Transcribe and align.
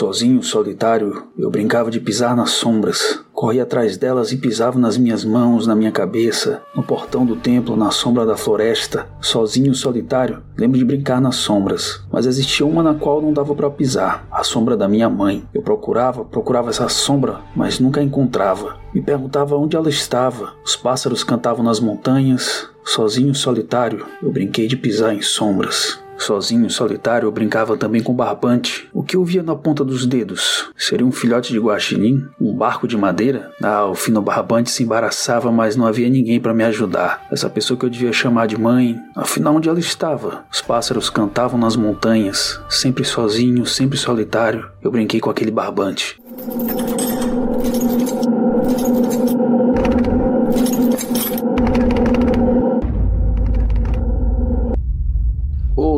Sozinho, 0.00 0.42
solitário, 0.42 1.24
eu 1.38 1.50
brincava 1.50 1.90
de 1.90 2.00
pisar 2.00 2.34
nas 2.34 2.52
sombras. 2.52 3.22
Corria 3.34 3.64
atrás 3.64 3.98
delas 3.98 4.32
e 4.32 4.38
pisava 4.38 4.78
nas 4.78 4.96
minhas 4.96 5.26
mãos, 5.26 5.66
na 5.66 5.74
minha 5.74 5.92
cabeça, 5.92 6.62
no 6.74 6.82
portão 6.82 7.26
do 7.26 7.36
templo, 7.36 7.76
na 7.76 7.90
sombra 7.90 8.24
da 8.24 8.34
floresta. 8.34 9.06
Sozinho, 9.20 9.74
solitário, 9.74 10.42
lembro 10.56 10.78
de 10.78 10.86
brincar 10.86 11.20
nas 11.20 11.36
sombras, 11.36 12.02
mas 12.10 12.24
existia 12.24 12.64
uma 12.64 12.82
na 12.82 12.94
qual 12.94 13.20
não 13.20 13.30
dava 13.30 13.54
para 13.54 13.68
pisar, 13.68 14.26
a 14.32 14.42
sombra 14.42 14.74
da 14.74 14.88
minha 14.88 15.10
mãe. 15.10 15.44
Eu 15.52 15.60
procurava, 15.60 16.24
procurava 16.24 16.70
essa 16.70 16.88
sombra, 16.88 17.40
mas 17.54 17.78
nunca 17.78 18.00
a 18.00 18.02
encontrava. 18.02 18.78
Me 18.94 19.02
perguntava 19.02 19.54
onde 19.54 19.76
ela 19.76 19.90
estava. 19.90 20.54
Os 20.64 20.76
pássaros 20.76 21.22
cantavam 21.22 21.62
nas 21.62 21.78
montanhas. 21.78 22.70
Sozinho, 22.86 23.34
solitário, 23.34 24.06
eu 24.22 24.32
brinquei 24.32 24.66
de 24.66 24.78
pisar 24.78 25.14
em 25.14 25.20
sombras. 25.20 26.00
Sozinho, 26.20 26.68
solitário, 26.68 27.26
eu 27.26 27.32
brincava 27.32 27.78
também 27.78 28.02
com 28.02 28.12
barbante. 28.12 28.88
O 28.92 29.02
que 29.02 29.16
eu 29.16 29.24
via 29.24 29.42
na 29.42 29.56
ponta 29.56 29.82
dos 29.82 30.04
dedos? 30.06 30.70
Seria 30.76 31.06
um 31.06 31.10
filhote 31.10 31.50
de 31.50 31.58
guaxinim? 31.58 32.26
Um 32.38 32.54
barco 32.54 32.86
de 32.86 32.96
madeira? 32.96 33.50
Ah, 33.62 33.86
o 33.86 33.94
fino 33.94 34.20
barbante 34.20 34.70
se 34.70 34.82
embaraçava, 34.82 35.50
mas 35.50 35.76
não 35.76 35.86
havia 35.86 36.10
ninguém 36.10 36.38
para 36.38 36.52
me 36.52 36.62
ajudar. 36.64 37.26
Essa 37.32 37.48
pessoa 37.48 37.78
que 37.78 37.86
eu 37.86 37.90
devia 37.90 38.12
chamar 38.12 38.46
de 38.46 38.60
mãe, 38.60 38.96
afinal 39.16 39.56
onde 39.56 39.68
ela 39.68 39.80
estava? 39.80 40.44
Os 40.52 40.60
pássaros 40.60 41.08
cantavam 41.08 41.58
nas 41.58 41.74
montanhas, 41.74 42.60
sempre 42.68 43.02
sozinho, 43.02 43.64
sempre 43.64 43.96
solitário. 43.96 44.70
Eu 44.82 44.90
brinquei 44.90 45.20
com 45.20 45.30
aquele 45.30 45.50
barbante. 45.50 46.20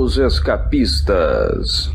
Os 0.03 0.19
Escapistas. 0.19 1.93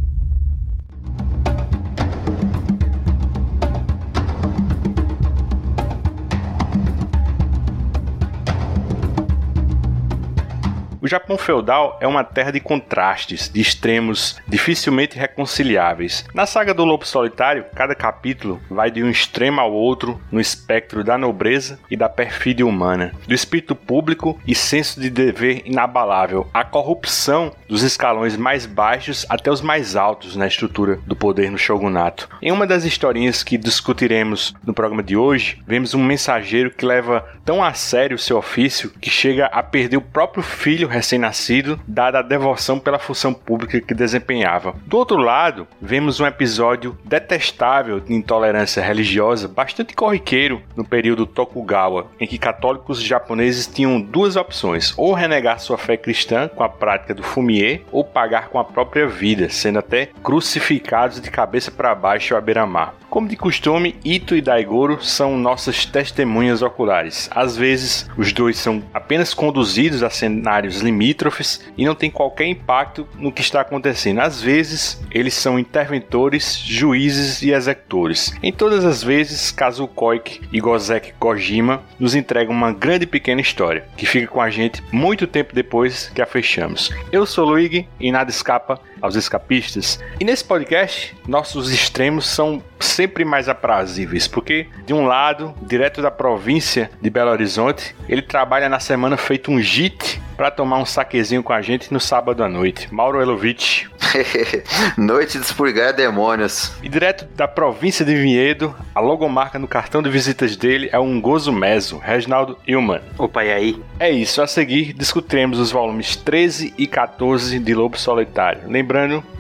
O 11.08 11.10
Japão 11.10 11.38
feudal 11.38 11.98
é 12.02 12.06
uma 12.06 12.22
terra 12.22 12.52
de 12.52 12.60
contrastes, 12.60 13.48
de 13.48 13.62
extremos 13.62 14.36
dificilmente 14.46 15.18
reconciliáveis. 15.18 16.26
Na 16.34 16.46
saga 16.46 16.74
do 16.74 16.84
Lobo 16.84 17.08
Solitário, 17.08 17.64
cada 17.74 17.96
capítulo 17.96 18.62
vai 18.70 18.92
de 18.92 19.02
um 19.02 19.10
extremo 19.10 19.62
ao 19.62 19.72
outro 19.72 20.20
no 20.30 20.42
espectro 20.42 21.06
da 21.06 21.18
nobreza 21.18 21.80
e 21.90 21.96
da 21.96 22.10
perfídia 22.10 22.66
humana, 22.66 23.14
do 23.26 23.34
espírito 23.34 23.74
público 23.74 24.38
e 24.46 24.54
senso 24.54 25.00
de 25.00 25.10
dever 25.10 25.62
inabalável, 25.64 26.46
a 26.54 26.66
corrupção 26.66 27.54
dos 27.70 27.84
escalões 27.84 28.36
mais 28.36 28.66
baixos 28.66 29.26
até 29.30 29.50
os 29.50 29.62
mais 29.62 29.96
altos 29.96 30.36
na 30.36 30.46
estrutura 30.46 31.00
do 31.08 31.16
poder 31.16 31.50
no 31.50 31.58
shogunato. 31.58 32.28
Em 32.42 32.52
uma 32.52 32.68
das 32.68 32.84
historinhas 32.84 33.44
que 33.44 33.58
discutiremos 33.58 34.54
no 34.62 34.74
programa 34.74 35.02
de 35.02 35.16
hoje, 35.16 35.64
vemos 35.66 35.94
um 35.94 36.04
mensageiro 36.04 36.70
que 36.70 36.86
leva 36.86 37.26
tão 37.46 37.64
a 37.64 37.74
sério 37.74 38.16
o 38.16 38.20
seu 38.20 38.38
ofício 38.38 38.92
que 39.00 39.10
chega 39.10 39.46
a 39.46 39.64
perder 39.64 39.96
o 39.96 40.02
próprio 40.02 40.44
filho 40.44 40.97
recém-nascido, 40.98 41.80
dada 41.88 42.20
a 42.20 42.22
devoção 42.22 42.80
pela 42.80 43.00
função 43.00 43.34
pública 43.34 43.80
que 43.80 43.94
desempenhava. 43.94 44.76
Do 44.86 44.98
outro 44.98 45.18
lado, 45.18 45.68
vemos 45.82 46.20
um 46.20 46.26
episódio 46.26 46.98
detestável 47.06 48.00
de 48.00 48.14
intolerância 48.14 48.84
religiosa, 48.84 49.48
bastante 49.48 49.96
corriqueiro 49.96 50.62
no 50.76 50.84
período 50.84 51.26
Tokugawa, 51.26 52.08
em 52.20 52.28
que 52.28 52.38
católicos 52.38 53.02
japoneses 53.02 53.68
tinham 53.68 54.02
duas 54.02 54.36
opções: 54.36 54.94
ou 54.98 55.14
renegar 55.14 55.60
sua 55.60 55.78
fé 55.78 55.96
cristã 55.96 56.48
com 56.48 56.64
a 56.64 56.70
prática 56.70 57.14
do 57.14 57.24
fumier, 57.24 57.82
ou 57.92 58.04
pagar 58.04 58.50
com 58.50 58.60
a 58.60 58.64
própria 58.64 59.08
vida, 59.08 59.50
sendo 59.50 59.80
até 59.80 60.10
crucificados 60.24 61.22
de 61.22 61.32
cabeça 61.32 61.72
para 61.72 61.96
baixo 61.96 62.36
à 62.36 62.42
beira-mar. 62.42 62.96
Como 63.10 63.28
de 63.28 63.38
costume, 63.38 63.96
Ito 64.04 64.36
e 64.36 64.42
Daigoro 64.42 65.02
são 65.02 65.38
nossas 65.38 65.86
testemunhas 65.86 66.62
oculares. 66.62 67.30
Às 67.34 67.56
vezes, 67.56 68.08
os 68.18 68.34
dois 68.34 68.58
são 68.58 68.84
apenas 68.94 69.34
conduzidos 69.34 70.04
a 70.04 70.10
cenários 70.10 70.82
limítrofes 70.88 71.64
e 71.78 71.86
não 71.86 71.94
tem 71.94 72.10
qualquer 72.10 72.48
impacto 72.48 73.08
no 73.16 73.32
que 73.32 73.42
está 73.42 73.62
acontecendo. 73.62 74.20
Às 74.20 74.42
vezes, 74.42 75.00
eles 75.12 75.34
são 75.34 75.60
interventores, 75.60 76.58
juízes 76.58 77.42
e 77.42 77.52
executores. 77.52 78.34
Em 78.42 78.52
todas 78.52 78.84
as 78.84 79.04
vezes, 79.04 79.52
Kazuo 79.52 79.88
Koike 79.88 80.42
e 80.52 80.60
Gozek 80.60 81.14
Kojima 81.20 81.84
nos 82.00 82.16
entregam 82.16 82.54
uma 82.54 82.72
grande 82.72 83.04
e 83.04 83.08
pequena 83.08 83.42
história, 83.42 83.86
que 83.96 84.06
fica 84.06 84.28
com 84.28 84.42
a 84.42 84.50
gente 84.50 84.84
muito 84.92 85.28
tempo 85.28 85.54
depois 85.54 86.12
que 86.14 86.22
a 86.22 86.26
fechamos. 86.26 86.92
Eu 87.12 87.26
sou 87.26 87.46
Luigi 87.46 87.88
e 88.00 88.12
nada 88.12 88.30
escapa 88.30 88.80
aos 89.02 89.16
escapistas. 89.16 90.00
E 90.20 90.26
nesse 90.26 90.44
podcast, 90.44 91.16
nossos 91.28 91.72
extremos 91.72 92.28
são 92.28 92.62
sempre 92.80 93.26
mais 93.26 93.50
aprazíveis, 93.50 94.28
porque 94.28 94.68
de 94.86 94.94
um 94.94 95.06
lado, 95.06 95.54
direto 95.62 96.02
da 96.02 96.12
província 96.12 96.90
de 97.02 97.10
Belo 97.10 97.32
Horizonte, 97.32 97.96
ele 98.08 98.22
trabalha 98.22 98.70
na 98.70 98.80
semana 98.80 99.18
feito 99.18 99.52
um 99.52 99.62
JIT 99.62 100.22
para 100.36 100.52
tomar 100.52 100.78
um 100.78 100.86
saquezinho 100.86 101.42
com 101.42 101.52
a 101.52 101.62
gente 101.62 101.92
no 101.92 102.00
sábado 102.00 102.44
à 102.44 102.48
noite. 102.48 102.94
Mauro 102.94 103.20
Elovitch. 103.20 103.86
noite 104.96 105.40
de 105.40 105.44
expurgar 105.44 105.94
demônios. 105.94 106.72
E 106.84 106.88
direto 106.88 107.26
da 107.36 107.48
província 107.48 108.06
de 108.06 108.16
Vinhedo, 108.16 108.76
a 108.94 109.00
logomarca 109.00 109.58
no 109.58 109.68
cartão 109.68 110.02
de 110.02 110.10
visitas 110.10 110.56
dele 110.56 110.90
é 110.92 111.00
um 111.00 111.20
gozo 111.20 111.52
meso, 111.52 111.98
Reginaldo 111.98 112.58
Ilman. 112.68 113.02
Opa, 113.18 113.44
e 113.44 113.52
aí? 113.52 113.82
É 114.00 114.12
isso, 114.12 114.42
a 114.42 114.48
seguir 114.48 114.94
discutiremos 114.94 115.60
os 115.60 115.72
volumes 115.72 116.16
13 116.16 116.74
e 116.78 116.86
14 116.86 117.58
de 117.58 117.74
Lobo 117.74 117.98
Solitário. 117.98 118.62
Lembrando 118.68 118.87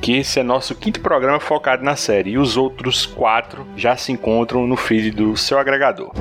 que 0.02 0.18
esse 0.18 0.40
é 0.40 0.44
nosso 0.44 0.76
quinto 0.76 1.00
programa 1.00 1.40
focado 1.40 1.84
na 1.84 1.96
série 1.96 2.32
e 2.32 2.38
os 2.38 2.58
outros 2.58 3.06
quatro 3.06 3.66
já 3.76 3.96
se 3.96 4.12
encontram 4.12 4.68
no 4.68 4.76
feed 4.76 5.12
do 5.12 5.36
seu 5.38 5.58
agregador. 5.58 6.12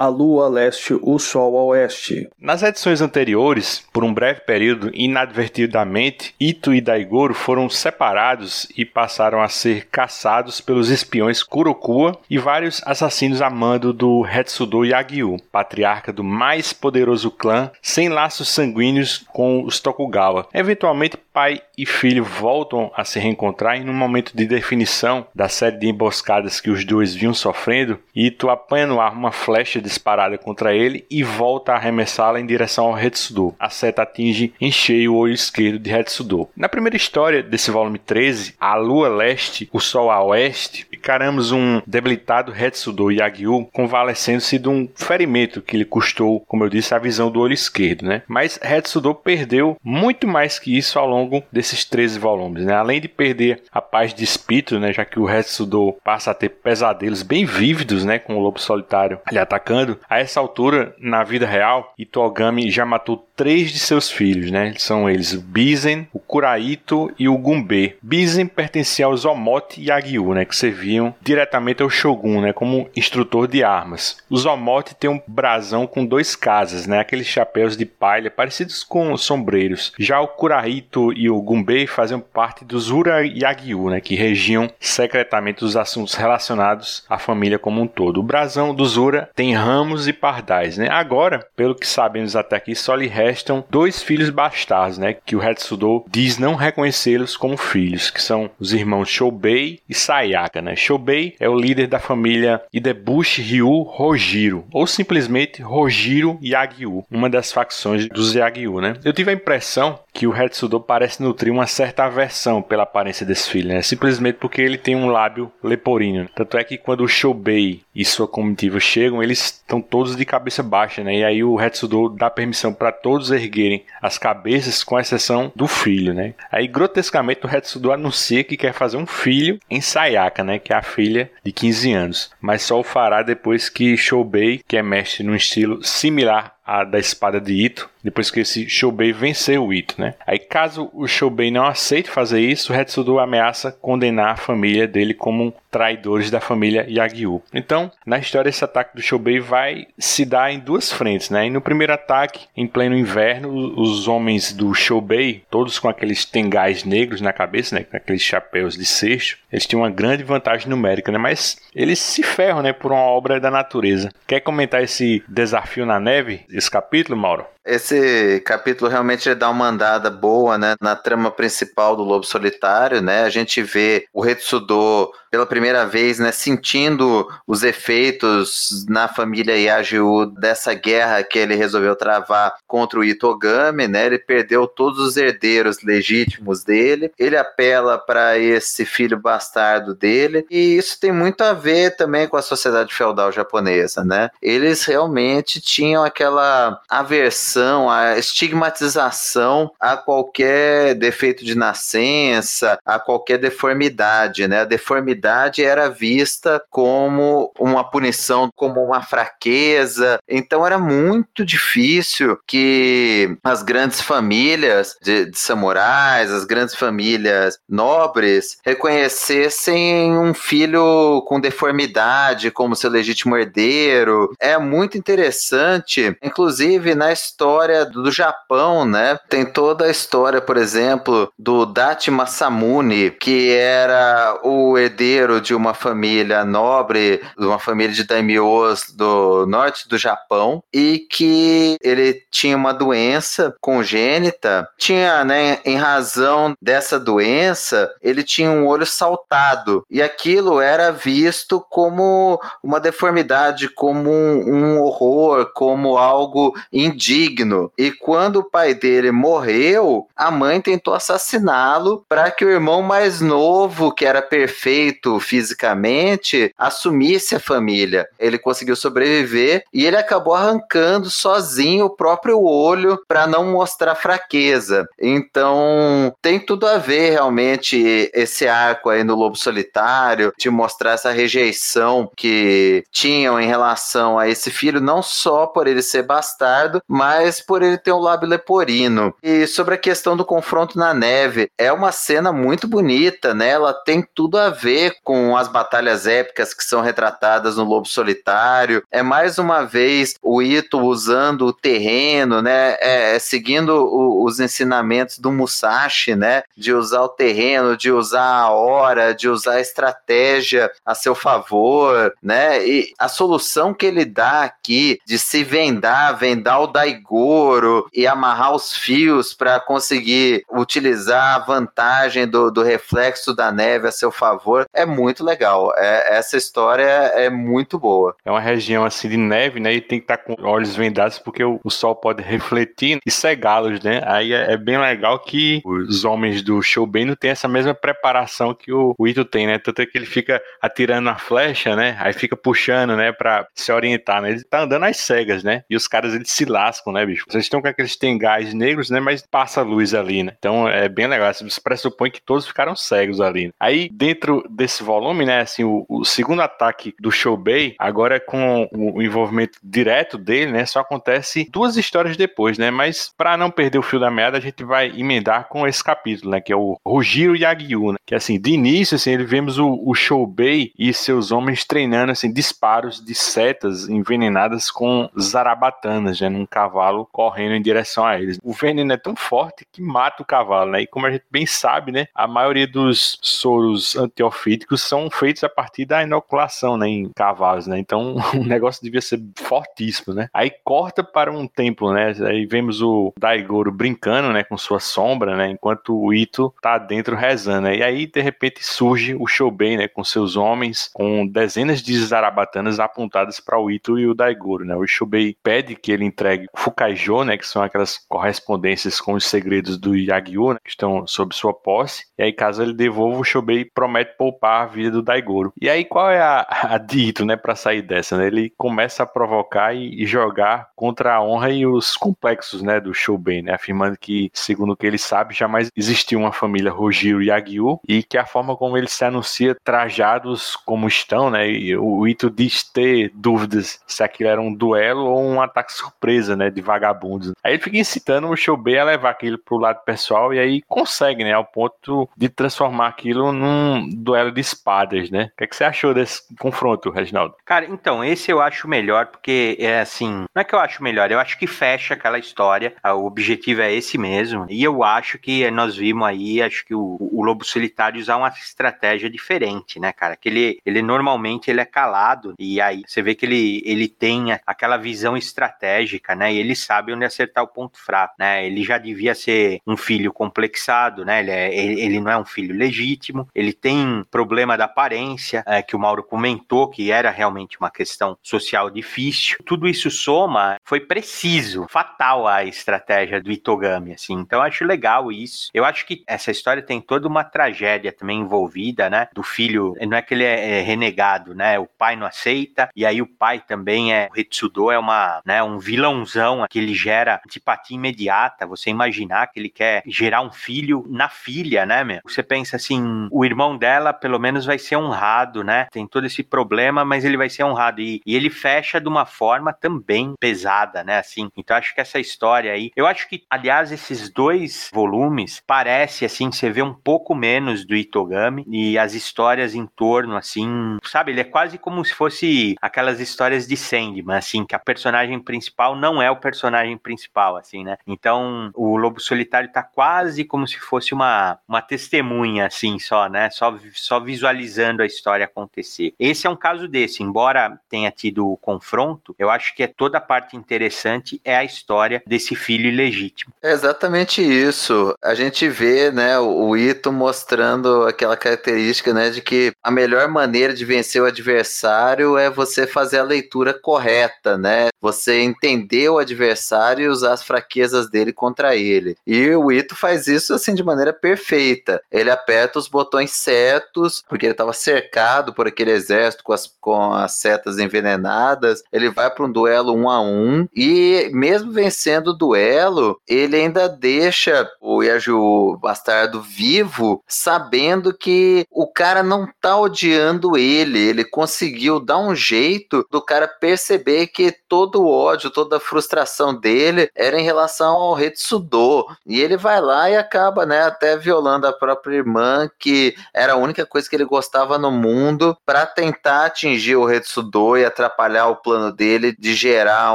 A 0.00 0.08
lua 0.08 0.46
a 0.46 0.48
leste, 0.48 0.98
o 1.02 1.18
sol 1.18 1.58
a 1.58 1.64
oeste. 1.64 2.26
Nas 2.40 2.62
edições 2.62 3.02
anteriores, 3.02 3.86
por 3.92 4.02
um 4.02 4.14
breve 4.14 4.40
período, 4.40 4.90
inadvertidamente, 4.94 6.34
Ito 6.40 6.72
e 6.72 6.80
Daigoro 6.80 7.34
foram 7.34 7.68
separados 7.68 8.66
e 8.74 8.86
passaram 8.86 9.42
a 9.42 9.48
ser 9.48 9.88
caçados 9.90 10.58
pelos 10.58 10.88
espiões 10.88 11.42
Kurokua 11.42 12.18
e 12.30 12.38
vários 12.38 12.80
assassinos 12.86 13.42
a 13.42 13.50
mando 13.50 13.92
do 13.92 14.26
Hetsudo 14.26 14.86
Yagyu, 14.86 15.36
patriarca 15.52 16.10
do 16.10 16.24
mais 16.24 16.72
poderoso 16.72 17.30
clã 17.30 17.70
sem 17.82 18.08
laços 18.08 18.48
sanguíneos 18.48 19.26
com 19.30 19.62
os 19.64 19.80
Tokugawa. 19.80 20.48
Eventualmente, 20.54 21.18
pai 21.30 21.60
e 21.76 21.84
filho 21.84 22.24
voltam 22.24 22.90
a 22.96 23.04
se 23.04 23.18
reencontrar 23.18 23.76
em 23.76 23.88
um 23.88 23.92
momento 23.92 24.34
de 24.34 24.46
definição 24.46 25.26
da 25.34 25.46
série 25.46 25.76
de 25.76 25.88
emboscadas 25.88 26.58
que 26.58 26.70
os 26.70 26.86
dois 26.86 27.14
vinham 27.14 27.34
sofrendo, 27.34 27.98
Ito 28.16 28.48
apanha 28.48 28.86
no 28.86 28.98
ar 28.98 29.12
uma 29.12 29.30
flecha 29.30 29.78
de 29.78 29.89
disparada 29.90 30.38
contra 30.38 30.74
ele 30.74 31.04
e 31.10 31.22
volta 31.22 31.72
a 31.72 31.76
arremessá-la 31.76 32.40
em 32.40 32.46
direção 32.46 32.86
ao 32.86 32.98
Hetsudo. 32.98 33.54
A 33.58 33.68
seta 33.68 34.02
atinge 34.02 34.54
em 34.60 34.70
cheio 34.70 35.12
o 35.12 35.16
olho 35.16 35.32
esquerdo 35.32 35.78
de 35.78 35.92
Hetsudo. 35.92 36.48
Na 36.56 36.68
primeira 36.68 36.96
história 36.96 37.42
desse 37.42 37.70
volume 37.70 37.98
13, 37.98 38.54
a 38.58 38.76
lua 38.76 39.08
leste, 39.08 39.68
o 39.72 39.80
sol 39.80 40.10
a 40.10 40.22
oeste, 40.22 40.86
encaramos 40.92 41.50
um 41.50 41.82
debilitado 41.86 42.54
Hetsudo 42.54 43.10
Yagyu 43.10 43.68
convalescendo-se 43.72 44.58
de 44.58 44.68
um 44.68 44.88
ferimento 44.94 45.60
que 45.60 45.76
lhe 45.76 45.84
custou, 45.84 46.40
como 46.40 46.64
eu 46.64 46.68
disse, 46.68 46.94
a 46.94 46.98
visão 46.98 47.30
do 47.30 47.40
olho 47.40 47.52
esquerdo, 47.52 48.04
né? 48.04 48.22
Mas 48.28 48.58
Hetsudo 48.62 49.14
perdeu 49.14 49.76
muito 49.82 50.26
mais 50.28 50.58
que 50.58 50.76
isso 50.76 50.98
ao 50.98 51.08
longo 51.08 51.42
desses 51.50 51.84
13 51.84 52.18
volumes, 52.18 52.64
né? 52.64 52.74
Além 52.74 53.00
de 53.00 53.08
perder 53.08 53.62
a 53.72 53.82
paz 53.82 54.14
de 54.14 54.22
espírito, 54.22 54.78
né, 54.78 54.92
já 54.92 55.04
que 55.04 55.18
o 55.18 55.28
Hetsudo 55.28 55.96
passa 56.04 56.30
a 56.30 56.34
ter 56.34 56.50
pesadelos 56.50 57.22
bem 57.22 57.44
vívidos, 57.44 58.04
né, 58.04 58.18
com 58.18 58.36
o 58.36 58.40
lobo 58.40 58.60
solitário 58.60 59.18
lhe 59.30 59.38
atacando 59.38 59.79
a 60.08 60.18
essa 60.18 60.40
altura, 60.40 60.94
na 60.98 61.22
vida 61.22 61.46
real, 61.46 61.92
Itogami 61.98 62.70
já 62.70 62.84
matou 62.84 63.26
três 63.36 63.70
de 63.70 63.78
seus 63.78 64.10
filhos, 64.10 64.50
né? 64.50 64.74
São 64.76 65.08
eles 65.08 65.32
o 65.32 65.40
Bizen, 65.40 66.06
o 66.12 66.18
Kuraito 66.18 67.12
e 67.18 67.28
o 67.28 67.38
Gumbe. 67.38 67.96
Bizen 68.02 68.46
pertencia 68.46 69.06
aos 69.06 69.24
Omote 69.24 69.82
Yagyu, 69.82 70.34
né? 70.34 70.44
Que 70.44 70.56
servia 70.56 70.70
serviam 70.70 71.14
diretamente 71.20 71.82
ao 71.82 71.90
shogun, 71.90 72.40
né, 72.40 72.52
como 72.52 72.88
instrutor 72.96 73.46
de 73.46 73.62
armas. 73.62 74.16
Os 74.30 74.46
Omote 74.46 74.94
têm 74.94 75.10
um 75.10 75.20
brasão 75.26 75.86
com 75.86 76.04
dois 76.04 76.34
casas, 76.34 76.86
né, 76.86 77.00
aqueles 77.00 77.26
chapéus 77.26 77.76
de 77.76 77.84
palha 77.84 78.30
parecidos 78.30 78.82
com 78.82 79.16
sombreiros. 79.16 79.92
Já 79.98 80.20
o 80.20 80.28
Kurahito 80.28 81.12
e 81.12 81.28
o 81.28 81.40
Gunbei 81.40 81.86
faziam 81.86 82.20
parte 82.20 82.64
dos 82.64 82.90
Ura 82.90 83.24
Yagyu, 83.26 83.90
né, 83.90 84.00
que 84.00 84.14
regiam 84.14 84.70
secretamente 84.78 85.64
os 85.64 85.76
assuntos 85.76 86.14
relacionados 86.14 87.04
à 87.08 87.18
família 87.18 87.58
como 87.58 87.82
um 87.82 87.86
todo. 87.86 88.20
O 88.20 88.24
brasão 88.24 88.74
dos 88.74 88.96
Ura 88.96 89.28
tem 89.34 89.54
ramos 89.54 89.69
e 90.06 90.12
pardais, 90.12 90.76
né? 90.76 90.88
Agora, 90.90 91.46
pelo 91.56 91.74
que 91.74 91.86
sabemos 91.86 92.34
até 92.34 92.56
aqui, 92.56 92.74
só 92.74 92.94
lhe 92.94 93.06
restam 93.06 93.64
dois 93.70 94.02
filhos 94.02 94.30
bastardos, 94.30 94.98
né, 94.98 95.14
que 95.14 95.36
o 95.36 95.42
Hetsudo 95.42 96.04
diz 96.08 96.38
não 96.38 96.54
reconhecê-los 96.54 97.36
como 97.36 97.56
filhos, 97.56 98.10
que 98.10 98.22
são 98.22 98.50
os 98.58 98.72
irmãos 98.72 99.08
Shoubei 99.08 99.80
e 99.88 99.94
Sayaka, 99.94 100.60
né? 100.60 100.76
Shoubei 100.76 101.34
é 101.38 101.48
o 101.48 101.58
líder 101.58 101.86
da 101.86 101.98
família 101.98 102.62
Idebushi 102.72 103.42
Ryu 103.42 103.82
Rojiro, 103.82 104.64
ou 104.72 104.86
simplesmente 104.86 105.62
Rojiro 105.62 106.38
Yagyu, 106.42 107.04
uma 107.10 107.28
das 107.30 107.52
facções 107.52 108.08
dos 108.08 108.34
Yagyu, 108.34 108.80
né? 108.80 108.94
Eu 109.04 109.12
tive 109.12 109.30
a 109.30 109.34
impressão 109.34 109.98
que 110.12 110.26
o 110.26 110.36
Hetsudo 110.36 110.80
parece 110.80 111.22
nutrir 111.22 111.52
uma 111.52 111.66
certa 111.66 112.04
aversão 112.04 112.60
pela 112.60 112.82
aparência 112.82 113.24
desse 113.24 113.48
filho, 113.48 113.68
né? 113.68 113.82
Simplesmente 113.82 114.36
porque 114.36 114.60
ele 114.60 114.78
tem 114.78 114.96
um 114.96 115.06
lábio 115.06 115.50
leporino. 115.62 116.28
Tanto 116.34 116.58
é 116.58 116.64
que 116.64 116.76
quando 116.76 117.02
o 117.02 117.08
Shoubei 117.08 117.82
e 117.94 118.04
sua 118.04 118.26
comitiva 118.26 118.80
chegam, 118.80 119.22
eles 119.22 119.59
estão 119.60 119.80
todos 119.80 120.16
de 120.16 120.24
cabeça 120.24 120.62
baixa, 120.62 121.02
né? 121.02 121.18
E 121.18 121.24
aí 121.24 121.44
o 121.44 121.60
Hetsudo 121.60 122.08
dá 122.08 122.28
permissão 122.28 122.72
para 122.72 122.92
todos 122.92 123.30
erguerem 123.30 123.84
as 124.00 124.18
cabeças, 124.18 124.82
com 124.82 124.98
exceção 124.98 125.52
do 125.54 125.66
filho, 125.66 126.12
né? 126.12 126.34
Aí 126.50 126.66
grotescamente 126.66 127.46
o 127.46 127.54
Hetsudo 127.54 127.92
anuncia 127.92 128.44
que 128.44 128.56
quer 128.56 128.72
fazer 128.72 128.96
um 128.96 129.06
filho 129.06 129.58
em 129.70 129.80
Sayaka, 129.80 130.42
né? 130.42 130.58
Que 130.58 130.72
é 130.72 130.76
a 130.76 130.82
filha 130.82 131.30
de 131.44 131.52
15 131.52 131.92
anos. 131.92 132.30
Mas 132.40 132.62
só 132.62 132.80
o 132.80 132.84
fará 132.84 133.22
depois 133.22 133.68
que 133.68 133.96
Shoubei, 133.96 134.60
que 134.66 134.76
é 134.76 134.82
mestre 134.82 135.24
num 135.24 135.34
estilo 135.34 135.82
similar 135.82 136.54
a 136.64 136.84
da 136.84 137.00
espada 137.00 137.40
de 137.40 137.52
Ito, 137.52 137.90
depois 138.02 138.30
que 138.30 138.40
esse 138.40 138.68
Shoubei 138.68 139.12
venceu 139.12 139.64
o 139.64 139.72
Ito, 139.72 140.00
né? 140.00 140.14
Aí 140.26 140.38
caso 140.38 140.90
o 140.92 141.06
Shoubei 141.06 141.50
não 141.50 141.66
aceite 141.66 142.10
fazer 142.10 142.40
isso, 142.40 142.74
Hetsudo 142.74 143.18
ameaça 143.18 143.72
condenar 143.72 144.32
a 144.32 144.36
família 144.36 144.86
dele 144.86 145.14
como 145.14 145.54
traidores 145.70 146.30
da 146.30 146.40
família 146.40 146.86
Yagyu. 146.88 147.42
Então, 147.54 147.90
na 148.04 148.18
história 148.18 148.48
esse 148.48 148.64
ataque 148.64 148.96
do 148.96 149.02
Shoubei 149.02 149.38
vai 149.38 149.86
se 149.98 150.24
dar 150.24 150.52
em 150.52 150.58
duas 150.58 150.92
frentes, 150.92 151.30
né? 151.30 151.46
E 151.46 151.50
no 151.50 151.60
primeiro 151.60 151.92
ataque, 151.92 152.46
em 152.56 152.66
pleno 152.66 152.96
inverno, 152.96 153.50
os 153.80 154.08
homens 154.08 154.52
do 154.52 154.74
Shoubei, 154.74 155.44
todos 155.50 155.78
com 155.78 155.88
aqueles 155.88 156.24
tengais 156.24 156.84
negros 156.84 157.20
na 157.20 157.32
cabeça, 157.32 157.74
né, 157.74 157.84
com 157.84 157.96
aqueles 157.96 158.22
chapéus 158.22 158.76
de 158.76 158.84
cesto, 158.84 159.38
eles 159.52 159.66
tinham 159.66 159.82
uma 159.82 159.90
grande 159.90 160.22
vantagem 160.24 160.68
numérica, 160.68 161.12
né? 161.12 161.18
Mas 161.18 161.58
eles 161.74 161.98
se 161.98 162.22
ferram, 162.22 162.62
né, 162.62 162.72
por 162.72 162.92
uma 162.92 163.00
obra 163.00 163.40
da 163.40 163.50
natureza. 163.50 164.10
Quer 164.26 164.40
comentar 164.40 164.82
esse 164.82 165.22
desafio 165.28 165.86
na 165.86 166.00
neve? 166.00 166.40
esse 166.50 166.70
capítulo, 166.70 167.18
Mauro? 167.18 167.46
Esse 167.64 168.40
capítulo 168.40 168.90
realmente 168.90 169.34
dá 169.34 169.50
uma 169.50 169.68
andada 169.68 170.10
boa, 170.10 170.56
né, 170.56 170.74
na 170.80 170.96
trama 170.96 171.30
principal 171.30 171.94
do 171.94 172.02
Lobo 172.02 172.24
Solitário, 172.24 173.02
né? 173.02 173.22
A 173.24 173.28
gente 173.30 173.62
vê 173.62 174.06
o 174.14 174.22
Retsudo 174.22 175.12
pela 175.30 175.46
primeira 175.46 175.86
vez, 175.86 176.18
né, 176.18 176.32
sentindo 176.32 177.28
os 177.46 177.62
efeitos 177.62 178.84
na 178.88 179.06
família 179.06 179.56
Yajiu 179.56 180.26
dessa 180.26 180.74
guerra 180.74 181.22
que 181.22 181.38
ele 181.38 181.54
resolveu 181.54 181.94
travar 181.94 182.54
contra 182.66 182.98
o 182.98 183.04
Itogami, 183.04 183.86
né? 183.86 184.06
Ele 184.06 184.18
perdeu 184.18 184.66
todos 184.66 184.98
os 184.98 185.16
herdeiros 185.16 185.82
legítimos 185.82 186.64
dele. 186.64 187.12
Ele 187.18 187.36
apela 187.36 187.96
para 187.96 188.38
esse 188.38 188.84
filho 188.84 189.18
bastardo 189.18 189.94
dele, 189.94 190.44
e 190.50 190.76
isso 190.76 190.98
tem 190.98 191.12
muito 191.12 191.42
a 191.42 191.52
ver 191.52 191.96
também 191.96 192.26
com 192.26 192.36
a 192.36 192.42
sociedade 192.42 192.92
feudal 192.92 193.30
japonesa, 193.30 194.04
né? 194.04 194.30
Eles 194.42 194.84
realmente 194.84 195.60
tinham 195.60 196.02
aquela 196.02 196.80
aversão, 196.88 197.88
a 197.88 198.18
estigmatização 198.18 199.70
a 199.78 199.96
qualquer 199.96 200.94
defeito 200.94 201.44
de 201.44 201.54
nascença, 201.54 202.78
a 202.84 202.98
qualquer 202.98 203.38
deformidade, 203.38 204.48
né? 204.48 204.62
A 204.62 204.64
deformidade 204.64 205.19
era 205.62 205.88
vista 205.88 206.62
como 206.70 207.52
uma 207.58 207.84
punição, 207.84 208.50
como 208.54 208.82
uma 208.82 209.02
fraqueza. 209.02 210.18
Então 210.28 210.66
era 210.66 210.78
muito 210.78 211.44
difícil 211.44 212.38
que 212.46 213.36
as 213.42 213.62
grandes 213.62 214.00
famílias 214.00 214.96
de, 215.02 215.26
de 215.26 215.38
samurais, 215.38 216.30
as 216.30 216.44
grandes 216.44 216.74
famílias 216.74 217.58
nobres, 217.68 218.58
reconhecessem 218.64 220.16
um 220.16 220.34
filho 220.34 221.22
com 221.26 221.40
deformidade 221.40 222.50
como 222.50 222.76
seu 222.76 222.90
legítimo 222.90 223.36
herdeiro. 223.36 224.32
É 224.38 224.58
muito 224.58 224.96
interessante, 224.96 226.16
inclusive 226.22 226.94
na 226.94 227.12
história 227.12 227.84
do 227.84 228.10
Japão, 228.10 228.84
né? 228.84 229.18
Tem 229.28 229.44
toda 229.44 229.84
a 229.84 229.90
história, 229.90 230.40
por 230.40 230.56
exemplo, 230.56 231.32
do 231.38 231.66
Dachi 231.66 232.10
Masamune, 232.10 233.10
que 233.10 233.50
era 233.52 234.38
o 234.42 234.78
herdeiro 234.78 235.09
herdeiro 235.10 235.40
de 235.40 235.54
uma 235.54 235.74
família 235.74 236.44
nobre, 236.44 237.20
de 237.38 237.44
uma 237.44 237.58
família 237.58 237.94
de 237.94 238.04
daimyos 238.04 238.92
do 238.94 239.46
norte 239.46 239.88
do 239.88 239.98
Japão, 239.98 240.62
e 240.72 241.06
que 241.10 241.76
ele 241.82 242.22
tinha 242.30 242.56
uma 242.56 242.72
doença 242.72 243.54
congênita, 243.60 244.68
tinha, 244.78 245.24
né, 245.24 245.58
em 245.64 245.76
razão 245.76 246.54
dessa 246.60 246.98
doença, 246.98 247.90
ele 248.02 248.22
tinha 248.22 248.50
um 248.50 248.66
olho 248.66 248.86
saltado, 248.86 249.84
e 249.90 250.00
aquilo 250.00 250.60
era 250.60 250.92
visto 250.92 251.64
como 251.68 252.40
uma 252.62 252.80
deformidade, 252.80 253.68
como 253.68 254.10
um, 254.10 254.54
um 254.54 254.80
horror, 254.80 255.50
como 255.54 255.98
algo 255.98 256.54
indigno. 256.72 257.72
E 257.76 257.90
quando 257.90 258.36
o 258.36 258.44
pai 258.44 258.74
dele 258.74 259.10
morreu, 259.10 260.06
a 260.14 260.30
mãe 260.30 260.60
tentou 260.60 260.94
assassiná-lo 260.94 262.04
para 262.08 262.30
que 262.30 262.44
o 262.44 262.50
irmão 262.50 262.82
mais 262.82 263.20
novo, 263.20 263.92
que 263.92 264.04
era 264.04 264.22
perfeito, 264.22 264.99
fisicamente 265.20 266.52
assumisse 266.58 267.34
a 267.34 267.40
família. 267.40 268.08
Ele 268.18 268.38
conseguiu 268.38 268.76
sobreviver 268.76 269.64
e 269.72 269.86
ele 269.86 269.96
acabou 269.96 270.34
arrancando 270.34 271.10
sozinho 271.10 271.86
o 271.86 271.96
próprio 271.96 272.42
olho 272.42 272.98
para 273.06 273.26
não 273.26 273.46
mostrar 273.46 273.94
fraqueza. 273.94 274.86
Então 274.98 276.14
tem 276.20 276.38
tudo 276.38 276.66
a 276.66 276.78
ver 276.78 277.10
realmente 277.10 278.10
esse 278.12 278.46
arco 278.46 278.90
aí 278.90 279.04
no 279.04 279.14
Lobo 279.14 279.36
Solitário 279.36 280.32
de 280.38 280.50
mostrar 280.50 280.92
essa 280.92 281.10
rejeição 281.10 282.10
que 282.16 282.84
tinham 282.90 283.40
em 283.40 283.46
relação 283.46 284.18
a 284.18 284.28
esse 284.28 284.50
filho, 284.50 284.80
não 284.80 285.02
só 285.02 285.46
por 285.46 285.66
ele 285.66 285.82
ser 285.82 286.02
bastardo, 286.02 286.82
mas 286.86 287.40
por 287.40 287.62
ele 287.62 287.78
ter 287.78 287.92
um 287.92 287.98
lábio 287.98 288.28
leporino. 288.28 289.14
E 289.22 289.46
sobre 289.46 289.74
a 289.74 289.78
questão 289.78 290.16
do 290.16 290.24
confronto 290.24 290.78
na 290.78 290.92
neve, 290.92 291.50
é 291.56 291.72
uma 291.72 291.92
cena 291.92 292.32
muito 292.32 292.66
bonita, 292.66 293.34
né? 293.34 293.50
Ela 293.50 293.72
tem 293.72 294.04
tudo 294.14 294.38
a 294.38 294.50
ver 294.50 294.89
com 295.02 295.36
as 295.36 295.48
batalhas 295.48 296.06
épicas 296.06 296.54
que 296.54 296.64
são 296.64 296.80
retratadas 296.80 297.56
no 297.56 297.64
Lobo 297.64 297.86
Solitário. 297.86 298.82
É 298.90 299.02
mais 299.02 299.38
uma 299.38 299.62
vez 299.64 300.14
o 300.22 300.42
Ito 300.42 300.78
usando 300.80 301.46
o 301.46 301.52
terreno, 301.52 302.42
né? 302.42 302.76
É, 302.80 303.16
é 303.16 303.18
seguindo 303.18 303.70
o, 303.70 304.24
os 304.24 304.40
ensinamentos 304.40 305.18
do 305.18 305.32
Musashi, 305.32 306.14
né? 306.14 306.42
De 306.56 306.72
usar 306.72 307.02
o 307.02 307.08
terreno, 307.08 307.76
de 307.76 307.90
usar 307.90 308.42
a 308.42 308.50
hora, 308.50 309.14
de 309.14 309.28
usar 309.28 309.54
a 309.54 309.60
estratégia 309.60 310.70
a 310.84 310.94
seu 310.94 311.14
favor, 311.14 312.12
né? 312.22 312.66
E 312.66 312.92
a 312.98 313.08
solução 313.08 313.74
que 313.74 313.86
ele 313.86 314.04
dá 314.04 314.42
aqui 314.42 314.98
de 315.06 315.18
se 315.18 315.42
vendar, 315.44 316.12
vendar 316.12 316.60
o 316.60 316.66
Daigoro 316.66 317.88
e 317.92 318.06
amarrar 318.06 318.54
os 318.54 318.74
fios 318.74 319.34
para 319.34 319.60
conseguir 319.60 320.44
utilizar 320.52 321.36
a 321.36 321.38
vantagem 321.38 322.26
do, 322.26 322.50
do 322.50 322.62
reflexo 322.62 323.34
da 323.34 323.50
neve 323.52 323.88
a 323.88 323.92
seu 323.92 324.10
favor 324.10 324.66
é 324.80 324.86
muito 324.86 325.24
legal. 325.24 325.72
É, 325.76 326.16
essa 326.16 326.36
história 326.36 326.82
é 326.84 327.28
muito 327.28 327.78
boa. 327.78 328.16
É 328.24 328.30
uma 328.30 328.40
região 328.40 328.84
assim 328.84 329.08
de 329.08 329.16
neve, 329.16 329.60
né? 329.60 329.72
E 329.72 329.80
tem 329.80 329.98
que 329.98 330.04
estar 330.04 330.16
tá 330.16 330.22
com 330.24 330.36
olhos 330.42 330.74
vendados 330.74 331.18
porque 331.18 331.44
o, 331.44 331.60
o 331.62 331.70
sol 331.70 331.94
pode 331.94 332.22
refletir 332.22 332.98
e 333.04 333.10
cegá-los, 333.10 333.80
né? 333.82 334.02
Aí 334.04 334.32
é, 334.32 334.52
é, 334.52 334.56
bem 334.56 334.78
legal 334.78 335.18
que 335.18 335.60
os 335.64 336.04
homens 336.04 336.42
do 336.42 336.62
Shoben 336.62 337.06
não 337.06 337.14
têm 337.14 337.30
essa 337.30 337.48
mesma 337.48 337.74
preparação 337.74 338.54
que 338.54 338.72
o, 338.72 338.94
o 338.98 339.08
Ito 339.08 339.24
tem, 339.24 339.46
né? 339.46 339.58
Tanto 339.58 339.82
é 339.82 339.86
que 339.86 339.98
ele 339.98 340.06
fica 340.06 340.40
atirando 340.60 341.08
a 341.08 341.16
flecha, 341.16 341.76
né? 341.76 341.96
Aí 342.00 342.12
fica 342.12 342.36
puxando, 342.36 342.96
né? 342.96 343.12
Pra 343.12 343.46
se 343.54 343.72
orientar, 343.72 344.22
né? 344.22 344.30
Ele 344.30 344.44
tá 344.44 344.62
andando 344.62 344.84
às 344.84 344.96
cegas, 344.96 345.44
né? 345.44 345.62
E 345.68 345.76
os 345.76 345.86
caras 345.86 346.14
eles 346.14 346.30
se 346.30 346.44
lascam, 346.44 346.92
né? 346.92 347.04
bicho? 347.04 347.24
Vocês 347.28 347.44
estão 347.44 347.60
com 347.60 347.68
aqueles 347.68 347.96
tengais 347.96 348.54
negros, 348.54 348.90
né? 348.90 349.00
Mas 349.00 349.22
passa 349.22 349.62
luz 349.62 349.94
ali, 349.94 350.22
né? 350.22 350.32
Então 350.38 350.68
é 350.68 350.88
bem 350.88 351.06
legal. 351.06 351.32
Você 351.32 351.60
pressupõe 351.60 352.10
que 352.10 352.22
todos 352.22 352.46
ficaram 352.46 352.74
cegos 352.74 353.20
ali. 353.20 353.46
Né? 353.46 353.52
Aí, 353.58 353.88
dentro 353.92 354.44
desse 354.48 354.69
volume, 354.78 355.24
né? 355.24 355.40
Assim, 355.40 355.64
o, 355.64 355.84
o 355.88 356.04
segundo 356.04 356.42
ataque 356.42 356.94
do 357.00 357.10
Shobei, 357.10 357.74
agora 357.78 358.16
é 358.16 358.20
com 358.20 358.68
o 358.72 359.02
envolvimento 359.02 359.58
direto 359.62 360.16
dele, 360.16 360.52
né? 360.52 360.66
Só 360.66 360.80
acontece 360.80 361.48
duas 361.50 361.76
histórias 361.76 362.16
depois, 362.16 362.58
né? 362.58 362.70
Mas 362.70 363.12
para 363.16 363.36
não 363.36 363.50
perder 363.50 363.78
o 363.78 363.82
fio 363.82 363.98
da 363.98 364.10
meada, 364.10 364.38
a 364.38 364.40
gente 364.40 364.64
vai 364.64 364.88
emendar 364.88 365.48
com 365.48 365.66
esse 365.66 365.82
capítulo, 365.82 366.30
né? 366.30 366.40
Que 366.40 366.52
é 366.52 366.56
o 366.56 366.78
Rugiro 366.86 367.36
Yagyu, 367.36 367.92
né? 367.92 367.98
Que 368.06 368.14
assim, 368.14 368.40
de 368.40 368.50
início, 368.50 368.94
assim, 368.94 369.12
ele 369.12 369.24
vemos 369.24 369.58
o, 369.58 369.80
o 369.84 369.94
Shobei 369.94 370.72
e 370.78 370.92
seus 370.92 371.32
homens 371.32 371.64
treinando, 371.64 372.12
assim, 372.12 372.32
disparos 372.32 373.04
de 373.04 373.14
setas 373.14 373.88
envenenadas 373.88 374.70
com 374.70 375.08
zarabatanas, 375.18 376.20
né? 376.20 376.28
Num 376.28 376.46
cavalo 376.46 377.08
correndo 377.12 377.54
em 377.54 377.62
direção 377.62 378.04
a 378.04 378.20
eles. 378.20 378.38
O 378.42 378.52
veneno 378.52 378.92
é 378.92 378.96
tão 378.96 379.16
forte 379.16 379.66
que 379.72 379.82
mata 379.82 380.22
o 380.22 380.26
cavalo, 380.26 380.72
né? 380.72 380.82
E 380.82 380.86
como 380.86 381.06
a 381.06 381.10
gente 381.10 381.24
bem 381.30 381.46
sabe, 381.46 381.92
né? 381.92 382.06
A 382.14 382.26
maioria 382.26 382.66
dos 382.66 383.18
soros 383.22 383.96
antiofídicos 383.96 384.49
são 384.76 385.10
feitos 385.10 385.44
a 385.44 385.48
partir 385.48 385.84
da 385.84 386.02
inoculação, 386.02 386.76
né? 386.76 386.88
Em 386.88 387.10
cavalos, 387.14 387.66
né? 387.66 387.78
Então 387.78 388.16
o 388.34 388.44
negócio 388.44 388.82
devia 388.82 389.00
ser 389.00 389.20
fortíssimo, 389.36 390.14
né? 390.14 390.28
Aí 390.32 390.50
corta 390.64 391.02
para 391.02 391.32
um 391.32 391.46
templo, 391.46 391.92
né? 391.92 392.14
Aí 392.26 392.46
vemos 392.46 392.82
o 392.82 393.12
Daigoro 393.18 393.72
brincando, 393.72 394.32
né? 394.32 394.42
Com 394.44 394.56
sua 394.56 394.80
sombra, 394.80 395.36
né? 395.36 395.50
Enquanto 395.50 395.96
o 395.96 396.12
Ito 396.12 396.54
tá 396.62 396.78
dentro 396.78 397.16
rezando, 397.16 397.62
né? 397.62 397.76
E 397.76 397.82
aí, 397.82 398.06
de 398.06 398.20
repente, 398.20 398.64
surge 398.64 399.14
o 399.14 399.26
Shobei, 399.26 399.76
né? 399.76 399.88
Com 399.88 400.04
seus 400.04 400.36
homens, 400.36 400.90
com 400.92 401.26
dezenas 401.26 401.82
de 401.82 401.96
zarabatanas 401.98 402.80
apontadas 402.80 403.40
para 403.40 403.58
o 403.58 403.70
Ito 403.70 403.98
e 403.98 404.06
o 404.06 404.14
Daigoro, 404.14 404.64
né? 404.64 404.74
O 404.76 404.86
Shobei 404.86 405.36
pede 405.42 405.74
que 405.74 405.92
ele 405.92 406.04
entregue 406.04 406.46
Fukaijo, 406.56 407.24
né? 407.24 407.36
Que 407.36 407.46
são 407.46 407.62
aquelas 407.62 407.98
correspondências 408.08 409.00
com 409.00 409.14
os 409.14 409.24
segredos 409.24 409.78
do 409.78 409.96
Yagyu, 409.96 410.54
né? 410.54 410.58
Que 410.62 410.70
estão 410.70 411.06
sob 411.06 411.34
sua 411.34 411.54
posse. 411.54 412.04
E 412.18 412.22
aí, 412.22 412.32
caso 412.32 412.62
ele 412.62 412.74
devolva, 412.74 413.18
o 413.18 413.24
Shobei 413.24 413.64
promete 413.64 414.16
poupar 414.16 414.39
a 414.42 414.66
vida 414.66 414.90
do 414.90 415.02
Daigoro. 415.02 415.52
E 415.60 415.68
aí, 415.68 415.84
qual 415.84 416.10
é 416.10 416.20
a, 416.20 416.46
a 416.50 416.78
dito, 416.78 417.24
né? 417.24 417.36
Para 417.36 417.54
sair 417.54 417.82
dessa, 417.82 418.16
né? 418.16 418.26
Ele 418.26 418.52
começa 418.56 419.02
a 419.02 419.06
provocar 419.06 419.74
e, 419.74 420.02
e 420.02 420.06
jogar 420.06 420.68
contra 420.74 421.14
a 421.14 421.22
honra 421.22 421.50
e 421.50 421.66
os 421.66 421.96
complexos, 421.96 422.62
né? 422.62 422.80
Do 422.80 422.94
Shobei, 422.94 423.42
né? 423.42 423.54
Afirmando 423.54 423.96
que, 423.98 424.30
segundo 424.32 424.72
o 424.72 424.76
que 424.76 424.86
ele 424.86 424.98
sabe, 424.98 425.34
jamais 425.34 425.70
existiu 425.76 426.18
uma 426.18 426.32
família 426.32 426.70
Rogiro 426.70 427.22
Yagyu 427.22 427.80
e 427.86 428.02
que 428.02 428.18
a 428.18 428.26
forma 428.26 428.56
como 428.56 428.76
ele 428.76 428.88
se 428.88 429.04
anuncia 429.04 429.56
trajados 429.64 430.56
como 430.56 430.88
estão, 430.88 431.30
né? 431.30 431.48
E 431.50 431.76
o 431.76 432.06
Ito 432.06 432.30
diz 432.30 432.62
ter 432.62 433.10
dúvidas 433.14 433.80
se 433.86 434.02
aquilo 434.02 434.30
era 434.30 434.40
um 434.40 434.52
duelo 434.52 435.04
ou 435.04 435.22
um 435.22 435.40
ataque 435.40 435.72
surpresa, 435.72 436.36
né? 436.36 436.50
De 436.50 436.60
vagabundos. 436.60 437.32
Aí 437.42 437.54
ele 437.54 437.62
fica 437.62 437.78
incitando 437.78 438.28
o 438.28 438.36
Shobei 438.36 438.78
a 438.78 438.84
levar 438.84 439.10
aquilo 439.10 439.38
pro 439.38 439.58
lado 439.58 439.80
pessoal 439.84 440.32
e 440.32 440.38
aí 440.38 440.62
consegue, 440.68 441.24
né? 441.24 441.32
Ao 441.32 441.44
ponto 441.44 442.08
de 442.16 442.28
transformar 442.28 442.88
aquilo 442.88 443.32
num 443.32 443.88
duelo 443.88 444.29
de 444.30 444.40
espadas, 444.40 445.10
né? 445.10 445.30
O 445.32 445.36
que, 445.36 445.44
é 445.44 445.46
que 445.46 445.56
você 445.56 445.64
achou 445.64 445.94
desse 445.94 446.22
confronto, 446.38 446.90
Reginaldo? 446.90 447.34
Cara, 447.44 447.66
então, 447.66 448.04
esse 448.04 448.30
eu 448.30 448.40
acho 448.40 448.68
melhor 448.68 449.06
porque 449.06 449.56
é 449.58 449.80
assim. 449.80 450.24
Não 450.34 450.40
é 450.40 450.44
que 450.44 450.54
eu 450.54 450.58
acho 450.58 450.82
melhor, 450.82 451.10
eu 451.10 451.18
acho 451.18 451.38
que 451.38 451.46
fecha 451.46 451.94
aquela 451.94 452.18
história. 452.18 452.74
O 452.84 453.06
objetivo 453.06 453.62
é 453.62 453.72
esse 453.72 453.98
mesmo. 453.98 454.46
E 454.48 454.62
eu 454.62 454.82
acho 454.82 455.18
que 455.18 455.50
nós 455.50 455.76
vimos 455.76 456.06
aí, 456.06 456.42
acho 456.42 456.64
que 456.64 456.74
o, 456.74 456.96
o 457.00 457.22
Lobo 457.22 457.44
Solitário 457.44 458.00
usar 458.00 458.16
uma 458.16 458.28
estratégia 458.28 459.10
diferente, 459.10 459.78
né, 459.78 459.92
cara? 459.92 460.16
Que 460.16 460.28
ele, 460.28 460.58
ele 460.64 460.82
normalmente 460.82 461.50
ele 461.50 461.60
é 461.60 461.64
calado 461.64 462.34
e 462.38 462.60
aí 462.60 462.82
você 462.86 463.02
vê 463.02 463.14
que 463.14 463.26
ele, 463.26 463.62
ele 463.64 463.88
tem 463.88 464.32
aquela 464.46 464.76
visão 464.76 465.16
estratégica, 465.16 466.14
né? 466.14 466.32
E 466.32 466.38
ele 466.38 466.54
sabe 466.54 466.92
onde 466.92 467.04
acertar 467.04 467.44
o 467.44 467.48
ponto 467.48 467.78
fraco, 467.78 468.14
né? 468.18 468.46
Ele 468.46 468.62
já 468.62 468.78
devia 468.78 469.14
ser 469.14 469.60
um 469.66 469.76
filho 469.76 470.12
complexado, 470.12 471.04
né? 471.04 471.20
Ele, 471.20 471.30
é, 471.30 471.54
ele, 471.54 471.80
ele 471.80 472.00
não 472.00 472.10
é 472.10 472.18
um 472.18 472.24
filho 472.24 472.54
legítimo, 472.54 473.28
ele 473.34 473.52
tem 473.52 474.04
problema 474.20 474.54
da 474.54 474.66
aparência, 474.66 475.42
é, 475.46 475.62
que 475.62 475.74
o 475.74 475.78
Mauro 475.78 476.02
comentou 476.02 476.68
que 476.68 476.90
era 476.90 477.10
realmente 477.10 477.58
uma 477.58 477.70
questão 477.70 478.18
social 478.22 478.68
difícil. 478.68 479.38
Tudo 479.46 479.66
isso 479.66 479.90
soma, 479.90 480.58
foi 480.62 480.80
preciso, 480.80 481.66
fatal 481.70 482.28
a 482.28 482.44
estratégia 482.44 483.18
do 483.18 483.32
Itogami, 483.32 483.94
assim. 483.94 484.12
Então 484.12 484.42
acho 484.42 484.62
legal 484.62 485.10
isso. 485.10 485.48
Eu 485.54 485.64
acho 485.64 485.86
que 485.86 486.04
essa 486.06 486.30
história 486.30 486.62
tem 486.62 486.82
toda 486.82 487.08
uma 487.08 487.24
tragédia 487.24 487.90
também 487.92 488.20
envolvida, 488.20 488.90
né? 488.90 489.08
Do 489.14 489.22
filho, 489.22 489.74
não 489.88 489.96
é 489.96 490.02
que 490.02 490.12
ele 490.12 490.24
é, 490.24 490.58
é 490.58 490.60
renegado, 490.60 491.34
né? 491.34 491.58
O 491.58 491.66
pai 491.66 491.96
não 491.96 492.06
aceita, 492.06 492.68
e 492.76 492.84
aí 492.84 493.00
o 493.00 493.06
pai 493.06 493.40
também 493.40 493.94
é, 493.94 494.10
o 494.14 494.20
Hitsudo 494.20 494.70
é 494.70 494.78
uma, 494.78 495.22
né, 495.24 495.42
um 495.42 495.58
vilãozão 495.58 496.44
que 496.50 496.58
ele 496.58 496.74
gera 496.74 497.20
antipatia 497.24 497.74
imediata. 497.74 498.46
Você 498.46 498.68
imaginar 498.68 499.28
que 499.28 499.40
ele 499.40 499.48
quer 499.48 499.82
gerar 499.86 500.20
um 500.20 500.30
filho 500.30 500.84
na 500.90 501.08
filha, 501.08 501.64
né, 501.64 501.82
meu? 501.82 502.00
Você 502.04 502.22
pensa 502.22 502.56
assim, 502.56 503.08
o 503.10 503.24
irmão 503.24 503.56
dela 503.56 503.92
pelo 503.92 504.09
menos 504.18 504.46
vai 504.46 504.58
ser 504.58 504.76
honrado, 504.76 505.44
né? 505.44 505.66
Tem 505.70 505.86
todo 505.86 506.06
esse 506.06 506.22
problema, 506.22 506.84
mas 506.84 507.04
ele 507.04 507.16
vai 507.16 507.28
ser 507.28 507.44
honrado. 507.44 507.80
E, 507.80 508.00
e 508.04 508.16
ele 508.16 508.30
fecha 508.30 508.80
de 508.80 508.88
uma 508.88 509.06
forma 509.06 509.52
também 509.52 510.14
pesada, 510.18 510.82
né? 510.82 510.98
Assim, 510.98 511.30
então 511.36 511.56
acho 511.56 511.74
que 511.74 511.80
essa 511.80 511.98
história 511.98 512.52
aí, 512.52 512.70
eu 512.76 512.86
acho 512.86 513.08
que, 513.08 513.24
aliás, 513.30 513.72
esses 513.72 514.10
dois 514.10 514.70
volumes 514.72 515.42
parece 515.46 516.04
assim, 516.04 516.30
você 516.30 516.50
vê 516.50 516.62
um 516.62 516.74
pouco 516.74 517.14
menos 517.14 517.64
do 517.64 517.76
Itogami 517.76 518.44
e 518.48 518.78
as 518.78 518.94
histórias 518.94 519.54
em 519.54 519.66
torno, 519.66 520.16
assim, 520.16 520.78
sabe? 520.84 521.12
Ele 521.12 521.20
é 521.20 521.24
quase 521.24 521.58
como 521.58 521.84
se 521.84 521.94
fosse 521.94 522.56
aquelas 522.60 523.00
histórias 523.00 523.46
de 523.46 523.56
Sandman, 523.56 524.16
assim, 524.16 524.44
que 524.44 524.54
a 524.54 524.58
personagem 524.58 525.18
principal 525.20 525.76
não 525.76 526.02
é 526.02 526.10
o 526.10 526.16
personagem 526.16 526.76
principal, 526.76 527.36
assim, 527.36 527.64
né? 527.64 527.76
Então, 527.86 528.50
o 528.54 528.76
Lobo 528.76 529.00
Solitário 529.00 529.50
tá 529.52 529.62
quase 529.62 530.24
como 530.24 530.46
se 530.46 530.58
fosse 530.58 530.92
uma, 530.94 531.38
uma 531.48 531.62
testemunha, 531.62 532.46
assim, 532.46 532.78
só, 532.78 533.08
né? 533.08 533.30
Só, 533.30 533.56
só 533.72 533.99
visualizando 534.04 534.82
a 534.82 534.86
história 534.86 535.24
acontecer. 535.24 535.94
Esse 535.98 536.26
é 536.26 536.30
um 536.30 536.36
caso 536.36 536.66
desse, 536.66 537.02
embora 537.02 537.58
tenha 537.68 537.90
tido 537.90 538.28
o 538.28 538.36
confronto, 538.36 539.14
eu 539.18 539.30
acho 539.30 539.54
que 539.54 539.62
é 539.62 539.66
toda 539.66 539.98
a 539.98 540.00
parte 540.00 540.36
interessante 540.36 541.20
é 541.24 541.36
a 541.36 541.44
história 541.44 542.02
desse 542.06 542.34
filho 542.34 542.68
ilegítimo. 542.68 543.32
É 543.42 543.52
exatamente 543.52 544.22
isso. 544.22 544.94
A 545.02 545.14
gente 545.14 545.48
vê, 545.48 545.90
né, 545.90 546.18
o 546.18 546.56
Ito 546.56 546.92
mostrando 546.92 547.84
aquela 547.84 548.16
característica, 548.16 548.92
né, 548.92 549.10
de 549.10 549.20
que 549.20 549.52
a 549.62 549.70
melhor 549.70 550.08
maneira 550.08 550.52
de 550.54 550.64
vencer 550.64 551.02
o 551.02 551.06
adversário 551.06 552.16
é 552.16 552.30
você 552.30 552.66
fazer 552.66 552.98
a 552.98 553.04
leitura 553.04 553.52
correta, 553.52 554.36
né? 554.36 554.68
Você 554.80 555.20
entender 555.20 555.88
o 555.88 555.98
adversário 555.98 556.84
e 556.84 556.88
usar 556.88 557.12
as 557.12 557.22
fraquezas 557.22 557.90
dele 557.90 558.12
contra 558.12 558.56
ele. 558.56 558.96
E 559.06 559.30
o 559.30 559.52
Ito 559.52 559.76
faz 559.76 560.06
isso 560.06 560.34
assim 560.34 560.54
de 560.54 560.62
maneira 560.62 560.92
perfeita. 560.92 561.82
Ele 561.90 562.10
aperta 562.10 562.58
os 562.58 562.68
botões 562.68 563.10
certos, 563.10 563.89
porque 564.08 564.26
ele 564.26 564.32
estava 564.32 564.52
cercado 564.52 565.32
por 565.34 565.46
aquele 565.46 565.70
exército 565.70 566.22
com 566.24 566.32
as, 566.32 566.46
com 566.60 566.92
as 566.92 567.12
setas 567.12 567.58
envenenadas. 567.58 568.62
Ele 568.72 568.90
vai 568.90 569.10
para 569.10 569.24
um 569.24 569.32
duelo 569.32 569.74
um 569.74 569.88
a 569.88 570.00
um 570.00 570.46
e 570.54 571.10
mesmo 571.12 571.52
vencendo 571.52 572.08
o 572.08 572.16
duelo, 572.16 573.00
ele 573.08 573.36
ainda 573.36 573.68
deixa 573.68 574.48
o 574.60 574.82
Yaju 574.82 575.58
Bastardo 575.58 576.20
vivo, 576.20 577.02
sabendo 577.06 577.96
que 577.96 578.46
o 578.50 578.66
cara 578.70 579.02
não 579.02 579.28
tá 579.40 579.56
odiando 579.58 580.36
ele. 580.36 580.78
Ele 580.78 581.04
conseguiu 581.04 581.80
dar 581.80 581.98
um 581.98 582.14
jeito 582.14 582.86
do 582.90 583.02
cara 583.02 583.26
perceber 583.26 584.08
que 584.08 584.34
todo 584.50 584.82
o 584.82 584.90
ódio, 584.90 585.30
toda 585.30 585.58
a 585.58 585.60
frustração 585.60 586.34
dele 586.34 586.90
era 586.92 587.18
em 587.18 587.22
relação 587.22 587.76
ao 587.76 587.94
Retsudo. 587.94 588.84
E 589.06 589.20
ele 589.20 589.36
vai 589.36 589.60
lá 589.60 589.88
e 589.88 589.96
acaba, 589.96 590.44
né, 590.44 590.62
até 590.62 590.96
violando 590.96 591.46
a 591.46 591.52
própria 591.52 591.94
irmã, 591.94 592.50
que 592.58 592.96
era 593.14 593.34
a 593.34 593.36
única 593.36 593.64
coisa 593.64 593.88
que 593.88 593.94
ele 593.94 594.04
gostava 594.04 594.58
no 594.58 594.72
mundo, 594.72 595.38
para 595.46 595.64
tentar 595.64 596.26
atingir 596.26 596.74
o 596.74 596.84
Retsudo 596.84 597.56
e 597.56 597.64
atrapalhar 597.64 598.26
o 598.26 598.36
plano 598.36 598.72
dele 598.72 599.14
de 599.16 599.34
gerar 599.34 599.94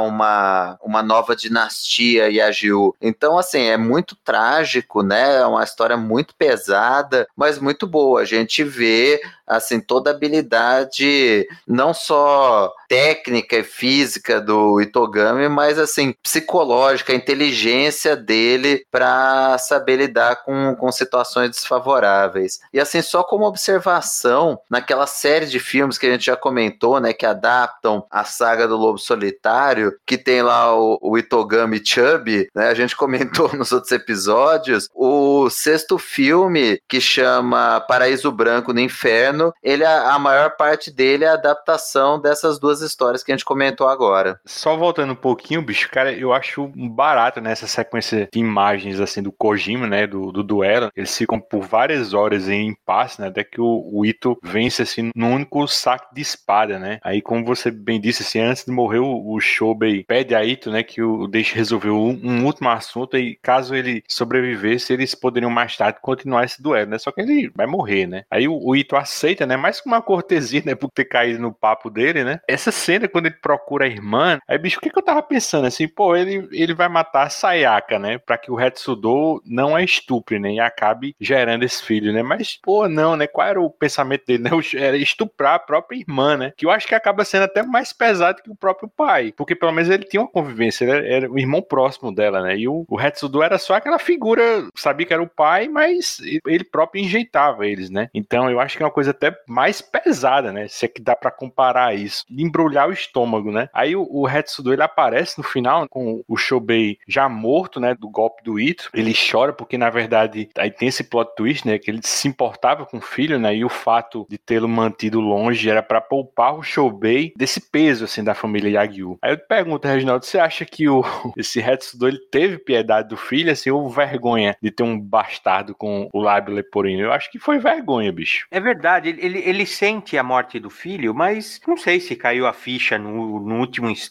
uma, 0.00 0.78
uma 0.82 1.02
nova 1.02 1.36
dinastia 1.36 2.30
Yagyu. 2.30 2.96
Então, 2.98 3.38
assim, 3.38 3.64
é 3.66 3.76
muito 3.76 4.16
trágico, 4.16 5.02
né? 5.02 5.36
É 5.36 5.46
uma 5.46 5.64
história 5.64 5.98
muito 5.98 6.34
pesada, 6.34 7.28
mas 7.36 7.58
muito 7.58 7.86
boa. 7.86 8.22
A 8.22 8.24
gente 8.24 8.64
vê 8.64 9.20
assim 9.46 9.78
toda 9.78 10.10
a 10.10 10.14
habilidade 10.14 11.46
não 11.66 11.94
só 11.94 12.72
técnica 12.88 13.56
e 13.56 13.62
física 13.62 14.40
do 14.46 14.80
Itogami, 14.80 15.48
mas 15.48 15.78
assim 15.78 16.14
psicológica, 16.22 17.12
a 17.12 17.16
inteligência 17.16 18.16
dele 18.16 18.84
para 18.90 19.58
saber 19.58 19.96
lidar 19.96 20.44
com, 20.44 20.74
com 20.76 20.92
situações 20.92 21.50
desfavoráveis. 21.50 22.60
E 22.72 22.80
assim 22.80 23.02
só 23.02 23.22
como 23.22 23.44
observação, 23.46 24.58
naquela 24.70 25.06
série 25.06 25.46
de 25.46 25.58
filmes 25.58 25.98
que 25.98 26.06
a 26.06 26.10
gente 26.10 26.26
já 26.26 26.36
comentou, 26.36 27.00
né, 27.00 27.12
que 27.12 27.26
adaptam 27.26 28.06
a 28.10 28.24
saga 28.24 28.68
do 28.68 28.76
Lobo 28.76 28.98
Solitário, 28.98 29.92
que 30.06 30.16
tem 30.16 30.42
lá 30.42 30.74
o, 30.74 30.98
o 31.02 31.18
Itogami 31.18 31.82
Chubby, 31.84 32.48
né, 32.54 32.68
a 32.68 32.74
gente 32.74 32.96
comentou 32.96 33.54
nos 33.54 33.72
outros 33.72 33.92
episódios, 33.92 34.88
o 34.94 35.50
sexto 35.50 35.98
filme 35.98 36.80
que 36.88 37.00
chama 37.00 37.80
Paraíso 37.80 38.30
Branco 38.30 38.72
no 38.72 38.80
Inferno 38.80 39.52
ele 39.62 39.84
a, 39.84 40.18
maior 40.18 40.56
parte 40.56 40.90
dele 40.90 41.24
é 41.24 41.28
a 41.28 41.34
adaptação 41.34 42.20
dessas 42.20 42.58
duas 42.58 42.80
histórias 42.80 43.22
que 43.22 43.32
a 43.32 43.34
gente 43.34 43.44
comentou 43.44 43.88
agora. 43.88 44.35
Só 44.44 44.76
voltando 44.76 45.12
um 45.12 45.16
pouquinho, 45.16 45.62
bicho, 45.62 45.86
Cara, 45.90 46.12
eu 46.12 46.32
acho 46.32 46.70
barato 46.74 47.40
nessa 47.40 47.64
né, 47.64 47.68
sequência 47.68 48.28
de 48.32 48.38
imagens 48.38 49.00
assim 49.00 49.22
do 49.22 49.32
Kojima, 49.32 49.86
né, 49.86 50.06
do, 50.06 50.32
do 50.32 50.42
duelo. 50.42 50.90
Eles 50.94 51.16
ficam 51.16 51.40
por 51.40 51.62
várias 51.62 52.12
horas 52.12 52.48
em 52.48 52.68
impasse, 52.68 53.20
né, 53.20 53.28
até 53.28 53.44
que 53.44 53.60
o, 53.60 53.88
o 53.92 54.04
Ito 54.04 54.38
vence 54.42 54.82
assim 54.82 55.10
num 55.14 55.34
único 55.34 55.66
saque 55.66 56.14
de 56.14 56.20
espada, 56.20 56.78
né? 56.78 56.98
Aí 57.02 57.22
como 57.22 57.44
você 57.44 57.70
bem 57.70 58.00
disse 58.00 58.22
assim, 58.22 58.40
antes 58.40 58.64
de 58.64 58.72
morrer 58.72 58.98
o, 58.98 59.32
o 59.32 59.40
Shobei 59.40 60.04
pede 60.04 60.34
a 60.34 60.44
Ito, 60.44 60.70
né, 60.70 60.82
que 60.82 61.02
o 61.02 61.26
deixe 61.26 61.54
resolver 61.54 61.90
um, 61.90 62.20
um, 62.22 62.44
último 62.44 62.68
assunto 62.68 63.16
e 63.16 63.38
caso 63.42 63.74
ele 63.74 64.02
sobrevivesse, 64.08 64.92
eles 64.92 65.14
poderiam 65.14 65.50
mais 65.50 65.76
tarde 65.76 65.98
continuar 66.02 66.44
esse 66.44 66.62
duelo, 66.62 66.90
né? 66.90 66.98
Só 66.98 67.10
que 67.10 67.20
ele 67.20 67.50
vai 67.54 67.66
morrer, 67.66 68.06
né? 68.06 68.24
Aí 68.30 68.48
o, 68.48 68.58
o 68.62 68.76
Ito 68.76 68.96
aceita, 68.96 69.46
né, 69.46 69.56
mais 69.56 69.80
que 69.80 69.88
uma 69.88 70.02
cortesia, 70.02 70.62
né, 70.64 70.74
por 70.74 70.90
ter 70.90 71.04
caído 71.04 71.40
no 71.40 71.52
papo 71.52 71.88
dele, 71.90 72.24
né? 72.24 72.40
Essa 72.48 72.70
cena 72.70 73.08
quando 73.08 73.26
ele 73.26 73.36
procura 73.40 73.84
a 73.84 73.88
irmã, 73.88 74.25
aí 74.48 74.58
bicho, 74.58 74.78
o 74.78 74.80
que, 74.80 74.90
que 74.90 74.98
eu 74.98 75.04
tava 75.04 75.22
pensando 75.22 75.66
assim, 75.66 75.88
pô, 75.88 76.14
ele 76.16 76.48
ele 76.52 76.74
vai 76.74 76.88
matar 76.88 77.26
a 77.26 77.30
Sayaka, 77.30 77.98
né, 77.98 78.18
para 78.18 78.38
que 78.38 78.50
o 78.50 78.60
Hetsudo 78.60 79.42
não 79.44 79.74
a 79.74 79.82
estupre, 79.82 80.38
né, 80.38 80.52
e 80.52 80.60
acabe 80.60 81.14
gerando 81.20 81.64
esse 81.64 81.82
filho, 81.82 82.12
né? 82.12 82.22
Mas 82.22 82.58
pô, 82.62 82.88
não, 82.88 83.16
né? 83.16 83.26
Qual 83.26 83.46
era 83.46 83.60
o 83.60 83.70
pensamento 83.70 84.24
dele, 84.26 84.44
né? 84.44 84.50
Era 84.76 84.96
estuprar 84.96 85.54
a 85.54 85.58
própria 85.58 85.98
irmã, 85.98 86.36
né? 86.36 86.52
Que 86.56 86.66
eu 86.66 86.70
acho 86.70 86.86
que 86.86 86.94
acaba 86.94 87.24
sendo 87.24 87.44
até 87.44 87.62
mais 87.62 87.92
pesado 87.92 88.42
que 88.42 88.50
o 88.50 88.56
próprio 88.56 88.88
pai, 88.88 89.32
porque 89.36 89.54
pelo 89.54 89.72
menos 89.72 89.90
ele 89.90 90.04
tinha 90.04 90.20
uma 90.20 90.28
convivência, 90.28 90.84
ele 90.84 90.92
era, 90.92 91.06
era 91.06 91.30
o 91.30 91.38
irmão 91.38 91.62
próximo 91.62 92.14
dela, 92.14 92.42
né? 92.42 92.56
E 92.56 92.68
o, 92.68 92.84
o 92.88 93.00
Hetsudo 93.00 93.42
era 93.42 93.58
só 93.58 93.74
aquela 93.74 93.98
figura, 93.98 94.42
sabia 94.74 95.06
que 95.06 95.12
era 95.12 95.22
o 95.22 95.28
pai, 95.28 95.68
mas 95.68 96.20
ele 96.46 96.64
próprio 96.64 97.02
enjeitava 97.02 97.66
eles, 97.66 97.90
né? 97.90 98.08
Então 98.14 98.50
eu 98.50 98.60
acho 98.60 98.76
que 98.76 98.82
é 98.82 98.86
uma 98.86 98.92
coisa 98.92 99.10
até 99.10 99.36
mais 99.46 99.80
pesada, 99.80 100.52
né? 100.52 100.66
Se 100.68 100.86
é 100.86 100.88
que 100.88 101.00
dá 101.00 101.14
para 101.14 101.30
comparar 101.30 101.94
isso, 101.94 102.24
embrulhar 102.30 102.88
o 102.88 102.92
estômago, 102.92 103.50
né? 103.50 103.68
Aí 103.72 103.94
o, 103.94 104.06
o 104.22 104.28
Hetsudo 104.28 104.72
ele 104.72 104.82
aparece 104.82 105.38
no 105.38 105.44
final 105.44 105.86
com 105.88 106.22
o 106.26 106.36
Shobei 106.36 106.98
já 107.06 107.28
morto, 107.28 107.78
né? 107.78 107.94
Do 107.94 108.08
golpe 108.08 108.42
do 108.42 108.58
Ito. 108.58 108.90
Ele 108.94 109.14
chora 109.14 109.52
porque 109.52 109.76
na 109.76 109.90
verdade 109.90 110.48
aí 110.56 110.70
tem 110.70 110.88
esse 110.88 111.04
plot 111.04 111.34
twist, 111.36 111.66
né? 111.66 111.78
Que 111.78 111.90
ele 111.90 112.00
se 112.02 112.26
importava 112.26 112.86
com 112.86 112.98
o 112.98 113.02
filho, 113.02 113.38
né? 113.38 113.54
E 113.54 113.64
o 113.64 113.68
fato 113.68 114.26
de 114.30 114.38
tê-lo 114.38 114.68
mantido 114.68 115.20
longe 115.20 115.68
era 115.68 115.82
para 115.82 116.00
poupar 116.00 116.54
o 116.54 116.62
Shobei 116.62 117.32
desse 117.36 117.60
peso 117.60 118.04
assim 118.04 118.24
da 118.24 118.34
família 118.34 118.80
Yagyu. 118.80 119.18
Aí 119.20 119.32
eu 119.32 119.36
te 119.36 119.46
pergunto, 119.46 119.86
Reginaldo, 119.86 120.24
você 120.24 120.38
acha 120.38 120.64
que 120.64 120.88
o 120.88 121.04
esse 121.36 121.60
Hetsudo 121.60 122.08
ele 122.08 122.18
teve 122.30 122.58
piedade 122.58 123.08
do 123.08 123.16
filho, 123.16 123.52
assim, 123.52 123.70
ou 123.70 123.88
vergonha 123.88 124.56
de 124.62 124.70
ter 124.70 124.82
um 124.82 124.98
bastardo 124.98 125.74
com 125.74 126.08
o 126.12 126.20
lábio 126.20 126.54
leporino? 126.54 127.02
Eu 127.02 127.12
acho 127.12 127.30
que 127.30 127.38
foi 127.38 127.58
vergonha, 127.58 128.12
bicho. 128.12 128.46
É 128.50 128.60
verdade, 128.60 129.08
ele, 129.10 129.24
ele, 129.24 129.38
ele 129.44 129.66
sente 129.66 130.16
a 130.16 130.22
morte 130.22 130.58
do 130.58 130.70
filho, 130.70 131.14
mas 131.14 131.60
não 131.66 131.76
sei 131.76 132.00
se 132.00 132.16
caiu 132.16 132.46
a 132.46 132.52
ficha 132.52 132.98
no, 132.98 133.40
no 133.40 133.58
último 133.58 133.88
instante. 133.90 134.05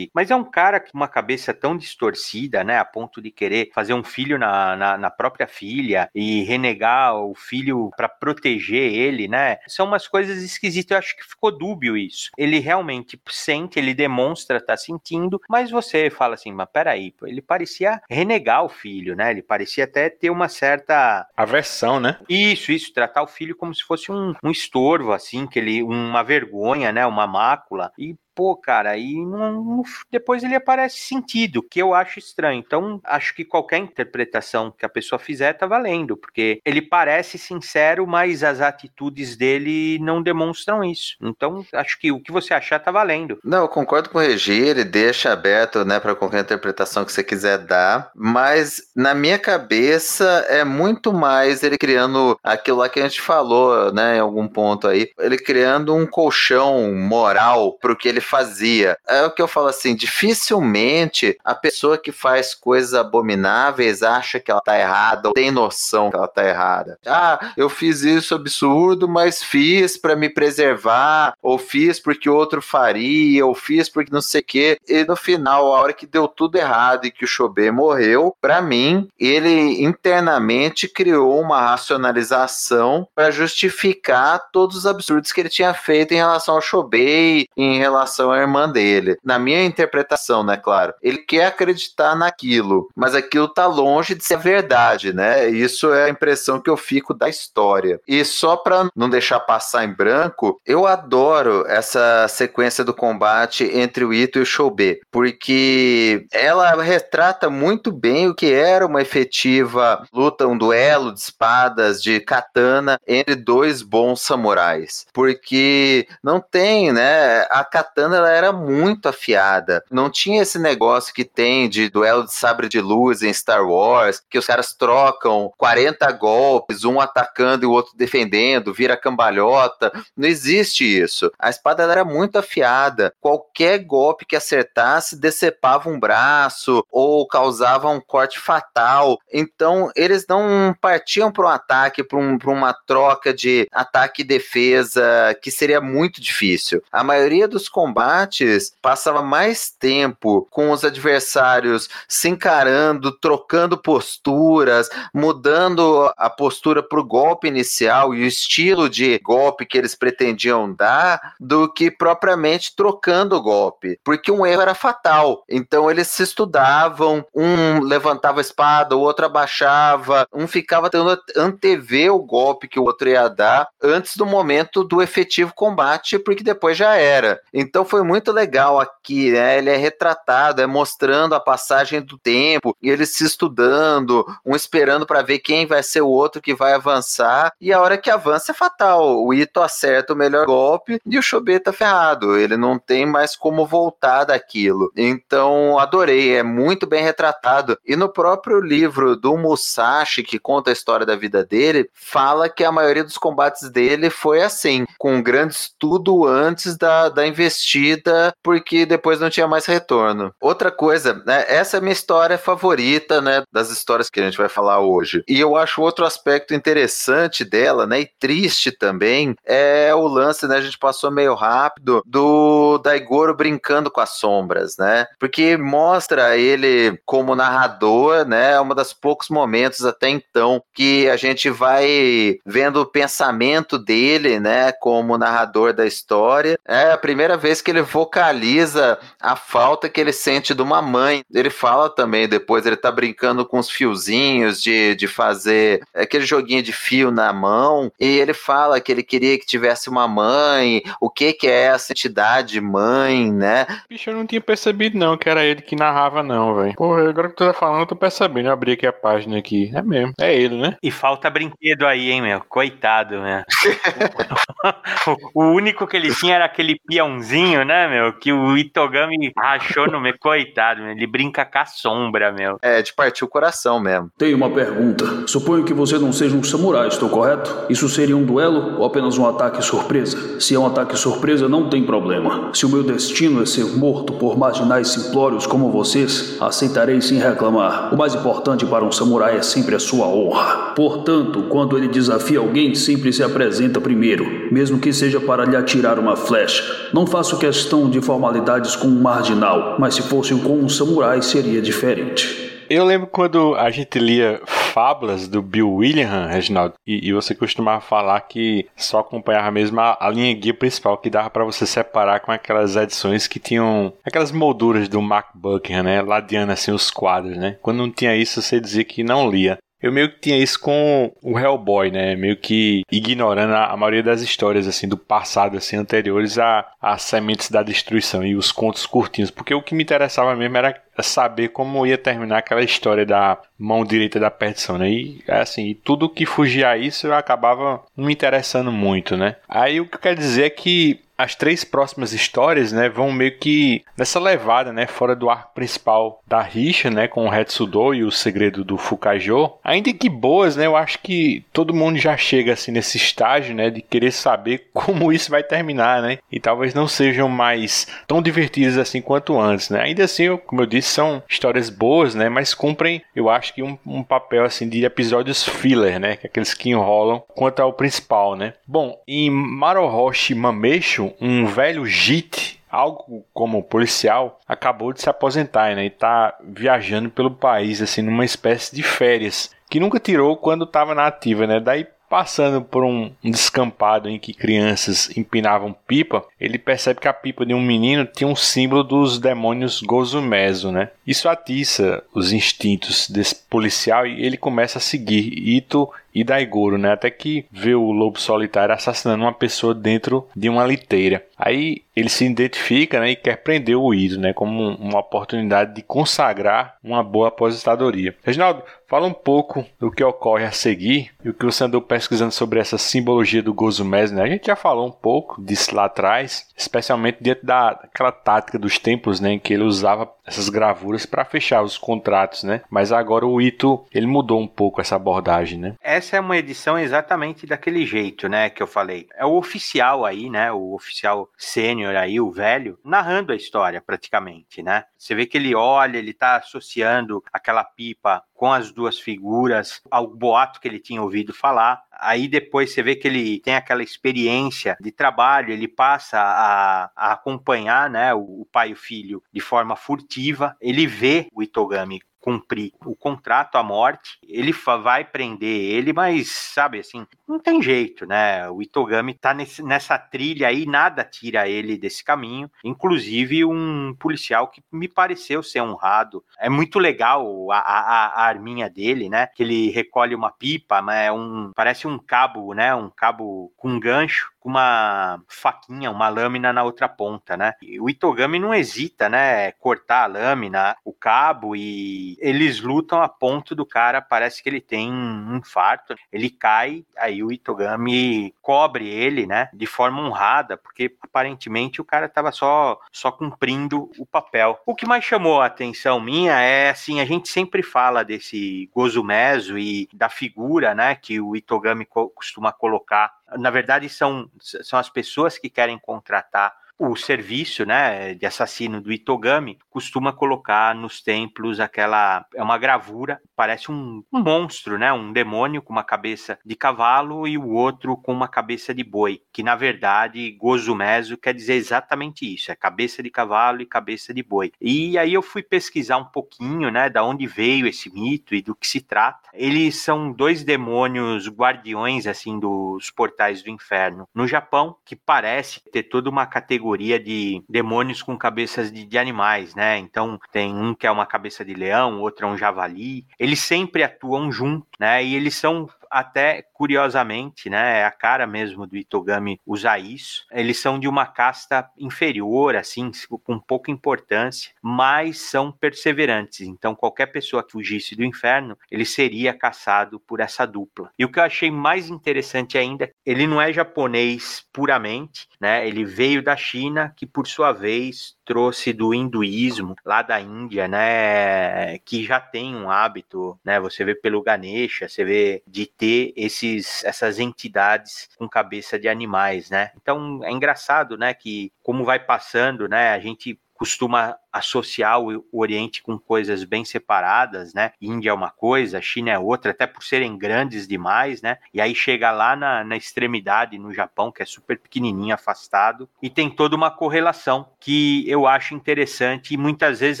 Mas 0.14 0.30
é 0.30 0.36
um 0.36 0.44
cara 0.44 0.80
com 0.80 0.90
uma 0.94 1.08
cabeça 1.08 1.52
tão 1.52 1.76
distorcida, 1.76 2.64
né, 2.64 2.78
a 2.78 2.84
ponto 2.84 3.20
de 3.20 3.30
querer 3.30 3.70
fazer 3.74 3.94
um 3.94 4.04
filho 4.04 4.38
na, 4.38 4.76
na, 4.76 4.98
na 4.98 5.10
própria 5.10 5.46
filha 5.46 6.08
e 6.14 6.42
renegar 6.44 7.16
o 7.16 7.34
filho 7.34 7.90
para 7.96 8.08
proteger 8.08 8.92
ele, 8.92 9.28
né? 9.28 9.58
São 9.66 9.86
umas 9.86 10.06
coisas 10.08 10.42
esquisitas. 10.42 10.90
Eu 10.90 10.98
acho 10.98 11.16
que 11.16 11.24
ficou 11.24 11.56
dúbio 11.56 11.96
isso. 11.96 12.30
Ele 12.36 12.58
realmente 12.58 13.20
sente, 13.28 13.78
ele 13.78 13.94
demonstra 13.94 14.58
estar 14.58 14.74
tá 14.74 14.76
sentindo, 14.76 15.40
mas 15.48 15.70
você 15.70 16.10
fala 16.10 16.34
assim, 16.34 16.52
mas 16.52 16.68
peraí, 16.72 17.12
pô, 17.12 17.26
ele 17.26 17.42
parecia 17.42 18.00
renegar 18.08 18.64
o 18.64 18.68
filho, 18.68 19.14
né? 19.14 19.30
Ele 19.30 19.42
parecia 19.42 19.84
até 19.84 20.08
ter 20.08 20.30
uma 20.30 20.48
certa 20.48 21.26
aversão, 21.36 22.00
né? 22.00 22.18
Isso, 22.28 22.72
isso, 22.72 22.92
tratar 22.92 23.22
o 23.22 23.26
filho 23.26 23.56
como 23.56 23.74
se 23.74 23.82
fosse 23.82 24.10
um, 24.10 24.34
um 24.42 24.50
estorvo, 24.50 25.12
assim, 25.12 25.46
que 25.46 25.58
ele, 25.58 25.82
uma 25.82 26.22
vergonha, 26.22 26.92
né? 26.92 27.06
Uma 27.06 27.26
mácula. 27.26 27.92
E 27.98 28.16
pô, 28.34 28.56
cara, 28.56 28.96
e 28.96 29.24
não, 29.24 29.82
depois 30.10 30.42
ele 30.42 30.54
aparece 30.54 30.98
sentido, 30.98 31.62
que 31.62 31.80
eu 31.80 31.94
acho 31.94 32.18
estranho. 32.18 32.58
Então, 32.58 33.00
acho 33.04 33.34
que 33.34 33.44
qualquer 33.44 33.78
interpretação 33.78 34.72
que 34.76 34.84
a 34.84 34.88
pessoa 34.88 35.18
fizer 35.18 35.52
tá 35.54 35.66
valendo, 35.66 36.16
porque 36.16 36.60
ele 36.64 36.82
parece 36.82 37.38
sincero, 37.38 38.06
mas 38.06 38.42
as 38.42 38.60
atitudes 38.60 39.36
dele 39.36 39.98
não 40.00 40.22
demonstram 40.22 40.82
isso. 40.82 41.16
Então, 41.20 41.64
acho 41.72 41.98
que 41.98 42.10
o 42.10 42.20
que 42.20 42.32
você 42.32 42.52
achar 42.52 42.78
tá 42.78 42.90
valendo. 42.90 43.38
Não, 43.44 43.62
eu 43.62 43.68
concordo 43.68 44.10
com 44.10 44.18
o 44.18 44.20
Regi, 44.20 44.52
ele 44.52 44.84
deixa 44.84 45.32
aberto, 45.32 45.84
né, 45.84 46.00
para 46.00 46.14
qualquer 46.14 46.40
interpretação 46.40 47.04
que 47.04 47.12
você 47.12 47.22
quiser 47.22 47.58
dar, 47.58 48.10
mas 48.14 48.82
na 48.94 49.14
minha 49.14 49.38
cabeça 49.38 50.44
é 50.48 50.64
muito 50.64 51.12
mais 51.12 51.62
ele 51.62 51.78
criando 51.78 52.38
aquilo 52.42 52.78
lá 52.78 52.88
que 52.88 53.00
a 53.00 53.02
gente 53.02 53.20
falou, 53.20 53.92
né, 53.92 54.16
em 54.16 54.20
algum 54.20 54.48
ponto 54.48 54.88
aí, 54.88 55.10
ele 55.18 55.36
criando 55.36 55.94
um 55.94 56.06
colchão 56.06 56.92
moral 56.94 57.78
pro 57.80 57.96
que 57.96 58.08
ele 58.08 58.20
fazia. 58.24 58.98
É 59.06 59.22
o 59.22 59.30
que 59.30 59.42
eu 59.42 59.48
falo 59.48 59.68
assim, 59.68 59.94
dificilmente 59.94 61.38
a 61.44 61.54
pessoa 61.54 61.98
que 61.98 62.12
faz 62.12 62.54
coisas 62.54 62.94
abomináveis 62.94 64.02
acha 64.02 64.40
que 64.40 64.50
ela 64.50 64.60
tá 64.60 64.78
errada 64.78 65.28
ou 65.28 65.34
tem 65.34 65.50
noção 65.50 66.10
que 66.10 66.16
ela 66.16 66.28
tá 66.28 66.46
errada. 66.46 66.98
Ah, 67.06 67.52
eu 67.56 67.68
fiz 67.68 68.02
isso 68.02 68.34
absurdo, 68.34 69.08
mas 69.08 69.42
fiz 69.42 69.96
para 69.96 70.16
me 70.16 70.28
preservar, 70.28 71.34
ou 71.42 71.58
fiz 71.58 72.00
porque 72.00 72.28
outro 72.28 72.60
faria, 72.60 73.44
ou 73.44 73.54
fiz 73.54 73.88
porque 73.88 74.12
não 74.12 74.20
sei 74.20 74.40
o 74.40 74.44
quê. 74.44 74.78
E 74.88 75.04
no 75.04 75.16
final, 75.16 75.74
a 75.74 75.80
hora 75.80 75.92
que 75.92 76.06
deu 76.06 76.26
tudo 76.26 76.56
errado 76.56 77.06
e 77.06 77.10
que 77.10 77.24
o 77.24 77.28
Chobé 77.28 77.70
morreu, 77.70 78.36
para 78.40 78.60
mim, 78.60 79.08
ele 79.18 79.82
internamente 79.84 80.88
criou 80.88 81.40
uma 81.40 81.60
racionalização 81.60 83.06
para 83.14 83.30
justificar 83.30 84.40
todos 84.52 84.76
os 84.76 84.86
absurdos 84.86 85.32
que 85.32 85.40
ele 85.40 85.48
tinha 85.48 85.74
feito 85.74 86.12
em 86.12 86.16
relação 86.16 86.54
ao 86.54 86.62
Chobé, 86.62 87.46
em 87.56 87.78
relação 87.78 88.13
relação 88.14 88.30
à 88.30 88.38
irmã 88.38 88.68
dele. 88.68 89.16
Na 89.24 89.38
minha 89.38 89.64
interpretação, 89.64 90.44
né, 90.44 90.56
claro. 90.56 90.94
Ele 91.02 91.18
quer 91.18 91.46
acreditar 91.46 92.14
naquilo, 92.14 92.88
mas 92.94 93.14
aquilo 93.14 93.48
tá 93.48 93.66
longe 93.66 94.14
de 94.14 94.24
ser 94.24 94.38
verdade, 94.38 95.12
né? 95.12 95.48
Isso 95.48 95.92
é 95.92 96.04
a 96.04 96.08
impressão 96.08 96.60
que 96.60 96.70
eu 96.70 96.76
fico 96.76 97.12
da 97.12 97.28
história. 97.28 98.00
E 98.06 98.24
só 98.24 98.56
para 98.56 98.88
não 98.94 99.08
deixar 99.08 99.40
passar 99.40 99.84
em 99.84 99.92
branco, 99.92 100.60
eu 100.64 100.86
adoro 100.86 101.64
essa 101.66 102.26
sequência 102.28 102.84
do 102.84 102.94
combate 102.94 103.64
entre 103.64 104.04
o 104.04 104.12
Ito 104.12 104.38
e 104.38 104.42
o 104.42 104.46
Shoube, 104.46 105.00
porque 105.10 106.26
ela 106.32 106.82
retrata 106.82 107.50
muito 107.50 107.90
bem 107.90 108.28
o 108.28 108.34
que 108.34 108.52
era 108.52 108.86
uma 108.86 109.02
efetiva 109.02 110.04
luta, 110.12 110.46
um 110.46 110.56
duelo 110.56 111.12
de 111.12 111.20
espadas, 111.20 112.02
de 112.02 112.20
katana 112.20 112.98
entre 113.06 113.34
dois 113.34 113.82
bons 113.82 114.20
samurais. 114.22 115.06
Porque 115.12 116.06
não 116.22 116.40
tem, 116.40 116.92
né? 116.92 117.46
A 117.50 117.64
katana 117.64 118.03
katana 118.04 118.16
ela 118.16 118.30
era 118.30 118.52
muito 118.52 119.08
afiada. 119.08 119.82
Não 119.90 120.10
tinha 120.10 120.42
esse 120.42 120.58
negócio 120.58 121.14
que 121.14 121.24
tem 121.24 121.68
de 121.68 121.88
duelo 121.88 122.24
de 122.24 122.32
sabre 122.32 122.68
de 122.68 122.80
luz 122.80 123.22
em 123.22 123.32
Star 123.32 123.66
Wars, 123.66 124.22
que 124.28 124.38
os 124.38 124.46
caras 124.46 124.74
trocam 124.74 125.52
40 125.56 126.10
golpes, 126.12 126.84
um 126.84 127.00
atacando 127.00 127.64
e 127.64 127.66
o 127.66 127.70
outro 127.70 127.96
defendendo, 127.96 128.74
vira 128.74 128.96
cambalhota. 128.96 129.92
Não 130.16 130.28
existe 130.28 130.84
isso. 130.84 131.30
A 131.38 131.50
espada 131.50 131.82
ela 131.82 131.92
era 131.92 132.04
muito 132.04 132.36
afiada. 132.36 133.12
Qualquer 133.20 133.78
golpe 133.78 134.26
que 134.26 134.36
acertasse 134.36 135.18
decepava 135.18 135.88
um 135.88 135.98
braço 135.98 136.84
ou 136.90 137.26
causava 137.26 137.88
um 137.88 138.00
corte 138.00 138.38
fatal. 138.38 139.18
Então 139.32 139.90
eles 139.96 140.26
não 140.28 140.74
partiam 140.80 141.32
para 141.32 141.46
um 141.46 141.48
ataque, 141.48 142.04
para 142.04 142.18
um, 142.18 142.38
uma 142.46 142.74
troca 142.86 143.32
de 143.32 143.66
ataque 143.72 144.22
e 144.22 144.24
defesa 144.24 145.36
que 145.42 145.50
seria 145.50 145.80
muito 145.80 146.20
difícil. 146.20 146.82
A 146.92 147.02
maioria 147.02 147.48
dos 147.48 147.68
combates 147.68 147.93
combates, 147.94 148.72
passava 148.82 149.22
mais 149.22 149.70
tempo 149.70 150.48
com 150.50 150.72
os 150.72 150.84
adversários 150.84 151.88
se 152.08 152.28
encarando, 152.28 153.12
trocando 153.12 153.78
posturas, 153.78 154.88
mudando 155.14 156.12
a 156.16 156.28
postura 156.28 156.82
para 156.82 156.98
o 156.98 157.04
golpe 157.04 157.46
inicial 157.46 158.12
e 158.12 158.24
o 158.24 158.26
estilo 158.26 158.90
de 158.90 159.16
golpe 159.20 159.64
que 159.64 159.78
eles 159.78 159.94
pretendiam 159.94 160.74
dar, 160.74 161.34
do 161.38 161.72
que 161.72 161.88
propriamente 161.90 162.74
trocando 162.74 163.36
o 163.36 163.42
golpe, 163.42 163.98
porque 164.02 164.32
um 164.32 164.44
erro 164.44 164.62
era 164.62 164.74
fatal. 164.74 165.44
Então 165.48 165.88
eles 165.88 166.08
se 166.08 166.24
estudavam, 166.24 167.24
um 167.32 167.80
levantava 167.80 168.40
a 168.40 168.42
espada, 168.42 168.96
o 168.96 169.00
outro 169.00 169.26
abaixava, 169.26 170.26
um 170.34 170.48
ficava 170.48 170.90
tentando 170.90 171.20
antever 171.36 172.12
o 172.12 172.18
golpe 172.18 172.66
que 172.66 172.80
o 172.80 172.84
outro 172.84 173.08
ia 173.08 173.28
dar 173.28 173.68
antes 173.82 174.16
do 174.16 174.26
momento 174.26 174.82
do 174.82 175.00
efetivo 175.00 175.52
combate, 175.54 176.18
porque 176.18 176.42
depois 176.42 176.76
já 176.76 176.96
era. 176.96 177.40
Então 177.52 177.83
então 177.84 177.90
foi 177.90 178.02
muito 178.02 178.32
legal 178.32 178.80
aqui, 178.80 179.30
né? 179.30 179.58
Ele 179.58 179.68
é 179.68 179.76
retratado, 179.76 180.62
é 180.62 180.66
mostrando 180.66 181.34
a 181.34 181.40
passagem 181.40 182.00
do 182.00 182.16
tempo, 182.16 182.74
e 182.82 182.88
eles 182.88 183.10
se 183.10 183.24
estudando, 183.24 184.24
um 184.44 184.56
esperando 184.56 185.04
para 185.04 185.20
ver 185.20 185.40
quem 185.40 185.66
vai 185.66 185.82
ser 185.82 186.00
o 186.00 186.08
outro 186.08 186.40
que 186.40 186.54
vai 186.54 186.72
avançar, 186.72 187.52
e 187.60 187.72
a 187.72 187.80
hora 187.80 187.98
que 187.98 188.10
avança 188.10 188.52
é 188.52 188.54
fatal. 188.54 189.22
O 189.22 189.34
Ito 189.34 189.60
acerta 189.60 190.14
o 190.14 190.16
melhor 190.16 190.46
golpe 190.46 190.98
e 191.04 191.18
o 191.18 191.22
Chobê 191.22 191.60
tá 191.60 191.72
ferrado. 191.72 192.38
Ele 192.38 192.56
não 192.56 192.78
tem 192.78 193.04
mais 193.04 193.36
como 193.36 193.66
voltar 193.66 194.24
daquilo. 194.24 194.90
Então, 194.96 195.78
adorei, 195.78 196.36
é 196.36 196.42
muito 196.42 196.86
bem 196.86 197.02
retratado. 197.02 197.76
E 197.84 197.96
no 197.96 198.08
próprio 198.08 198.60
livro 198.60 199.14
do 199.14 199.36
Musashi, 199.36 200.22
que 200.22 200.38
conta 200.38 200.70
a 200.70 200.72
história 200.72 201.04
da 201.04 201.16
vida 201.16 201.44
dele, 201.44 201.90
fala 201.92 202.48
que 202.48 202.64
a 202.64 202.72
maioria 202.72 203.04
dos 203.04 203.18
combates 203.18 203.68
dele 203.70 204.08
foi 204.08 204.42
assim, 204.42 204.86
com 204.98 205.16
um 205.16 205.22
grande 205.22 205.54
estudo 205.54 206.26
antes 206.26 206.76
da, 206.76 207.10
da 207.10 207.26
investigação 207.26 207.63
desistida 207.64 208.34
porque 208.42 208.84
depois 208.84 209.18
não 209.18 209.30
tinha 209.30 209.48
mais 209.48 209.66
retorno. 209.66 210.32
Outra 210.40 210.70
coisa, 210.70 211.22
né, 211.26 211.44
essa 211.48 211.78
é 211.78 211.80
minha 211.80 211.92
história 211.92 212.36
favorita, 212.36 213.20
né, 213.20 213.42
das 213.50 213.70
histórias 213.70 214.10
que 214.10 214.20
a 214.20 214.24
gente 214.24 214.36
vai 214.36 214.48
falar 214.48 214.80
hoje. 214.80 215.24
E 215.26 215.40
eu 215.40 215.56
acho 215.56 215.82
outro 215.82 216.04
aspecto 216.04 216.54
interessante 216.54 217.44
dela, 217.44 217.86
né, 217.86 218.00
e 218.00 218.10
triste 218.18 218.70
também, 218.70 219.34
é 219.44 219.94
o 219.94 220.06
lance, 220.06 220.46
né, 220.46 220.56
a 220.56 220.60
gente 220.60 220.78
passou 220.78 221.10
meio 221.10 221.34
rápido 221.34 222.02
do 222.04 222.78
Daigoro 222.78 223.34
brincando 223.34 223.90
com 223.90 224.00
as 224.00 224.10
sombras, 224.10 224.76
né? 224.78 225.06
Porque 225.18 225.56
mostra 225.56 226.36
ele 226.36 226.98
como 227.04 227.34
narrador, 227.34 228.26
né, 228.26 228.52
é 228.52 228.60
uma 228.60 228.74
das 228.74 228.92
poucos 228.92 229.28
momentos 229.28 229.84
até 229.84 230.08
então 230.08 230.62
que 230.74 231.08
a 231.08 231.16
gente 231.16 231.48
vai 231.48 232.36
vendo 232.44 232.80
o 232.80 232.86
pensamento 232.86 233.78
dele, 233.78 234.38
né, 234.38 234.72
como 234.72 235.16
narrador 235.16 235.72
da 235.72 235.86
história. 235.86 236.58
É 236.66 236.92
a 236.92 236.98
primeira 236.98 237.36
vez 237.54 237.62
que 237.62 237.70
ele 237.70 237.82
vocaliza 237.82 238.98
a 239.20 239.36
falta 239.36 239.88
que 239.88 240.00
ele 240.00 240.12
sente 240.12 240.54
de 240.54 240.62
uma 240.62 240.82
mãe. 240.82 241.22
Ele 241.32 241.50
fala 241.50 241.88
também 241.88 242.28
depois, 242.28 242.66
ele 242.66 242.76
tá 242.76 242.90
brincando 242.90 243.46
com 243.46 243.58
os 243.58 243.70
fiozinhos 243.70 244.60
de, 244.60 244.94
de 244.96 245.06
fazer 245.06 245.82
aquele 245.94 246.26
joguinho 246.26 246.62
de 246.62 246.72
fio 246.72 247.10
na 247.10 247.32
mão, 247.32 247.92
e 248.00 248.06
ele 248.18 248.34
fala 248.34 248.80
que 248.80 248.90
ele 248.90 249.02
queria 249.02 249.38
que 249.38 249.46
tivesse 249.46 249.88
uma 249.88 250.08
mãe, 250.08 250.82
o 251.00 251.08
que 251.08 251.32
que 251.32 251.46
é 251.46 251.66
essa 251.66 251.92
entidade 251.92 252.60
mãe, 252.60 253.32
né? 253.32 253.66
Bicho, 253.88 254.10
eu 254.10 254.16
não 254.16 254.26
tinha 254.26 254.40
percebido 254.40 254.98
não 254.98 255.16
que 255.16 255.28
era 255.28 255.44
ele 255.44 255.62
que 255.62 255.76
narrava 255.76 256.22
não, 256.22 256.54
velho. 256.54 256.74
Porra, 256.74 257.08
agora 257.08 257.28
que 257.28 257.36
tu 257.36 257.44
tá 257.44 257.52
falando, 257.52 257.80
eu 257.80 257.86
tô 257.86 257.96
percebendo. 257.96 258.48
Eu 258.48 258.52
abri 258.52 258.72
aqui 258.72 258.86
a 258.86 258.92
página 258.92 259.38
aqui. 259.38 259.70
É 259.74 259.82
mesmo, 259.82 260.12
é 260.20 260.34
ele, 260.34 260.56
né? 260.56 260.76
E 260.82 260.90
falta 260.90 261.30
brinquedo 261.30 261.86
aí, 261.86 262.10
hein, 262.10 262.22
meu? 262.22 262.40
Coitado, 262.48 263.20
meu. 263.20 263.44
o 265.34 265.44
único 265.44 265.86
que 265.86 265.96
ele 265.96 266.14
tinha 266.14 266.36
era 266.36 266.44
aquele 266.44 266.78
peãozinho, 266.86 267.43
né, 267.64 267.88
meu? 267.88 268.12
Que 268.12 268.32
o 268.32 268.56
Itogami 268.56 269.32
rachou 269.36 269.86
no 269.90 270.00
meu. 270.00 270.14
Coitado, 270.18 270.82
meu. 270.82 270.92
Ele 270.92 271.06
brinca 271.06 271.44
com 271.44 271.58
a 271.58 271.66
sombra, 271.66 272.32
meu. 272.32 272.58
É, 272.62 272.80
de 272.80 272.92
partir 272.92 273.24
o 273.24 273.28
coração 273.28 273.80
mesmo. 273.80 274.10
Tenho 274.16 274.36
uma 274.36 274.50
pergunta. 274.50 275.26
Suponho 275.26 275.64
que 275.64 275.74
você 275.74 275.98
não 275.98 276.12
seja 276.12 276.36
um 276.36 276.42
samurai, 276.42 276.88
estou 276.88 277.08
correto? 277.08 277.66
Isso 277.68 277.88
seria 277.88 278.16
um 278.16 278.24
duelo 278.24 278.78
ou 278.78 278.86
apenas 278.86 279.18
um 279.18 279.26
ataque 279.26 279.62
surpresa? 279.62 280.40
Se 280.40 280.54
é 280.54 280.58
um 280.58 280.66
ataque 280.66 280.96
surpresa, 280.96 281.48
não 281.48 281.68
tem 281.68 281.84
problema. 281.84 282.50
Se 282.54 282.64
o 282.64 282.68
meu 282.68 282.82
destino 282.82 283.42
é 283.42 283.46
ser 283.46 283.64
morto 283.76 284.12
por 284.14 284.38
marginais 284.38 284.88
simplórios 284.88 285.46
como 285.46 285.70
vocês, 285.70 286.36
aceitarei 286.40 287.00
sem 287.00 287.18
reclamar. 287.18 287.92
O 287.92 287.98
mais 287.98 288.14
importante 288.14 288.64
para 288.66 288.84
um 288.84 288.92
samurai 288.92 289.36
é 289.36 289.42
sempre 289.42 289.74
a 289.74 289.78
sua 289.78 290.06
honra. 290.06 290.72
Portanto, 290.74 291.44
quando 291.48 291.76
ele 291.76 291.88
desafia 291.88 292.38
alguém, 292.38 292.74
sempre 292.74 293.12
se 293.12 293.22
apresenta 293.22 293.80
primeiro, 293.80 294.52
mesmo 294.52 294.78
que 294.78 294.92
seja 294.92 295.20
para 295.20 295.44
lhe 295.44 295.56
atirar 295.56 295.98
uma 295.98 296.16
flecha. 296.16 296.90
Não 296.92 297.06
faço 297.06 297.33
questão 297.36 297.88
de 297.88 298.00
formalidades 298.00 298.76
com 298.76 298.88
um 298.88 299.00
marginal, 299.00 299.76
mas 299.78 299.94
se 299.94 300.02
fosse 300.02 300.34
com 300.34 300.56
um 300.56 300.68
samurai 300.68 301.22
seria 301.22 301.60
diferente. 301.60 302.44
Eu 302.68 302.84
lembro 302.84 303.06
quando 303.06 303.54
a 303.56 303.70
gente 303.70 303.98
lia 303.98 304.40
fábulas 304.46 305.28
do 305.28 305.42
Bill 305.42 305.70
William, 305.70 306.26
Reginaldo, 306.26 306.74
e, 306.86 307.08
e, 307.08 307.12
você 307.12 307.34
costumava 307.34 307.80
falar 307.80 308.20
que 308.22 308.66
só 308.76 309.00
acompanhava 309.00 309.50
mesmo 309.50 309.78
a, 309.80 309.96
a 310.00 310.10
linha 310.10 310.34
guia 310.34 310.54
principal, 310.54 310.96
que 310.98 311.10
dava 311.10 311.28
para 311.30 311.44
você 311.44 311.66
separar 311.66 312.20
com 312.20 312.32
aquelas 312.32 312.74
edições 312.74 313.26
que 313.26 313.38
tinham 313.38 313.92
aquelas 314.04 314.32
molduras 314.32 314.88
do 314.88 315.00
Mark 315.02 315.28
Buckingham, 315.34 315.82
né? 315.82 316.02
Ladeando 316.02 316.52
assim 316.52 316.72
os 316.72 316.90
quadros, 316.90 317.36
né? 317.36 317.56
Quando 317.62 317.78
não 317.78 317.90
tinha 317.90 318.16
isso, 318.16 318.40
você 318.40 318.58
dizia 318.58 318.84
que 318.84 319.04
não 319.04 319.30
lia. 319.30 319.58
Eu 319.84 319.92
meio 319.92 320.08
que 320.08 320.18
tinha 320.18 320.38
isso 320.38 320.58
com 320.58 321.12
o 321.22 321.38
Hellboy, 321.38 321.90
né? 321.90 322.16
Meio 322.16 322.38
que 322.38 322.84
ignorando 322.90 323.52
a, 323.52 323.66
a 323.66 323.76
maioria 323.76 324.02
das 324.02 324.22
histórias, 324.22 324.66
assim, 324.66 324.88
do 324.88 324.96
passado, 324.96 325.58
assim, 325.58 325.76
anteriores 325.76 326.38
a, 326.38 326.66
a 326.80 326.96
Sementes 326.96 327.50
da 327.50 327.62
Destruição 327.62 328.24
e 328.24 328.34
os 328.34 328.50
contos 328.50 328.86
curtinhos. 328.86 329.30
Porque 329.30 329.52
o 329.52 329.60
que 329.60 329.74
me 329.74 329.82
interessava 329.82 330.34
mesmo 330.34 330.56
era 330.56 330.74
saber 331.00 331.48
como 331.48 331.86
ia 331.86 331.98
terminar 331.98 332.38
aquela 332.38 332.62
história 332.62 333.04
da 333.04 333.38
mão 333.58 333.84
direita 333.84 334.18
da 334.18 334.30
perdição, 334.30 334.78
né? 334.78 334.88
E 334.88 335.22
assim, 335.28 335.76
tudo 335.84 336.08
que 336.08 336.24
fugia 336.24 336.70
a 336.70 336.78
isso 336.78 337.08
eu 337.08 337.14
acabava 337.14 337.82
me 337.94 338.10
interessando 338.10 338.72
muito, 338.72 339.18
né? 339.18 339.36
Aí 339.46 339.82
o 339.82 339.86
que 339.86 339.96
eu 339.96 340.00
quero 340.00 340.16
dizer 340.16 340.44
é 340.44 340.50
que 340.50 341.03
as 341.16 341.34
três 341.34 341.64
próximas 341.64 342.12
histórias, 342.12 342.72
né, 342.72 342.88
vão 342.88 343.12
meio 343.12 343.36
que 343.38 343.84
nessa 343.96 344.18
levada, 344.18 344.72
né, 344.72 344.86
fora 344.86 345.14
do 345.14 345.30
arco 345.30 345.54
principal 345.54 346.22
da 346.26 346.42
rixa, 346.42 346.90
né, 346.90 347.08
com 347.08 347.28
o 347.28 347.34
Hetsudo 347.34 347.94
e 347.94 348.04
o 348.04 348.10
segredo 348.10 348.64
do 348.64 348.76
Fukajo. 348.76 349.52
Ainda 349.62 349.92
que 349.92 350.08
boas, 350.08 350.56
né, 350.56 350.66
eu 350.66 350.76
acho 350.76 350.98
que 351.00 351.44
todo 351.52 351.74
mundo 351.74 351.98
já 351.98 352.16
chega 352.16 352.52
assim 352.52 352.72
nesse 352.72 352.96
estágio, 352.96 353.54
né, 353.54 353.70
de 353.70 353.82
querer 353.82 354.12
saber 354.12 354.68
como 354.72 355.12
isso 355.12 355.30
vai 355.30 355.42
terminar, 355.42 356.02
né? 356.02 356.18
E 356.30 356.40
talvez 356.40 356.74
não 356.74 356.86
sejam 356.86 357.28
mais 357.28 357.86
tão 358.06 358.22
divertidas 358.22 358.78
assim 358.78 359.00
quanto 359.00 359.38
antes, 359.38 359.70
né? 359.70 359.80
Ainda 359.82 360.04
assim, 360.04 360.36
como 360.46 360.62
eu 360.62 360.66
disse, 360.66 360.88
são 360.90 361.22
histórias 361.28 361.70
boas, 361.70 362.14
né? 362.14 362.28
Mas 362.28 362.54
cumprem, 362.54 363.02
eu 363.14 363.28
acho 363.28 363.54
que 363.54 363.62
um, 363.62 363.78
um 363.86 364.02
papel 364.02 364.44
assim 364.44 364.68
de 364.68 364.84
episódios 364.84 365.42
filler, 365.42 365.98
né? 365.98 366.16
Que 366.16 366.26
é 366.26 366.28
aqueles 366.28 366.54
que 366.54 366.70
enrolam 366.70 367.22
quanto 367.34 367.60
ao 367.60 367.72
principal, 367.72 368.36
né? 368.36 368.54
Bom, 368.66 368.98
em 369.06 369.30
Marohoshi 369.30 370.34
Mamesho, 370.34 371.03
um 371.20 371.46
velho 371.46 371.84
JIT 371.84 372.60
algo 372.74 373.24
como 373.32 373.62
policial, 373.62 374.40
acabou 374.48 374.92
de 374.92 375.00
se 375.00 375.08
aposentar 375.08 375.76
né, 375.76 375.84
e 375.84 375.86
está 375.86 376.36
viajando 376.42 377.08
pelo 377.08 377.30
país 377.30 377.80
assim 377.80 378.02
numa 378.02 378.24
espécie 378.24 378.74
de 378.74 378.82
férias 378.82 379.50
que 379.70 379.78
nunca 379.78 380.00
tirou 380.00 380.36
quando 380.36 380.64
estava 380.64 380.94
na 380.94 381.06
ativa, 381.06 381.46
né? 381.46 381.60
Daí 381.60 381.86
Passando 382.14 382.62
por 382.62 382.84
um, 382.84 383.10
descampado 383.24 384.08
em 384.08 384.20
que 384.20 384.32
crianças 384.32 385.10
empinavam 385.16 385.74
pipa, 385.86 386.24
ele 386.38 386.58
percebe 386.58 387.00
que 387.00 387.08
a 387.08 387.12
pipa 387.12 387.44
de 387.44 387.52
um 387.54 387.60
menino 387.60 388.06
tinha 388.06 388.28
um 388.28 388.36
símbolo 388.36 388.84
dos 388.84 389.18
demônios 389.18 389.80
Gozumezo, 389.80 390.70
né? 390.70 390.90
Isso 391.06 391.28
atiça 391.28 392.02
os 392.14 392.32
instintos 392.32 393.08
desse 393.08 393.34
policial 393.34 394.06
e 394.06 394.24
ele 394.24 394.36
começa 394.36 394.78
a 394.78 394.80
seguir 394.80 395.32
Ito 395.36 395.90
e 396.14 396.22
Daigoro, 396.22 396.78
né? 396.78 396.92
Até 396.92 397.10
que 397.10 397.44
vê 397.50 397.74
o 397.74 397.90
lobo 397.90 398.20
solitário 398.20 398.74
assassinando 398.74 399.24
uma 399.24 399.32
pessoa 399.32 399.74
dentro 399.74 400.26
de 400.34 400.48
uma 400.48 400.64
liteira. 400.64 401.26
Aí 401.36 401.82
ele 401.96 402.08
se 402.08 402.24
identifica 402.24 403.00
né, 403.00 403.10
e 403.10 403.16
quer 403.16 403.36
prender 403.38 403.76
o 403.76 403.92
Ito, 403.92 404.20
né? 404.20 404.32
Como 404.32 404.76
uma 404.76 405.00
oportunidade 405.00 405.74
de 405.74 405.82
consagrar 405.82 406.76
uma 406.82 407.02
boa 407.02 407.28
aposentadoria. 407.28 408.14
Reginaldo, 408.22 408.62
fala 408.86 409.08
um 409.08 409.12
pouco 409.12 409.64
do 409.80 409.90
que 409.90 410.04
ocorre 410.04 410.44
a 410.44 410.52
seguir 410.52 411.10
e 411.24 411.30
o 411.30 411.34
que 411.34 411.44
você 411.44 411.64
andou 411.64 411.82
pesquisando 411.82 412.32
sobre 412.32 412.60
essa 412.60 412.78
simbologia 412.78 413.42
do 413.42 413.52
Gozumés, 413.52 414.12
né? 414.12 414.22
A 414.22 414.28
gente 414.28 414.46
já 414.46 414.54
falou 414.54 414.86
um 414.86 414.92
pouco 414.92 415.42
disso 415.42 415.74
lá 415.74 415.86
atrás, 415.86 416.46
especialmente 416.56 417.18
dentro 417.20 417.44
daquela 417.44 418.12
tática 418.12 418.58
dos 418.58 418.78
templos, 418.78 419.18
né? 419.18 419.32
Em 419.32 419.38
que 419.38 419.52
ele 419.52 419.64
usava 419.64 420.08
essas 420.24 420.48
gravuras 420.48 420.93
para 421.04 421.24
fechar 421.24 421.62
os 421.62 421.76
contratos, 421.76 422.44
né? 422.44 422.62
Mas 422.70 422.92
agora 422.92 423.26
o 423.26 423.40
Ito, 423.40 423.84
ele 423.92 424.06
mudou 424.06 424.40
um 424.40 424.46
pouco 424.46 424.80
essa 424.80 424.96
abordagem, 424.96 425.58
né? 425.58 425.74
Essa 425.80 426.16
é 426.16 426.20
uma 426.20 426.36
edição 426.36 426.78
exatamente 426.78 427.46
daquele 427.46 427.84
jeito, 427.86 428.28
né, 428.28 428.50
que 428.50 428.62
eu 428.62 428.66
falei. 428.66 429.08
É 429.16 429.24
o 429.24 429.36
oficial 429.36 430.04
aí, 430.04 430.30
né, 430.30 430.52
o 430.52 430.74
oficial 430.74 431.28
sênior 431.36 431.96
aí, 431.96 432.20
o 432.20 432.30
velho, 432.30 432.78
narrando 432.84 433.32
a 433.32 433.36
história 433.36 433.80
praticamente, 433.80 434.62
né? 434.62 434.84
Você 434.96 435.14
vê 435.14 435.26
que 435.26 435.36
ele 435.36 435.54
olha, 435.54 435.98
ele 435.98 436.12
tá 436.12 436.36
associando 436.36 437.22
aquela 437.32 437.64
pipa 437.64 438.22
com 438.34 438.52
as 438.52 438.72
duas 438.72 438.98
figuras 438.98 439.80
ao 439.90 440.06
boato 440.06 440.60
que 440.60 440.68
ele 440.68 440.80
tinha 440.80 441.02
ouvido 441.02 441.32
falar. 441.32 441.82
Aí 441.92 442.26
depois 442.28 442.72
você 442.72 442.82
vê 442.82 442.96
que 442.96 443.06
ele 443.06 443.40
tem 443.40 443.54
aquela 443.54 443.82
experiência 443.82 444.76
de 444.80 444.90
trabalho, 444.90 445.52
ele 445.52 445.68
passa 445.68 446.18
a, 446.18 446.90
a 446.96 447.12
acompanhar 447.12 447.88
né, 447.88 448.12
o, 448.12 448.42
o 448.42 448.48
pai 448.50 448.70
e 448.70 448.72
o 448.72 448.76
filho 448.76 449.22
de 449.32 449.40
forma 449.40 449.76
furtiva. 449.76 450.56
Ele 450.60 450.86
vê 450.86 451.28
o 451.32 451.42
Itogami 451.42 452.00
cumprir 452.24 452.72
o 452.86 452.96
contrato 452.96 453.56
à 453.56 453.62
morte, 453.62 454.18
ele 454.26 454.50
vai 454.50 455.04
prender 455.04 455.46
ele, 455.46 455.92
mas 455.92 456.30
sabe 456.30 456.78
assim, 456.78 457.06
não 457.28 457.38
tem 457.38 457.60
jeito, 457.60 458.06
né? 458.06 458.48
O 458.48 458.62
Itogami 458.62 459.12
tá 459.12 459.34
nesse, 459.34 459.62
nessa 459.62 459.98
trilha 459.98 460.48
aí, 460.48 460.64
nada 460.64 461.04
tira 461.04 461.46
ele 461.46 461.76
desse 461.76 462.02
caminho, 462.02 462.50
inclusive 462.64 463.44
um 463.44 463.94
policial 463.98 464.48
que 464.48 464.62
me 464.72 464.88
pareceu 464.88 465.42
ser 465.42 465.60
honrado. 465.60 466.24
É 466.40 466.48
muito 466.48 466.78
legal 466.78 467.52
a, 467.52 467.58
a, 467.58 468.06
a 468.06 468.24
arminha 468.24 468.70
dele, 468.70 469.10
né? 469.10 469.26
Que 469.26 469.42
ele 469.42 469.68
recolhe 469.68 470.14
uma 470.14 470.30
pipa, 470.30 470.80
mas 470.80 471.02
é 471.02 471.12
um 471.12 471.52
parece 471.54 471.86
um 471.86 471.98
cabo, 471.98 472.54
né? 472.54 472.74
Um 472.74 472.88
cabo 472.88 473.52
com 473.54 473.78
gancho 473.78 474.33
com 474.44 474.50
uma 474.50 475.22
faquinha, 475.26 475.90
uma 475.90 476.10
lâmina 476.10 476.52
na 476.52 476.62
outra 476.62 476.86
ponta, 476.86 477.34
né? 477.34 477.54
E 477.62 477.80
o 477.80 477.88
Itogami 477.88 478.38
não 478.38 478.54
hesita, 478.54 479.08
né? 479.08 479.52
Cortar 479.52 480.04
a 480.04 480.06
lâmina, 480.06 480.76
o 480.84 480.92
cabo 480.92 481.56
e 481.56 482.18
eles 482.20 482.60
lutam 482.60 483.00
a 483.00 483.08
ponto 483.08 483.54
do 483.54 483.64
cara, 483.64 484.02
parece 484.02 484.42
que 484.42 484.48
ele 484.50 484.60
tem 484.60 484.92
um 484.92 485.38
infarto, 485.38 485.94
ele 486.12 486.28
cai, 486.28 486.84
aí 486.98 487.22
o 487.22 487.32
Itogami 487.32 488.34
cobre 488.42 488.86
ele, 488.86 489.26
né? 489.26 489.48
De 489.54 489.64
forma 489.66 490.02
honrada, 490.02 490.58
porque 490.58 490.94
aparentemente 491.02 491.80
o 491.80 491.84
cara 491.84 492.06
tava 492.06 492.30
só 492.30 492.78
só 492.92 493.10
cumprindo 493.10 493.90
o 493.98 494.04
papel. 494.04 494.60
O 494.66 494.74
que 494.74 494.86
mais 494.86 495.04
chamou 495.04 495.40
a 495.40 495.46
atenção 495.46 495.98
minha 495.98 496.38
é 496.38 496.68
assim, 496.68 497.00
a 497.00 497.06
gente 497.06 497.30
sempre 497.30 497.62
fala 497.62 498.04
desse 498.04 498.68
Gozumezo 498.74 499.56
e 499.56 499.88
da 499.94 500.10
figura, 500.10 500.74
né, 500.74 500.94
que 500.94 501.18
o 501.18 501.34
Itogami 501.34 501.86
costuma 501.86 502.52
colocar 502.52 503.10
na 503.38 503.50
verdade, 503.50 503.88
são, 503.88 504.30
são 504.40 504.78
as 504.78 504.88
pessoas 504.88 505.38
que 505.38 505.48
querem 505.48 505.78
contratar 505.78 506.54
o 506.78 506.96
serviço, 506.96 507.64
né, 507.64 508.14
de 508.14 508.26
assassino 508.26 508.80
do 508.80 508.92
Itogami 508.92 509.58
costuma 509.70 510.12
colocar 510.12 510.74
nos 510.74 511.00
templos 511.00 511.60
aquela 511.60 512.26
é 512.34 512.42
uma 512.42 512.58
gravura, 512.58 513.20
parece 513.36 513.70
um, 513.70 514.02
um 514.12 514.20
monstro, 514.20 514.76
né, 514.76 514.92
um 514.92 515.12
demônio 515.12 515.62
com 515.62 515.72
uma 515.72 515.84
cabeça 515.84 516.38
de 516.44 516.56
cavalo 516.56 517.28
e 517.28 517.38
o 517.38 517.50
outro 517.50 517.96
com 517.96 518.12
uma 518.12 518.28
cabeça 518.28 518.74
de 518.74 518.82
boi, 518.82 519.22
que 519.32 519.42
na 519.42 519.54
verdade 519.54 520.32
Gozumezo 520.32 521.16
quer 521.16 521.32
dizer 521.32 521.54
exatamente 521.54 522.32
isso, 522.32 522.50
é 522.50 522.56
cabeça 522.56 523.02
de 523.02 523.10
cavalo 523.10 523.62
e 523.62 523.66
cabeça 523.66 524.12
de 524.12 524.22
boi. 524.22 524.52
E 524.60 524.98
aí 524.98 525.14
eu 525.14 525.22
fui 525.22 525.42
pesquisar 525.42 525.96
um 525.98 526.04
pouquinho, 526.04 526.70
né, 526.70 526.90
da 526.90 527.04
onde 527.04 527.26
veio 527.26 527.66
esse 527.66 527.92
mito 527.92 528.34
e 528.34 528.42
do 528.42 528.54
que 528.54 528.66
se 528.66 528.80
trata. 528.80 529.28
Eles 529.32 529.76
são 529.76 530.12
dois 530.12 530.42
demônios 530.42 531.28
guardiões 531.28 532.06
assim 532.06 532.38
dos 532.38 532.90
portais 532.90 533.42
do 533.42 533.50
inferno 533.50 534.08
no 534.12 534.26
Japão, 534.26 534.76
que 534.84 534.96
parece 534.96 535.60
ter 535.70 535.84
toda 535.84 536.10
uma 536.10 536.26
categoria 536.26 536.63
de 536.98 537.42
demônios 537.48 538.02
com 538.02 538.16
cabeças 538.16 538.72
de, 538.72 538.84
de 538.84 538.98
animais, 538.98 539.54
né? 539.54 539.78
Então 539.78 540.18
tem 540.32 540.54
um 540.54 540.74
que 540.74 540.86
é 540.86 540.90
uma 540.90 541.06
cabeça 541.06 541.44
de 541.44 541.54
leão, 541.54 542.00
outro 542.00 542.26
é 542.26 542.30
um 542.30 542.36
javali. 542.36 543.06
Eles 543.18 543.40
sempre 543.40 543.82
atuam 543.82 544.32
junto, 544.32 544.66
né? 544.80 545.04
E 545.04 545.14
eles 545.14 545.34
são 545.34 545.68
até 545.94 546.42
curiosamente, 546.52 547.48
né, 547.48 547.80
é 547.80 547.84
a 547.84 547.90
cara 547.90 548.26
mesmo 548.26 548.66
do 548.66 548.76
Itogami 548.76 549.40
usar 549.46 549.78
isso. 549.78 550.26
Eles 550.32 550.58
são 550.58 550.78
de 550.78 550.88
uma 550.88 551.06
casta 551.06 551.70
inferior, 551.78 552.56
assim, 552.56 552.90
com 553.22 553.38
pouca 553.38 553.70
importância, 553.70 554.52
mas 554.60 555.18
são 555.18 555.52
perseverantes. 555.52 556.40
Então, 556.40 556.74
qualquer 556.74 557.06
pessoa 557.06 557.44
que 557.44 557.52
fugisse 557.52 557.94
do 557.94 558.04
inferno, 558.04 558.58
ele 558.68 558.84
seria 558.84 559.32
caçado 559.32 560.00
por 560.00 560.18
essa 560.18 560.44
dupla. 560.44 560.90
E 560.98 561.04
o 561.04 561.08
que 561.08 561.20
eu 561.20 561.22
achei 561.24 561.50
mais 561.50 561.88
interessante 561.88 562.58
ainda, 562.58 562.90
ele 563.06 563.26
não 563.26 563.40
é 563.40 563.52
japonês 563.52 564.44
puramente, 564.52 565.28
né? 565.40 565.66
Ele 565.66 565.84
veio 565.84 566.22
da 566.22 566.36
China, 566.36 566.92
que 566.96 567.06
por 567.06 567.28
sua 567.28 567.52
vez 567.52 568.16
trouxe 568.24 568.72
do 568.72 568.94
hinduísmo 568.94 569.76
lá 569.84 570.02
da 570.02 570.20
Índia, 570.20 570.66
né, 570.66 571.78
que 571.80 572.04
já 572.04 572.18
tem 572.18 572.56
um 572.56 572.70
hábito, 572.70 573.38
né, 573.44 573.60
você 573.60 573.84
vê 573.84 573.94
pelo 573.94 574.22
Ganesha, 574.22 574.88
você 574.88 575.04
vê 575.04 575.42
de 575.46 575.66
ter 575.66 575.83
esses 576.16 576.84
essas 576.84 577.18
entidades 577.18 578.08
com 578.16 578.28
cabeça 578.28 578.78
de 578.78 578.88
animais, 578.88 579.50
né? 579.50 579.72
Então 579.80 580.20
é 580.24 580.30
engraçado, 580.30 580.96
né, 580.96 581.14
que 581.14 581.52
como 581.62 581.84
vai 581.84 581.98
passando, 581.98 582.68
né, 582.68 582.90
a 582.90 582.98
gente 582.98 583.38
costuma 583.54 584.16
associar 584.32 585.00
o 585.00 585.24
Oriente 585.32 585.80
com 585.80 585.96
coisas 585.96 586.42
bem 586.42 586.64
separadas, 586.64 587.54
né? 587.54 587.72
Índia 587.80 588.10
é 588.10 588.12
uma 588.12 588.30
coisa, 588.30 588.82
China 588.82 589.12
é 589.12 589.18
outra, 589.18 589.52
até 589.52 589.64
por 589.64 589.84
serem 589.84 590.18
grandes 590.18 590.66
demais, 590.66 591.22
né? 591.22 591.38
E 591.52 591.60
aí 591.60 591.72
chega 591.72 592.10
lá 592.10 592.34
na, 592.34 592.64
na 592.64 592.76
extremidade, 592.76 593.56
no 593.56 593.72
Japão, 593.72 594.10
que 594.10 594.22
é 594.22 594.26
super 594.26 594.58
pequenininho, 594.58 595.14
afastado, 595.14 595.88
e 596.02 596.10
tem 596.10 596.28
toda 596.28 596.56
uma 596.56 596.70
correlação 596.70 597.48
que 597.60 598.04
eu 598.10 598.26
acho 598.26 598.54
interessante 598.54 599.34
e 599.34 599.36
muitas 599.36 599.80
vezes 599.80 600.00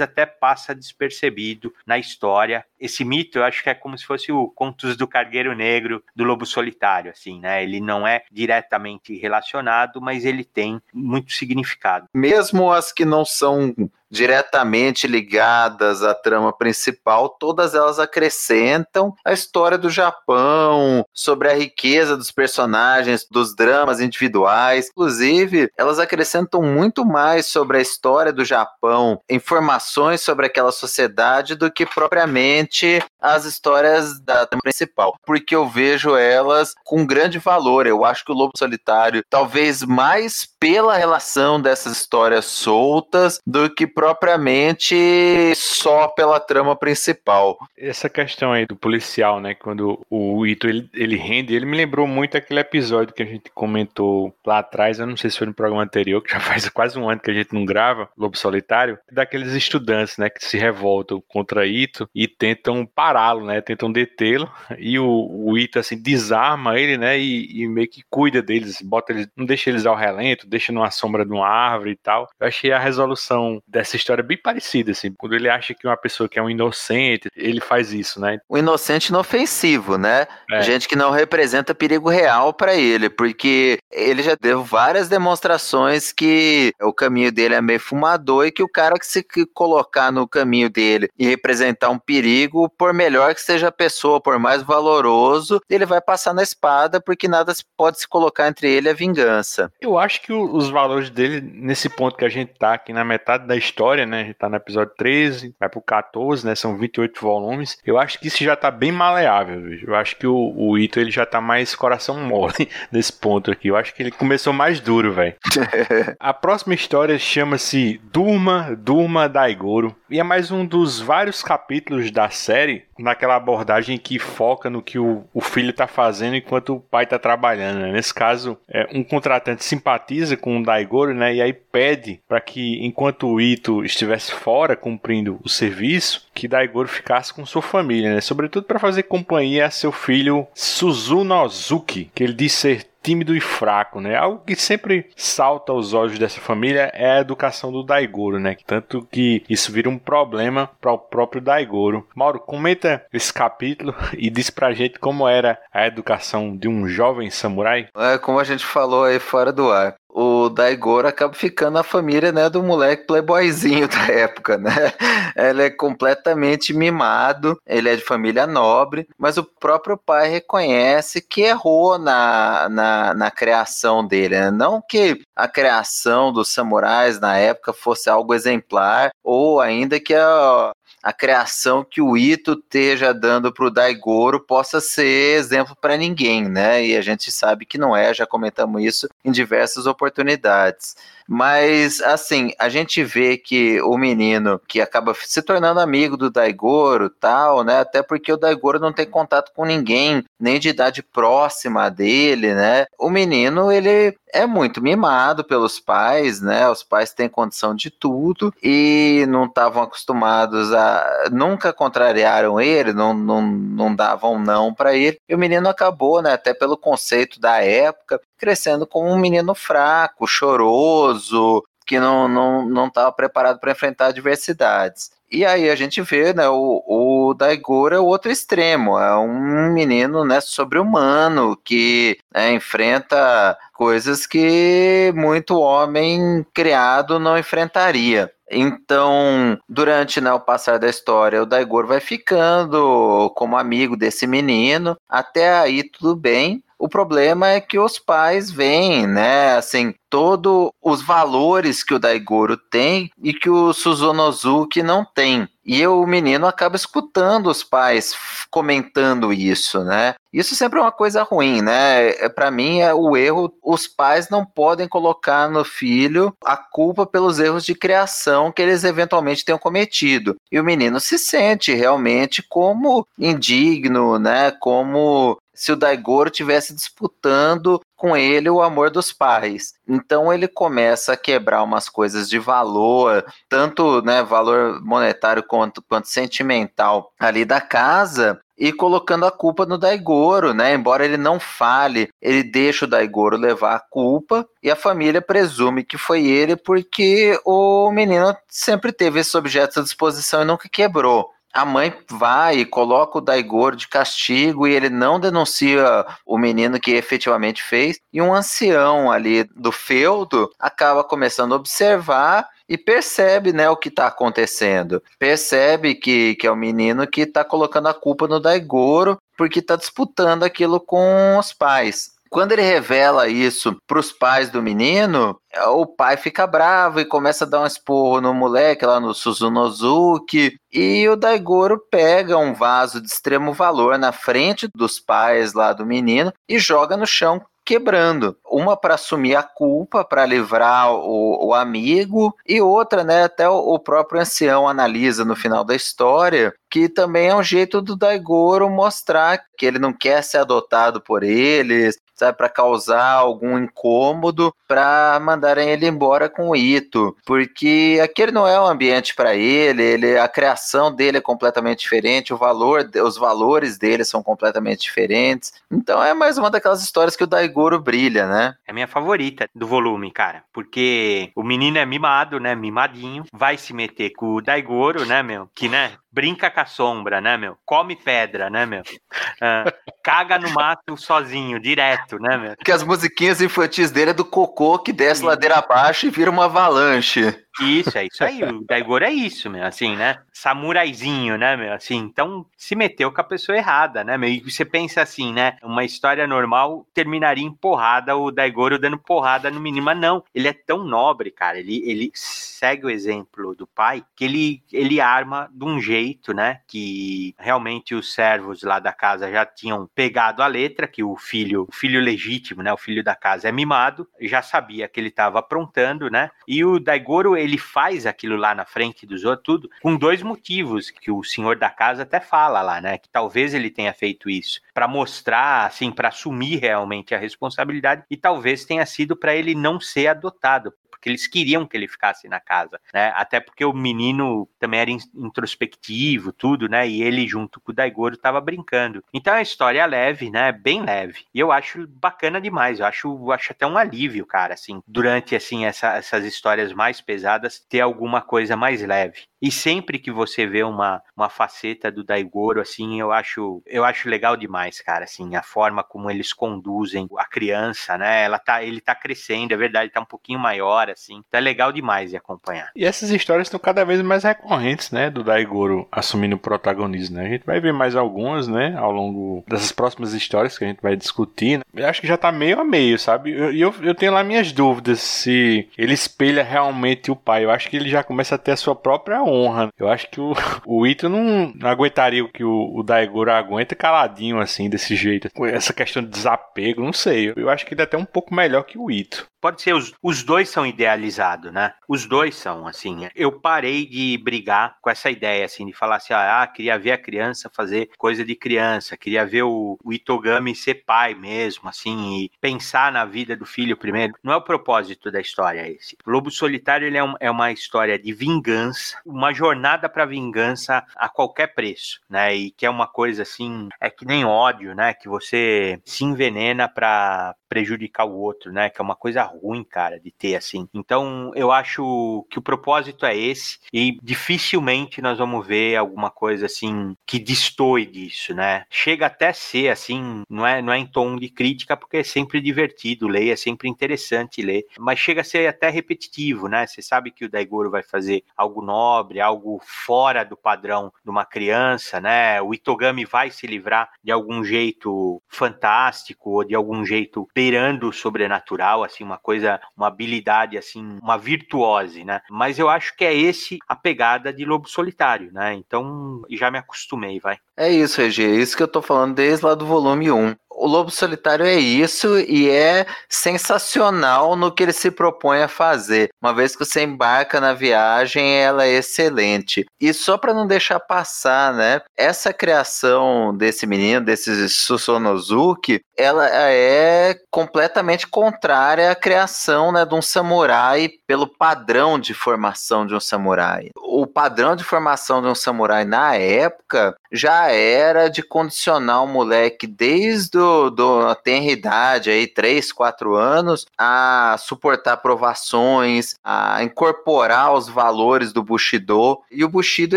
até 0.00 0.26
passa 0.26 0.74
despercebido 0.74 1.72
na 1.86 1.96
história. 1.96 2.66
Esse 2.84 3.02
mito, 3.02 3.38
eu 3.38 3.44
acho 3.44 3.62
que 3.62 3.70
é 3.70 3.74
como 3.74 3.96
se 3.96 4.04
fosse 4.04 4.30
o 4.30 4.46
Contos 4.48 4.94
do 4.94 5.08
Cargueiro 5.08 5.54
Negro, 5.54 6.04
do 6.14 6.22
Lobo 6.22 6.44
Solitário, 6.44 7.10
assim, 7.10 7.40
né? 7.40 7.62
Ele 7.62 7.80
não 7.80 8.06
é 8.06 8.24
diretamente 8.30 9.16
relacionado, 9.16 10.02
mas 10.02 10.26
ele 10.26 10.44
tem 10.44 10.78
muito 10.92 11.32
significado. 11.32 12.08
Mesmo 12.12 12.70
as 12.70 12.92
que 12.92 13.06
não 13.06 13.24
são 13.24 13.74
diretamente 14.14 15.06
ligadas 15.06 16.02
à 16.02 16.14
trama 16.14 16.56
principal, 16.56 17.28
todas 17.28 17.74
elas 17.74 17.98
acrescentam 17.98 19.12
a 19.24 19.32
história 19.32 19.76
do 19.76 19.90
Japão, 19.90 21.04
sobre 21.12 21.50
a 21.50 21.54
riqueza 21.54 22.16
dos 22.16 22.30
personagens, 22.30 23.26
dos 23.30 23.54
dramas 23.54 24.00
individuais. 24.00 24.88
Inclusive, 24.90 25.68
elas 25.76 25.98
acrescentam 25.98 26.62
muito 26.62 27.04
mais 27.04 27.46
sobre 27.46 27.78
a 27.78 27.80
história 27.80 28.32
do 28.32 28.44
Japão, 28.44 29.20
informações 29.28 30.20
sobre 30.20 30.46
aquela 30.46 30.70
sociedade 30.70 31.56
do 31.56 31.70
que 31.70 31.84
propriamente 31.84 33.02
as 33.20 33.44
histórias 33.44 34.20
da 34.20 34.46
trama 34.46 34.62
principal, 34.62 35.16
porque 35.26 35.56
eu 35.56 35.68
vejo 35.68 36.16
elas 36.16 36.74
com 36.84 37.04
grande 37.06 37.38
valor. 37.38 37.86
Eu 37.86 38.04
acho 38.04 38.24
que 38.24 38.30
o 38.30 38.34
Lobo 38.34 38.52
Solitário, 38.56 39.24
talvez 39.28 39.82
mais 39.82 40.46
pela 40.60 40.96
relação 40.96 41.60
dessas 41.60 41.96
histórias 41.96 42.44
soltas 42.44 43.38
do 43.46 43.68
que 43.68 43.86
propriamente 44.04 45.54
só 45.56 46.08
pela 46.08 46.38
trama 46.38 46.76
principal. 46.76 47.56
Essa 47.76 48.10
questão 48.10 48.52
aí 48.52 48.66
do 48.66 48.76
policial, 48.76 49.40
né? 49.40 49.54
Quando 49.54 49.98
o 50.10 50.46
Ito 50.46 50.68
ele, 50.68 50.90
ele 50.92 51.16
rende, 51.16 51.54
ele 51.54 51.64
me 51.64 51.74
lembrou 51.74 52.06
muito 52.06 52.36
aquele 52.36 52.60
episódio 52.60 53.14
que 53.14 53.22
a 53.22 53.26
gente 53.26 53.50
comentou 53.54 54.34
lá 54.46 54.58
atrás. 54.58 54.98
Eu 54.98 55.06
não 55.06 55.16
sei 55.16 55.30
se 55.30 55.38
foi 55.38 55.46
no 55.46 55.54
programa 55.54 55.82
anterior, 55.82 56.20
que 56.20 56.32
já 56.32 56.40
faz 56.40 56.68
quase 56.68 56.98
um 56.98 57.08
ano 57.08 57.20
que 57.20 57.30
a 57.30 57.34
gente 57.34 57.54
não 57.54 57.64
grava, 57.64 58.10
Lobo 58.16 58.36
Solitário, 58.36 58.98
daqueles 59.10 59.54
estudantes, 59.54 60.18
né? 60.18 60.28
Que 60.28 60.44
se 60.44 60.58
revoltam 60.58 61.22
contra 61.26 61.66
Ito 61.66 62.06
e 62.14 62.28
tentam 62.28 62.84
pará-lo, 62.84 63.46
né? 63.46 63.62
Tentam 63.62 63.90
detê-lo. 63.90 64.52
E 64.78 64.98
o, 64.98 65.06
o 65.06 65.56
Ito, 65.56 65.78
assim, 65.78 65.96
desarma 65.96 66.78
ele, 66.78 66.98
né? 66.98 67.18
E, 67.18 67.62
e 67.62 67.66
meio 67.68 67.88
que 67.88 68.02
cuida 68.10 68.42
deles, 68.42 68.82
bota 68.82 69.12
eles, 69.12 69.28
não 69.34 69.46
deixa 69.46 69.70
eles 69.70 69.86
ao 69.86 69.96
relento, 69.96 70.46
deixa 70.46 70.72
numa 70.72 70.90
sombra 70.90 71.24
de 71.24 71.32
uma 71.32 71.48
árvore 71.48 71.92
e 71.92 71.96
tal. 71.96 72.28
Eu 72.38 72.46
achei 72.46 72.70
a 72.70 72.78
resolução 72.78 73.62
dessa 73.66 73.93
essa 73.94 73.96
história 73.96 74.22
é 74.22 74.24
bem 74.24 74.36
parecida, 74.36 74.90
assim. 74.90 75.12
Quando 75.16 75.34
ele 75.34 75.48
acha 75.48 75.72
que 75.72 75.86
uma 75.86 75.96
pessoa 75.96 76.28
que 76.28 76.38
é 76.38 76.42
um 76.42 76.50
inocente, 76.50 77.28
ele 77.36 77.60
faz 77.60 77.92
isso, 77.92 78.20
né? 78.20 78.38
O 78.48 78.58
inocente 78.58 79.08
inofensivo, 79.08 79.96
né? 79.96 80.26
É. 80.50 80.62
Gente 80.62 80.88
que 80.88 80.96
não 80.96 81.10
representa 81.10 81.74
perigo 81.74 82.08
real 82.08 82.52
para 82.52 82.74
ele, 82.74 83.08
porque 83.08 83.78
ele 83.90 84.22
já 84.22 84.36
deu 84.40 84.62
várias 84.62 85.08
demonstrações 85.08 86.12
que 86.12 86.72
o 86.82 86.92
caminho 86.92 87.30
dele 87.30 87.54
é 87.54 87.60
meio 87.60 87.80
fumador 87.80 88.46
e 88.46 88.52
que 88.52 88.62
o 88.62 88.68
cara 88.68 88.98
que 88.98 89.06
se 89.06 89.24
colocar 89.52 90.10
no 90.10 90.26
caminho 90.26 90.68
dele 90.68 91.08
e 91.18 91.26
representar 91.26 91.90
um 91.90 91.98
perigo, 91.98 92.68
por 92.68 92.92
melhor 92.92 93.34
que 93.34 93.40
seja 93.40 93.68
a 93.68 93.72
pessoa, 93.72 94.20
por 94.20 94.38
mais 94.38 94.62
valoroso, 94.62 95.60
ele 95.70 95.86
vai 95.86 96.00
passar 96.00 96.34
na 96.34 96.42
espada 96.42 97.00
porque 97.00 97.28
nada 97.28 97.52
pode 97.76 98.00
se 98.00 98.08
colocar 98.08 98.48
entre 98.48 98.70
ele 98.70 98.88
e 98.88 98.90
a 98.90 98.94
vingança. 98.94 99.70
Eu 99.80 99.98
acho 99.98 100.22
que 100.22 100.32
os 100.32 100.68
valores 100.68 101.10
dele, 101.10 101.40
nesse 101.40 101.88
ponto 101.88 102.16
que 102.16 102.24
a 102.24 102.28
gente 102.28 102.52
tá 102.54 102.74
aqui 102.74 102.92
na 102.92 103.04
metade 103.04 103.46
da 103.46 103.56
história, 103.56 103.73
história, 103.74 104.06
né? 104.06 104.20
A 104.20 104.24
gente 104.24 104.36
tá 104.36 104.48
no 104.48 104.56
episódio 104.56 104.92
13, 104.96 105.54
vai 105.58 105.68
pro 105.68 105.80
14, 105.80 106.46
né? 106.46 106.54
São 106.54 106.78
28 106.78 107.20
volumes. 107.20 107.76
Eu 107.84 107.98
acho 107.98 108.20
que 108.20 108.28
isso 108.28 108.42
já 108.44 108.54
tá 108.54 108.70
bem 108.70 108.92
maleável. 108.92 109.60
Eu 109.82 109.96
acho 109.96 110.16
que 110.16 110.26
o, 110.26 110.54
o 110.56 110.78
Ito 110.78 111.00
ele 111.00 111.10
já 111.10 111.26
tá 111.26 111.40
mais 111.40 111.74
coração 111.74 112.16
mole 112.20 112.68
nesse 112.92 113.12
ponto 113.12 113.50
aqui. 113.50 113.68
Eu 113.68 113.76
acho 113.76 113.92
que 113.92 114.02
ele 114.02 114.12
começou 114.12 114.52
mais 114.52 114.78
duro, 114.78 115.12
velho. 115.12 115.34
a 116.20 116.32
próxima 116.32 116.74
história 116.74 117.18
chama-se 117.18 118.00
Durma, 118.04 118.76
Durma 118.78 119.28
Daigoro. 119.28 119.94
E 120.08 120.20
é 120.20 120.22
mais 120.22 120.52
um 120.52 120.64
dos 120.64 121.00
vários 121.00 121.42
capítulos 121.42 122.10
da 122.12 122.30
série 122.30 122.84
naquela 122.98 123.34
abordagem 123.34 123.98
que 123.98 124.18
foca 124.18 124.70
no 124.70 124.82
que 124.82 124.98
o, 124.98 125.24
o 125.32 125.40
filho 125.40 125.70
está 125.70 125.86
fazendo 125.86 126.36
enquanto 126.36 126.74
o 126.74 126.80
pai 126.80 127.04
está 127.04 127.18
trabalhando. 127.18 127.80
Né? 127.80 127.92
Nesse 127.92 128.14
caso, 128.14 128.56
é, 128.68 128.88
um 128.92 129.02
contratante 129.02 129.64
simpatiza 129.64 130.36
com 130.36 130.58
o 130.58 130.62
Daigoro 130.62 131.12
né? 131.12 131.34
e 131.34 131.42
aí 131.42 131.52
pede 131.52 132.20
para 132.28 132.40
que, 132.40 132.84
enquanto 132.84 133.26
o 133.26 133.40
Ito 133.40 133.63
estivesse 133.84 134.32
fora 134.32 134.76
cumprindo 134.76 135.38
o 135.42 135.48
serviço, 135.48 136.26
que 136.34 136.48
Daigoro 136.48 136.88
ficasse 136.88 137.32
com 137.32 137.46
sua 137.46 137.62
família, 137.62 138.14
né? 138.14 138.20
sobretudo 138.20 138.66
para 138.66 138.78
fazer 138.78 139.04
companhia 139.04 139.66
a 139.66 139.70
seu 139.70 139.92
filho 139.92 140.46
Suzunozuki, 140.54 142.10
que 142.14 142.24
ele 142.24 142.34
diz 142.34 142.52
ser 142.52 142.86
tímido 143.04 143.36
e 143.36 143.40
fraco, 143.40 144.00
né? 144.00 144.16
Algo 144.16 144.42
que 144.46 144.56
sempre 144.56 145.10
salta 145.14 145.70
aos 145.70 145.92
olhos 145.92 146.18
dessa 146.18 146.40
família 146.40 146.90
é 146.94 147.18
a 147.18 147.20
educação 147.20 147.70
do 147.70 147.82
Daigoro, 147.82 148.40
né? 148.40 148.56
Tanto 148.66 149.06
que 149.12 149.44
isso 149.48 149.70
vira 149.70 149.90
um 149.90 149.98
problema 149.98 150.70
para 150.80 150.90
o 150.90 150.98
próprio 150.98 151.42
Daigoro. 151.42 152.08
Mauro, 152.16 152.40
comenta 152.40 153.04
esse 153.12 153.30
capítulo 153.30 153.94
e 154.16 154.30
diz 154.30 154.48
pra 154.48 154.72
gente 154.72 154.98
como 154.98 155.28
era 155.28 155.60
a 155.70 155.86
educação 155.86 156.56
de 156.56 156.66
um 156.66 156.88
jovem 156.88 157.28
samurai. 157.28 157.88
É, 157.94 158.16
como 158.16 158.38
a 158.38 158.44
gente 158.44 158.64
falou 158.64 159.04
aí 159.04 159.18
fora 159.18 159.52
do 159.52 159.70
ar 159.70 159.94
o 160.16 160.48
Daigoro 160.48 161.08
acaba 161.08 161.34
ficando 161.34 161.76
a 161.76 161.82
família 161.82 162.30
né, 162.30 162.48
do 162.48 162.62
moleque 162.62 163.04
playboyzinho 163.04 163.88
da 163.90 164.06
época, 164.06 164.56
né? 164.56 164.92
Ele 165.34 165.64
é 165.64 165.70
completamente 165.70 166.72
mimado, 166.72 167.60
ele 167.66 167.88
é 167.88 167.96
de 167.96 168.04
família 168.04 168.46
nobre, 168.46 169.08
mas 169.18 169.36
o 169.36 169.42
próprio 169.42 169.98
pai 169.98 170.28
reconhece 170.28 171.20
que 171.20 171.40
errou 171.40 171.98
na, 171.98 172.68
na, 172.68 173.14
na 173.14 173.30
criação 173.32 174.06
dele. 174.06 174.38
Né? 174.38 174.50
Não 174.52 174.80
que 174.80 175.20
a 175.34 175.48
criação 175.48 176.32
dos 176.32 176.52
samurais 176.52 177.18
na 177.18 177.36
época 177.36 177.72
fosse 177.72 178.08
algo 178.08 178.32
exemplar, 178.32 179.10
ou 179.24 179.60
ainda 179.60 179.98
que 179.98 180.14
a, 180.14 180.70
a 181.04 181.12
criação 181.12 181.84
que 181.84 182.00
o 182.00 182.16
Ito 182.16 182.52
esteja 182.52 183.12
dando 183.12 183.52
para 183.52 183.66
o 183.66 183.70
Daigoro 183.70 184.40
possa 184.40 184.80
ser 184.80 185.36
exemplo 185.36 185.76
para 185.78 185.98
ninguém, 185.98 186.48
né? 186.48 186.82
E 186.82 186.96
a 186.96 187.02
gente 187.02 187.30
sabe 187.30 187.66
que 187.66 187.76
não 187.76 187.94
é, 187.94 188.14
já 188.14 188.26
comentamos 188.26 188.82
isso 188.82 189.06
em 189.22 189.30
diversas 189.30 189.86
oportunidades. 189.86 190.96
Mas, 191.28 192.00
assim, 192.02 192.52
a 192.58 192.68
gente 192.68 193.02
vê 193.02 193.36
que 193.36 193.80
o 193.82 193.96
menino 193.96 194.60
que 194.68 194.80
acaba 194.80 195.14
se 195.14 195.42
tornando 195.42 195.80
amigo 195.80 196.16
do 196.16 196.30
Daigoro 196.30 197.08
tal, 197.08 197.64
né? 197.64 197.80
Até 197.80 198.02
porque 198.02 198.32
o 198.32 198.36
Daigoro 198.36 198.78
não 198.78 198.92
tem 198.92 199.06
contato 199.06 199.52
com 199.54 199.64
ninguém, 199.64 200.24
nem 200.38 200.60
de 200.60 200.68
idade 200.68 201.02
próxima 201.02 201.88
dele, 201.88 202.54
né? 202.54 202.86
O 202.98 203.08
menino, 203.08 203.72
ele 203.72 204.14
é 204.34 204.46
muito 204.46 204.82
mimado 204.82 205.44
pelos 205.44 205.78
pais, 205.78 206.40
né? 206.40 206.68
Os 206.68 206.82
pais 206.82 207.14
têm 207.14 207.28
condição 207.28 207.74
de 207.74 207.88
tudo 207.88 208.52
e 208.60 209.24
não 209.28 209.44
estavam 209.44 209.82
acostumados 209.82 210.72
a. 210.72 211.28
Nunca 211.30 211.72
contrariaram 211.72 212.60
ele, 212.60 212.92
não, 212.92 213.14
não, 213.14 213.40
não 213.40 213.94
davam 213.94 214.38
não 214.38 214.74
para 214.74 214.94
ele. 214.94 215.18
E 215.28 215.34
o 215.34 215.38
menino 215.38 215.68
acabou, 215.68 216.20
né? 216.20 216.32
Até 216.32 216.52
pelo 216.52 216.76
conceito 216.76 217.40
da 217.40 217.62
época, 217.62 218.20
crescendo 218.38 218.86
como 218.86 219.08
um 219.10 219.18
menino 219.18 219.54
fraco, 219.54 220.26
choroso, 220.26 221.62
que 221.86 221.98
não 222.00 222.28
não 222.28 222.66
não 222.68 222.86
estava 222.88 223.12
preparado 223.12 223.60
para 223.60 223.72
enfrentar 223.72 224.06
adversidades. 224.06 225.10
E 225.30 225.44
aí 225.44 225.68
a 225.68 225.74
gente 225.74 226.00
vê, 226.00 226.32
né, 226.32 226.48
o, 226.48 226.82
o 226.86 227.34
Daigoro 227.34 227.94
é 227.94 227.98
o 227.98 228.04
outro 228.04 228.30
extremo, 228.30 228.96
é 228.98 229.16
um 229.18 229.72
menino, 229.72 230.24
né, 230.24 230.40
sobre-humano 230.40 231.56
que 231.64 232.18
né, 232.32 232.52
enfrenta 232.52 233.58
coisas 233.72 234.26
que 234.26 235.12
muito 235.16 235.58
homem 235.58 236.46
criado 236.54 237.18
não 237.18 237.36
enfrentaria. 237.36 238.30
Então, 238.48 239.58
durante 239.68 240.20
né, 240.20 240.32
o 240.32 240.38
passar 240.38 240.78
da 240.78 240.88
história, 240.88 241.42
o 241.42 241.46
Daigoro 241.46 241.88
vai 241.88 242.00
ficando 242.00 243.28
como 243.34 243.56
amigo 243.56 243.96
desse 243.96 244.26
menino. 244.28 244.96
Até 245.08 245.58
aí 245.58 245.82
tudo 245.82 246.14
bem. 246.14 246.62
O 246.84 246.88
problema 246.88 247.48
é 247.48 247.62
que 247.62 247.78
os 247.78 247.98
pais 247.98 248.50
veem, 248.50 249.06
né, 249.06 249.56
assim, 249.56 249.94
todos 250.10 250.68
os 250.82 251.00
valores 251.00 251.82
que 251.82 251.94
o 251.94 251.98
Daigoro 251.98 252.58
tem 252.58 253.10
e 253.22 253.32
que 253.32 253.48
o 253.48 253.72
Suzunozuki 253.72 254.82
não 254.82 255.02
tem. 255.02 255.48
E 255.64 255.84
o 255.86 256.06
menino 256.06 256.46
acaba 256.46 256.76
escutando 256.76 257.46
os 257.46 257.64
pais 257.64 258.14
comentando 258.50 259.32
isso, 259.32 259.82
né? 259.82 260.14
Isso 260.30 260.54
sempre 260.54 260.78
é 260.78 260.82
uma 260.82 260.92
coisa 260.92 261.22
ruim, 261.22 261.62
né? 261.62 262.10
É, 262.10 262.28
para 262.28 262.50
mim 262.50 262.80
é 262.80 262.92
o 262.92 263.16
erro. 263.16 263.50
Os 263.62 263.88
pais 263.88 264.28
não 264.28 264.44
podem 264.44 264.86
colocar 264.86 265.48
no 265.48 265.64
filho 265.64 266.34
a 266.44 266.56
culpa 266.56 267.06
pelos 267.06 267.38
erros 267.38 267.64
de 267.64 267.74
criação 267.74 268.52
que 268.52 268.60
eles 268.60 268.84
eventualmente 268.84 269.44
tenham 269.44 269.58
cometido. 269.58 270.36
E 270.52 270.60
o 270.60 270.64
menino 270.64 271.00
se 271.00 271.18
sente 271.18 271.72
realmente 271.72 272.42
como 272.42 273.06
indigno, 273.18 274.18
né? 274.18 274.50
Como 274.60 275.38
se 275.54 275.72
o 275.72 275.76
Daigoro 275.76 276.30
tivesse 276.30 276.74
disputando 276.74 277.80
com 277.96 278.16
ele 278.16 278.50
o 278.50 278.60
amor 278.60 278.90
dos 278.90 279.12
pais. 279.12 279.74
Então 279.88 280.32
ele 280.32 280.48
começa 280.48 281.12
a 281.12 281.16
quebrar 281.16 281.62
umas 281.62 281.88
coisas 281.88 282.28
de 282.28 282.38
valor, 282.38 283.24
tanto 283.48 284.02
né, 284.02 284.22
valor 284.22 284.82
monetário 284.82 285.42
quanto, 285.42 285.80
quanto 285.82 286.08
sentimental 286.08 287.12
ali 287.18 287.44
da 287.44 287.60
casa, 287.60 288.40
e 288.56 288.72
colocando 288.72 289.26
a 289.26 289.32
culpa 289.32 289.66
no 289.66 289.76
Daigoro, 289.76 290.54
né? 290.54 290.74
Embora 290.74 291.04
ele 291.04 291.16
não 291.16 291.40
fale, 291.40 292.08
ele 292.22 292.42
deixa 292.42 292.84
o 292.84 292.88
Daigoro 292.88 293.36
levar 293.36 293.74
a 293.74 293.80
culpa 293.80 294.46
e 294.62 294.70
a 294.70 294.76
família 294.76 295.20
presume 295.20 295.84
que 295.84 295.98
foi 295.98 296.26
ele 296.26 296.56
porque 296.56 297.38
o 297.44 297.90
menino 297.90 298.34
sempre 298.48 298.92
teve 298.92 299.20
esse 299.20 299.36
objeto 299.36 299.80
à 299.80 299.82
disposição 299.82 300.42
e 300.42 300.44
nunca 300.44 300.68
quebrou 300.68 301.34
a 301.54 301.64
mãe 301.64 301.94
vai 302.10 302.58
e 302.58 302.66
coloca 302.66 303.18
o 303.18 303.20
Daigoro 303.20 303.76
de 303.76 303.86
castigo 303.86 304.66
e 304.66 304.74
ele 304.74 304.90
não 304.90 305.20
denuncia 305.20 306.04
o 306.26 306.36
menino 306.36 306.80
que 306.80 306.90
efetivamente 306.90 307.62
fez. 307.62 308.00
E 308.12 308.20
um 308.20 308.34
ancião 308.34 309.10
ali 309.10 309.44
do 309.54 309.70
feudo 309.70 310.50
acaba 310.58 311.04
começando 311.04 311.52
a 311.52 311.56
observar 311.56 312.48
e 312.68 312.76
percebe 312.76 313.52
né, 313.52 313.70
o 313.70 313.76
que 313.76 313.88
está 313.88 314.08
acontecendo. 314.08 315.00
Percebe 315.16 315.94
que, 315.94 316.34
que 316.34 316.46
é 316.46 316.50
o 316.50 316.56
menino 316.56 317.06
que 317.06 317.20
está 317.20 317.44
colocando 317.44 317.86
a 317.86 317.94
culpa 317.94 318.26
no 318.26 318.40
Daigoro 318.40 319.16
porque 319.36 319.60
está 319.60 319.76
disputando 319.76 320.42
aquilo 320.42 320.80
com 320.80 321.38
os 321.38 321.52
pais. 321.52 322.13
Quando 322.34 322.50
ele 322.50 322.62
revela 322.62 323.28
isso 323.28 323.76
para 323.86 324.00
os 324.00 324.10
pais 324.10 324.50
do 324.50 324.60
menino, 324.60 325.38
o 325.68 325.86
pai 325.86 326.16
fica 326.16 326.48
bravo 326.48 326.98
e 326.98 327.04
começa 327.04 327.44
a 327.44 327.48
dar 327.48 327.60
um 327.60 327.66
esporro 327.66 328.20
no 328.20 328.34
moleque 328.34 328.84
lá 328.84 328.98
no 328.98 329.14
Suzunozuki. 329.14 330.56
E 330.72 331.08
o 331.08 331.14
Daigoro 331.14 331.80
pega 331.88 332.36
um 332.36 332.52
vaso 332.52 333.00
de 333.00 333.06
extremo 333.06 333.52
valor 333.52 333.96
na 333.98 334.10
frente 334.10 334.66
dos 334.74 334.98
pais 334.98 335.54
lá 335.54 335.72
do 335.72 335.86
menino 335.86 336.32
e 336.48 336.58
joga 336.58 336.96
no 336.96 337.06
chão 337.06 337.40
quebrando. 337.64 338.36
Uma 338.44 338.76
para 338.76 338.94
assumir 338.94 339.34
a 339.34 339.42
culpa, 339.42 340.04
para 340.04 340.26
livrar 340.26 340.92
o, 340.92 341.46
o, 341.46 341.54
amigo, 341.54 342.34
e 342.46 342.60
outra, 342.60 343.02
né, 343.02 343.24
até 343.24 343.48
o, 343.48 343.56
o, 343.56 343.78
próprio 343.78 344.20
ancião 344.20 344.68
analisa 344.68 345.24
no 345.24 345.34
final 345.34 345.64
da 345.64 345.74
história, 345.74 346.52
que 346.70 346.88
também 346.88 347.28
é 347.28 347.34
um 347.34 347.42
jeito 347.42 347.80
do 347.80 347.96
Daigoro 347.96 348.68
mostrar 348.68 349.40
que 349.56 349.64
ele 349.64 349.78
não 349.78 349.92
quer 349.92 350.22
ser 350.22 350.38
adotado 350.38 351.00
por 351.00 351.22
eles, 351.22 351.96
sabe, 352.14 352.36
para 352.36 352.48
causar 352.48 353.12
algum 353.12 353.58
incômodo, 353.58 354.54
para 354.66 355.18
mandarem 355.20 355.68
ele 355.68 355.86
embora 355.86 356.28
com 356.28 356.50
o 356.50 356.56
Ito, 356.56 357.16
porque 357.24 358.00
aquele 358.02 358.32
não 358.32 358.46
é 358.46 358.60
um 358.60 358.66
ambiente 358.66 359.14
para 359.14 359.34
ele, 359.34 359.82
ele, 359.82 360.18
a 360.18 360.28
criação 360.28 360.94
dele 360.94 361.18
é 361.18 361.20
completamente 361.20 361.80
diferente, 361.80 362.32
o 362.32 362.36
valor, 362.36 362.88
os 363.04 363.16
valores 363.16 363.78
dele 363.78 364.04
são 364.04 364.22
completamente 364.22 364.82
diferentes. 364.82 365.52
Então 365.70 366.02
é 366.02 366.14
mais 366.14 366.38
uma 366.38 366.50
daquelas 366.50 366.82
histórias 366.82 367.16
que 367.16 367.24
o 367.24 367.26
Daigoro 367.26 367.80
brilha, 367.80 368.26
né? 368.26 368.54
É 368.66 368.72
minha 368.72 368.88
favorita 368.88 369.48
do 369.54 369.66
volume, 369.66 370.10
cara, 370.10 370.44
porque 370.52 371.30
o 371.34 371.42
menino 371.42 371.78
é 371.78 371.86
mimado, 371.86 372.38
né, 372.40 372.54
mimadinho, 372.54 373.24
vai 373.32 373.56
se 373.56 373.72
meter 373.72 374.10
com 374.10 374.34
o 374.34 374.42
Daigoro, 374.42 375.04
né, 375.04 375.22
meu, 375.22 375.48
que, 375.54 375.68
né, 375.68 375.92
brinca 376.14 376.48
com 376.48 376.60
a 376.60 376.66
sombra, 376.66 377.20
né, 377.20 377.36
meu? 377.36 377.58
Come 377.66 377.96
pedra, 377.96 378.48
né, 378.48 378.64
meu? 378.64 378.82
Uh, 378.82 379.72
caga 380.02 380.38
no 380.38 380.48
mato 380.50 380.96
sozinho, 380.96 381.58
direto, 381.58 382.18
né, 382.20 382.36
meu? 382.36 382.56
Que 382.64 382.70
as 382.70 382.84
musiquinhas 382.84 383.40
infantis 383.40 383.90
dele 383.90 384.12
é 384.12 384.14
do 384.14 384.24
cocô 384.24 384.78
que 384.78 384.92
desce 384.92 385.20
Sim. 385.20 385.26
ladeira 385.26 385.56
abaixo 385.56 386.06
e 386.06 386.10
vira 386.10 386.30
uma 386.30 386.44
avalanche. 386.44 387.43
Isso, 387.60 387.96
é 387.96 388.06
isso 388.06 388.24
aí. 388.24 388.42
O 388.42 388.64
Daigoro 388.64 389.04
é 389.04 389.12
isso, 389.12 389.48
meu, 389.48 389.64
assim, 389.64 389.94
né? 389.96 390.20
Samuraizinho, 390.32 391.38
né, 391.38 391.56
meu? 391.56 391.72
Assim, 391.72 391.96
então 391.96 392.44
se 392.56 392.74
meteu 392.74 393.12
com 393.12 393.20
a 393.20 393.24
pessoa 393.24 393.56
errada, 393.56 394.02
né, 394.02 394.18
meu? 394.18 394.28
E 394.28 394.40
você 394.40 394.64
pensa 394.64 395.02
assim, 395.02 395.32
né? 395.32 395.56
Uma 395.62 395.84
história 395.84 396.26
normal 396.26 396.86
terminaria 396.92 397.44
em 397.44 397.52
porrada, 397.52 398.16
o 398.16 398.30
Daigoro 398.30 398.78
dando 398.78 398.98
porrada 398.98 399.50
no 399.50 399.60
menino, 399.60 399.84
mas 399.84 399.98
não. 399.98 400.24
Ele 400.34 400.48
é 400.48 400.52
tão 400.52 400.84
nobre, 400.84 401.30
cara. 401.30 401.58
Ele, 401.58 401.82
ele 401.88 402.10
segue 402.14 402.86
o 402.86 402.90
exemplo 402.90 403.54
do 403.54 403.66
pai, 403.66 404.04
que 404.16 404.24
ele, 404.24 404.62
ele 404.72 405.00
arma 405.00 405.48
de 405.52 405.64
um 405.64 405.80
jeito, 405.80 406.34
né? 406.34 406.60
Que 406.66 407.34
realmente 407.38 407.94
os 407.94 408.12
servos 408.12 408.62
lá 408.62 408.80
da 408.80 408.92
casa 408.92 409.30
já 409.30 409.46
tinham 409.46 409.88
pegado 409.94 410.42
a 410.42 410.46
letra, 410.46 410.88
que 410.88 411.04
o 411.04 411.16
filho, 411.16 411.66
o 411.68 411.74
filho 411.74 412.00
legítimo, 412.00 412.62
né? 412.62 412.72
O 412.72 412.76
filho 412.78 413.04
da 413.04 413.14
casa 413.14 413.48
é 413.48 413.52
mimado, 413.52 414.08
já 414.20 414.42
sabia 414.42 414.88
que 414.88 414.98
ele 414.98 415.08
estava 415.08 415.38
aprontando, 415.38 416.10
né? 416.10 416.30
E 416.48 416.64
o 416.64 416.80
Daigoro, 416.80 417.36
ele 417.44 417.58
faz 417.58 418.06
aquilo 418.06 418.36
lá 418.36 418.54
na 418.54 418.64
frente 418.64 419.06
dos 419.06 419.24
outros, 419.24 419.44
tudo, 419.44 419.70
com 419.82 419.96
dois 419.96 420.22
motivos 420.22 420.90
que 420.90 421.10
o 421.10 421.22
senhor 421.22 421.56
da 421.56 421.70
casa 421.70 422.02
até 422.02 422.20
fala 422.20 422.62
lá, 422.62 422.80
né? 422.80 422.98
Que 422.98 423.08
talvez 423.08 423.54
ele 423.54 423.70
tenha 423.70 423.92
feito 423.92 424.28
isso 424.30 424.60
para 424.74 424.88
mostrar, 424.88 425.66
assim, 425.66 425.92
para 425.92 426.08
assumir 426.08 426.56
realmente 426.56 427.14
a 427.14 427.18
responsabilidade 427.18 428.04
e 428.10 428.16
talvez 428.16 428.64
tenha 428.64 428.84
sido 428.84 429.16
para 429.16 429.34
ele 429.34 429.54
não 429.54 429.78
ser 429.80 430.08
adotado, 430.08 430.74
porque 430.90 431.10
eles 431.10 431.26
queriam 431.26 431.66
que 431.66 431.76
ele 431.76 431.86
ficasse 431.86 432.26
na 432.28 432.40
casa, 432.40 432.80
né? 432.92 433.12
Até 433.14 433.38
porque 433.38 433.62
o 433.62 433.74
menino 433.74 434.48
também 434.58 434.80
era 434.80 434.90
introspectivo, 434.90 436.32
tudo, 436.32 436.66
né? 436.66 436.88
E 436.88 437.02
ele 437.02 437.28
junto 437.28 437.60
com 437.60 437.72
o 437.72 437.74
Daigoro 437.74 438.16
tava 438.16 438.40
brincando. 438.40 439.04
Então 439.12 439.34
a 439.34 439.42
história 439.42 439.82
é 439.82 439.86
leve, 439.86 440.30
né? 440.30 440.50
Bem 440.50 440.82
leve. 440.82 441.26
E 441.34 441.38
eu 441.38 441.52
acho 441.52 441.86
bacana 441.86 442.40
demais. 442.40 442.80
Eu 442.80 442.86
acho, 442.86 443.30
acho 443.32 443.52
até 443.52 443.66
um 443.66 443.76
alívio, 443.76 444.24
cara, 444.24 444.54
assim, 444.54 444.82
durante 444.86 445.36
assim 445.36 445.66
essa, 445.66 445.92
essas 445.94 446.24
histórias 446.24 446.72
mais 446.72 447.02
pesadas 447.02 447.58
ter 447.68 447.80
alguma 447.80 448.22
coisa 448.22 448.56
mais 448.56 448.80
leve. 448.80 449.26
E 449.44 449.50
sempre 449.50 449.98
que 449.98 450.10
você 450.10 450.46
vê 450.46 450.62
uma, 450.62 451.02
uma 451.14 451.28
faceta 451.28 451.92
do 451.92 452.02
Daigoro, 452.02 452.62
assim, 452.62 452.98
eu 452.98 453.12
acho, 453.12 453.62
eu 453.66 453.84
acho 453.84 454.08
legal 454.08 454.38
demais, 454.38 454.80
cara, 454.80 455.04
assim, 455.04 455.36
a 455.36 455.42
forma 455.42 455.84
como 455.84 456.10
eles 456.10 456.32
conduzem 456.32 457.06
a 457.18 457.26
criança, 457.26 457.98
né? 457.98 458.24
Ela 458.24 458.38
tá, 458.38 458.62
ele 458.62 458.80
tá 458.80 458.94
crescendo, 458.94 459.52
é 459.52 459.56
verdade, 459.58 459.92
tá 459.92 460.00
um 460.00 460.06
pouquinho 460.06 460.38
maior, 460.38 460.88
assim. 460.88 461.22
É 461.30 461.40
legal 461.40 461.70
demais 461.72 462.08
de 462.08 462.16
acompanhar. 462.16 462.70
E 462.74 462.86
essas 462.86 463.10
histórias 463.10 463.48
estão 463.48 463.60
cada 463.60 463.84
vez 463.84 464.00
mais 464.00 464.24
recorrentes, 464.24 464.90
né? 464.90 465.10
Do 465.10 465.22
Daigoro 465.22 465.86
assumindo 465.92 466.36
o 466.36 466.38
protagonismo, 466.38 467.16
né? 467.16 467.26
A 467.26 467.28
gente 467.28 467.44
vai 467.44 467.60
ver 467.60 467.74
mais 467.74 467.94
algumas, 467.94 468.48
né? 468.48 468.74
Ao 468.78 468.90
longo 468.90 469.44
dessas 469.46 469.72
próximas 469.72 470.14
histórias 470.14 470.56
que 470.56 470.64
a 470.64 470.68
gente 470.68 470.80
vai 470.80 470.96
discutir. 470.96 471.58
Né? 471.58 471.64
Eu 471.74 471.86
acho 471.86 472.00
que 472.00 472.06
já 472.06 472.16
tá 472.16 472.32
meio 472.32 472.58
a 472.60 472.64
meio, 472.64 472.98
sabe? 472.98 473.30
E 473.30 473.60
eu, 473.60 473.74
eu, 473.74 473.74
eu 473.82 473.94
tenho 473.94 474.12
lá 474.12 474.24
minhas 474.24 474.52
dúvidas 474.52 475.00
se 475.00 475.68
ele 475.76 475.92
espelha 475.92 476.42
realmente 476.42 477.10
o 477.10 477.16
pai. 477.16 477.44
Eu 477.44 477.50
acho 477.50 477.68
que 477.68 477.76
ele 477.76 477.90
já 477.90 478.02
começa 478.02 478.36
a 478.36 478.38
ter 478.38 478.52
a 478.52 478.56
sua 478.56 478.74
própria 478.74 479.22
honra. 479.34 479.68
Eu 479.78 479.88
acho 479.88 480.08
que 480.10 480.20
o, 480.20 480.32
o 480.66 480.86
Ito 480.86 481.08
não, 481.08 481.52
não 481.54 481.68
aguentaria 481.68 482.24
o 482.24 482.28
que 482.28 482.44
o, 482.44 482.74
o 482.74 482.82
Daigoro 482.82 483.32
aguenta 483.32 483.74
caladinho 483.74 484.38
assim, 484.38 484.68
desse 484.68 484.94
jeito. 484.94 485.28
Essa 485.46 485.72
questão 485.72 486.02
de 486.02 486.08
desapego, 486.08 486.82
não 486.82 486.92
sei. 486.92 487.32
Eu 487.36 487.50
acho 487.50 487.66
que 487.66 487.74
ele 487.74 487.80
é 487.80 487.84
até 487.84 487.96
um 487.96 488.04
pouco 488.04 488.34
melhor 488.34 488.62
que 488.64 488.78
o 488.78 488.90
Ito. 488.90 489.26
Pode 489.44 489.60
ser 489.60 489.74
os, 489.74 489.92
os 490.02 490.22
dois 490.22 490.48
são 490.48 490.64
idealizados, 490.64 491.52
né? 491.52 491.74
Os 491.86 492.06
dois 492.06 492.34
são, 492.34 492.66
assim. 492.66 493.06
Eu 493.14 493.30
parei 493.30 493.84
de 493.84 494.16
brigar 494.16 494.78
com 494.80 494.88
essa 494.88 495.10
ideia, 495.10 495.44
assim, 495.44 495.66
de 495.66 495.74
falar 495.74 495.96
assim, 495.96 496.14
ah, 496.14 496.46
queria 496.46 496.78
ver 496.78 496.92
a 496.92 496.98
criança 496.98 497.50
fazer 497.52 497.90
coisa 497.98 498.24
de 498.24 498.34
criança, 498.34 498.96
queria 498.96 499.26
ver 499.26 499.42
o, 499.42 499.78
o 499.84 499.92
Itogami 499.92 500.54
ser 500.54 500.86
pai 500.86 501.14
mesmo, 501.14 501.68
assim, 501.68 502.22
e 502.22 502.30
pensar 502.40 502.90
na 502.90 503.04
vida 503.04 503.36
do 503.36 503.44
filho 503.44 503.76
primeiro. 503.76 504.14
Não 504.22 504.32
é 504.32 504.36
o 504.36 504.40
propósito 504.40 505.12
da 505.12 505.20
história 505.20 505.68
esse. 505.68 505.94
O 506.06 506.10
Lobo 506.10 506.30
Solitário 506.30 506.86
ele 506.86 506.96
é, 506.96 507.04
um, 507.04 507.14
é 507.20 507.30
uma 507.30 507.52
história 507.52 507.98
de 507.98 508.14
vingança, 508.14 508.98
uma 509.04 509.30
jornada 509.34 509.90
para 509.90 510.06
vingança 510.06 510.82
a 510.96 511.06
qualquer 511.06 511.48
preço, 511.48 512.00
né? 512.08 512.34
E 512.34 512.50
que 512.50 512.64
é 512.64 512.70
uma 512.70 512.86
coisa 512.86 513.20
assim, 513.20 513.68
é 513.78 513.90
que 513.90 514.06
nem 514.06 514.24
ódio, 514.24 514.74
né? 514.74 514.94
Que 514.94 515.06
você 515.06 515.78
se 515.84 516.02
envenena 516.02 516.66
para 516.66 517.34
prejudicar 517.54 518.04
o 518.04 518.18
outro, 518.18 518.52
né? 518.52 518.68
Que 518.68 518.80
é 518.80 518.84
uma 518.84 518.96
coisa 518.96 519.22
ruim, 519.22 519.62
cara, 519.62 520.00
de 520.00 520.10
ter 520.10 520.34
assim. 520.34 520.68
Então, 520.74 521.30
eu 521.36 521.52
acho 521.52 522.26
que 522.28 522.36
o 522.36 522.42
propósito 522.42 523.06
é 523.06 523.16
esse 523.16 523.60
e 523.72 523.96
dificilmente 524.02 525.00
nós 525.00 525.18
vamos 525.18 525.46
ver 525.46 525.76
alguma 525.76 526.10
coisa 526.10 526.46
assim 526.46 526.96
que 527.06 527.20
destoe 527.20 527.86
disso, 527.86 528.34
né? 528.34 528.64
Chega 528.68 529.06
até 529.06 529.32
ser 529.32 529.68
assim, 529.68 530.24
não 530.28 530.44
é, 530.44 530.60
não 530.60 530.72
é 530.72 530.78
em 530.78 530.86
tom 530.86 531.14
de 531.16 531.28
crítica, 531.28 531.76
porque 531.76 531.98
é 531.98 532.02
sempre 532.02 532.40
divertido 532.40 533.06
ler, 533.06 533.28
é 533.28 533.36
sempre 533.36 533.68
interessante 533.68 534.42
ler, 534.42 534.66
mas 534.76 534.98
chega 534.98 535.20
a 535.20 535.24
ser 535.24 535.46
até 535.46 535.70
repetitivo, 535.70 536.48
né? 536.48 536.66
Você 536.66 536.82
sabe 536.82 537.12
que 537.12 537.24
o 537.24 537.30
Daigoro 537.30 537.70
vai 537.70 537.84
fazer 537.84 538.24
algo 538.36 538.62
nobre, 538.62 539.20
algo 539.20 539.60
fora 539.64 540.24
do 540.24 540.36
padrão 540.36 540.92
de 541.04 541.10
uma 541.10 541.24
criança, 541.24 542.00
né? 542.00 542.42
O 542.42 542.52
Itogami 542.52 543.04
vai 543.04 543.30
se 543.30 543.46
livrar 543.46 543.90
de 544.02 544.10
algum 544.10 544.42
jeito 544.42 545.22
fantástico 545.28 546.30
ou 546.30 546.44
de 546.44 546.56
algum 546.56 546.84
jeito 546.84 547.28
beirando 547.44 547.88
o 547.88 547.92
sobrenatural, 547.92 548.82
assim, 548.82 549.04
uma 549.04 549.18
coisa, 549.18 549.60
uma 549.76 549.88
habilidade, 549.88 550.56
assim, 550.56 550.98
uma 551.02 551.18
virtuose, 551.18 552.02
né? 552.02 552.20
Mas 552.30 552.58
eu 552.58 552.70
acho 552.70 552.96
que 552.96 553.04
é 553.04 553.14
esse 553.14 553.58
a 553.68 553.76
pegada 553.76 554.32
de 554.32 554.46
Lobo 554.46 554.66
Solitário, 554.66 555.30
né? 555.30 555.52
Então 555.52 556.22
já 556.30 556.50
me 556.50 556.56
acostumei, 556.56 557.20
vai. 557.20 557.36
É 557.56 557.70
isso, 557.70 558.00
Regi, 558.00 558.24
é 558.24 558.34
isso 558.34 558.56
que 558.56 558.62
eu 558.62 558.68
tô 558.68 558.80
falando 558.80 559.14
desde 559.14 559.44
lá 559.44 559.54
do 559.54 559.66
volume 559.66 560.10
1 560.10 560.34
o 560.54 560.66
Lobo 560.66 560.90
Solitário 560.90 561.44
é 561.44 561.54
isso 561.54 562.18
e 562.18 562.48
é 562.48 562.86
sensacional 563.08 564.36
no 564.36 564.52
que 564.52 564.62
ele 564.62 564.72
se 564.72 564.90
propõe 564.90 565.42
a 565.42 565.48
fazer. 565.48 566.08
Uma 566.22 566.32
vez 566.32 566.56
que 566.56 566.64
você 566.64 566.82
embarca 566.82 567.40
na 567.40 567.52
viagem, 567.52 568.36
ela 568.36 568.64
é 568.64 568.74
excelente. 568.74 569.66
E 569.80 569.92
só 569.92 570.16
para 570.16 570.32
não 570.32 570.46
deixar 570.46 570.80
passar, 570.80 571.52
né? 571.52 571.82
Essa 571.96 572.32
criação 572.32 573.36
desse 573.36 573.66
menino, 573.66 574.04
desse 574.04 574.48
Susonozuki, 574.48 575.80
ela 575.96 576.28
é 576.30 577.16
completamente 577.30 578.06
contrária 578.06 578.90
à 578.90 578.94
criação 578.94 579.72
né, 579.72 579.84
de 579.84 579.94
um 579.94 580.02
samurai 580.02 580.90
pelo 581.06 581.26
padrão 581.26 581.98
de 581.98 582.14
formação 582.14 582.86
de 582.86 582.94
um 582.94 583.00
samurai. 583.00 583.70
O 583.76 584.06
padrão 584.06 584.56
de 584.56 584.64
formação 584.64 585.22
de 585.22 585.28
um 585.28 585.34
samurai 585.34 585.84
na 585.84 586.16
época 586.16 586.94
já 587.12 587.48
era 587.48 588.08
de 588.08 588.22
condicionar 588.22 589.04
o 589.04 589.06
moleque 589.06 589.66
desde 589.66 590.38
do, 590.44 590.70
do, 590.70 591.14
tenra 591.16 591.50
idade, 591.50 592.10
aí, 592.10 592.26
3, 592.26 592.70
4 592.72 593.14
anos, 593.14 593.66
a 593.78 594.36
suportar 594.38 594.98
provações, 594.98 596.14
a 596.22 596.62
incorporar 596.62 597.54
os 597.54 597.68
valores 597.68 598.32
do 598.32 598.42
Bushido. 598.42 599.20
E 599.30 599.44
o 599.44 599.48
Bushido, 599.48 599.96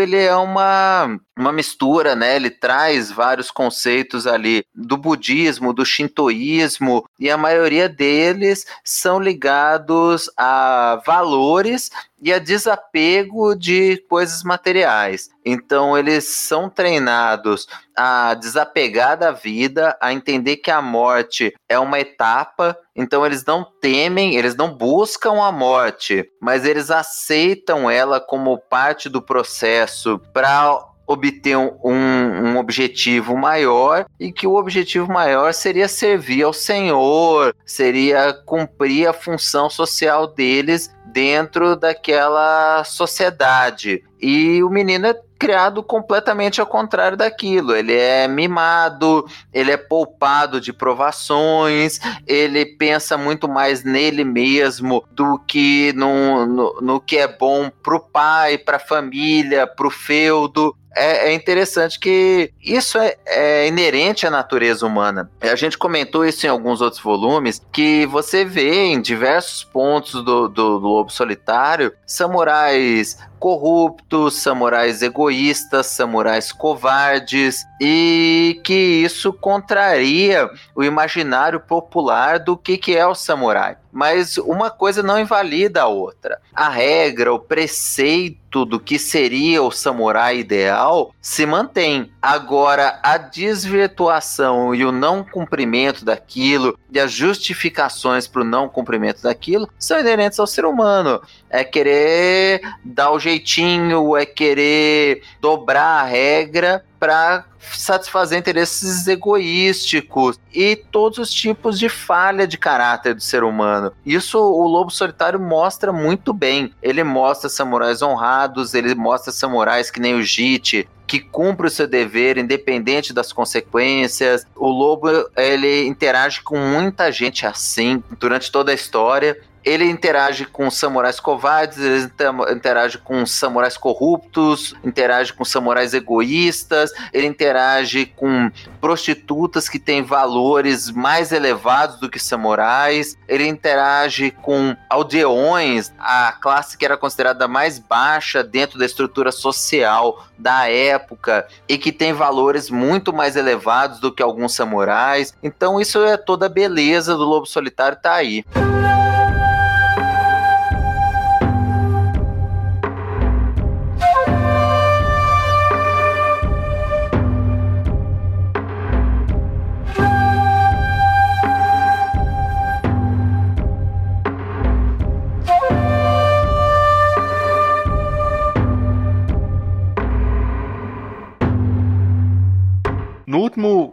ele 0.00 0.16
é 0.16 0.34
uma, 0.34 1.18
uma 1.36 1.52
mistura, 1.52 2.16
né? 2.16 2.36
Ele 2.36 2.50
traz 2.50 3.10
vários 3.10 3.50
conceitos 3.50 4.26
ali 4.26 4.64
do 4.74 4.96
budismo, 4.96 5.72
do 5.72 5.84
shintoísmo, 5.84 7.04
e 7.18 7.30
a 7.30 7.36
maioria 7.36 7.88
deles 7.88 8.64
são 8.82 9.20
ligados 9.20 10.30
a 10.36 11.00
valores 11.04 11.90
e 12.20 12.32
a 12.32 12.38
desapego 12.38 13.54
de 13.54 13.98
coisas 14.08 14.42
materiais. 14.42 15.30
Então, 15.44 15.96
eles 15.96 16.28
são 16.28 16.68
treinados 16.68 17.66
a 17.96 18.34
desapegar 18.34 19.16
da 19.16 19.30
vida, 19.30 19.96
a 20.00 20.12
entender 20.12 20.56
que 20.56 20.70
a 20.70 20.82
morte 20.82 21.54
é 21.68 21.78
uma 21.78 22.00
etapa. 22.00 22.76
Então, 22.94 23.24
eles 23.24 23.44
não 23.44 23.64
temem, 23.80 24.36
eles 24.36 24.54
não 24.54 24.74
buscam 24.74 25.42
a 25.42 25.52
morte, 25.52 26.28
mas 26.40 26.64
eles 26.64 26.90
aceitam 26.90 27.90
ela 27.90 28.20
como 28.20 28.58
parte 28.58 29.08
do 29.08 29.22
processo 29.22 30.20
para 30.32 30.84
obter 31.08 31.56
um, 31.56 31.72
um, 31.82 32.58
objetivo 32.58 33.34
maior 33.34 34.04
e 34.20 34.30
que 34.30 34.46
o 34.46 34.56
objetivo 34.56 35.10
maior 35.10 35.54
seria 35.54 35.88
servir 35.88 36.42
ao 36.42 36.52
Senhor, 36.52 37.56
seria 37.64 38.34
cumprir 38.44 39.08
a 39.08 39.14
função 39.14 39.70
social 39.70 40.26
deles 40.26 40.94
dentro 41.06 41.74
daquela 41.74 42.84
sociedade. 42.84 44.04
E 44.20 44.62
o 44.62 44.68
menino 44.68 45.06
é 45.06 45.14
criado 45.38 45.82
completamente 45.82 46.60
ao 46.60 46.66
contrário 46.66 47.16
daquilo. 47.16 47.74
Ele 47.74 47.94
é 47.94 48.26
mimado, 48.26 49.24
ele 49.52 49.70
é 49.70 49.76
poupado 49.76 50.60
de 50.60 50.72
provações, 50.72 52.00
ele 52.26 52.66
pensa 52.66 53.16
muito 53.16 53.48
mais 53.48 53.84
nele 53.84 54.24
mesmo 54.24 55.04
do 55.12 55.38
que 55.46 55.92
no, 55.94 56.44
no, 56.44 56.80
no 56.80 57.00
que 57.00 57.16
é 57.16 57.28
bom 57.28 57.70
pro 57.82 58.00
pai, 58.00 58.58
pra 58.58 58.78
família, 58.78 59.66
pro 59.66 59.90
feudo 59.90 60.76
é, 60.94 61.30
é 61.30 61.34
interessante 61.34 61.98
que 61.98 62.52
isso 62.62 62.98
é, 62.98 63.16
é, 63.26 63.66
inerente 63.66 64.26
à 64.26 64.30
natureza 64.30 64.86
humana. 64.86 65.30
A 65.40 65.56
gente 65.56 65.78
comentou 65.78 66.24
isso 66.24 66.46
em 66.46 66.48
alguns 66.48 66.80
outros 66.80 67.02
volumes, 67.02 67.62
que 67.72 68.06
você 68.06 68.44
vê 68.44 68.86
em 68.86 69.00
diversos 69.00 69.64
pontos 69.64 70.12
do, 70.12 70.48
do, 70.48 70.78
do 70.78 70.88
Lobo 70.88 71.10
Solitário 71.10 71.92
samurais 72.06 73.18
corruptos, 73.38 74.42
samurais 74.42 75.02
egoístas, 75.02 75.86
samurais 75.86 76.52
covardes, 76.52 77.64
e 77.80 78.60
que 78.64 78.74
isso 78.74 79.32
contraria 79.32 80.50
o 80.74 80.82
imaginário 80.82 81.60
popular 81.60 82.38
do 82.38 82.56
que, 82.56 82.76
que 82.76 82.96
é 82.96 83.06
o 83.06 83.14
samurai. 83.14 83.76
Mas 83.92 84.36
uma 84.36 84.70
coisa 84.70 85.02
não 85.02 85.18
invalida 85.18 85.82
a 85.82 85.86
outra. 85.86 86.40
A 86.54 86.68
regra, 86.68 87.32
o 87.32 87.38
preceito 87.38 88.64
do 88.64 88.78
que 88.78 88.98
seria 88.98 89.62
o 89.62 89.70
samurai 89.70 90.38
ideal 90.38 91.12
se 91.20 91.44
mantém. 91.46 92.10
Agora, 92.20 92.98
a 93.02 93.16
desvirtuação 93.18 94.74
e 94.74 94.84
o 94.84 94.92
não 94.92 95.24
cumprimento 95.24 96.04
daquilo 96.04 96.78
e 96.90 96.98
as 96.98 97.12
justificações 97.12 98.26
para 98.26 98.42
o 98.42 98.44
não 98.44 98.68
cumprimento 98.68 99.22
daquilo 99.22 99.68
são 99.78 99.98
inerentes 99.98 100.38
ao 100.38 100.46
ser 100.46 100.64
humano. 100.64 101.20
É 101.50 101.64
querer 101.64 102.60
dar 102.84 103.10
o 103.10 103.18
jeitinho, 103.28 104.16
é 104.16 104.24
querer 104.24 105.22
dobrar 105.40 106.00
a 106.00 106.04
regra 106.04 106.84
para 106.98 107.44
satisfazer 107.76 108.38
interesses 108.38 109.06
egoísticos 109.06 110.40
e 110.52 110.74
todos 110.74 111.18
os 111.18 111.30
tipos 111.30 111.78
de 111.78 111.88
falha 111.88 112.46
de 112.46 112.56
caráter 112.56 113.14
do 113.14 113.20
ser 113.20 113.44
humano. 113.44 113.92
Isso 114.04 114.38
o 114.38 114.66
Lobo 114.66 114.90
Solitário 114.90 115.38
mostra 115.38 115.92
muito 115.92 116.32
bem. 116.32 116.72
Ele 116.82 117.04
mostra 117.04 117.48
samurais 117.48 118.00
honrados, 118.00 118.74
ele 118.74 118.94
mostra 118.94 119.30
samurais 119.32 119.90
que 119.90 120.00
nem 120.00 120.14
o 120.14 120.22
Jite, 120.22 120.88
que 121.06 121.20
cumpre 121.20 121.66
o 121.66 121.70
seu 121.70 121.86
dever 121.86 122.36
independente 122.36 123.12
das 123.12 123.32
consequências. 123.32 124.46
O 124.54 124.68
lobo 124.68 125.08
ele 125.36 125.86
interage 125.86 126.42
com 126.42 126.58
muita 126.58 127.10
gente 127.10 127.46
assim 127.46 128.02
durante 128.18 128.52
toda 128.52 128.70
a 128.70 128.74
história 128.74 129.40
ele 129.68 129.84
interage 129.84 130.46
com 130.46 130.70
samurais 130.70 131.20
covardes, 131.20 131.78
ele 131.78 132.10
interage 132.50 132.96
com 132.96 133.26
samurais 133.26 133.76
corruptos, 133.76 134.74
interage 134.82 135.32
com 135.34 135.44
samurais 135.44 135.92
egoístas, 135.92 136.90
ele 137.12 137.26
interage 137.26 138.06
com 138.06 138.50
prostitutas 138.80 139.68
que 139.68 139.78
têm 139.78 140.02
valores 140.02 140.90
mais 140.90 141.32
elevados 141.32 142.00
do 142.00 142.08
que 142.08 142.18
samurais, 142.18 143.18
ele 143.28 143.46
interage 143.46 144.30
com 144.30 144.74
aldeões, 144.88 145.92
a 145.98 146.32
classe 146.32 146.78
que 146.78 146.86
era 146.86 146.96
considerada 146.96 147.46
mais 147.46 147.78
baixa 147.78 148.42
dentro 148.42 148.78
da 148.78 148.86
estrutura 148.86 149.30
social 149.30 150.24
da 150.38 150.66
época 150.70 151.46
e 151.68 151.76
que 151.76 151.92
tem 151.92 152.14
valores 152.14 152.70
muito 152.70 153.12
mais 153.12 153.36
elevados 153.36 154.00
do 154.00 154.10
que 154.10 154.22
alguns 154.22 154.54
samurais. 154.54 155.34
Então 155.42 155.78
isso 155.78 156.02
é 156.04 156.16
toda 156.16 156.46
a 156.46 156.48
beleza 156.48 157.14
do 157.14 157.24
Lobo 157.24 157.44
Solitário 157.44 157.98
tá 158.00 158.14
aí. 158.14 158.44
No 158.54 159.07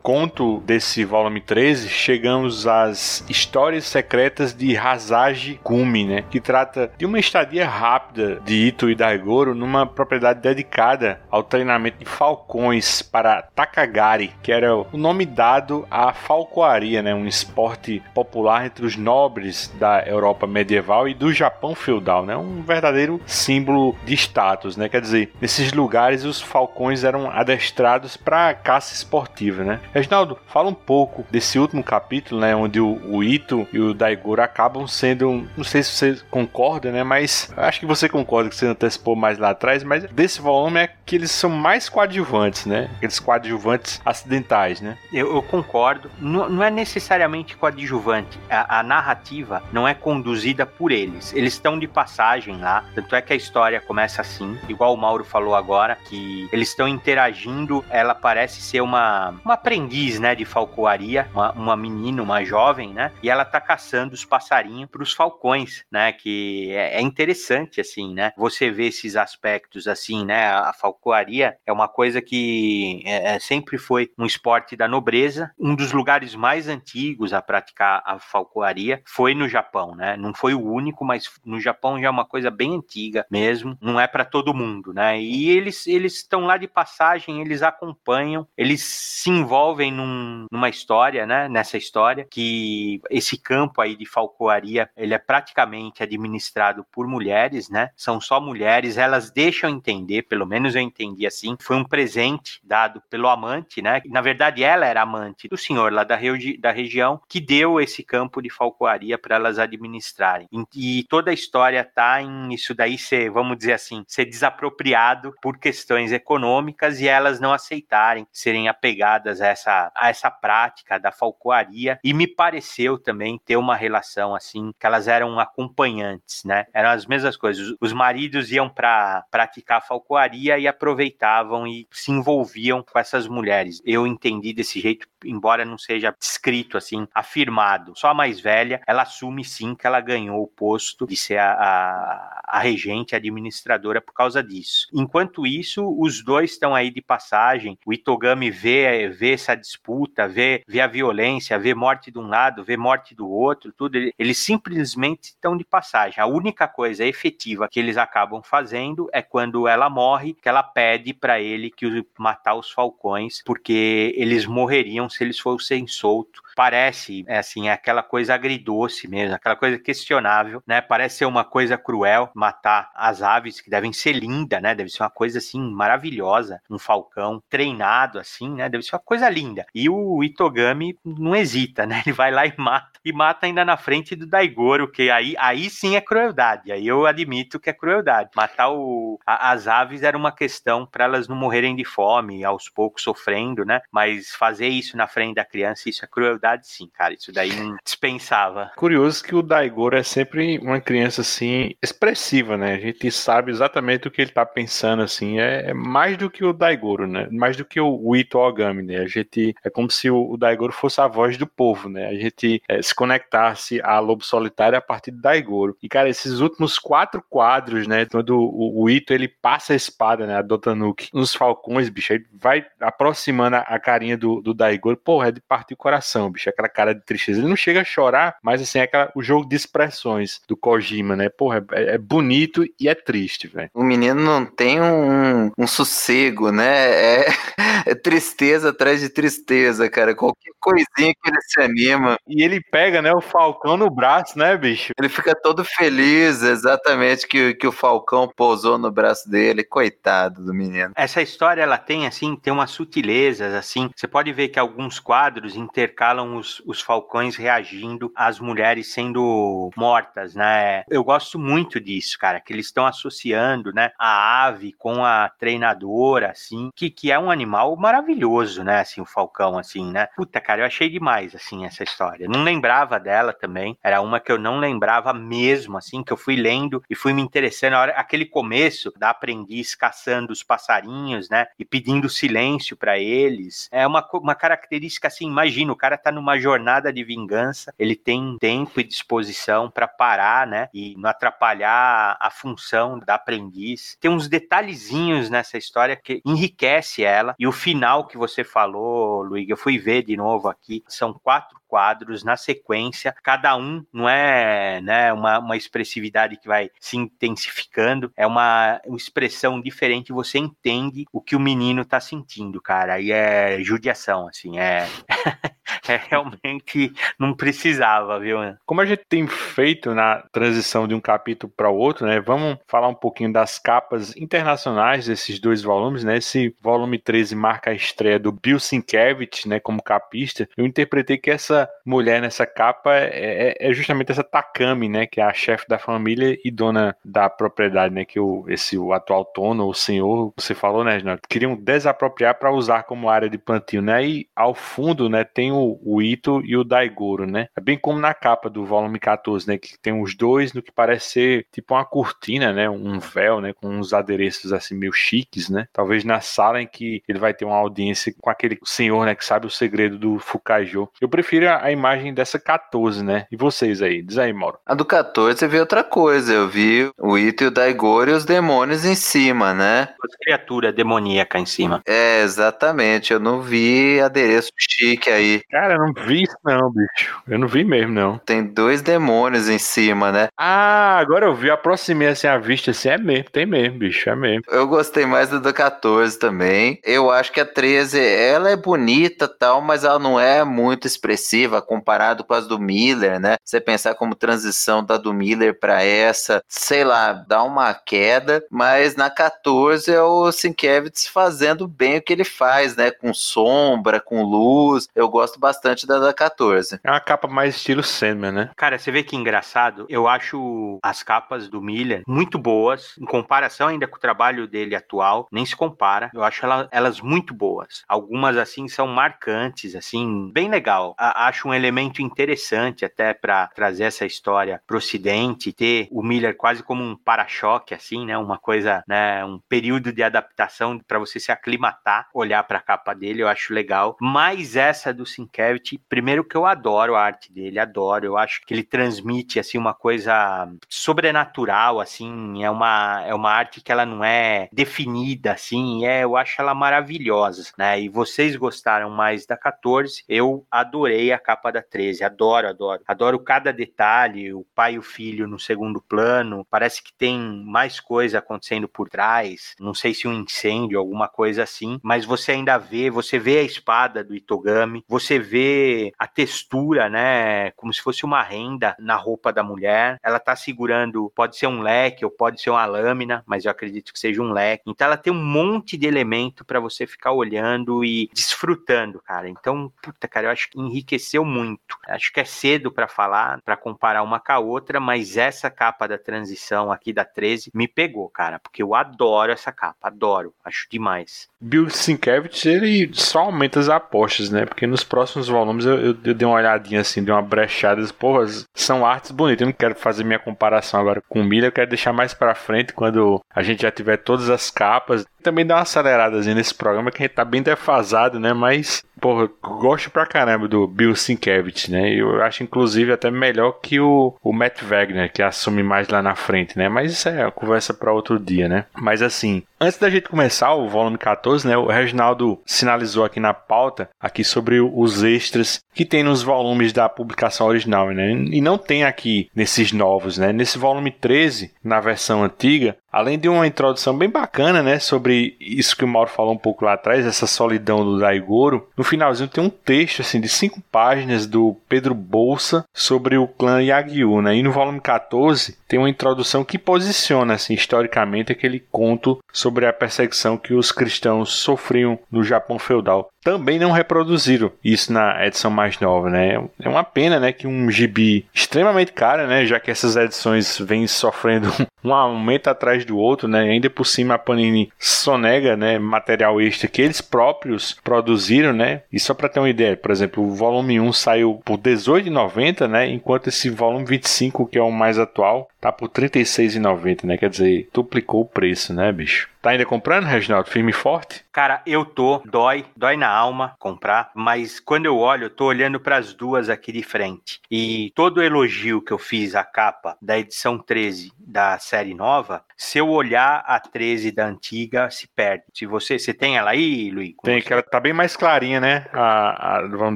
conto 0.05 0.61
desse 0.67 1.03
volume 1.03 1.41
13, 1.41 1.89
chegamos 1.89 2.67
às 2.67 3.25
histórias 3.27 3.85
secretas 3.85 4.53
de 4.53 4.77
Hazage 4.77 5.59
Gumi, 5.63 6.05
né? 6.05 6.23
Que 6.29 6.39
trata 6.39 6.91
de 6.95 7.07
uma 7.07 7.17
estadia 7.17 7.67
rápida 7.67 8.39
de 8.45 8.67
Ito 8.67 8.87
e 8.87 8.93
Daigoro 8.93 9.55
numa 9.55 9.87
propriedade 9.87 10.41
dedicada 10.41 11.19
ao 11.27 11.41
treinamento 11.41 11.97
de 11.97 12.05
falcões 12.05 13.01
para 13.01 13.41
Takagari, 13.55 14.31
que 14.43 14.51
era 14.51 14.75
o 14.77 14.85
nome 14.95 15.25
dado 15.25 15.87
à 15.89 16.13
falcoaria, 16.13 17.01
né? 17.01 17.15
Um 17.15 17.25
esporte 17.25 18.03
popular 18.13 18.67
entre 18.67 18.85
os 18.85 18.95
nobres 18.95 19.73
da 19.79 20.03
Europa 20.05 20.45
medieval 20.45 21.09
e 21.09 21.15
do 21.15 21.33
Japão 21.33 21.73
feudal, 21.73 22.23
né? 22.23 22.37
Um 22.37 22.61
verdadeiro 22.61 23.19
símbolo 23.25 23.95
de 24.05 24.13
status, 24.13 24.77
né? 24.77 24.87
Quer 24.87 25.01
dizer, 25.01 25.33
nesses 25.41 25.73
lugares 25.73 26.23
os 26.23 26.39
falcões 26.39 27.03
eram 27.03 27.27
adestrados 27.27 28.15
para 28.15 28.53
caça 28.53 28.93
esportiva, 28.93 29.63
né? 29.63 29.79
Reginaldo, 29.95 30.37
fala 30.47 30.67
um 30.67 30.73
pouco 30.73 31.25
desse 31.31 31.57
último 31.57 31.81
capítulo, 31.81 32.41
né? 32.41 32.53
Onde 32.53 32.81
o, 32.81 32.99
o 33.09 33.23
Ito 33.23 33.65
e 33.71 33.79
o 33.79 33.93
Daigoro 33.93 34.41
acabam 34.41 34.85
sendo, 34.85 35.47
não 35.55 35.63
sei 35.63 35.83
se 35.83 35.91
você 35.91 36.21
concorda, 36.29 36.91
né? 36.91 37.01
Mas 37.01 37.49
acho 37.55 37.79
que 37.79 37.85
você 37.85 38.09
concorda 38.09 38.49
que 38.49 38.57
você 38.57 38.65
antecipou 38.65 39.15
mais 39.15 39.37
lá 39.37 39.51
atrás, 39.51 39.85
mas 39.85 40.03
desse 40.11 40.41
volume 40.41 40.81
é 40.81 40.89
que 41.05 41.15
eles 41.15 41.31
são 41.31 41.49
mais 41.49 41.87
coadjuvantes, 41.87 42.65
né? 42.65 42.89
Aqueles 42.97 43.19
coadjuvantes 43.19 44.01
acidentais, 44.05 44.81
né? 44.81 44.97
Eu, 45.13 45.33
eu 45.33 45.41
concordo. 45.41 46.11
Não, 46.19 46.49
não, 46.49 46.61
é 46.61 46.69
necessariamente 46.69 47.55
coadjuvante. 47.55 48.37
A, 48.49 48.79
a, 48.79 48.83
narrativa 48.83 49.63
não 49.71 49.87
é 49.87 49.93
conduzida 49.93 50.65
por 50.65 50.91
eles. 50.91 51.33
Eles 51.33 51.53
estão 51.53 51.79
de 51.79 51.87
passagem 51.87 52.57
lá. 52.59 52.83
Tanto 52.93 53.15
é 53.15 53.21
que 53.21 53.31
a 53.31 53.35
história 53.35 53.79
começa 53.79 54.21
assim, 54.21 54.57
igual 54.67 54.93
o 54.93 54.97
Mauro 54.97 55.23
falou 55.23 55.55
agora, 55.55 55.97
que 56.09 56.49
eles 56.51 56.67
estão 56.67 56.85
interagindo. 56.85 57.85
Ela 57.89 58.13
parece 58.13 58.61
ser 58.61 58.81
uma, 58.81 59.35
uma 59.45 59.55
aprendiz, 59.85 60.19
né, 60.19 60.33
de 60.33 60.45
falcoaria, 60.45 61.29
uma, 61.31 61.51
uma 61.51 61.77
menina, 61.77 62.23
uma 62.23 62.43
jovem, 62.43 62.91
né? 62.91 63.11
E 63.21 63.29
ela 63.29 63.45
tá 63.45 63.61
caçando 63.61 64.13
os 64.15 64.25
passarinhos 64.25 64.89
para 64.89 65.03
os 65.03 65.13
falcões, 65.13 65.85
né? 65.91 66.11
Que 66.11 66.71
é, 66.71 66.97
é, 66.97 67.01
interessante, 67.01 67.79
assim, 67.79 68.13
né? 68.13 68.31
Você 68.35 68.71
vê 68.71 68.87
esses 68.87 69.15
aspectos 69.15 69.87
assim, 69.87 70.25
né? 70.25 70.47
A, 70.47 70.73
falcoaria 70.73 71.57
é 71.65 71.71
uma 71.71 71.87
coisa 71.87 72.21
que 72.21 73.03
é, 73.05 73.35
é 73.35 73.39
sempre 73.39 73.77
foi 73.77 74.09
um 74.17 74.25
esporte 74.25 74.75
da 74.75 74.87
nobreza. 74.87 75.51
Um 75.59 75.75
dos 75.75 75.91
lugares 75.91 76.35
mais 76.35 76.67
antigos 76.67 77.31
a 77.31 77.41
praticar 77.41 78.01
a 78.05 78.17
falcoaria 78.19 79.01
foi 79.05 79.35
no 79.35 79.47
Japão, 79.47 79.95
né? 79.95 80.17
Não 80.17 80.33
foi 80.33 80.53
o 80.53 80.65
único, 80.65 81.05
mas 81.05 81.29
no 81.45 81.59
Japão 81.59 81.99
já 81.99 82.07
é 82.07 82.09
uma 82.09 82.25
coisa 82.25 82.49
bem 82.49 82.75
antiga 82.75 83.25
mesmo. 83.29 83.77
Não 83.79 83.99
é 83.99 84.07
para 84.07 84.25
todo 84.25 84.53
mundo, 84.53 84.93
né? 84.93 85.19
E 85.19 85.49
eles 85.49 85.85
eles 85.85 86.15
estão 86.15 86.41
lá 86.41 86.57
de 86.57 86.67
passagem, 86.67 87.41
eles 87.41 87.61
acompanham, 87.61 88.47
eles 88.57 88.81
se 88.81 89.29
envolvem 89.29 89.74
num, 89.91 90.45
numa 90.51 90.69
história, 90.69 91.25
né? 91.25 91.47
Nessa 91.47 91.77
história 91.77 92.27
que 92.29 93.01
esse 93.09 93.37
campo 93.37 93.81
aí 93.81 93.95
de 93.95 94.05
falcoaria 94.05 94.89
ele 94.95 95.13
é 95.13 95.17
praticamente 95.17 96.03
administrado 96.03 96.85
por 96.91 97.07
mulheres, 97.07 97.69
né? 97.69 97.89
São 97.95 98.19
só 98.19 98.39
mulheres, 98.39 98.97
elas 98.97 99.31
deixam 99.31 99.69
entender, 99.69 100.23
pelo 100.23 100.45
menos 100.45 100.75
eu 100.75 100.81
entendi 100.81 101.25
assim, 101.25 101.55
foi 101.61 101.75
um 101.75 101.83
presente 101.83 102.59
dado 102.63 103.01
pelo 103.09 103.27
amante, 103.27 103.81
né? 103.81 104.01
Na 104.05 104.21
verdade, 104.21 104.63
ela 104.63 104.85
era 104.85 105.01
amante 105.01 105.47
do 105.47 105.57
senhor 105.57 105.91
lá 105.91 106.03
da, 106.03 106.15
regi 106.15 106.57
da 106.57 106.71
região 106.71 107.21
que 107.27 107.39
deu 107.39 107.79
esse 107.79 108.03
campo 108.03 108.41
de 108.41 108.49
falcoaria 108.49 109.17
para 109.17 109.35
elas 109.35 109.59
administrarem. 109.59 110.47
E, 110.51 110.99
e, 110.99 111.03
toda 111.03 111.31
a 111.31 111.33
história 111.33 111.83
tá 111.83 112.21
em 112.21 112.53
isso 112.53 112.73
daí 112.73 112.97
ser, 112.97 113.29
vamos 113.29 113.57
dizer 113.57 113.73
assim, 113.73 114.03
ser 114.07 114.25
desapropriado 114.25 115.33
por 115.41 115.57
questões 115.57 116.11
econômicas 116.11 116.99
e 116.99 117.07
elas 117.07 117.39
não 117.39 117.53
aceitarem 117.53 118.27
serem 118.31 118.67
apegadas 118.67 119.41
a 119.41 119.47
essa, 119.47 119.64
a 119.67 120.09
essa 120.09 120.29
prática 120.29 120.99
da 120.99 121.11
falcoaria. 121.11 121.99
E 122.03 122.13
me 122.13 122.27
pareceu 122.27 122.97
também 122.97 123.39
ter 123.43 123.57
uma 123.57 123.75
relação 123.75 124.35
assim, 124.35 124.71
que 124.79 124.85
elas 124.85 125.07
eram 125.07 125.39
acompanhantes, 125.39 126.43
né? 126.43 126.65
Eram 126.73 126.89
as 126.89 127.05
mesmas 127.05 127.37
coisas. 127.37 127.75
Os 127.79 127.93
maridos 127.93 128.51
iam 128.51 128.69
para 128.69 129.23
praticar 129.31 129.85
falcoaria 129.85 130.57
e 130.57 130.67
aproveitavam 130.67 131.67
e 131.67 131.87
se 131.91 132.11
envolviam 132.11 132.83
com 132.83 132.97
essas 132.97 133.27
mulheres. 133.27 133.81
Eu 133.85 134.05
entendi 134.05 134.53
desse 134.53 134.79
jeito, 134.79 135.07
embora 135.25 135.65
não 135.65 135.77
seja 135.77 136.15
escrito 136.19 136.77
assim, 136.77 137.07
afirmado. 137.13 137.93
Só 137.95 138.09
a 138.09 138.13
mais 138.13 138.39
velha, 138.39 138.81
ela 138.87 139.03
assume 139.03 139.43
sim 139.43 139.75
que 139.75 139.85
ela 139.85 140.01
ganhou 140.01 140.41
o 140.41 140.47
posto 140.47 141.07
de 141.07 141.15
ser 141.15 141.37
a, 141.37 141.53
a, 141.53 142.41
a 142.45 142.59
regente, 142.59 143.15
a 143.15 143.17
administradora 143.17 144.01
por 144.01 144.13
causa 144.13 144.43
disso. 144.43 144.87
Enquanto 144.93 145.45
isso, 145.45 145.95
os 145.99 146.23
dois 146.23 146.51
estão 146.51 146.73
aí 146.75 146.91
de 146.91 147.01
passagem. 147.01 147.77
O 147.85 147.93
Itogami 147.93 148.49
vê, 148.51 149.09
vê 149.09 149.33
essa 149.33 149.55
disputa, 149.55 150.27
vê, 150.27 150.63
vê 150.67 150.81
a 150.81 150.87
violência, 150.87 151.57
vê 151.59 151.73
morte 151.73 152.11
de 152.11 152.19
um 152.19 152.27
lado, 152.27 152.63
vê 152.63 152.77
morte 152.77 153.15
do 153.15 153.29
outro, 153.29 153.71
tudo. 153.71 153.97
Eles 154.17 154.37
simplesmente 154.37 155.29
estão 155.29 155.57
de 155.57 155.63
passagem. 155.63 156.21
A 156.21 156.27
única 156.27 156.67
coisa 156.67 157.05
efetiva 157.05 157.67
que 157.69 157.79
eles 157.79 157.97
acabam 157.97 158.41
fazendo 158.43 159.09
é 159.11 159.21
quando 159.21 159.67
ela 159.67 159.89
morre, 159.89 160.33
que 160.33 160.49
ela 160.49 160.63
pede 160.63 161.13
para 161.13 161.39
ele 161.39 161.71
que 161.71 162.05
matar 162.17 162.55
os 162.55 162.71
falcões, 162.71 163.41
porque 163.45 164.13
eles 164.15 164.45
morreriam 164.45 165.09
se 165.15 165.23
eles 165.23 165.39
fossem 165.39 165.87
soltos 165.87 166.41
parece, 166.55 167.25
é 167.27 167.37
assim, 167.39 167.67
é 167.67 167.73
aquela 167.73 168.01
coisa 168.01 168.33
agridoce 168.33 169.07
mesmo, 169.07 169.35
aquela 169.35 169.55
coisa 169.55 169.77
questionável, 169.77 170.63
né? 170.65 170.81
Parece 170.81 171.17
ser 171.17 171.25
uma 171.25 171.43
coisa 171.43 171.77
cruel 171.77 172.31
matar 172.33 172.89
as 172.95 173.21
aves 173.21 173.59
que 173.59 173.69
devem 173.69 173.91
ser 173.91 174.13
lindas, 174.13 174.61
né? 174.61 174.73
Deve 174.73 174.89
ser 174.89 175.03
uma 175.03 175.09
coisa 175.09 175.39
assim 175.39 175.59
maravilhosa, 175.59 176.61
um 176.69 176.79
falcão 176.79 177.43
treinado 177.49 178.17
assim, 178.17 178.49
né? 178.55 178.69
Deve 178.69 178.83
ser 178.83 178.95
uma 178.95 179.01
coisa 179.01 179.29
linda. 179.29 179.65
E 179.75 179.89
o 179.89 180.23
Itogami 180.23 180.97
não 181.03 181.35
hesita, 181.35 181.85
né? 181.85 182.01
Ele 182.05 182.13
vai 182.13 182.31
lá 182.31 182.45
e 182.45 182.53
mata 182.57 182.95
e 183.03 183.11
mata 183.11 183.45
ainda 183.45 183.63
na 183.65 183.77
frente 183.77 184.15
do 184.15 184.25
Daigoro, 184.25 184.89
que 184.89 185.11
aí, 185.11 185.35
aí 185.37 185.69
sim 185.69 185.95
é 185.95 186.01
crueldade. 186.01 186.71
Aí 186.71 186.87
eu 186.87 187.05
admito 187.05 187.59
que 187.59 187.69
é 187.69 187.73
crueldade. 187.73 188.31
Matar 188.35 188.71
o, 188.71 189.19
a, 189.25 189.51
as 189.51 189.67
aves 189.67 190.01
era 190.01 190.17
uma 190.17 190.31
questão 190.31 190.85
para 190.85 191.03
elas 191.03 191.27
não 191.27 191.35
morrerem 191.35 191.75
de 191.75 191.85
fome, 191.85 192.43
aos 192.43 192.69
poucos 192.69 193.03
sofrendo, 193.03 193.65
né? 193.65 193.81
Mas 193.91 194.31
fazer 194.31 194.67
isso 194.67 194.97
na 194.97 195.05
frente 195.07 195.35
da 195.35 195.45
criança, 195.45 195.89
isso 195.89 196.03
é 196.03 196.07
crueldade 196.07 196.44
sim, 196.61 196.89
cara. 196.93 197.13
Isso 197.13 197.31
daí 197.31 197.51
dispensava. 197.83 198.71
Curioso 198.75 199.23
que 199.23 199.35
o 199.35 199.41
Daigoro 199.41 199.97
é 199.97 200.03
sempre 200.03 200.57
uma 200.59 200.79
criança 200.79 201.21
assim 201.21 201.73
expressiva, 201.81 202.57
né? 202.57 202.73
A 202.73 202.79
gente 202.79 203.11
sabe 203.11 203.51
exatamente 203.51 204.07
o 204.07 204.11
que 204.11 204.21
ele 204.21 204.31
tá 204.31 204.45
pensando 204.45 205.01
assim. 205.01 205.39
É, 205.39 205.69
é 205.69 205.73
mais 205.73 206.17
do 206.17 206.29
que 206.29 206.43
o 206.43 206.53
Daigoro, 206.53 207.07
né? 207.07 207.27
Mais 207.31 207.55
do 207.55 207.65
que 207.65 207.79
o, 207.79 208.15
Ito 208.15 208.37
Ogami, 208.37 208.83
né? 208.83 208.97
A 208.97 209.07
gente 209.07 209.55
é 209.63 209.69
como 209.69 209.89
se 209.89 210.09
o, 210.09 210.37
Daigoro 210.37 210.73
fosse 210.73 211.01
a 211.01 211.07
voz 211.07 211.37
do 211.37 211.47
povo, 211.47 211.89
né? 211.89 212.07
A 212.07 212.15
gente 212.15 212.61
é, 212.67 212.81
se 212.81 212.93
conectar-se 212.93 213.81
a 213.81 213.99
Lobo 213.99 214.23
Solitário 214.23 214.77
a 214.77 214.81
partir 214.81 215.11
de 215.11 215.21
Daigoro. 215.21 215.77
E, 215.81 215.89
cara, 215.89 216.09
esses 216.09 216.39
últimos 216.39 216.77
quatro 216.77 217.23
quadros, 217.29 217.87
né? 217.87 218.05
Quando 218.05 218.37
o, 218.37 218.83
o 218.83 218.89
Ito 218.89 219.13
ele 219.13 219.27
passa 219.27 219.73
a 219.73 219.75
espada, 219.75 220.25
né? 220.25 220.37
A 220.37 220.41
Dotanuki 220.41 221.09
nos 221.13 221.33
falcões, 221.33 221.89
bicho, 221.89 222.13
aí 222.13 222.23
vai 222.33 222.65
aproximando 222.79 223.57
a, 223.57 223.59
a 223.59 223.79
carinha 223.79 224.17
do, 224.17 224.41
do 224.41 224.53
Daigoro. 224.53 224.97
Porra, 224.97 225.29
é 225.29 225.31
de 225.31 225.41
partir 225.41 225.73
o 225.73 225.77
coração, 225.77 226.31
bicho. 226.35 226.49
Aquela 226.49 226.69
cara 226.69 226.95
de 226.95 227.01
tristeza. 227.01 227.39
Ele 227.39 227.49
não 227.49 227.55
chega 227.55 227.81
a 227.81 227.85
chorar, 227.85 228.37
mas 228.41 228.61
assim, 228.61 228.79
é 228.79 228.83
aquela, 228.83 229.11
o 229.15 229.21
jogo 229.21 229.47
de 229.47 229.55
expressões 229.55 230.41
do 230.47 230.55
Kojima, 230.55 231.15
né? 231.15 231.29
Porra, 231.29 231.65
é, 231.73 231.95
é 231.95 231.97
bonito 231.97 232.63
e 232.79 232.87
é 232.87 232.95
triste, 232.95 233.47
velho. 233.47 233.69
O 233.73 233.83
menino 233.83 234.21
não 234.21 234.45
tem 234.45 234.81
um, 234.81 235.51
um 235.57 235.67
sossego, 235.67 236.51
né? 236.51 236.91
É, 236.91 237.25
é 237.85 237.95
tristeza 237.95 238.69
atrás 238.69 239.01
de 239.01 239.09
tristeza, 239.09 239.89
cara. 239.89 240.15
Qualquer 240.15 240.51
coisinha 240.59 241.13
que 241.13 241.29
ele 241.29 241.41
se 241.41 241.61
anima. 241.61 242.17
E 242.27 242.43
ele 242.43 242.61
pega 242.61 242.85
pega, 242.85 243.01
né, 243.01 243.11
o 243.13 243.21
Falcão 243.21 243.75
no 243.75 243.89
braço, 243.89 244.37
né, 244.37 244.55
bicho? 244.55 244.93
Ele 244.97 245.09
fica 245.09 245.35
todo 245.35 245.63
feliz, 245.65 246.43
exatamente, 246.43 247.27
que, 247.27 247.55
que 247.55 247.67
o 247.67 247.71
Falcão 247.71 248.31
pousou 248.35 248.77
no 248.77 248.91
braço 248.91 249.29
dele. 249.29 249.63
Coitado 249.63 250.45
do 250.45 250.53
menino. 250.53 250.91
Essa 250.95 251.21
história, 251.21 251.63
ela 251.63 251.77
tem, 251.77 252.05
assim, 252.05 252.35
tem 252.35 252.53
umas 252.53 252.71
sutilezas, 252.71 253.53
assim. 253.53 253.89
Você 253.95 254.07
pode 254.07 254.31
ver 254.31 254.49
que 254.49 254.59
alguns 254.59 254.99
quadros 254.99 255.55
intercalam 255.55 256.24
os, 256.33 256.61
os 256.65 256.81
falcões 256.81 257.35
reagindo 257.35 258.11
às 258.15 258.39
mulheres 258.39 258.91
sendo 258.91 259.69
mortas, 259.75 260.33
né? 260.35 260.83
Eu 260.89 261.03
gosto 261.03 261.37
muito 261.37 261.79
disso, 261.79 262.17
cara, 262.17 262.39
que 262.39 262.51
eles 262.51 262.67
estão 262.67 262.85
associando, 262.85 263.71
né, 263.73 263.91
a 263.99 264.45
ave 264.45 264.73
com 264.73 265.03
a 265.03 265.29
treinadora, 265.29 266.31
assim, 266.31 266.69
que, 266.75 266.89
que 266.89 267.11
é 267.11 267.19
um 267.19 267.29
animal 267.29 267.75
maravilhoso, 267.75 268.63
né, 268.63 268.79
assim, 268.79 269.01
o 269.01 269.05
Falcão, 269.05 269.57
assim, 269.57 269.91
né? 269.91 270.07
Puta, 270.15 270.41
cara, 270.41 270.61
eu 270.61 270.65
achei 270.65 270.89
demais, 270.89 271.35
assim, 271.35 271.65
essa 271.65 271.83
história. 271.83 272.27
Não 272.27 272.43
lembrava 272.43 272.99
dela 272.99 273.33
também. 273.33 273.77
Era 273.83 274.01
uma 274.01 274.19
que 274.19 274.31
eu 274.31 274.37
não 274.37 274.59
lembrava 274.59 275.13
mesmo, 275.13 275.77
assim, 275.77 276.03
que 276.03 276.11
eu 276.11 276.17
fui 276.17 276.35
lendo 276.35 276.83
e 276.89 276.95
fui 276.95 277.13
me 277.13 277.21
interessando. 277.21 277.73
Hora, 277.73 277.91
aquele 277.93 278.25
começo 278.25 278.91
da 278.97 279.09
aprendiz 279.09 279.75
caçando 279.75 280.31
os 280.31 280.43
passarinhos, 280.43 281.29
né? 281.29 281.47
E 281.59 281.65
pedindo 281.65 282.09
silêncio 282.09 282.77
para 282.77 282.97
eles. 282.97 283.67
É 283.71 283.85
uma, 283.85 284.07
uma 284.13 284.35
característica 284.35 285.07
assim, 285.07 285.27
imagina, 285.27 285.71
o 285.71 285.75
cara 285.75 285.97
tá 285.97 286.11
numa 286.15 286.39
jornada 286.39 286.91
de 286.91 287.03
vingança, 287.03 287.73
ele 287.77 287.95
tem 287.95 288.37
tempo 288.39 288.79
e 288.79 288.83
disposição 288.83 289.69
para 289.69 289.87
parar, 289.87 290.47
né? 290.47 290.69
E 290.73 290.95
não 290.97 291.09
atrapalhar 291.09 292.17
a 292.19 292.29
função 292.31 292.99
da 292.99 293.15
aprendiz. 293.15 293.97
Tem 293.99 294.09
uns 294.09 294.27
detalhezinhos 294.27 295.29
nessa 295.29 295.57
história 295.57 295.95
que 295.95 296.21
enriquece 296.25 297.03
ela. 297.03 297.35
E 297.37 297.45
o 297.45 297.51
final 297.51 298.07
que 298.07 298.17
você 298.17 298.43
falou, 298.43 299.21
Luiz, 299.21 299.47
eu 299.47 299.57
fui 299.57 299.77
ver 299.77 300.03
de 300.03 300.15
novo 300.15 300.47
aqui, 300.47 300.83
são 300.87 301.13
quatro 301.13 301.59
quadros 301.75 302.23
na 302.23 302.37
sequência, 302.37 303.13
cada 303.21 303.57
um 303.57 303.85
não 303.91 304.07
é 304.07 304.79
né, 304.79 305.11
uma, 305.11 305.39
uma 305.39 305.57
expressividade 305.57 306.37
que 306.37 306.47
vai 306.47 306.71
se 306.79 306.95
intensificando, 306.95 308.13
é 308.15 308.25
uma, 308.25 308.79
expressão 308.95 309.59
diferente, 309.59 310.13
você 310.13 310.37
entende 310.37 311.05
o 311.11 311.19
que 311.19 311.35
o 311.35 311.39
menino 311.39 311.83
tá 311.83 311.99
sentindo, 311.99 312.61
cara, 312.61 313.01
e 313.01 313.11
é 313.11 313.61
judiação, 313.61 314.29
assim, 314.29 314.57
é. 314.57 314.87
é 315.89 315.99
realmente 316.09 316.93
não 317.19 317.33
precisava, 317.33 318.19
viu? 318.19 318.37
Como 318.65 318.79
a 318.79 318.85
gente 318.85 319.03
tem 319.09 319.27
feito 319.27 319.93
na 319.93 320.23
transição 320.31 320.87
de 320.87 320.93
um 320.93 321.01
capítulo 321.01 321.51
para 321.55 321.69
o 321.69 321.77
outro, 321.77 322.05
né? 322.05 322.19
Vamos 322.21 322.57
falar 322.67 322.87
um 322.87 322.95
pouquinho 322.95 323.33
das 323.33 323.59
capas 323.59 324.15
internacionais 324.15 325.07
desses 325.07 325.39
dois 325.39 325.61
volumes, 325.61 326.03
né? 326.03 326.17
Esse 326.17 326.55
volume 326.61 326.97
13 326.97 327.35
marca 327.35 327.71
a 327.71 327.73
estreia 327.73 328.17
do 328.17 328.31
Bill 328.31 328.59
Sienkiewicz, 328.59 329.45
né, 329.45 329.59
como 329.59 329.83
capista. 329.83 330.47
Eu 330.55 330.65
interpretei 330.65 331.17
que 331.17 331.31
essa 331.31 331.64
mulher 331.85 332.21
nessa 332.21 332.45
capa 332.45 332.93
é, 332.93 333.55
é, 333.59 333.69
é 333.69 333.73
justamente 333.73 334.11
essa 334.11 334.23
Takami, 334.23 334.89
né, 334.89 335.05
que 335.05 335.21
é 335.21 335.23
a 335.23 335.33
chefe 335.33 335.67
da 335.67 335.77
família 335.77 336.37
e 336.43 336.51
dona 336.51 336.95
da 337.03 337.29
propriedade, 337.29 337.93
né, 337.93 338.05
que 338.05 338.19
o, 338.19 338.45
esse 338.47 338.77
o 338.77 338.93
atual 338.93 339.31
dono, 339.35 339.67
o 339.67 339.73
senhor, 339.73 340.33
você 340.35 340.53
falou, 340.53 340.83
né, 340.83 340.93
Reginaldo, 340.93 341.21
queriam 341.29 341.55
desapropriar 341.55 342.35
para 342.35 342.51
usar 342.51 342.83
como 342.83 343.09
área 343.09 343.29
de 343.29 343.37
plantio, 343.37 343.81
né? 343.81 344.05
E 344.05 344.27
ao 344.35 344.53
fundo, 344.53 345.09
né, 345.09 345.23
tem 345.23 345.51
o, 345.51 345.79
o 345.83 346.01
Ito 346.01 346.41
e 346.45 346.57
o 346.57 346.63
Daigoro, 346.63 347.25
né? 347.25 347.47
É 347.55 347.61
bem 347.61 347.77
como 347.77 347.99
na 347.99 348.13
capa 348.13 348.49
do 348.49 348.65
volume 348.65 348.99
14, 348.99 349.47
né, 349.47 349.57
que 349.57 349.77
tem 349.79 349.99
os 349.99 350.15
dois 350.15 350.53
no 350.53 350.61
que 350.61 350.71
parece 350.71 351.09
ser 351.11 351.47
tipo 351.51 351.73
uma 351.73 351.85
cortina, 351.85 352.51
né, 352.51 352.69
um 352.69 352.99
véu, 352.99 353.41
né, 353.41 353.53
com 353.53 353.67
uns 353.67 353.93
adereços 353.93 354.51
assim 354.53 354.75
meio 354.75 354.93
chiques, 354.93 355.49
né? 355.49 355.67
Talvez 355.71 356.03
na 356.03 356.21
sala 356.21 356.61
em 356.61 356.67
que 356.67 357.03
ele 357.07 357.19
vai 357.19 357.33
ter 357.33 357.45
uma 357.45 357.55
audiência 357.55 358.13
com 358.19 358.29
aquele 358.29 358.59
senhor, 358.63 359.05
né, 359.05 359.15
que 359.15 359.25
sabe 359.25 359.45
o 359.47 359.51
segredo 359.51 359.97
do 359.97 360.19
Fukajo. 360.19 360.89
Eu 360.99 361.09
prefiro 361.09 361.44
a, 361.47 361.63
a 361.63 361.71
imagem 361.71 362.13
dessa 362.13 362.39
14, 362.39 363.03
né? 363.03 363.27
E 363.31 363.35
vocês 363.35 363.81
aí? 363.81 364.01
Diz 364.01 364.17
aí, 364.17 364.33
Mauro. 364.33 364.57
A 364.65 364.73
do 364.73 364.85
14 364.85 365.43
eu 365.43 365.49
vi 365.49 365.59
outra 365.59 365.83
coisa. 365.83 366.33
Eu 366.33 366.47
vi 366.47 366.89
o 366.99 367.17
Ito 367.17 367.43
e 367.43 367.47
o 367.47 367.51
Daigoro 367.51 368.11
e 368.11 368.13
os 368.13 368.25
demônios 368.25 368.85
em 368.85 368.95
cima, 368.95 369.53
né? 369.53 369.89
As 370.03 370.15
criaturas 370.15 370.73
demoníacas 370.73 371.41
em 371.41 371.45
cima. 371.45 371.81
É, 371.85 372.21
exatamente. 372.21 373.13
Eu 373.13 373.19
não 373.19 373.41
vi 373.41 373.99
adereço 373.99 374.51
chique 374.57 375.09
aí. 375.09 375.41
Cara, 375.49 375.75
eu 375.75 375.79
não 375.79 375.93
vi 375.93 376.23
isso 376.23 376.37
não, 376.43 376.71
bicho. 376.71 377.21
Eu 377.27 377.39
não 377.39 377.47
vi 377.47 377.63
mesmo, 377.63 377.93
não. 377.93 378.17
Tem 378.17 378.43
dois 378.43 378.81
demônios 378.81 379.49
em 379.49 379.59
cima, 379.59 380.11
né? 380.11 380.27
Ah, 380.37 380.97
agora 380.99 381.25
eu 381.25 381.35
vi. 381.35 381.49
Aproximei 381.49 382.07
assim 382.07 382.27
a 382.27 382.37
vista, 382.37 382.71
assim, 382.71 382.89
é 382.89 382.97
mesmo. 382.97 383.29
Tem 383.31 383.45
mesmo, 383.45 383.79
bicho, 383.79 384.09
é 384.09 384.15
mesmo. 384.15 384.43
Eu 384.49 384.67
gostei 384.67 385.05
mais 385.05 385.29
do, 385.29 385.39
do 385.39 385.53
14 385.53 386.17
também. 386.17 386.79
Eu 386.83 387.11
acho 387.11 387.31
que 387.31 387.39
a 387.39 387.45
13, 387.45 387.99
ela 387.99 388.49
é 388.49 388.55
bonita 388.55 389.27
tal, 389.27 389.61
mas 389.61 389.83
ela 389.83 389.99
não 389.99 390.19
é 390.19 390.43
muito 390.43 390.87
expressiva 390.87 391.34
comparado 391.61 392.23
com 392.23 392.33
as 392.33 392.47
do 392.47 392.59
Miller, 392.59 393.19
né? 393.19 393.35
Você 393.43 393.59
pensar 393.59 393.95
como 393.95 394.15
transição 394.15 394.83
da 394.83 394.97
do 394.97 395.13
Miller 395.13 395.59
para 395.59 395.83
essa, 395.83 396.43
sei 396.47 396.83
lá, 396.83 397.13
dá 397.13 397.43
uma 397.43 397.73
queda, 397.73 398.43
mas 398.49 398.95
na 398.95 399.09
14 399.09 399.91
é 399.91 400.01
o 400.01 400.31
Sienkiewicz 400.31 401.07
fazendo 401.07 401.67
bem 401.67 401.97
o 401.97 402.01
que 402.01 402.13
ele 402.13 402.23
faz, 402.23 402.75
né? 402.75 402.91
Com 402.91 403.13
sombra, 403.13 403.99
com 403.99 404.23
luz. 404.23 404.87
Eu 404.95 405.09
gosto 405.09 405.39
bastante 405.39 405.85
da 405.85 405.99
da 405.99 406.13
14. 406.13 406.79
É 406.83 406.89
uma 406.89 406.99
capa 406.99 407.27
mais 407.27 407.55
estilo 407.55 407.83
Sandman, 407.83 408.31
né? 408.31 408.51
Cara, 408.55 408.77
você 408.77 408.91
vê 408.91 409.03
que 409.03 409.15
engraçado. 409.15 409.85
Eu 409.89 410.07
acho 410.07 410.79
as 410.81 411.03
capas 411.03 411.47
do 411.47 411.61
Miller 411.61 412.03
muito 412.07 412.37
boas, 412.37 412.95
em 412.99 413.05
comparação 413.05 413.67
ainda 413.67 413.87
com 413.87 413.97
o 413.97 413.99
trabalho 413.99 414.47
dele 414.47 414.75
atual, 414.75 415.27
nem 415.31 415.45
se 415.45 415.55
compara. 415.55 416.09
Eu 416.13 416.23
acho 416.23 416.45
ela, 416.45 416.67
elas 416.71 417.01
muito 417.01 417.33
boas. 417.33 417.83
Algumas, 417.87 418.37
assim, 418.37 418.67
são 418.67 418.87
marcantes, 418.87 419.75
assim, 419.75 420.31
bem 420.33 420.49
legal. 420.49 420.95
A, 420.97 421.24
acho 421.27 421.47
um 421.47 421.53
elemento 421.53 422.01
interessante 422.01 422.85
até 422.85 423.13
para 423.13 423.47
trazer 423.47 423.85
essa 423.85 424.05
história 424.05 424.61
pro 424.65 424.77
ocidente, 424.77 425.53
ter 425.53 425.87
o 425.91 426.03
Miller 426.03 426.35
quase 426.35 426.63
como 426.63 426.83
um 426.83 426.95
para-choque, 426.95 427.73
assim, 427.73 428.05
né? 428.05 428.17
Uma 428.17 428.37
coisa, 428.37 428.83
né? 428.87 429.23
Um 429.25 429.39
período 429.49 429.91
de 429.91 430.03
adaptação 430.03 430.79
para 430.79 430.99
você 430.99 431.19
se 431.19 431.31
aclimatar, 431.31 432.07
olhar 432.13 432.43
para 432.43 432.59
a 432.59 432.61
capa 432.61 432.93
dele, 432.93 433.23
eu 433.23 433.27
acho 433.27 433.53
legal. 433.53 433.97
Mas 433.99 434.55
essa 434.55 434.93
do 434.93 435.05
Sienkiewicz, 435.05 435.79
primeiro 435.89 436.23
que 436.23 436.35
eu 436.35 436.45
adoro 436.45 436.95
a 436.95 437.01
arte 437.01 437.31
dele, 437.31 437.59
adoro. 437.59 438.05
Eu 438.05 438.17
acho 438.17 438.41
que 438.45 438.53
ele 438.53 438.63
transmite, 438.63 439.39
assim, 439.39 439.57
uma 439.57 439.73
coisa 439.73 440.47
sobrenatural, 440.69 441.79
assim. 441.79 442.43
É 442.43 442.49
uma, 442.49 443.03
é 443.05 443.13
uma 443.13 443.31
arte 443.31 443.61
que 443.61 443.71
ela 443.71 443.85
não 443.85 444.03
é 444.03 444.49
definida, 444.51 445.33
assim. 445.33 445.85
É, 445.85 446.03
eu 446.03 446.15
acho 446.15 446.41
ela 446.41 446.53
maravilhosa, 446.53 447.51
né? 447.57 447.79
E 447.81 447.89
vocês 447.89 448.35
gostaram 448.35 448.89
mais 448.89 449.25
da 449.25 449.37
14, 449.37 450.03
eu 450.07 450.45
adorei 450.49 451.11
a 451.15 451.19
capa 451.19 451.51
da 451.51 451.61
13, 451.61 452.03
adoro, 452.03 452.47
adoro. 452.47 452.81
Adoro 452.87 453.19
cada 453.19 453.51
detalhe, 453.51 454.33
o 454.33 454.45
pai 454.55 454.75
e 454.75 454.79
o 454.79 454.83
filho 454.83 455.27
no 455.27 455.39
segundo 455.39 455.81
plano, 455.81 456.45
parece 456.49 456.83
que 456.83 456.93
tem 456.93 457.19
mais 457.45 457.79
coisa 457.79 458.19
acontecendo 458.19 458.67
por 458.67 458.89
trás, 458.89 459.55
não 459.59 459.73
sei 459.73 459.93
se 459.93 460.07
um 460.07 460.13
incêndio, 460.13 460.79
alguma 460.79 461.07
coisa 461.07 461.43
assim, 461.43 461.79
mas 461.83 462.05
você 462.05 462.33
ainda 462.33 462.57
vê, 462.57 462.89
você 462.89 463.17
vê 463.17 463.39
a 463.39 463.43
espada 463.43 464.03
do 464.03 464.15
Itogami, 464.15 464.83
você 464.87 465.19
vê 465.19 465.93
a 465.97 466.07
textura, 466.07 466.89
né, 466.89 467.51
como 467.51 467.73
se 467.73 467.81
fosse 467.81 468.03
uma 468.03 468.21
renda 468.21 468.75
na 468.79 468.95
roupa 468.95 469.31
da 469.31 469.43
mulher, 469.43 469.99
ela 470.03 470.19
tá 470.19 470.35
segurando, 470.35 471.11
pode 471.15 471.37
ser 471.37 471.47
um 471.47 471.61
leque 471.61 472.05
ou 472.05 472.11
pode 472.11 472.41
ser 472.41 472.49
uma 472.49 472.65
lâmina, 472.65 473.23
mas 473.25 473.45
eu 473.45 473.51
acredito 473.51 473.93
que 473.93 473.99
seja 473.99 474.21
um 474.21 474.31
leque. 474.31 474.63
Então 474.67 474.85
ela 474.85 474.97
tem 474.97 475.11
um 475.11 475.23
monte 475.23 475.77
de 475.77 475.87
elemento 475.87 476.43
para 476.43 476.59
você 476.59 476.85
ficar 476.85 477.11
olhando 477.11 477.83
e 477.83 478.09
desfrutando, 478.13 479.01
cara. 479.01 479.29
Então, 479.29 479.71
puta, 479.81 480.07
cara, 480.07 480.27
eu 480.27 480.31
acho 480.31 480.49
que 480.49 480.59
enriqueceu 480.59 481.04
muito. 481.13 481.77
Acho 481.87 482.11
que 482.11 482.19
é 482.19 482.25
cedo 482.25 482.71
para 482.71 482.87
falar, 482.87 483.39
para 483.43 483.55
comparar 483.55 484.01
uma 484.01 484.19
com 484.19 484.31
a 484.31 484.39
outra, 484.39 484.79
mas 484.79 485.17
essa 485.17 485.51
capa 485.51 485.87
da 485.87 485.97
transição 485.97 486.71
aqui 486.71 486.91
da 486.91 487.05
13 487.05 487.51
me 487.53 487.67
pegou, 487.67 488.09
cara, 488.09 488.39
porque 488.39 488.63
eu 488.63 488.73
adoro 488.73 489.31
essa 489.31 489.51
capa, 489.51 489.87
adoro, 489.87 490.33
acho 490.43 490.67
demais. 490.69 491.27
Bill 491.39 491.69
Sienkiewicz, 491.69 492.45
ele 492.45 492.89
só 492.93 493.19
aumenta 493.19 493.59
as 493.59 493.69
apostas, 493.69 494.29
né? 494.31 494.45
Porque 494.45 494.65
nos 494.65 494.83
próximos 494.83 495.27
volumes 495.27 495.65
eu, 495.65 495.75
eu, 495.75 495.97
eu 496.03 496.13
dei 496.13 496.27
uma 496.27 496.37
olhadinha 496.37 496.81
assim, 496.81 497.03
dei 497.03 497.13
uma 497.13 497.21
brechada, 497.21 497.85
porra, 497.93 498.25
são 498.55 498.85
artes 498.85 499.11
bonitas. 499.11 499.41
Eu 499.41 499.47
não 499.47 499.53
quero 499.53 499.75
fazer 499.75 500.03
minha 500.03 500.17
comparação 500.17 500.79
agora 500.79 501.03
com 501.07 501.23
Miller, 501.23 501.49
eu 501.49 501.51
quero 501.51 501.69
deixar 501.69 501.93
mais 501.93 502.13
para 502.13 502.33
frente 502.33 502.73
quando 502.73 503.21
a 503.29 503.43
gente 503.43 503.61
já 503.61 503.71
tiver 503.71 503.97
todas 503.97 504.29
as 504.29 504.49
capas. 504.49 505.05
Também 505.21 505.45
dá 505.45 505.55
uma 505.55 505.61
aceleradazinha 505.61 506.35
nesse 506.35 506.53
programa 506.53 506.91
que 506.91 507.03
a 507.03 507.05
gente 507.05 507.15
tá 507.15 507.25
bem 507.25 507.41
defasado, 507.41 508.19
né? 508.19 508.33
Mas 508.33 508.83
porra, 508.99 509.29
gosto 509.41 509.89
pra 509.89 510.05
caramba 510.05 510.47
do 510.47 510.67
Bill 510.67 510.95
Sienkiewicz, 510.95 511.67
né? 511.69 511.93
Eu 511.93 512.21
acho, 512.21 512.43
inclusive, 512.43 512.91
até 512.91 513.11
melhor 513.11 513.59
que 513.61 513.79
o, 513.79 514.15
o 514.23 514.33
Matt 514.33 514.61
Wagner, 514.61 515.11
que 515.11 515.21
assume 515.21 515.63
mais 515.63 515.87
lá 515.87 516.01
na 516.01 516.15
frente, 516.15 516.57
né? 516.57 516.69
Mas 516.69 516.91
isso 516.91 517.09
é 517.09 517.29
conversa 517.31 517.73
para 517.73 517.93
outro 517.93 518.19
dia, 518.19 518.47
né? 518.47 518.65
Mas 518.75 519.01
assim, 519.01 519.43
antes 519.59 519.77
da 519.77 519.89
gente 519.89 520.09
começar 520.09 520.53
o 520.53 520.69
volume 520.69 520.97
14, 520.97 521.47
né? 521.47 521.57
O 521.57 521.67
Reginaldo 521.67 522.39
sinalizou 522.45 523.03
aqui 523.03 523.19
na 523.19 523.33
pauta, 523.33 523.89
aqui 523.99 524.23
sobre 524.23 524.59
os 524.59 525.03
extras 525.03 525.59
que 525.73 525.85
tem 525.85 526.03
nos 526.03 526.23
volumes 526.23 526.71
da 526.71 526.87
publicação 526.87 527.47
original, 527.47 527.89
né? 527.91 528.11
E 528.11 528.41
não 528.41 528.57
tem 528.57 528.83
aqui 528.83 529.29
nesses 529.35 529.71
novos, 529.71 530.17
né? 530.17 530.31
Nesse 530.31 530.57
volume 530.57 530.91
13, 530.91 531.51
na 531.63 531.79
versão 531.79 532.23
antiga, 532.23 532.77
além 532.95 533.19
de 533.19 533.27
uma 533.27 533.45
introdução 533.45 533.97
bem 533.97 534.09
bacana, 534.09 534.63
né? 534.63 534.79
Sobre 534.79 535.35
isso 535.37 535.75
que 535.75 535.83
o 535.83 535.87
Mauro 535.87 536.09
falou 536.09 536.33
um 536.33 536.37
pouco 536.37 536.63
lá 536.63 536.73
atrás, 536.73 537.05
essa 537.05 537.27
solidão 537.27 537.83
do 537.83 537.99
Daigoro, 537.99 538.69
no 538.77 538.85
finalzinho 538.85 539.27
tem 539.27 539.43
um 539.43 539.49
texto 539.49 539.99
assim 539.99 540.21
de 540.21 540.29
cinco 540.29 540.61
páginas 540.71 541.27
do 541.27 541.57
Pedro 541.67 541.93
Bolsa 541.93 542.63
sobre 542.73 543.17
o 543.17 543.27
clã 543.27 543.61
Yagyu, 543.61 544.21
né? 544.21 544.37
E 544.37 544.41
no 544.41 544.49
volume 544.49 544.79
14 544.79 545.57
tem 545.67 545.77
uma 545.77 545.89
introdução 545.89 546.45
que 546.45 546.57
posiciona 546.57 547.33
assim 547.33 547.53
historicamente 547.53 548.31
aquele 548.31 548.61
conto 548.71 549.19
sobre 549.29 549.65
a 549.65 549.73
perseguição 549.73 550.37
que 550.37 550.53
os 550.53 550.71
cristãos 550.71 551.33
sofriam 551.33 551.99
no 552.09 552.23
Japão 552.23 552.57
feudal 552.57 553.09
também 553.25 553.57
não 553.57 553.71
reproduziram 553.71 554.51
isso 554.63 554.93
na 554.93 555.25
edição 555.25 555.49
mais 555.49 555.79
nova, 555.79 556.11
né? 556.11 556.35
É 556.61 556.69
uma 556.69 556.83
pena, 556.83 557.19
né, 557.19 557.33
que 557.33 557.47
um 557.47 557.71
gibi 557.71 558.27
extremamente 558.31 558.93
caro, 558.93 559.25
né, 559.25 559.47
já 559.47 559.59
que 559.59 559.71
essas 559.71 559.95
edições 559.95 560.59
vêm 560.59 560.85
sofrendo 560.85 561.51
um 561.83 561.91
aumento 561.91 562.51
atrás 562.51 562.84
do 562.85 562.97
outro, 562.97 563.27
né? 563.27 563.41
Ainda 563.41 563.69
por 563.69 563.85
cima 563.85 564.15
a 564.15 564.19
Panini 564.19 564.71
sonega, 564.79 565.57
né, 565.57 565.77
material 565.77 566.39
extra 566.41 566.67
que 566.67 566.81
eles 566.81 567.01
próprios 567.01 567.73
produziram, 567.83 568.53
né? 568.53 568.81
E 568.91 568.99
só 568.99 569.13
para 569.13 569.29
ter 569.29 569.39
uma 569.39 569.49
ideia, 569.49 569.75
por 569.75 569.91
exemplo, 569.91 570.23
o 570.23 570.33
volume 570.33 570.79
1 570.79 570.93
saiu 570.93 571.41
por 571.43 571.55
R$18,90, 571.55 572.67
né, 572.67 572.87
enquanto 572.89 573.27
esse 573.27 573.49
volume 573.49 573.85
25, 573.85 574.45
que 574.47 574.57
é 574.57 574.61
o 574.61 574.71
mais 574.71 574.97
atual, 574.99 575.49
tá 575.65 575.71
por 575.71 575.89
R$ 575.89 576.07
36,90, 576.09 577.05
né? 577.05 577.17
Quer 577.17 577.29
dizer, 577.29 577.69
duplicou 577.73 578.21
o 578.21 578.25
preço, 578.25 578.71
né, 578.73 578.91
bicho? 578.91 579.27
Tá 579.41 579.51
ainda 579.51 579.65
comprando, 579.65 580.05
Reginaldo? 580.05 580.49
Firme 580.49 580.71
e 580.71 580.73
forte? 580.73 581.23
Cara, 581.31 581.61
eu 581.67 581.85
tô, 581.85 582.19
dói, 582.25 582.65
dói 582.75 582.97
na 582.97 583.07
alma 583.09 583.55
comprar, 583.59 584.09
mas 584.15 584.59
quando 584.59 584.87
eu 584.87 584.97
olho, 584.97 585.25
eu 585.25 585.29
tô 585.29 585.45
olhando 585.45 585.79
para 585.79 585.97
as 585.97 586.13
duas 586.15 586.49
aqui 586.49 586.71
de 586.71 586.81
frente. 586.81 587.39
E 587.51 587.91
todo 587.93 588.17
o 588.17 588.23
elogio 588.23 588.81
que 588.81 588.91
eu 588.91 588.97
fiz 588.97 589.35
à 589.35 589.43
capa 589.43 589.95
da 590.01 590.17
edição 590.17 590.57
13 590.57 591.11
da 591.19 591.59
série 591.59 591.93
nova, 591.93 592.43
se 592.57 592.79
eu 592.79 592.89
olhar 592.89 593.43
a 593.45 593.59
13 593.59 594.11
da 594.11 594.25
antiga, 594.25 594.89
se 594.89 595.07
perde. 595.07 595.43
Se 595.53 595.67
você, 595.67 595.99
você 595.99 596.11
tem 596.11 596.37
ela 596.37 596.49
aí, 596.49 596.89
Luiz? 596.89 597.13
Tem, 597.23 597.39
você? 597.39 597.45
que 597.45 597.53
ela 597.53 597.61
tá 597.61 597.79
bem 597.79 597.93
mais 597.93 598.15
clarinha, 598.17 598.59
né? 598.59 598.85
A, 598.93 599.57
a 599.57 599.67
Van 599.67 599.95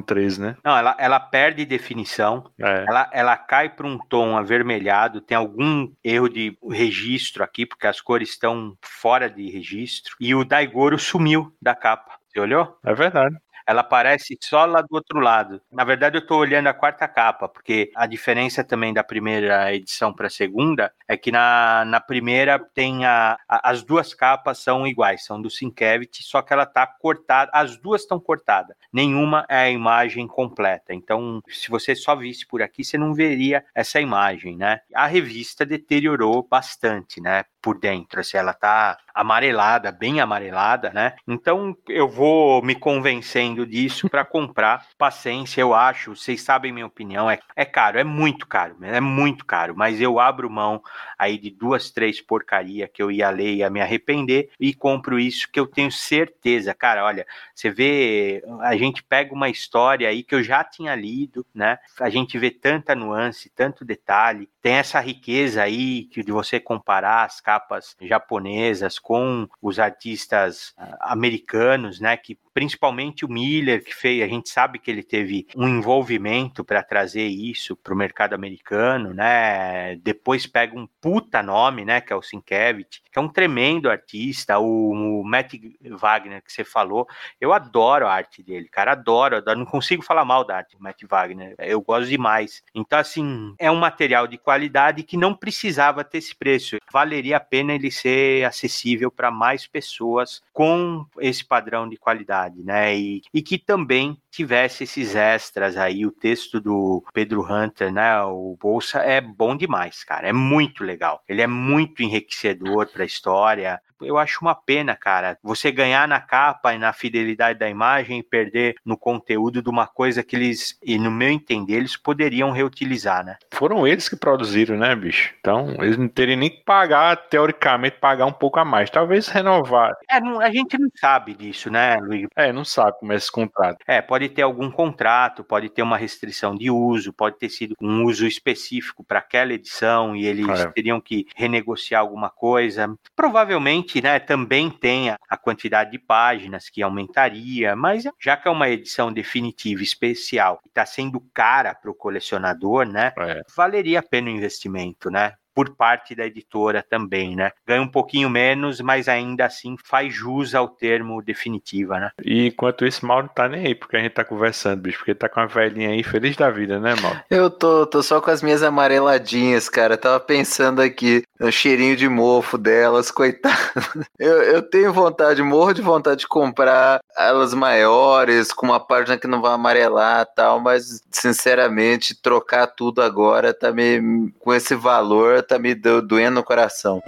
13, 0.00 0.40
né? 0.40 0.56
Não, 0.62 0.76
ela, 0.76 0.94
ela 0.96 1.18
perde 1.18 1.64
definição, 1.64 2.44
É. 2.60 2.84
ela, 2.86 3.10
ela 3.12 3.36
cai 3.36 3.68
para 3.68 3.86
um 3.86 3.98
tom 3.98 4.36
avermelhado, 4.36 5.20
tem 5.20 5.36
algum 5.36 5.59
erro 6.02 6.28
de 6.28 6.56
registro 6.70 7.44
aqui, 7.44 7.66
porque 7.66 7.86
as 7.86 8.00
cores 8.00 8.30
estão 8.30 8.76
fora 8.82 9.28
de 9.28 9.50
registro, 9.50 10.16
e 10.20 10.34
o 10.34 10.44
Daigoro 10.44 10.98
sumiu 10.98 11.54
da 11.60 11.74
capa. 11.74 12.18
Você 12.28 12.40
olhou? 12.40 12.78
É 12.84 12.94
verdade. 12.94 13.36
Ela 13.70 13.82
aparece 13.82 14.36
só 14.42 14.64
lá 14.64 14.80
do 14.80 14.88
outro 14.94 15.20
lado. 15.20 15.60
Na 15.70 15.84
verdade, 15.84 16.16
eu 16.16 16.20
estou 16.22 16.38
olhando 16.38 16.66
a 16.66 16.74
quarta 16.74 17.06
capa, 17.06 17.48
porque 17.48 17.92
a 17.94 18.04
diferença 18.06 18.64
também 18.64 18.92
da 18.92 19.04
primeira 19.04 19.72
edição 19.72 20.12
para 20.12 20.26
a 20.26 20.30
segunda 20.30 20.92
é 21.06 21.16
que 21.16 21.30
na, 21.30 21.84
na 21.86 22.00
primeira 22.00 22.58
tem 22.58 23.04
a, 23.04 23.38
a- 23.48 23.70
as 23.70 23.82
duas 23.84 24.12
capas 24.12 24.58
são 24.58 24.86
iguais, 24.86 25.24
são 25.24 25.40
do 25.40 25.48
Sienkiewicz, 25.48 26.24
só 26.24 26.42
que 26.42 26.52
ela 26.52 26.64
está 26.64 26.84
cortada, 26.86 27.50
as 27.54 27.76
duas 27.76 28.02
estão 28.02 28.18
cortadas. 28.18 28.76
Nenhuma 28.92 29.46
é 29.48 29.56
a 29.58 29.70
imagem 29.70 30.26
completa. 30.26 30.92
Então, 30.92 31.40
se 31.48 31.70
você 31.70 31.94
só 31.94 32.16
visse 32.16 32.46
por 32.46 32.62
aqui, 32.62 32.82
você 32.84 32.98
não 32.98 33.14
veria 33.14 33.64
essa 33.74 34.00
imagem, 34.00 34.56
né? 34.56 34.80
A 34.94 35.06
revista 35.06 35.64
deteriorou 35.64 36.42
bastante, 36.42 37.20
né? 37.20 37.44
Por 37.62 37.78
dentro, 37.78 38.20
assim, 38.20 38.36
ela 38.36 38.54
tá 38.54 38.98
amarelada, 39.14 39.92
bem 39.92 40.20
amarelada, 40.20 40.90
né? 40.90 41.14
Então 41.26 41.76
eu 41.88 42.08
vou 42.08 42.62
me 42.62 42.74
convencendo 42.74 43.66
disso 43.66 44.08
para 44.08 44.24
comprar. 44.24 44.86
Paciência, 44.96 45.60
eu 45.60 45.74
acho. 45.74 46.16
Vocês 46.16 46.42
sabem 46.42 46.72
minha 46.72 46.86
opinião. 46.86 47.30
É, 47.30 47.38
é 47.54 47.64
caro, 47.64 47.98
é 47.98 48.04
muito 48.04 48.46
caro, 48.46 48.76
é 48.82 49.00
muito 49.00 49.44
caro. 49.44 49.74
Mas 49.76 50.00
eu 50.00 50.18
abro 50.18 50.48
mão 50.50 50.82
aí 51.18 51.38
de 51.38 51.50
duas, 51.50 51.90
três 51.90 52.20
porcaria 52.20 52.88
que 52.88 53.02
eu 53.02 53.10
ia 53.10 53.28
ler 53.30 53.50
e 53.50 53.56
ia 53.56 53.70
me 53.70 53.80
arrepender 53.80 54.50
e 54.58 54.72
compro 54.74 55.18
isso 55.18 55.50
que 55.50 55.60
eu 55.60 55.66
tenho 55.66 55.92
certeza, 55.92 56.74
cara. 56.74 57.04
Olha, 57.04 57.26
você 57.54 57.70
vê, 57.70 58.42
a 58.60 58.76
gente 58.76 59.02
pega 59.02 59.34
uma 59.34 59.48
história 59.48 60.08
aí 60.08 60.22
que 60.22 60.34
eu 60.34 60.42
já 60.42 60.64
tinha 60.64 60.94
lido, 60.94 61.44
né? 61.54 61.78
A 62.00 62.08
gente 62.08 62.38
vê 62.38 62.50
tanta 62.50 62.94
nuance, 62.94 63.50
tanto 63.54 63.84
detalhe, 63.84 64.48
tem 64.62 64.74
essa 64.74 65.00
riqueza 65.00 65.62
aí 65.62 66.04
que 66.04 66.22
de 66.22 66.32
você 66.32 66.60
comparar 66.60 67.24
as 67.24 67.40
capas 67.50 67.96
japonesas 68.00 68.96
com 68.96 69.48
os 69.60 69.80
artistas 69.80 70.72
ah, 70.78 71.12
americanos, 71.12 71.98
né? 71.98 72.16
Que 72.16 72.38
principalmente 72.54 73.24
o 73.24 73.28
Miller, 73.28 73.82
que 73.82 73.92
fez, 73.94 74.22
a 74.22 74.28
gente 74.28 74.48
sabe 74.48 74.78
que 74.78 74.88
ele 74.88 75.02
teve 75.02 75.48
um 75.56 75.66
envolvimento 75.66 76.64
para 76.64 76.82
trazer 76.82 77.26
isso 77.26 77.74
para 77.74 77.92
o 77.92 77.96
mercado 77.96 78.34
americano, 78.34 79.12
né? 79.12 79.96
Depois 79.96 80.46
pega 80.46 80.78
um 80.78 80.86
puta 81.00 81.42
nome, 81.42 81.84
né? 81.84 82.00
Que 82.00 82.12
é 82.12 82.16
o 82.16 82.22
Sienkiewicz, 82.22 83.02
que 83.10 83.18
é 83.18 83.22
um 83.22 83.28
tremendo 83.28 83.90
artista, 83.90 84.60
o, 84.60 85.20
o 85.20 85.24
Matt 85.24 85.54
Wagner 85.82 86.42
que 86.42 86.52
você 86.52 86.62
falou, 86.62 87.08
eu 87.40 87.52
adoro 87.52 88.06
a 88.06 88.12
arte 88.12 88.42
dele, 88.42 88.68
cara, 88.68 88.92
adoro, 88.92 89.36
adoro, 89.36 89.58
não 89.58 89.66
consigo 89.66 90.04
falar 90.04 90.24
mal 90.24 90.44
da 90.44 90.58
arte 90.58 90.76
do 90.76 90.82
Matt 90.82 91.02
Wagner, 91.02 91.56
eu 91.58 91.80
gosto 91.80 92.08
demais. 92.08 92.62
Então, 92.72 92.98
assim, 92.98 93.54
é 93.58 93.70
um 93.70 93.76
material 93.76 94.28
de 94.28 94.38
qualidade 94.38 95.02
que 95.02 95.16
não 95.16 95.34
precisava 95.34 96.04
ter 96.04 96.18
esse 96.18 96.34
preço, 96.34 96.76
valeria 96.92 97.39
a 97.40 97.44
pena 97.44 97.74
ele 97.74 97.90
ser 97.90 98.44
acessível 98.44 99.10
para 99.10 99.30
mais 99.30 99.66
pessoas 99.66 100.42
com 100.52 101.06
esse 101.18 101.44
padrão 101.44 101.88
de 101.88 101.96
qualidade, 101.96 102.62
né? 102.62 102.96
E, 102.96 103.22
e 103.32 103.40
que 103.42 103.58
também 103.58 104.20
tivesse 104.30 104.84
esses 104.84 105.16
extras 105.16 105.76
aí, 105.76 106.04
o 106.04 106.12
texto 106.12 106.60
do 106.60 107.02
Pedro 107.12 107.42
Hunter, 107.42 107.92
né? 107.92 108.22
O 108.22 108.56
Bolsa 108.60 108.98
é 108.98 109.20
bom 109.20 109.56
demais, 109.56 110.04
cara, 110.04 110.28
é 110.28 110.32
muito 110.32 110.84
legal. 110.84 111.22
Ele 111.28 111.42
é 111.42 111.46
muito 111.46 112.02
enriquecedor 112.02 112.86
para 112.86 113.02
a 113.02 113.06
história. 113.06 113.80
Eu 114.02 114.18
acho 114.18 114.38
uma 114.42 114.54
pena, 114.54 114.96
cara, 114.96 115.38
você 115.42 115.70
ganhar 115.70 116.06
na 116.08 116.20
capa 116.20 116.74
e 116.74 116.78
na 116.78 116.92
fidelidade 116.92 117.58
da 117.58 117.68
imagem 117.68 118.18
e 118.18 118.22
perder 118.22 118.74
no 118.84 118.96
conteúdo 118.96 119.62
de 119.62 119.68
uma 119.68 119.86
coisa 119.86 120.22
que 120.22 120.36
eles, 120.36 120.78
e 120.84 120.98
no 120.98 121.10
meu 121.10 121.28
entender, 121.30 121.74
eles 121.74 121.96
poderiam 121.96 122.50
reutilizar, 122.50 123.24
né? 123.24 123.36
Foram 123.52 123.86
eles 123.86 124.08
que 124.08 124.16
produziram, 124.16 124.76
né, 124.76 124.94
bicho? 124.94 125.32
Então, 125.40 125.74
eles 125.78 125.96
não 125.96 126.08
teriam 126.08 126.38
nem 126.38 126.50
que 126.50 126.62
pagar, 126.64 127.16
teoricamente, 127.28 127.96
pagar 128.00 128.26
um 128.26 128.32
pouco 128.32 128.58
a 128.58 128.64
mais. 128.64 128.90
Talvez 128.90 129.28
renovar. 129.28 129.92
É, 130.10 130.20
não- 130.20 130.40
a 130.40 130.50
gente 130.50 130.78
não 130.78 130.88
sabe 130.96 131.34
disso, 131.34 131.70
né, 131.70 131.96
Luiz? 131.96 132.26
É, 132.36 132.52
não 132.52 132.64
sabe 132.64 132.98
como 132.98 133.12
é 133.12 133.16
esse 133.16 133.30
contrato. 133.30 133.78
É, 133.86 134.00
pode 134.00 134.28
ter 134.28 134.42
algum 134.42 134.70
contrato, 134.70 135.44
pode 135.44 135.68
ter 135.68 135.82
uma 135.82 135.96
restrição 135.96 136.54
de 136.54 136.70
uso, 136.70 137.12
pode 137.12 137.38
ter 137.38 137.48
sido 137.48 137.74
um 137.80 138.04
uso 138.04 138.26
específico 138.26 139.04
para 139.04 139.18
aquela 139.18 139.52
edição 139.52 140.14
e 140.16 140.26
eles 140.26 140.48
É. 140.60 140.66
teriam 140.70 141.00
que 141.00 141.26
renegociar 141.36 142.00
alguma 142.00 142.30
coisa. 142.30 142.94
Provavelmente, 143.14 143.89
né, 144.02 144.18
também 144.20 144.70
tem 144.70 145.10
a, 145.10 145.16
a 145.28 145.36
quantidade 145.36 145.90
de 145.92 145.98
páginas 145.98 146.68
que 146.68 146.82
aumentaria, 146.82 147.74
mas 147.74 148.04
já 148.20 148.36
que 148.36 148.46
é 148.48 148.50
uma 148.50 148.68
edição 148.68 149.12
definitiva 149.12 149.82
especial 149.82 150.60
e 150.64 150.68
está 150.68 150.84
sendo 150.84 151.20
cara 151.32 151.74
para 151.74 151.90
o 151.90 151.94
colecionador, 151.94 152.86
né, 152.86 153.12
É. 153.18 153.40
valeria 153.56 154.00
a 154.00 154.02
pena 154.02 154.28
o 154.28 154.30
investimento, 154.32 155.10
né? 155.10 155.34
Por 155.54 155.74
parte 155.76 156.14
da 156.14 156.26
editora 156.26 156.84
também, 156.88 157.36
né? 157.36 157.52
Ganha 157.66 157.82
um 157.82 157.88
pouquinho 157.88 158.30
menos, 158.30 158.80
mas 158.80 159.08
ainda 159.08 159.46
assim 159.46 159.76
faz 159.84 160.14
jus 160.14 160.54
ao 160.54 160.68
termo 160.68 161.22
definitiva, 161.22 161.98
né? 161.98 162.10
E 162.24 162.48
enquanto 162.48 162.86
isso, 162.86 163.04
Mauro 163.06 163.26
não 163.26 163.34
tá 163.34 163.48
nem 163.48 163.66
aí, 163.66 163.74
porque 163.74 163.96
a 163.96 164.00
gente 164.00 164.12
tá 164.12 164.24
conversando, 164.24 164.82
bicho. 164.82 164.98
Porque 164.98 165.14
tá 165.14 165.28
com 165.28 165.40
uma 165.40 165.46
velhinha 165.46 165.90
aí 165.90 166.02
feliz 166.02 166.36
da 166.36 166.50
vida, 166.50 166.78
né, 166.78 166.94
Mauro? 167.00 167.20
Eu 167.30 167.50
tô, 167.50 167.86
tô 167.86 168.02
só 168.02 168.20
com 168.20 168.30
as 168.30 168.42
minhas 168.42 168.62
amareladinhas, 168.62 169.68
cara. 169.68 169.96
Tava 169.96 170.20
pensando 170.20 170.80
aqui 170.80 171.22
no 171.38 171.50
cheirinho 171.50 171.96
de 171.96 172.08
mofo 172.08 172.58
delas, 172.58 173.10
coitado. 173.10 173.56
Eu, 174.18 174.42
eu 174.42 174.62
tenho 174.62 174.92
vontade, 174.92 175.42
morro 175.42 175.72
de 175.72 175.80
vontade 175.80 176.20
de 176.20 176.28
comprar 176.28 177.00
elas 177.16 177.54
maiores, 177.54 178.52
com 178.52 178.66
uma 178.66 178.78
página 178.78 179.16
que 179.16 179.26
não 179.26 179.40
vai 179.40 179.52
amarelar 179.52 180.22
e 180.22 180.34
tal, 180.34 180.60
mas 180.60 181.02
sinceramente, 181.10 182.20
trocar 182.20 182.66
tudo 182.66 183.00
agora 183.00 183.54
tá 183.54 183.72
me. 183.72 184.30
com 184.38 184.52
esse 184.52 184.74
valor, 184.74 185.39
tá 185.42 185.58
me 185.58 185.74
do- 185.74 186.02
doendo 186.02 186.36
no 186.36 186.44
coração. 186.44 187.02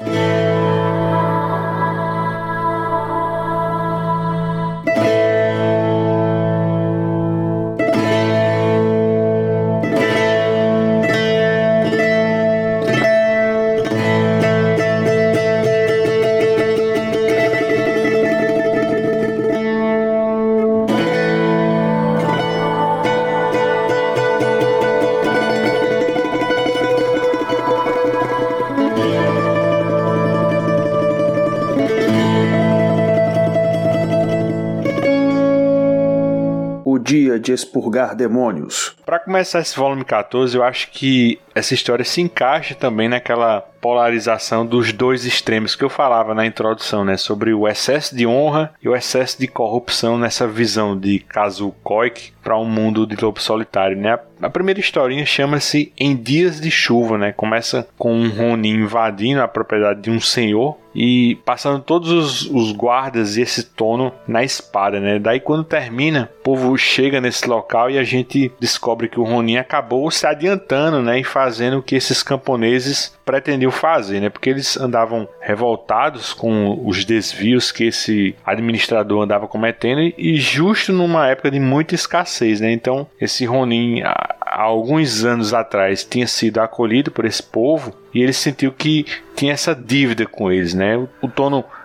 De 37.42 37.52
expurgar 37.52 38.14
demônios. 38.14 38.96
Pra 39.12 39.18
começar 39.18 39.60
esse 39.60 39.76
volume 39.76 40.06
14, 40.06 40.56
eu 40.56 40.64
acho 40.64 40.90
que 40.90 41.38
essa 41.54 41.74
história 41.74 42.02
se 42.02 42.22
encaixa 42.22 42.74
também 42.74 43.10
naquela 43.10 43.60
polarização 43.60 44.64
dos 44.64 44.92
dois 44.92 45.26
extremos 45.26 45.74
que 45.74 45.84
eu 45.84 45.90
falava 45.90 46.34
na 46.34 46.46
introdução, 46.46 47.04
né? 47.04 47.16
Sobre 47.16 47.52
o 47.52 47.66
excesso 47.68 48.16
de 48.16 48.26
honra 48.26 48.72
e 48.82 48.88
o 48.88 48.94
excesso 48.94 49.38
de 49.38 49.48
corrupção 49.48 50.16
nessa 50.16 50.46
visão 50.46 50.96
de 50.96 51.18
Kazu 51.18 51.74
Koik 51.82 52.32
para 52.42 52.56
um 52.56 52.64
mundo 52.64 53.06
de 53.06 53.16
lobo 53.22 53.40
solitário, 53.40 53.96
né? 53.96 54.18
A 54.40 54.48
primeira 54.48 54.80
historinha 54.80 55.26
chama-se 55.26 55.92
Em 55.98 56.16
Dias 56.16 56.60
de 56.60 56.70
Chuva, 56.70 57.18
né? 57.18 57.32
Começa 57.32 57.86
com 57.98 58.14
um 58.14 58.30
Ronin 58.30 58.82
invadindo 58.82 59.42
a 59.42 59.48
propriedade 59.48 60.00
de 60.00 60.10
um 60.10 60.20
senhor 60.20 60.78
e 60.94 61.36
passando 61.44 61.80
todos 61.80 62.10
os, 62.10 62.50
os 62.50 62.72
guardas 62.72 63.36
e 63.36 63.42
esse 63.42 63.64
tono 63.64 64.12
na 64.26 64.44
espada, 64.44 65.00
né? 65.00 65.18
Daí 65.18 65.40
quando 65.40 65.64
termina, 65.64 66.30
o 66.40 66.42
povo 66.42 66.76
chega 66.76 67.20
nesse 67.20 67.48
local 67.48 67.90
e 67.90 67.98
a 67.98 68.04
gente 68.04 68.52
descobre 68.60 69.01
que 69.08 69.20
o 69.20 69.24
Ronin 69.24 69.56
acabou 69.56 70.10
se 70.10 70.26
adiantando, 70.26 71.02
né? 71.02 71.20
E 71.20 71.24
fazendo 71.24 71.78
o 71.78 71.82
que 71.82 71.94
esses 71.94 72.22
camponeses 72.22 73.16
pretendiam 73.24 73.70
fazer, 73.70 74.20
né? 74.20 74.28
Porque 74.28 74.50
eles 74.50 74.76
andavam 74.76 75.28
revoltados 75.40 76.32
com 76.32 76.80
os 76.86 77.04
desvios 77.04 77.70
que 77.70 77.84
esse 77.84 78.34
administrador 78.44 79.22
andava 79.22 79.46
cometendo 79.46 80.00
e 80.16 80.36
justo 80.36 80.92
numa 80.92 81.28
época 81.28 81.50
de 81.50 81.60
muita 81.60 81.94
escassez, 81.94 82.60
né? 82.60 82.72
Então 82.72 83.06
esse 83.20 83.44
Ronin 83.44 84.02
há 84.02 84.62
alguns 84.62 85.24
anos 85.24 85.54
atrás 85.54 86.04
tinha 86.04 86.26
sido 86.26 86.58
acolhido 86.58 87.10
por 87.10 87.24
esse 87.24 87.42
povo 87.42 87.94
e 88.12 88.22
ele 88.22 88.32
sentiu 88.32 88.72
que 88.72 89.06
tinha 89.34 89.52
essa 89.52 89.74
dívida 89.74 90.26
com 90.26 90.50
eles, 90.50 90.74
né? 90.74 90.96
O, 90.96 91.08
o 91.22 91.28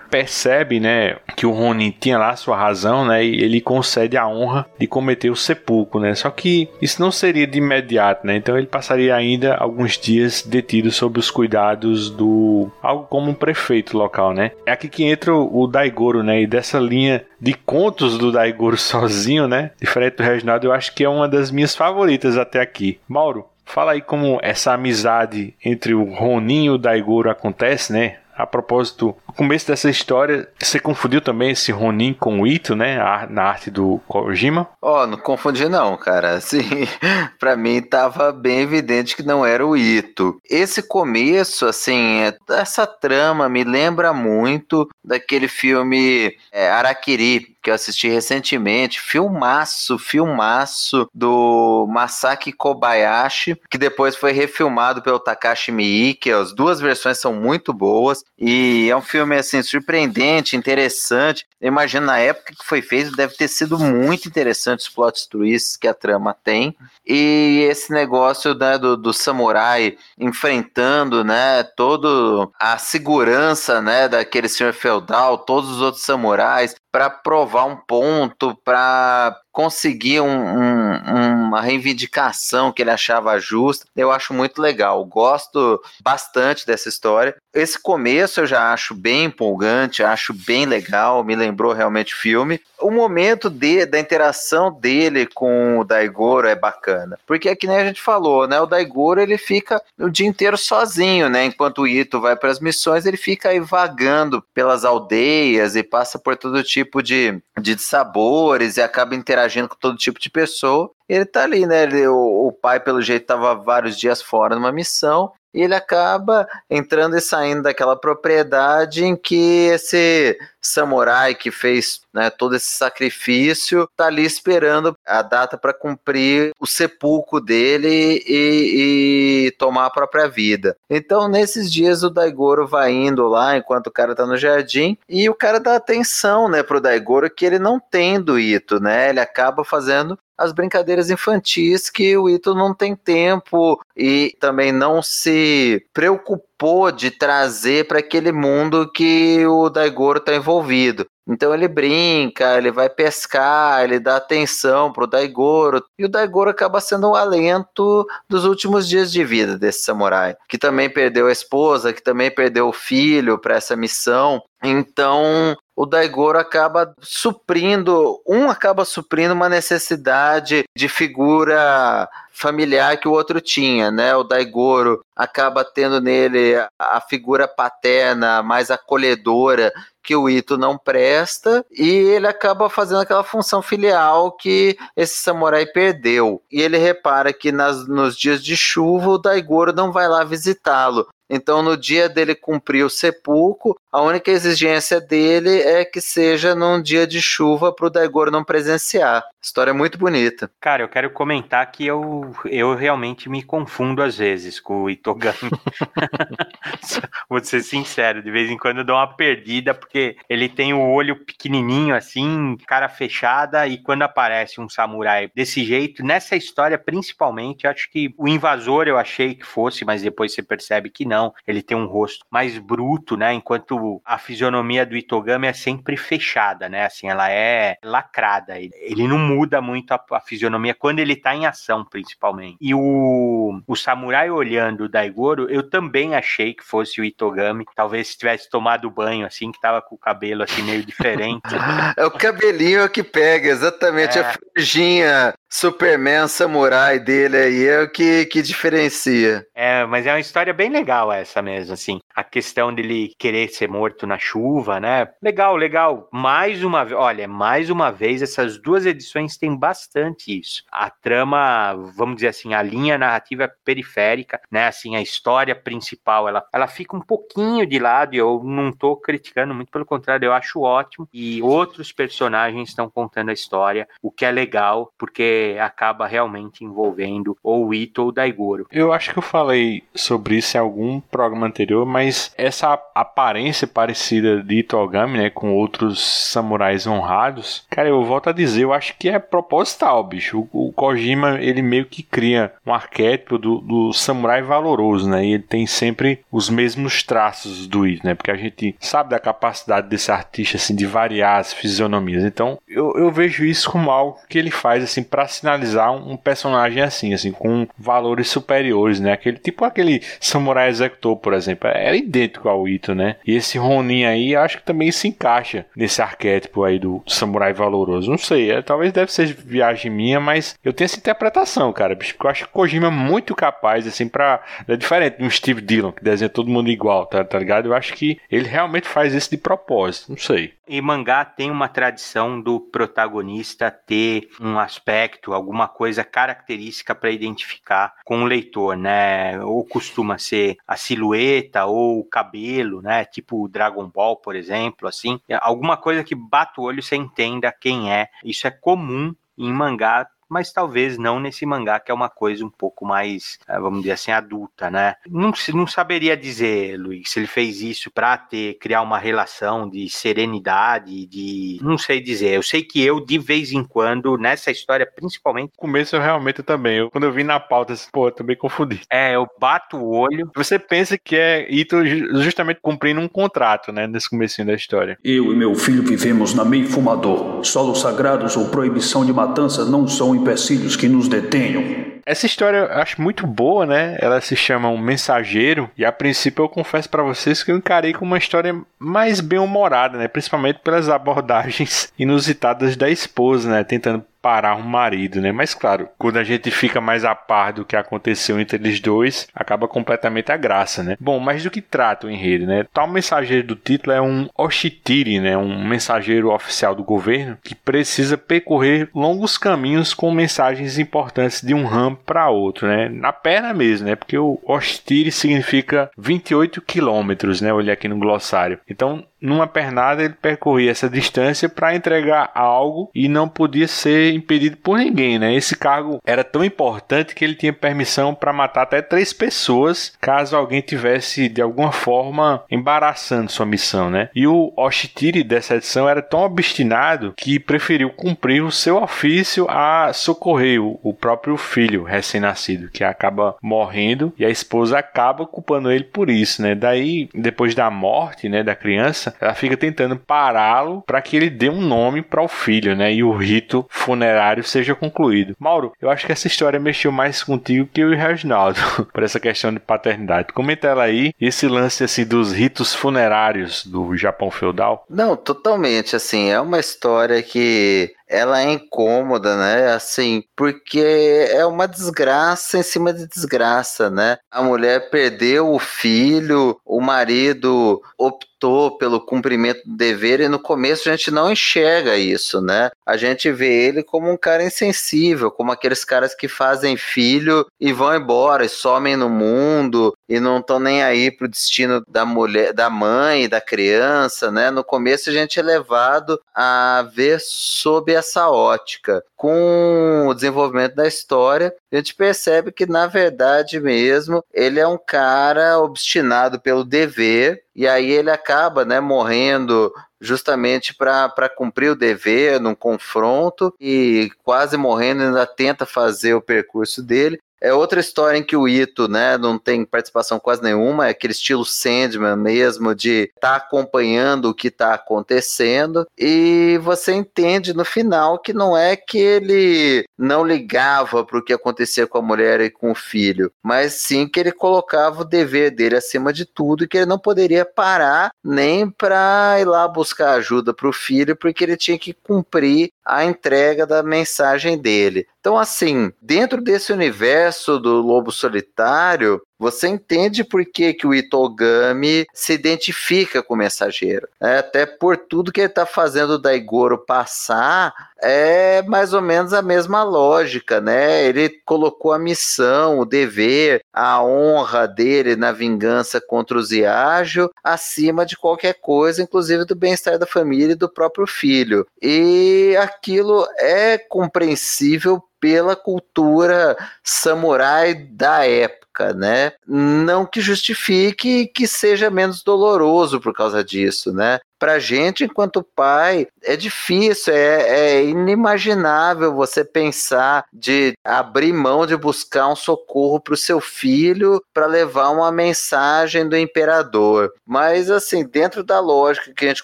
percebe, 0.10 0.80
né, 0.80 1.18
que 1.36 1.46
o 1.46 1.52
Ronin 1.52 1.94
tinha 1.98 2.18
lá 2.18 2.36
sua 2.36 2.58
razão, 2.58 3.06
né, 3.06 3.24
e 3.24 3.44
ele 3.44 3.62
concede 3.62 4.18
a 4.18 4.28
honra 4.28 4.66
de 4.80 4.88
cometer 4.88 5.30
o 5.30 5.36
sepulcro, 5.36 6.00
né. 6.00 6.16
Só 6.16 6.30
que 6.30 6.70
isso 6.82 7.02
não 7.02 7.12
seria 7.12 7.48
de 7.48 7.58
imediato, 7.58 8.26
né. 8.26 8.36
Então 8.36 8.58
ele 8.58 8.68
passaria 8.68 9.16
ainda 9.16 9.56
alguns 9.56 9.98
dias 9.98 10.42
detido 10.42 10.92
sob 10.92 11.20
os 11.20 11.32
cuidados 11.32 12.10
do 12.10 12.70
algo 12.82 13.06
como 13.06 13.32
um 13.32 13.36
prefeito 13.36 13.98
local, 13.98 14.34
né. 14.34 14.52
É 14.66 14.72
aqui 14.72 14.88
que 14.88 15.04
entra 15.04 15.34
o 15.34 15.68
Daigoro, 15.68 16.24
né, 16.24 16.42
e 16.42 16.48
dessa 16.48 16.80
linha 16.80 17.24
de 17.40 17.54
contos 17.54 18.18
do 18.18 18.32
Daigoro 18.32 18.78
sozinho, 18.78 19.48
né, 19.48 19.72
diferente 19.80 20.18
do 20.18 20.24
Reginaldo, 20.24 20.68
eu 20.68 20.74
acho 20.74 20.94
que 20.94 21.04
é 21.04 21.10
uma 21.10 21.28
das 21.28 21.52
minhas 21.52 21.76
favoritas 21.76 22.38
até 22.38 22.62
aqui. 22.62 23.00
Mauro, 23.08 23.46
Fala 23.68 23.92
aí 23.92 24.02
como 24.02 24.40
essa 24.42 24.72
amizade 24.72 25.54
entre 25.64 25.94
o 25.94 26.06
Ronin 26.06 26.66
e 26.66 26.70
o 26.70 26.78
Daigoro 26.78 27.30
acontece, 27.30 27.92
né? 27.92 28.16
A 28.36 28.48
propósito, 28.48 29.16
começo 29.38 29.68
dessa 29.68 29.90
história, 29.90 30.50
você 30.60 30.80
confundiu 30.80 31.22
também 31.22 31.52
esse 31.52 31.72
Ronin 31.72 32.12
com 32.12 32.42
o 32.42 32.48
Ito, 32.48 32.76
né? 32.76 32.98
Na 33.30 33.44
arte 33.44 33.70
do 33.70 34.02
Kojima? 34.08 34.68
Ó, 34.82 35.04
oh, 35.04 35.08
não 35.08 35.18
confundi 35.18 35.70
não, 35.70 35.96
cara. 35.96 36.34
Assim, 36.34 36.64
para 37.40 37.56
mim 37.56 37.82
tava 37.82 38.32
bem 38.32 38.62
evidente 38.62 39.16
que 39.16 39.22
não 39.22 39.46
era 39.46 39.66
o 39.66 39.78
Ito. 39.78 40.42
Esse 40.50 40.82
começo, 40.82 41.68
assim, 41.68 42.22
essa 42.50 42.88
trama 42.88 43.48
me 43.48 43.64
lembra 43.64 44.12
muito 44.12 44.90
daquele 45.06 45.48
filme 45.48 46.36
é, 46.52 46.70
Araquiri, 46.72 47.58
que 47.68 47.72
eu 47.72 47.76
assisti 47.76 48.08
recentemente, 48.08 49.02
filmaço, 49.02 50.00
filmaço 50.00 51.06
do 51.14 51.86
Masaki 51.90 52.54
Kobayashi, 52.54 53.60
que 53.70 53.78
depois 53.78 54.16
foi 54.16 54.32
refilmado 54.32 55.02
pelo 55.02 55.20
Takashi 55.20 55.70
Miike, 55.70 56.32
as 56.32 56.54
duas 56.54 56.80
versões 56.80 57.20
são 57.20 57.34
muito 57.34 57.74
boas, 57.74 58.24
e 58.40 58.90
é 58.90 58.96
um 58.96 59.02
filme, 59.02 59.27
assim, 59.36 59.62
surpreendente, 59.62 60.56
interessante, 60.56 61.46
eu 61.60 61.68
imagino 61.68 62.06
na 62.06 62.20
época 62.20 62.54
que 62.54 62.66
foi 62.66 62.82
feito, 62.82 63.16
deve 63.16 63.36
ter 63.36 63.48
sido 63.48 63.78
muito 63.80 64.28
interessante 64.28 64.82
os 64.82 64.90
plot 64.90 65.28
twists 65.28 65.76
que 65.76 65.88
a 65.88 65.94
trama 65.94 66.36
tem, 66.44 66.76
e 67.06 67.68
esse 67.70 67.92
negócio 67.92 68.54
né, 68.54 68.78
do, 68.78 68.96
do 68.96 69.12
samurai 69.12 69.98
enfrentando, 70.18 71.24
né, 71.24 71.64
todo 71.64 72.52
a 72.60 72.78
segurança, 72.78 73.82
né, 73.82 74.08
daquele 74.08 74.48
senhor 74.48 74.74
feudal, 74.74 75.40
todos 75.40 75.70
os 75.70 75.82
outros 75.82 76.04
samurais, 76.04 76.76
para 76.92 77.10
provar 77.10 77.66
um 77.66 77.76
ponto, 77.76 78.56
para 78.64 79.40
conseguir 79.58 80.22
um, 80.22 80.28
um, 80.28 81.48
uma 81.48 81.60
reivindicação 81.62 82.72
que 82.72 82.84
ele 82.84 82.92
achava 82.92 83.40
justa. 83.40 83.88
Eu 83.96 84.12
acho 84.12 84.32
muito 84.32 84.62
legal, 84.62 85.04
gosto 85.04 85.82
bastante 86.00 86.64
dessa 86.64 86.88
história. 86.88 87.36
Esse 87.52 87.82
começo 87.82 88.42
eu 88.42 88.46
já 88.46 88.72
acho 88.72 88.94
bem 88.94 89.24
empolgante, 89.24 90.04
acho 90.04 90.32
bem 90.32 90.68
legal, 90.68 91.24
me 91.24 91.36
lembrou 91.36 91.74
realmente 91.74 92.14
o 92.14 92.18
filme. 92.18 92.62
O 92.80 92.92
momento 92.92 93.50
de, 93.50 93.84
da 93.88 94.00
interação 94.00 94.72
dele 94.72 95.26
com 95.26 95.80
o 95.80 95.84
Daigoro 95.84 96.48
é 96.48 96.56
bacana, 96.56 97.18
porque 97.26 97.50
é 97.50 97.56
que 97.56 97.66
nem 97.66 97.78
a 97.78 97.86
gente 97.86 98.00
falou, 98.00 98.48
né? 98.48 98.62
O 98.62 98.68
Daigoro 98.68 99.20
ele 99.20 99.40
fica 99.40 99.82
o 99.98 100.08
dia 100.08 100.28
inteiro 100.28 100.56
sozinho, 100.56 101.30
né? 101.30 101.46
Enquanto 101.46 101.82
o 101.82 101.88
Ito 101.88 102.22
vai 102.22 102.36
para 102.36 102.52
as 102.52 102.60
missões, 102.60 103.08
ele 103.08 103.18
fica 103.18 103.50
aí 103.50 103.60
vagando 103.60 104.44
pelas 104.54 104.86
aldeias 104.86 105.76
e 105.76 105.82
passa 105.82 106.20
por 106.20 106.38
todo 106.38 106.62
tipo 106.62 107.02
de, 107.02 107.42
de 107.60 107.80
sabores 107.80 108.78
e 108.78 108.84
acaba 108.84 109.16
interagindo 109.16 109.47
com 109.70 109.76
todo 109.76 109.98
tipo 109.98 110.20
de 110.20 110.30
pessoa. 110.30 110.92
Ele 111.08 111.26
tá 111.26 111.44
ali, 111.44 111.66
né? 111.66 111.84
Ele, 111.84 112.08
o, 112.08 112.48
o 112.48 112.52
pai, 112.52 112.80
pelo 112.80 113.02
jeito, 113.02 113.26
tava 113.26 113.56
vários 113.56 113.98
dias 113.98 114.22
fora 114.22 114.56
numa 114.56 114.72
missão 114.72 115.32
e 115.54 115.62
ele 115.62 115.74
acaba 115.74 116.48
entrando 116.70 117.18
e 117.18 117.22
saindo 117.22 117.64
daquela 117.64 117.96
propriedade 117.96 119.04
em 119.04 119.16
que 119.16 119.68
esse 119.70 120.38
samurai 120.62 121.34
que 121.34 121.50
fez 121.50 122.02
né, 122.14 122.30
todo 122.30 122.56
esse 122.56 122.68
sacrifício 122.68 123.90
tá 123.96 124.06
ali 124.06 124.24
esperando 124.24 124.94
a 125.08 125.22
data 125.22 125.58
para 125.58 125.74
cumprir 125.74 126.52
o 126.60 126.68
sepulcro 126.68 127.40
dele 127.40 128.24
e, 128.28 129.46
e, 129.48 129.52
tomar 129.58 129.86
a 129.86 129.90
própria 129.90 130.28
vida. 130.28 130.76
Então, 130.90 131.28
nesses 131.28 131.72
dias, 131.72 132.04
o 132.04 132.10
Daigoro 132.10 132.68
vai 132.68 132.92
indo 132.92 133.28
lá 133.28 133.58
enquanto 133.58 133.88
o 133.88 133.92
cara 133.92 134.16
tá 134.16 134.26
no 134.26 134.38
jardim 134.38 134.98
e 135.08 135.30
o 135.30 135.36
cara 135.36 135.60
dá 135.60 135.76
atenção 135.76 136.50
né, 136.50 136.62
pro 136.62 136.82
Daigoro 136.82 137.30
que 137.30 137.46
ele 137.46 137.60
não 137.60 137.80
tem 137.80 138.20
do 138.20 138.40
Ito, 138.40 138.80
né? 138.80 139.10
Ele 139.10 139.20
acaba 139.20 139.64
fazendo 139.64 140.18
as 140.38 140.52
brincadeiras 140.52 141.10
infantis 141.10 141.90
que 141.90 142.16
o 142.16 142.30
Ito 142.30 142.54
não 142.54 142.74
tem 142.74 142.96
tempo 142.96 143.82
e 143.96 144.36
também 144.40 144.72
não 144.72 145.02
se 145.02 145.84
preocupou 145.92 146.92
de 146.92 147.10
trazer 147.10 147.88
para 147.88 148.00
aquele 148.00 148.32
mundo 148.32 148.90
que 148.92 149.46
o 149.48 149.70
Daigoro 149.70 150.20
está 150.20 150.36
envolvido. 150.36 151.08
Então 151.28 151.54
ele 151.54 151.68
brinca, 151.68 152.58
ele 152.58 152.72
vai 152.72 152.90
pescar, 152.90 153.84
ele 153.84 154.00
dá 154.00 154.16
atenção 154.16 154.92
pro 154.92 155.08
Daigoro, 155.08 155.84
e 156.00 156.06
o 156.06 156.10
Daigoro 156.10 156.50
acaba 156.50 156.80
sendo 156.80 157.10
um 157.10 157.16
alento 157.16 158.08
dos 158.30 158.46
últimos 158.46 158.88
dias 158.88 159.12
de 159.12 159.24
vida 159.24 159.58
desse 159.58 159.82
samurai, 159.82 160.36
que 160.48 160.58
também 160.58 160.90
perdeu 160.90 161.28
a 161.28 161.32
esposa, 161.32 161.92
que 161.92 162.02
também 162.02 162.32
perdeu 162.32 162.70
o 162.70 162.74
filho 162.74 163.38
para 163.38 163.56
essa 163.56 163.76
missão. 163.76 164.42
Então, 164.64 165.56
o 165.76 165.86
Daigoro 165.86 166.40
acaba 166.40 166.96
suprindo, 167.00 168.20
um 168.28 168.50
acaba 168.50 168.84
suprindo 168.84 169.34
uma 169.34 169.48
necessidade 169.48 170.64
de 170.76 170.90
figura 170.90 172.10
familiar 172.38 172.98
que 172.98 173.08
o 173.08 173.12
outro 173.12 173.42
tinha, 173.42 173.90
né? 173.90 174.16
O 174.16 174.24
Daigoro 174.24 175.02
acaba 175.16 175.66
tendo 175.66 176.00
nele 176.00 176.56
a 176.78 177.02
figura 177.02 177.48
paterna 177.48 178.44
mais 178.44 178.70
acolhedora 178.70 179.74
que 180.04 180.16
o 180.16 180.30
Ito 180.30 180.58
não 180.58 180.78
presta 180.78 181.66
e 181.70 181.90
ele 181.90 182.28
acaba 182.28 182.70
fazendo 182.70 183.02
aquela 183.02 183.24
função 183.24 183.62
filial 183.62 184.32
que 184.32 184.78
esse 184.96 185.18
samurai 185.18 185.66
perdeu. 185.66 186.42
E 186.50 186.62
ele 186.62 186.78
repara 186.78 187.34
que 187.34 187.52
nas, 187.52 187.88
nos 187.88 188.16
dias 188.16 188.42
de 188.42 188.56
chuva 188.56 189.10
o 189.10 189.18
Daigoro 189.18 189.74
não 189.74 189.92
vai 189.92 190.08
lá 190.08 190.24
visitá-lo. 190.24 191.08
Então, 191.30 191.62
no 191.62 191.76
dia 191.76 192.08
dele 192.08 192.34
cumprir 192.34 192.86
o 192.86 192.90
sepulcro, 192.90 193.76
a 193.92 194.02
única 194.02 194.32
exigência 194.32 195.02
dele 195.02 195.60
é 195.62 195.84
que 195.84 196.00
seja 196.00 196.56
num 196.56 196.82
dia 196.82 197.06
de 197.06 197.22
chuva 197.22 197.74
para 197.74 197.88
o 197.88 197.90
Daigoro 197.90 198.32
não 198.32 198.44
presenciar. 198.44 199.24
História 199.42 199.74
muito 199.74 199.98
bonita. 199.98 200.50
Cara, 200.62 200.84
eu 200.84 200.88
quero 200.88 201.10
comentar 201.12 201.70
que 201.70 201.86
eu, 201.86 202.27
eu 202.46 202.76
realmente 202.76 203.30
me 203.30 203.44
confundo 203.44 204.02
às 204.02 204.18
vezes 204.18 204.60
com 204.60 204.84
o 204.84 204.90
Itogami. 204.90 205.38
Vou 207.30 207.44
ser 207.44 207.62
sincero, 207.62 208.22
de 208.22 208.32
vez 208.32 208.50
em 208.50 208.58
quando 208.58 208.80
eu 208.80 208.84
dou 208.84 208.96
uma 208.96 209.08
perdida, 209.16 209.74
porque 209.74 210.18
ele 210.30 210.50
tem 210.50 210.74
o 210.74 210.82
olho 210.82 211.26
pequenininho 211.26 211.96
assim, 211.96 212.58
cara 212.68 212.90
fechada, 212.90 213.68
e 213.68 213.78
quando 213.78 214.04
aparece 214.04 214.60
um 214.60 214.70
samurai 214.70 215.30
desse 215.36 215.64
jeito, 215.64 216.04
nessa 216.04 216.36
história 216.36 216.78
principalmente, 216.78 217.68
acho 217.68 217.90
que 217.92 218.14
o 218.18 218.28
invasor 218.28 218.88
eu 218.88 218.98
achei 218.98 219.36
que 219.36 219.46
fosse, 219.46 219.86
mas 219.86 220.02
depois 220.02 220.34
você 220.34 220.42
percebe 220.42 220.90
que 220.90 221.06
não. 221.06 221.34
Ele 221.46 221.62
tem 221.62 221.78
um 221.78 221.86
rosto 221.86 222.26
mais 222.30 222.58
bruto, 222.58 223.16
né? 223.18 223.34
Enquanto 223.34 224.02
a 224.06 224.18
fisionomia 224.18 224.86
do 224.86 224.96
Itogami 224.96 225.48
é 225.48 225.54
sempre 225.54 225.98
fechada, 225.98 226.70
né? 226.70 226.86
Assim, 226.86 227.08
ela 227.10 227.32
é 227.32 227.78
lacrada. 227.84 228.60
Ele 228.60 229.08
não 229.08 229.18
muda 229.18 229.62
muito 229.62 229.92
a, 229.92 230.04
a 230.12 230.20
fisionomia 230.20 230.74
quando 230.74 231.00
ele 231.00 231.16
tá 231.16 231.36
em 231.36 231.46
ação, 231.46 231.84
principalmente. 231.84 232.17
E 232.60 232.74
o, 232.74 233.62
o 233.68 233.76
samurai 233.76 234.30
olhando 234.30 234.86
o 234.86 234.90
Daigoro, 234.90 235.50
eu 235.50 235.64
também 235.64 236.16
achei 236.16 236.54
que 236.54 236.64
fosse 236.64 237.00
o 237.00 237.04
Itogami. 237.06 237.66
Talvez 237.76 238.16
tivesse 238.16 238.50
tomado 238.50 238.90
banho, 238.90 239.26
assim, 239.26 239.52
que 239.52 239.62
tava 239.62 239.82
com 239.82 239.96
o 239.96 240.00
cabelo, 240.00 240.44
assim, 240.44 240.62
meio 240.64 240.84
diferente. 240.84 241.42
é 241.98 242.06
o 242.06 242.12
cabelinho 242.12 242.90
que 242.90 243.04
pega, 243.04 243.50
exatamente. 243.50 244.18
É. 244.18 244.22
A 244.22 244.34
franjinha 244.34 245.34
Superman 245.50 246.28
samurai 246.28 247.00
dele 247.00 247.38
aí 247.38 247.66
é 247.66 247.82
o 247.82 247.92
que, 247.92 248.26
que 248.26 248.42
diferencia. 248.42 249.46
É, 249.54 249.86
mas 249.86 250.06
é 250.06 250.12
uma 250.12 250.20
história 250.20 250.54
bem 250.54 250.70
legal 250.70 251.12
essa 251.12 251.42
mesmo, 251.42 251.74
assim. 251.74 252.00
A 252.16 252.24
questão 252.24 252.74
dele 252.74 253.14
querer 253.18 253.50
ser 253.50 253.70
morto 253.70 254.08
na 254.08 254.18
chuva, 254.18 254.80
né? 254.80 255.08
Legal, 255.22 255.56
legal. 255.56 256.10
Mais 256.12 256.64
uma 256.64 256.84
vez, 256.84 256.98
olha, 256.98 257.28
mais 257.28 257.70
uma 257.70 257.92
vez, 257.92 258.22
essas 258.22 258.58
duas 258.58 258.86
edições 258.86 259.38
têm 259.38 259.56
bastante 259.58 260.40
isso. 260.40 260.64
A 260.72 260.90
trama, 260.90 261.74
vamos 261.96 262.16
dizer 262.16 262.30
assim, 262.30 262.54
a 262.54 262.62
linha 262.62 262.98
narrativa 262.98 263.18
narrativa 263.18 263.52
periférica, 263.64 264.40
né? 264.52 264.68
Assim, 264.68 264.96
a 264.96 265.02
história 265.02 265.56
principal, 265.56 266.28
ela, 266.28 266.46
ela 266.54 266.68
fica 266.68 266.96
um 266.96 267.02
pouquinho 267.02 267.66
de 267.66 267.80
lado 267.80 268.16
e 268.16 268.18
eu 268.18 268.42
não 268.44 268.72
tô 268.72 268.96
criticando, 268.96 269.54
muito 269.54 269.72
pelo 269.72 269.86
contrário, 269.86 270.26
eu 270.26 270.34
acho 270.34 270.62
ótimo. 270.62 271.08
E 271.14 271.42
outros 271.42 271.92
personagens 271.92 272.70
estão 272.70 272.90
contando 272.90 273.30
a 273.30 273.34
história, 273.34 273.88
o 274.02 274.12
que 274.12 274.26
é 274.26 274.32
legal, 274.32 274.92
porque 274.98 275.37
acaba 275.60 276.08
realmente 276.08 276.64
envolvendo 276.64 277.38
ou 277.44 277.68
o 277.68 277.74
Ito 277.74 278.04
ou 278.04 278.08
o 278.10 278.12
Daigoro. 278.12 278.68
Eu 278.72 278.94
acho 278.94 279.12
que 279.12 279.20
eu 279.20 279.24
falei 279.24 279.84
sobre 279.94 280.38
isso 280.38 280.58
em 280.58 280.60
algum 280.60 281.00
programa 281.00 281.48
anterior, 281.48 281.86
mas 281.86 282.34
essa 282.38 282.80
aparência 282.96 283.68
parecida 283.68 284.44
de 284.44 284.60
Ito 284.60 284.78
Ogami, 284.78 285.18
né, 285.18 285.30
com 285.30 285.54
outros 285.54 286.04
samurais 286.04 286.88
honrados, 286.88 287.66
cara, 287.70 287.90
eu 287.90 288.04
volto 288.04 288.30
a 288.30 288.34
dizer, 288.34 288.64
eu 288.64 288.74
acho 288.74 288.96
que 288.98 289.10
é 289.10 289.20
proposital, 289.20 290.04
bicho. 290.04 290.48
O, 290.52 290.70
o 290.70 290.74
Kojima, 290.74 291.40
ele 291.40 291.62
meio 291.62 291.86
que 291.86 292.04
cria 292.04 292.54
um 292.66 292.74
arquétipo 292.74 293.38
do, 293.38 293.60
do 293.60 293.94
samurai 293.94 294.42
valoroso, 294.42 295.10
né, 295.10 295.26
e 295.26 295.34
ele 295.34 295.44
tem 295.44 295.66
sempre 295.66 296.22
os 296.32 296.50
mesmos 296.50 297.04
traços 297.04 297.68
do 297.68 297.88
Ito, 297.88 298.06
né, 298.06 298.16
porque 298.16 298.32
a 298.32 298.38
gente 298.38 298.76
sabe 298.80 299.10
da 299.10 299.20
capacidade 299.20 299.88
desse 299.88 300.12
artista, 300.12 300.58
assim, 300.58 300.76
de 300.76 300.86
variar 300.86 301.40
as 301.40 301.54
fisionomias. 301.54 302.24
Então, 302.24 302.60
eu, 302.68 302.94
eu 302.96 303.12
vejo 303.12 303.44
isso 303.44 303.70
como 303.72 303.92
algo 303.92 304.20
que 304.28 304.38
ele 304.38 304.52
faz, 304.52 304.84
assim, 304.84 305.04
para 305.04 305.27
sinalizar 305.28 305.94
um, 305.94 306.18
personagem 306.18 306.82
assim, 306.82 307.14
assim, 307.14 307.32
com 307.32 307.68
valores 307.78 308.30
superiores, 308.30 309.00
né, 309.00 309.12
aquele 309.12 309.38
tipo 309.38 309.64
aquele 309.64 310.02
samurai 310.20 310.70
executor, 310.70 311.16
por 311.18 311.34
exemplo, 311.34 311.70
era 311.70 311.96
idêntico 311.96 312.50
ao 312.50 312.68
Ito, 312.68 312.96
né, 312.96 313.18
e 313.26 313.36
esse 313.36 313.58
Ronin 313.58 314.06
aí, 314.06 314.36
acho 314.36 314.58
que 314.58 314.64
também 314.64 314.92
se 314.92 315.08
encaixa 315.08 315.66
nesse 315.76 316.02
arquétipo 316.02 316.64
aí 316.64 316.80
do 316.80 317.02
samurai 317.08 317.54
valoroso. 317.54 318.10
Não 318.10 318.18
sei, 318.18 318.52
é, 318.52 318.62
talvez 318.62 318.92
deve 318.92 319.12
ser 319.12 319.34
viagem 319.34 319.92
minha, 319.92 320.20
mas 320.20 320.58
eu 320.64 320.74
tenho 320.74 320.86
essa 320.86 320.98
interpretação, 320.98 321.72
cara, 321.74 321.96
porque 321.96 322.16
eu 322.20 322.30
acho 322.30 322.46
que 322.46 322.52
Kojima 322.52 322.88
é 322.88 322.92
muito 322.92 323.36
capaz, 323.36 323.88
assim, 323.88 324.08
pra. 324.08 324.42
É 324.68 324.76
diferente 324.76 325.18
de 325.18 325.24
um 325.24 325.30
Steve 325.30 325.62
Dillon, 325.62 325.92
que 325.92 326.04
desenha 326.04 326.30
todo 326.30 326.50
mundo 326.50 326.70
igual, 326.70 327.06
tá, 327.06 327.24
tá 327.24 327.40
ligado? 327.40 327.68
Eu 327.68 327.74
acho 327.74 327.94
que 327.94 328.20
ele 328.30 328.48
realmente 328.48 328.88
faz 328.88 329.14
isso 329.14 329.30
de 329.30 329.38
propósito, 329.38 330.10
não 330.10 330.18
sei. 330.18 330.54
E 330.68 330.82
mangá 330.82 331.24
tem 331.24 331.50
uma 331.50 331.70
tradição 331.70 332.42
do 332.42 332.60
protagonista 332.60 333.72
ter 333.72 334.28
um 334.40 334.60
aspecto, 334.60 335.17
alguma 335.26 335.68
coisa 335.68 336.04
característica 336.04 336.94
para 336.96 337.12
identificar 337.12 337.94
com 338.06 338.24
o 338.24 338.26
leitor, 338.26 338.76
né? 338.76 339.42
Ou 339.44 339.66
costuma 339.66 340.18
ser 340.18 340.58
a 340.68 340.76
silhueta 340.76 341.66
ou 341.66 342.00
o 342.00 342.06
cabelo, 342.06 342.82
né? 342.82 343.06
Tipo 343.06 343.48
Dragon 343.48 343.88
Ball, 343.88 344.18
por 344.18 344.36
exemplo, 344.36 344.88
assim. 344.88 345.20
Alguma 345.42 345.78
coisa 345.78 346.04
que 346.04 346.16
bata 346.16 346.62
o 346.62 346.64
olho 346.64 346.80
e 346.80 346.84
você 346.84 346.96
entenda 346.96 347.52
quem 347.52 347.92
é. 347.92 348.10
Isso 348.24 348.48
é 348.48 348.52
comum 348.52 349.16
em 349.38 349.54
mangá 349.54 350.08
mas 350.30 350.52
talvez 350.52 350.98
não 350.98 351.20
nesse 351.20 351.46
mangá, 351.46 351.80
que 351.80 351.92
é 351.92 351.94
uma 351.94 352.10
coisa 352.10 352.46
um 352.46 352.50
pouco 352.50 352.86
mais, 352.86 353.40
eh, 353.48 353.60
vamos 353.60 353.82
dizer 353.82 353.94
assim, 353.94 354.12
adulta, 354.12 354.70
né? 354.70 354.96
Não, 355.10 355.32
não 355.54 355.68
saberia 355.68 356.16
dizer, 356.18 356.78
Luiz, 356.78 357.10
se 357.10 357.20
ele 357.20 357.28
fez 357.28 357.62
isso 357.62 357.92
para 357.92 358.18
ter, 358.18 358.56
criar 358.56 358.82
uma 358.82 358.98
relação 358.98 359.70
de 359.70 359.90
serenidade, 359.90 361.06
de. 361.06 361.60
Não 361.62 361.78
sei 361.78 362.02
dizer. 362.02 362.36
Eu 362.36 362.44
sei 362.44 362.64
que 362.64 362.84
eu, 362.84 363.00
de 363.00 363.18
vez 363.18 363.52
em 363.52 363.64
quando, 363.64 364.18
nessa 364.18 364.52
história, 364.52 364.86
principalmente. 364.86 365.52
No 365.52 365.58
começo 365.58 365.96
eu 365.96 366.02
realmente 366.02 366.44
também. 366.44 366.78
Eu, 366.78 366.92
quando 366.92 367.06
eu 367.06 367.12
vi 367.12 367.24
na 367.24 367.40
pauta, 367.40 367.74
assim, 367.74 367.88
pô, 367.92 368.08
eu 368.08 368.12
também 368.12 368.36
confundi. 368.36 368.82
É, 368.90 369.16
eu 369.16 369.28
bato 369.40 369.78
o 369.78 369.96
olho. 369.96 370.30
Você 370.36 370.60
pensa 370.60 370.98
que 370.98 371.16
é 371.16 371.48
Ito 371.50 371.86
justamente 372.22 372.60
cumprindo 372.62 373.00
um 373.00 373.08
contrato, 373.08 373.72
né? 373.72 373.88
Nesse 373.88 374.10
comecinho 374.10 374.48
da 374.48 374.54
história. 374.54 374.98
Eu 375.04 375.32
e 375.32 375.36
meu 375.36 375.56
filho 375.56 375.84
vivemos 375.84 376.34
na 376.34 376.44
Mei 376.44 376.66
Fumador. 376.66 377.44
Solos 377.44 377.82
sagrados 377.82 378.36
ou 378.36 378.50
proibição 378.50 379.06
de 379.06 379.14
matança 379.14 379.66
não 379.66 379.88
são 379.88 380.17
empecilhos 380.18 380.76
que 380.76 380.88
nos 380.88 381.08
detenham. 381.08 381.98
Essa 382.06 382.26
história 382.26 382.58
eu 382.60 382.72
acho 382.72 383.02
muito 383.02 383.28
boa, 383.28 383.66
né? 383.66 383.98
Ela 384.00 384.22
se 384.22 384.34
chama 384.34 384.70
Um 384.70 384.78
Mensageiro 384.78 385.70
e 385.78 385.84
a 385.84 385.92
princípio 385.92 386.46
eu 386.46 386.48
confesso 386.48 386.90
para 386.90 387.04
vocês 387.04 387.44
que 387.44 387.52
eu 387.52 387.58
encarei 387.58 387.92
como 387.92 388.12
uma 388.12 388.18
história 388.18 388.56
mais 388.80 389.20
bem 389.20 389.40
humorada, 389.40 389.98
né? 389.98 390.08
Principalmente 390.08 390.60
pelas 390.64 390.88
abordagens 390.88 391.92
inusitadas 392.00 392.78
da 392.78 392.90
esposa, 392.90 393.50
né? 393.50 393.64
Tentando 393.66 394.06
parar 394.22 394.56
um 394.56 394.64
marido, 394.64 395.22
né? 395.22 395.32
Mas 395.32 395.54
claro, 395.54 395.90
quando 395.98 396.18
a 396.18 396.24
gente 396.24 396.52
fica 396.52 396.82
mais 396.82 397.06
a 397.06 397.16
par 397.16 397.54
do 397.54 397.66
que 397.66 397.76
aconteceu 397.76 398.40
entre 398.40 398.58
eles 398.58 398.80
dois, 398.80 399.28
acaba 399.34 399.68
completamente 399.68 400.32
a 400.32 400.38
graça, 400.38 400.84
né? 400.84 400.96
Bom, 401.00 401.20
mas 401.20 401.44
do 401.44 401.52
que 401.52 401.62
trata 401.62 402.08
o 402.08 402.10
enredo, 402.10 402.46
né? 402.46 402.66
Tal 402.74 402.88
mensageiro 402.88 403.48
do 403.48 403.56
título 403.56 403.94
é 403.94 404.02
um 404.02 404.28
Oshitiri, 404.38 405.20
né? 405.20 405.38
Um 405.38 405.68
mensageiro 405.68 406.32
oficial 406.32 406.76
do 406.76 406.84
governo 406.84 407.38
que 407.44 407.56
precisa 407.56 408.18
percorrer 408.18 408.90
longos 408.94 409.38
caminhos 409.38 409.94
com 409.94 410.12
mensagens 410.12 410.78
importantes 410.80 411.42
de 411.42 411.54
um 411.54 411.66
ramo 411.66 411.98
para 412.06 412.30
outro, 412.30 412.68
né? 412.68 412.90
Na 412.90 413.14
perna 413.14 413.54
mesmo, 413.54 413.88
né? 413.88 413.96
Porque 413.96 414.18
o 414.18 414.40
Oshitiri 414.44 415.12
significa 415.12 415.90
28 415.98 416.62
quilômetros, 416.62 417.42
né? 417.42 417.54
Olhei 417.54 417.74
aqui 417.74 417.88
no 417.88 417.98
glossário. 417.98 418.60
Então, 418.68 419.06
numa 419.22 419.48
pernada 419.48 420.04
ele 420.04 420.14
percorria 420.14 420.72
essa 420.72 420.90
distância 420.90 421.50
para 421.50 421.76
entregar 421.76 422.32
algo 422.34 422.90
e 422.94 423.08
não 423.08 423.28
podia 423.28 423.68
ser 423.68 424.14
impedido 424.14 424.58
por 424.58 424.78
ninguém, 424.78 425.18
né? 425.20 425.34
Esse 425.34 425.56
cargo 425.56 426.00
era 426.06 426.24
tão 426.24 426.44
importante 426.44 427.16
que 427.16 427.24
ele 427.24 427.36
tinha 427.36 427.54
permissão 427.54 428.14
para 428.14 428.34
matar 428.34 428.64
até 428.64 428.82
três 428.82 429.14
pessoas 429.14 429.94
caso 430.00 430.36
alguém 430.36 430.62
tivesse 430.62 431.30
de 431.30 431.42
alguma 431.42 431.72
forma 431.72 432.44
embaraçando 432.50 433.32
sua 433.32 433.46
missão, 433.46 433.90
né? 433.90 434.10
E 434.16 434.28
o 434.28 434.54
Oshitiri 434.56 435.24
dessa 435.24 435.56
edição 435.56 435.88
era 435.90 436.02
tão 436.02 436.22
obstinado 436.22 437.14
que 437.18 437.40
preferiu 437.40 437.90
cumprir 437.90 438.44
o 438.44 438.52
seu 438.52 438.82
ofício 438.82 439.48
a 439.50 439.92
socorrer 439.94 440.62
o 440.62 440.94
próprio 440.94 441.38
filho 441.38 441.84
recém-nascido, 441.84 442.70
que 442.70 442.84
acaba 442.84 443.36
morrendo 443.42 444.14
e 444.18 444.26
a 444.26 444.30
esposa 444.30 444.78
acaba 444.80 445.26
culpando 445.26 445.72
ele 445.72 445.84
por 445.84 446.10
isso, 446.10 446.42
né? 446.42 446.56
Daí, 446.56 447.10
depois 447.14 447.56
da 447.56 447.70
morte, 447.70 448.30
né, 448.30 448.44
da 448.44 448.56
criança, 448.56 449.07
ela 449.20 449.34
fica 449.34 449.58
tentando 449.58 449.98
pará-lo 449.98 450.82
para 450.86 451.02
que 451.02 451.16
ele 451.16 451.30
dê 451.30 451.50
um 451.50 451.62
nome 451.62 452.02
para 452.02 452.22
o 452.22 452.28
filho, 452.28 452.76
né? 452.76 452.94
E 452.94 453.04
o 453.04 453.16
rito 453.16 453.66
funerário 453.70 454.44
seja 454.44 454.76
concluído. 454.76 455.36
Mauro, 455.40 455.74
eu 455.82 455.90
acho 455.90 456.06
que 456.06 456.12
essa 456.12 456.28
história 456.28 456.60
mexeu 456.60 456.92
mais 456.92 457.24
contigo 457.24 457.70
que 457.72 457.82
eu 457.82 457.92
e 457.92 457.96
o 457.96 457.98
Reginaldo, 457.98 458.60
por 458.94 459.04
essa 459.04 459.20
questão 459.20 459.54
de 459.54 459.60
paternidade. 459.60 460.34
Comenta 460.34 460.68
ela 460.68 460.84
aí, 460.84 461.14
esse 461.20 461.48
lance 461.48 461.84
assim 461.84 462.06
dos 462.06 462.32
ritos 462.32 462.74
funerários 462.74 463.66
do 463.66 463.96
Japão 463.96 464.32
feudal. 464.32 464.86
Não, 464.90 465.16
totalmente, 465.16 465.96
assim, 465.96 466.30
é 466.30 466.40
uma 466.40 466.60
história 466.60 467.22
que 467.22 467.94
ela 468.08 468.42
é 468.42 468.54
incômoda, 468.54 469.36
né? 469.36 469.74
Assim, 469.74 470.24
porque 470.36 471.28
é 471.30 471.46
uma 471.46 471.68
desgraça 471.68 472.58
em 472.58 472.64
cima 472.64 472.94
de 472.94 473.08
desgraça, 473.08 473.90
né? 473.90 474.18
A 474.32 474.42
mulher 474.42 474.90
perdeu 474.90 475.52
o 475.52 475.60
filho, 475.60 476.60
o 476.66 476.80
marido 476.80 477.82
optou 477.98 478.37
pelo 478.78 479.00
cumprimento 479.00 479.62
do 479.66 479.76
dever 479.76 480.22
e 480.22 480.28
no 480.28 480.40
começo 480.40 480.88
a 480.88 480.92
gente 480.92 481.12
não 481.12 481.32
enxerga 481.32 481.98
isso, 481.98 482.42
né? 482.42 482.70
A 482.86 482.96
gente 482.98 483.32
vê 483.32 483.68
ele 483.68 483.84
como 483.84 484.12
um 484.12 484.18
cara 484.18 484.44
insensível, 484.44 485.32
como 485.32 485.52
aqueles 485.52 485.84
caras 485.84 486.14
que 486.14 486.28
fazem 486.28 486.78
filho 486.78 487.46
e 487.60 487.74
vão 487.74 487.96
embora 487.96 488.46
e 488.46 488.50
somem 488.50 488.96
no 488.96 489.10
mundo 489.10 489.94
e 490.08 490.20
não 490.20 490.40
estão 490.40 490.60
nem 490.60 490.84
aí 490.84 491.12
pro 491.12 491.28
destino 491.28 491.84
da 491.88 492.06
mulher, 492.06 492.54
da 492.54 492.70
mãe, 492.70 493.28
da 493.28 493.42
criança, 493.42 494.32
né? 494.32 494.52
No 494.52 494.64
começo 494.64 495.10
a 495.10 495.14
gente 495.14 495.40
é 495.40 495.44
levado 495.44 496.20
a 496.34 496.88
ver 496.94 497.20
sob 497.20 497.92
essa 497.92 498.30
ótica. 498.30 499.04
Com 499.16 500.06
o 500.08 500.14
desenvolvimento 500.14 500.76
da 500.76 500.88
história, 500.88 501.54
a 501.72 501.76
gente 501.76 501.96
percebe 501.96 502.52
que, 502.52 502.66
na 502.66 502.86
verdade 502.88 503.60
mesmo, 503.60 504.24
ele 504.34 504.60
é 504.60 504.68
um 504.68 504.78
cara 504.78 505.60
obstinado 505.60 506.40
pelo 506.40 506.64
dever, 506.64 507.44
e 507.58 507.68
aí 507.68 507.90
ele 507.90 508.12
acaba 508.12 508.64
né, 508.64 508.80
morrendo 508.80 509.74
justamente 510.00 510.76
para 510.76 511.28
cumprir 511.36 511.72
o 511.72 511.76
dever 511.76 512.40
num 512.40 512.54
confronto 512.54 513.52
e 513.60 514.12
quase 514.24 514.56
morrendo 514.56 515.02
ainda 515.02 515.26
tenta 515.26 515.66
fazer 515.66 516.14
o 516.14 516.22
percurso 516.22 516.84
dele 516.84 517.20
é 517.42 517.54
outra 517.54 517.80
história 517.80 518.18
em 518.18 518.24
que 518.24 518.36
o 518.36 518.48
Ito, 518.48 518.88
né, 518.88 519.18
não 519.18 519.38
tem 519.38 519.66
participação 519.66 520.20
quase 520.20 520.42
nenhuma, 520.42 520.88
é 520.88 520.92
aquele 520.92 521.14
estilo 521.14 521.46
Sandman 521.46 522.16
mesmo, 522.16 522.74
de 522.74 523.12
estar 523.16 523.32
tá 523.32 523.36
acompanhando 523.36 524.30
o 524.30 524.34
que 524.34 524.48
está 524.48 524.74
acontecendo, 524.74 525.88
e 525.98 526.60
você 526.64 526.94
entende 526.94 527.54
no 527.54 527.66
final 527.66 528.20
que 528.20 528.34
não 528.34 528.58
é 528.58 528.76
que 528.76 528.98
ele 528.98 529.86
não 529.98 530.26
ligava 530.26 531.04
para 531.06 531.18
o 531.18 531.24
que 531.24 531.34
acontecia 531.34 531.88
com 531.88 531.98
a 531.98 532.02
mulher 532.02 532.42
e 532.42 532.50
com 532.50 532.72
o 532.72 532.76
filho, 532.76 533.32
mas 533.44 533.74
sim 533.74 534.08
que 534.08 534.20
ele 534.20 534.32
colocava 534.32 535.02
o 535.02 535.06
dever 535.06 535.52
dele 535.52 535.76
acima 535.76 536.12
de 536.12 536.26
tudo 536.26 536.64
e 536.64 536.68
que 536.68 536.78
ele 536.78 536.86
não 536.86 537.00
poderia 537.00 537.46
parar 537.46 538.12
nem 538.24 538.70
para 538.70 539.38
ir 539.40 539.46
lá 539.46 539.68
buscar 539.68 540.12
ajuda 540.14 540.54
para 540.54 540.68
o 540.68 540.74
filho, 540.74 541.16
porque 541.16 541.44
ele 541.44 541.58
tinha 541.58 541.78
que 541.78 541.94
cumprir 541.94 542.70
a 542.88 543.04
entrega 543.04 543.68
da 543.68 543.84
mensagem 543.84 544.58
dele. 544.58 545.06
Então, 545.20 545.38
assim, 545.38 545.92
dentro 546.02 546.42
desse 546.42 546.72
universo 546.72 547.60
do 547.60 547.82
Lobo 547.82 548.12
Solitário, 548.12 549.22
você 549.40 549.68
entende 549.68 550.24
por 550.24 550.44
que, 550.46 550.74
que 550.74 550.88
o 550.88 550.94
Itogami 550.94 552.06
se 552.14 552.34
identifica 552.34 553.22
com 553.22 553.34
o 553.34 553.38
mensageiro. 553.38 554.08
É, 554.20 554.40
até 554.40 554.66
por 554.66 554.98
tudo 554.98 555.32
que 555.32 555.42
ele 555.42 555.48
está 555.48 555.66
fazendo 555.66 556.12
o 556.12 556.18
Daigoro 556.18 556.78
passar, 556.78 557.74
é 558.02 558.62
mais 558.64 558.94
ou 558.94 559.02
menos 559.02 559.34
a 559.34 559.42
mesma 559.42 559.84
lógica, 559.84 560.62
né? 560.62 561.06
Ele 561.06 561.30
colocou 561.46 561.94
a 561.94 562.00
missão, 562.00 562.80
o 562.80 562.86
dever, 562.86 563.62
a 563.74 564.04
honra 564.04 564.68
dele 564.68 565.16
na 565.16 565.32
vingança 565.32 566.02
contra 566.02 566.38
o 566.38 566.44
Ziágio 566.44 567.30
acima 567.44 568.06
de 568.06 568.18
qualquer 568.18 568.54
coisa, 568.60 569.02
inclusive 569.02 569.46
do 569.46 569.56
bem-estar 569.56 569.98
da 569.98 570.06
família 570.06 570.54
e 570.54 570.56
do 570.56 570.70
próprio 570.70 571.08
filho. 571.08 571.66
E 571.82 572.56
aquilo 572.60 573.28
é 573.38 573.78
compreensível 573.78 575.02
pela 575.20 575.56
cultura 575.56 576.56
samurai 576.84 577.74
da 577.74 578.26
época, 578.26 578.67
né? 578.94 579.34
Não 579.46 580.06
que 580.06 580.22
justifique 580.22 581.28
que 581.28 581.48
seja 581.48 581.90
menos 581.90 582.24
doloroso 582.24 583.00
por 583.00 583.14
causa 583.14 583.44
disso, 583.44 583.94
né? 583.94 584.20
Pra 584.40 584.60
gente, 584.60 585.04
enquanto 585.04 585.42
pai, 585.42 586.08
é 586.24 586.36
difícil, 586.36 587.12
é, 587.12 587.78
é 587.78 587.84
inimaginável 587.84 589.16
você 589.16 589.44
pensar 589.44 590.26
de 590.32 590.74
abrir 590.84 591.34
mão 591.34 591.66
de 591.66 591.76
buscar 591.76 592.28
um 592.28 592.36
socorro 592.36 593.00
para 593.00 593.16
o 593.16 593.18
seu 593.18 593.42
filho 593.42 594.22
para 594.32 594.46
levar 594.46 594.90
uma 594.90 595.12
mensagem 595.12 596.08
do 596.08 596.16
imperador. 596.16 597.12
Mas, 597.26 597.72
assim, 597.72 598.06
dentro 598.06 598.44
da 598.44 598.60
lógica 598.60 599.12
que 599.12 599.26
a 599.26 599.30
gente 599.30 599.44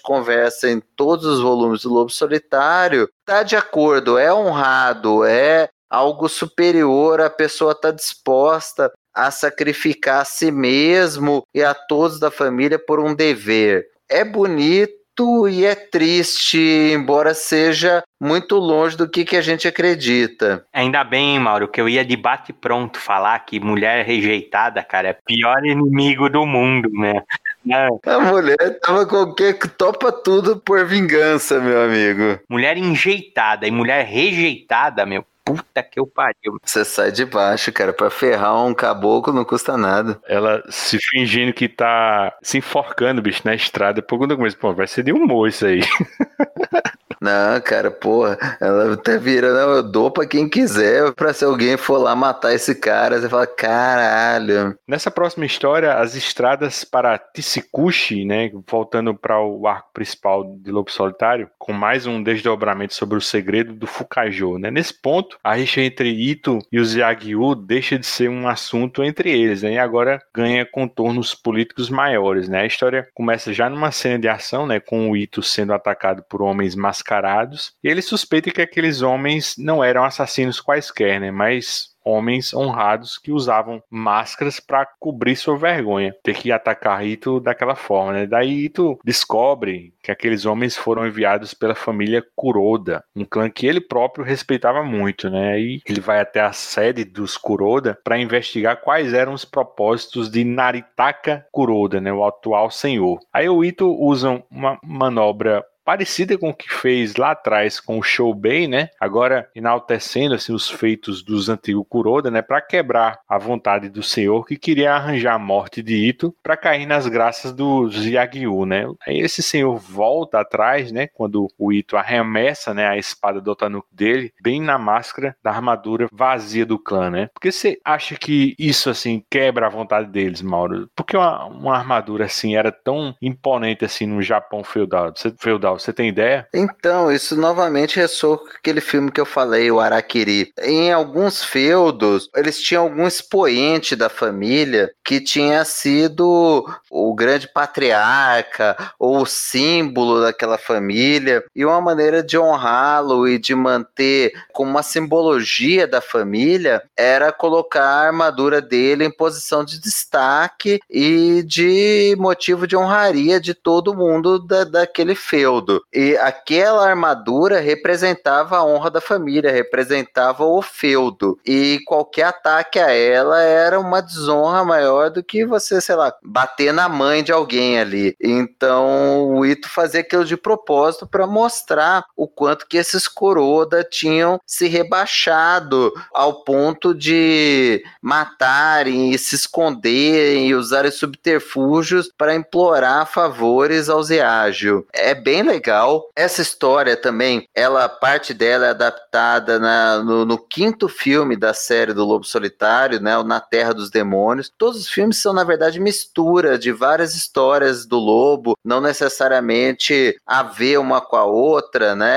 conversa 0.00 0.70
em 0.70 0.80
todos 0.94 1.26
os 1.26 1.40
volumes 1.40 1.82
do 1.82 1.92
Lobo 1.92 2.10
Solitário, 2.10 3.08
tá 3.24 3.42
de 3.42 3.56
acordo, 3.56 4.16
é 4.16 4.32
honrado, 4.32 5.24
é 5.24 5.68
algo 5.90 6.28
superior, 6.28 7.20
a 7.20 7.30
pessoa 7.30 7.72
está 7.72 7.90
disposta 7.90 8.92
a 9.14 9.30
sacrificar 9.30 10.22
a 10.22 10.24
si 10.24 10.50
mesmo 10.50 11.46
e 11.54 11.62
a 11.62 11.72
todos 11.72 12.18
da 12.18 12.30
família 12.30 12.78
por 12.78 13.00
um 13.00 13.14
dever. 13.14 13.86
É 14.08 14.24
bonito 14.24 15.04
e 15.48 15.64
é 15.64 15.74
triste, 15.76 16.58
embora 16.58 17.34
seja 17.34 18.02
muito 18.20 18.56
longe 18.56 18.96
do 18.96 19.08
que, 19.08 19.24
que 19.24 19.36
a 19.36 19.40
gente 19.40 19.68
acredita. 19.68 20.64
Ainda 20.72 21.04
bem, 21.04 21.38
Mauro, 21.38 21.68
que 21.68 21.80
eu 21.80 21.88
ia 21.88 22.04
de 22.04 22.16
bate 22.16 22.52
pronto 22.52 22.98
falar 22.98 23.38
que 23.40 23.60
mulher 23.60 24.04
rejeitada, 24.04 24.82
cara, 24.82 25.10
é 25.10 25.12
pior 25.12 25.64
inimigo 25.64 26.28
do 26.28 26.44
mundo, 26.44 26.90
né? 26.92 27.22
Não. 27.64 28.00
A 28.04 28.18
mulher 28.18 28.80
tava 28.80 29.06
qualquer 29.06 29.56
topa 29.78 30.10
tudo 30.10 30.56
por 30.56 30.84
vingança, 30.84 31.60
meu 31.60 31.82
amigo. 31.82 32.40
Mulher 32.48 32.76
enjeitada 32.76 33.66
e 33.66 33.70
mulher 33.70 34.04
rejeitada, 34.04 35.06
meu, 35.06 35.24
puta 35.44 35.82
que 35.82 36.00
eu 36.00 36.06
pariu. 36.06 36.58
Você 36.64 36.84
sai 36.84 37.12
de 37.12 37.24
baixo, 37.24 37.72
cara, 37.72 37.92
pra 37.92 38.10
ferrar 38.10 38.64
um 38.64 38.74
caboclo 38.74 39.32
não 39.32 39.44
custa 39.44 39.76
nada. 39.76 40.20
Ela 40.26 40.62
se 40.70 40.98
fingindo 40.98 41.52
que 41.52 41.68
tá 41.68 42.36
se 42.42 42.58
enforcando, 42.58 43.22
bicho, 43.22 43.42
na 43.44 43.54
estrada. 43.54 44.02
Pergunta 44.02 44.36
começa, 44.36 44.56
pô, 44.56 44.72
vai 44.74 44.86
ser 44.86 45.02
de 45.02 45.12
humor 45.12 45.48
isso 45.48 45.66
aí. 45.66 45.80
Não, 47.24 47.58
cara, 47.62 47.90
porra, 47.90 48.36
ela 48.60 48.92
até 48.92 49.16
vira, 49.16 49.50
não, 49.54 49.76
eu 49.76 49.82
dou 49.82 50.10
pra 50.10 50.26
quem 50.26 50.46
quiser, 50.46 51.10
pra 51.14 51.32
se 51.32 51.42
alguém 51.42 51.74
for 51.74 51.96
lá 51.96 52.14
matar 52.14 52.52
esse 52.52 52.74
cara, 52.74 53.18
você 53.18 53.30
fala, 53.30 53.46
caralho. 53.46 54.78
Nessa 54.86 55.10
próxima 55.10 55.46
história, 55.46 55.94
as 55.94 56.14
estradas 56.14 56.84
para 56.84 57.16
Tissikushi, 57.16 58.26
né, 58.26 58.50
voltando 58.70 59.14
para 59.14 59.40
o 59.40 59.66
arco 59.66 59.88
principal 59.94 60.44
de 60.44 60.70
Lobo 60.70 60.90
Solitário, 60.90 61.48
com 61.58 61.72
mais 61.72 62.06
um 62.06 62.22
desdobramento 62.22 62.92
sobre 62.92 63.16
o 63.16 63.22
segredo 63.22 63.72
do 63.72 63.86
Fukajo, 63.86 64.58
né. 64.58 64.70
Nesse 64.70 64.92
ponto, 64.92 65.38
a 65.42 65.54
rixa 65.54 65.80
entre 65.80 66.10
Ito 66.10 66.58
e 66.70 66.78
os 66.78 66.94
Yagyu 66.94 67.54
deixa 67.54 67.98
de 67.98 68.04
ser 68.04 68.28
um 68.28 68.46
assunto 68.46 69.02
entre 69.02 69.30
eles, 69.30 69.62
né, 69.62 69.72
e 69.72 69.78
agora 69.78 70.20
ganha 70.34 70.66
contornos 70.66 71.34
políticos 71.34 71.88
maiores, 71.88 72.50
né. 72.50 72.60
A 72.60 72.66
história 72.66 73.08
começa 73.14 73.50
já 73.50 73.70
numa 73.70 73.90
cena 73.90 74.18
de 74.18 74.28
ação, 74.28 74.66
né, 74.66 74.78
com 74.78 75.10
o 75.10 75.16
Ito 75.16 75.42
sendo 75.42 75.72
atacado 75.72 76.22
por 76.28 76.42
homens 76.42 76.74
mascarados 76.74 77.13
mascarados. 77.14 77.72
E 77.82 77.88
ele 77.88 78.02
suspeita 78.02 78.50
que 78.50 78.62
aqueles 78.62 79.02
homens 79.02 79.54
não 79.58 79.82
eram 79.82 80.04
assassinos 80.04 80.60
quaisquer, 80.60 81.20
né? 81.20 81.30
Mas 81.30 81.94
homens 82.04 82.52
honrados 82.52 83.16
que 83.16 83.32
usavam 83.32 83.82
máscaras 83.90 84.60
para 84.60 84.86
cobrir 85.00 85.36
sua 85.36 85.56
vergonha, 85.56 86.14
ter 86.22 86.34
que 86.34 86.52
atacar 86.52 87.04
Ito 87.04 87.40
daquela 87.40 87.74
forma, 87.74 88.12
né? 88.12 88.26
Daí 88.26 88.66
Ito 88.66 88.98
descobre 89.02 89.94
que 90.02 90.10
aqueles 90.10 90.44
homens 90.44 90.76
foram 90.76 91.06
enviados 91.06 91.54
pela 91.54 91.74
família 91.74 92.22
Kuroda, 92.36 93.02
um 93.16 93.24
clã 93.24 93.48
que 93.48 93.66
ele 93.66 93.80
próprio 93.80 94.24
respeitava 94.24 94.82
muito, 94.82 95.30
né? 95.30 95.58
E 95.58 95.80
ele 95.86 96.00
vai 96.00 96.20
até 96.20 96.40
a 96.40 96.52
sede 96.52 97.04
dos 97.04 97.38
Kuroda 97.38 97.98
para 98.04 98.18
investigar 98.18 98.82
quais 98.82 99.14
eram 99.14 99.32
os 99.32 99.44
propósitos 99.44 100.30
de 100.30 100.44
Naritaka 100.44 101.46
Kuroda, 101.50 102.00
né? 102.00 102.12
O 102.12 102.24
atual 102.24 102.70
senhor. 102.70 103.18
Aí 103.32 103.48
o 103.48 103.64
Ito 103.64 103.90
usa 103.98 104.42
uma 104.50 104.78
manobra 104.84 105.64
parecida 105.84 106.38
com 106.38 106.50
o 106.50 106.54
que 106.54 106.72
fez 106.72 107.16
lá 107.16 107.32
atrás 107.32 107.78
com 107.78 107.98
o 107.98 108.02
Shoubei, 108.02 108.66
né? 108.66 108.88
Agora 108.98 109.48
enaltecendo 109.54 110.34
assim 110.34 110.52
os 110.52 110.70
feitos 110.70 111.22
dos 111.22 111.48
antigos 111.48 111.84
Kuroda, 111.88 112.30
né, 112.30 112.42
para 112.42 112.60
quebrar 112.60 113.20
a 113.28 113.38
vontade 113.38 113.88
do 113.88 114.02
senhor 114.02 114.46
que 114.46 114.56
queria 114.56 114.94
arranjar 114.94 115.34
a 115.34 115.38
morte 115.38 115.82
de 115.82 115.94
Ito 115.94 116.34
para 116.42 116.56
cair 116.56 116.86
nas 116.86 117.06
graças 117.06 117.52
dos 117.52 118.04
Yagyu, 118.04 118.64
né? 118.64 118.86
Aí 119.06 119.18
esse 119.18 119.42
senhor 119.42 119.76
volta 119.76 120.40
atrás, 120.40 120.90
né, 120.90 121.06
quando 121.08 121.48
o 121.58 121.72
Ito 121.72 121.96
arremessa, 121.96 122.72
né, 122.72 122.86
a 122.86 122.96
espada 122.96 123.40
do 123.40 123.50
Otanuki 123.50 123.88
dele 123.92 124.32
bem 124.42 124.60
na 124.60 124.78
máscara 124.78 125.36
da 125.42 125.50
armadura 125.50 126.08
vazia 126.12 126.64
do 126.64 126.78
clã, 126.78 127.10
né? 127.10 127.28
Porque 127.32 127.52
você 127.52 127.78
acha 127.84 128.16
que 128.16 128.54
isso 128.58 128.88
assim 128.88 129.22
quebra 129.30 129.66
a 129.66 129.70
vontade 129.70 130.10
deles, 130.10 130.40
Mauro? 130.40 130.88
Porque 130.96 131.16
uma, 131.16 131.44
uma 131.46 131.76
armadura 131.76 132.24
assim 132.24 132.56
era 132.56 132.72
tão 132.72 133.14
imponente 133.20 133.84
assim 133.84 134.06
no 134.06 134.22
Japão 134.22 134.64
feudal, 134.64 135.12
feudal 135.38 135.73
você 135.78 135.92
tem 135.92 136.08
ideia? 136.08 136.46
Então, 136.52 137.10
isso 137.10 137.36
novamente 137.36 137.96
ressoa 137.96 138.38
com 138.38 138.48
aquele 138.48 138.80
filme 138.80 139.10
que 139.10 139.20
eu 139.20 139.26
falei, 139.26 139.70
o 139.70 139.80
Araquiri. 139.80 140.52
Em 140.62 140.92
alguns 140.92 141.42
feudos, 141.42 142.30
eles 142.34 142.60
tinham 142.60 142.84
algum 142.84 143.06
expoente 143.06 143.96
da 143.96 144.08
família 144.08 144.92
que 145.04 145.20
tinha 145.20 145.64
sido 145.64 146.64
o 146.90 147.14
grande 147.14 147.48
patriarca 147.48 148.76
ou 148.98 149.22
o 149.22 149.26
símbolo 149.26 150.20
daquela 150.20 150.58
família, 150.58 151.44
e 151.54 151.64
uma 151.64 151.80
maneira 151.80 152.22
de 152.22 152.38
honrá-lo 152.38 153.28
e 153.28 153.38
de 153.38 153.54
manter 153.54 154.32
como 154.52 154.70
uma 154.70 154.82
simbologia 154.82 155.86
da 155.86 156.00
família 156.00 156.82
era 156.96 157.32
colocar 157.32 157.84
a 157.84 158.06
armadura 158.06 158.60
dele 158.60 159.04
em 159.04 159.10
posição 159.10 159.64
de 159.64 159.80
destaque 159.80 160.80
e 160.90 161.42
de 161.46 162.14
motivo 162.18 162.66
de 162.66 162.76
honraria 162.76 163.40
de 163.40 163.54
todo 163.54 163.94
mundo 163.94 164.38
da, 164.38 164.64
daquele 164.64 165.14
feudo 165.14 165.63
tudo. 165.64 165.82
E 165.92 166.16
aquela 166.18 166.86
armadura 166.86 167.60
representava 167.60 168.58
a 168.58 168.64
honra 168.64 168.90
da 168.90 169.00
família, 169.00 169.50
representava 169.50 170.44
o 170.44 170.60
feudo. 170.60 171.38
E 171.44 171.80
qualquer 171.86 172.24
ataque 172.24 172.78
a 172.78 172.90
ela 172.90 173.40
era 173.42 173.80
uma 173.80 174.00
desonra 174.00 174.64
maior 174.64 175.10
do 175.10 175.22
que 175.22 175.44
você, 175.44 175.80
sei 175.80 175.96
lá, 175.96 176.12
bater 176.22 176.72
na 176.72 176.88
mãe 176.88 177.22
de 177.22 177.32
alguém 177.32 177.78
ali. 177.78 178.14
Então 178.20 179.28
o 179.30 179.46
Ito 179.46 179.68
fazia 179.68 180.00
aquilo 180.00 180.24
de 180.24 180.36
propósito 180.36 181.06
para 181.06 181.26
mostrar 181.26 182.04
o 182.16 182.28
quanto 182.28 182.66
que 182.66 182.76
esses 182.76 183.08
Kuroda 183.08 183.82
tinham 183.84 184.38
se 184.46 184.68
rebaixado 184.68 185.92
ao 186.12 186.44
ponto 186.44 186.94
de 186.94 187.82
matarem 188.02 189.12
e 189.12 189.18
se 189.18 189.34
esconderem 189.34 190.48
e 190.48 190.54
usarem 190.54 190.90
subterfúgios 190.90 192.10
para 192.16 192.34
implorar 192.34 193.06
favores 193.06 193.88
aos 193.88 194.10
Eágio. 194.10 194.86
É 194.92 195.14
bem 195.14 195.42
legal 195.42 195.53
legal. 195.54 196.10
Essa 196.16 196.42
história 196.42 196.96
também, 196.96 197.48
ela 197.54 197.88
parte 197.88 198.34
dela 198.34 198.66
é 198.66 198.70
adaptada 198.70 199.58
na, 199.58 200.02
no, 200.02 200.24
no, 200.24 200.38
quinto 200.38 200.88
filme 200.88 201.36
da 201.36 201.54
série 201.54 201.92
do 201.92 202.04
Lobo 202.04 202.24
Solitário, 202.24 203.00
né, 203.00 203.22
Na 203.22 203.40
Terra 203.40 203.72
dos 203.72 203.90
Demônios. 203.90 204.52
Todos 204.58 204.80
os 204.80 204.88
filmes 204.88 205.18
são 205.18 205.32
na 205.32 205.44
verdade 205.44 205.80
mistura 205.80 206.58
de 206.58 206.72
várias 206.72 207.14
histórias 207.14 207.86
do 207.86 207.98
lobo, 207.98 208.56
não 208.64 208.80
necessariamente 208.80 210.16
a 210.26 210.42
ver 210.42 210.78
uma 210.78 211.00
com 211.00 211.16
a 211.16 211.24
outra, 211.24 211.94
né? 211.94 212.14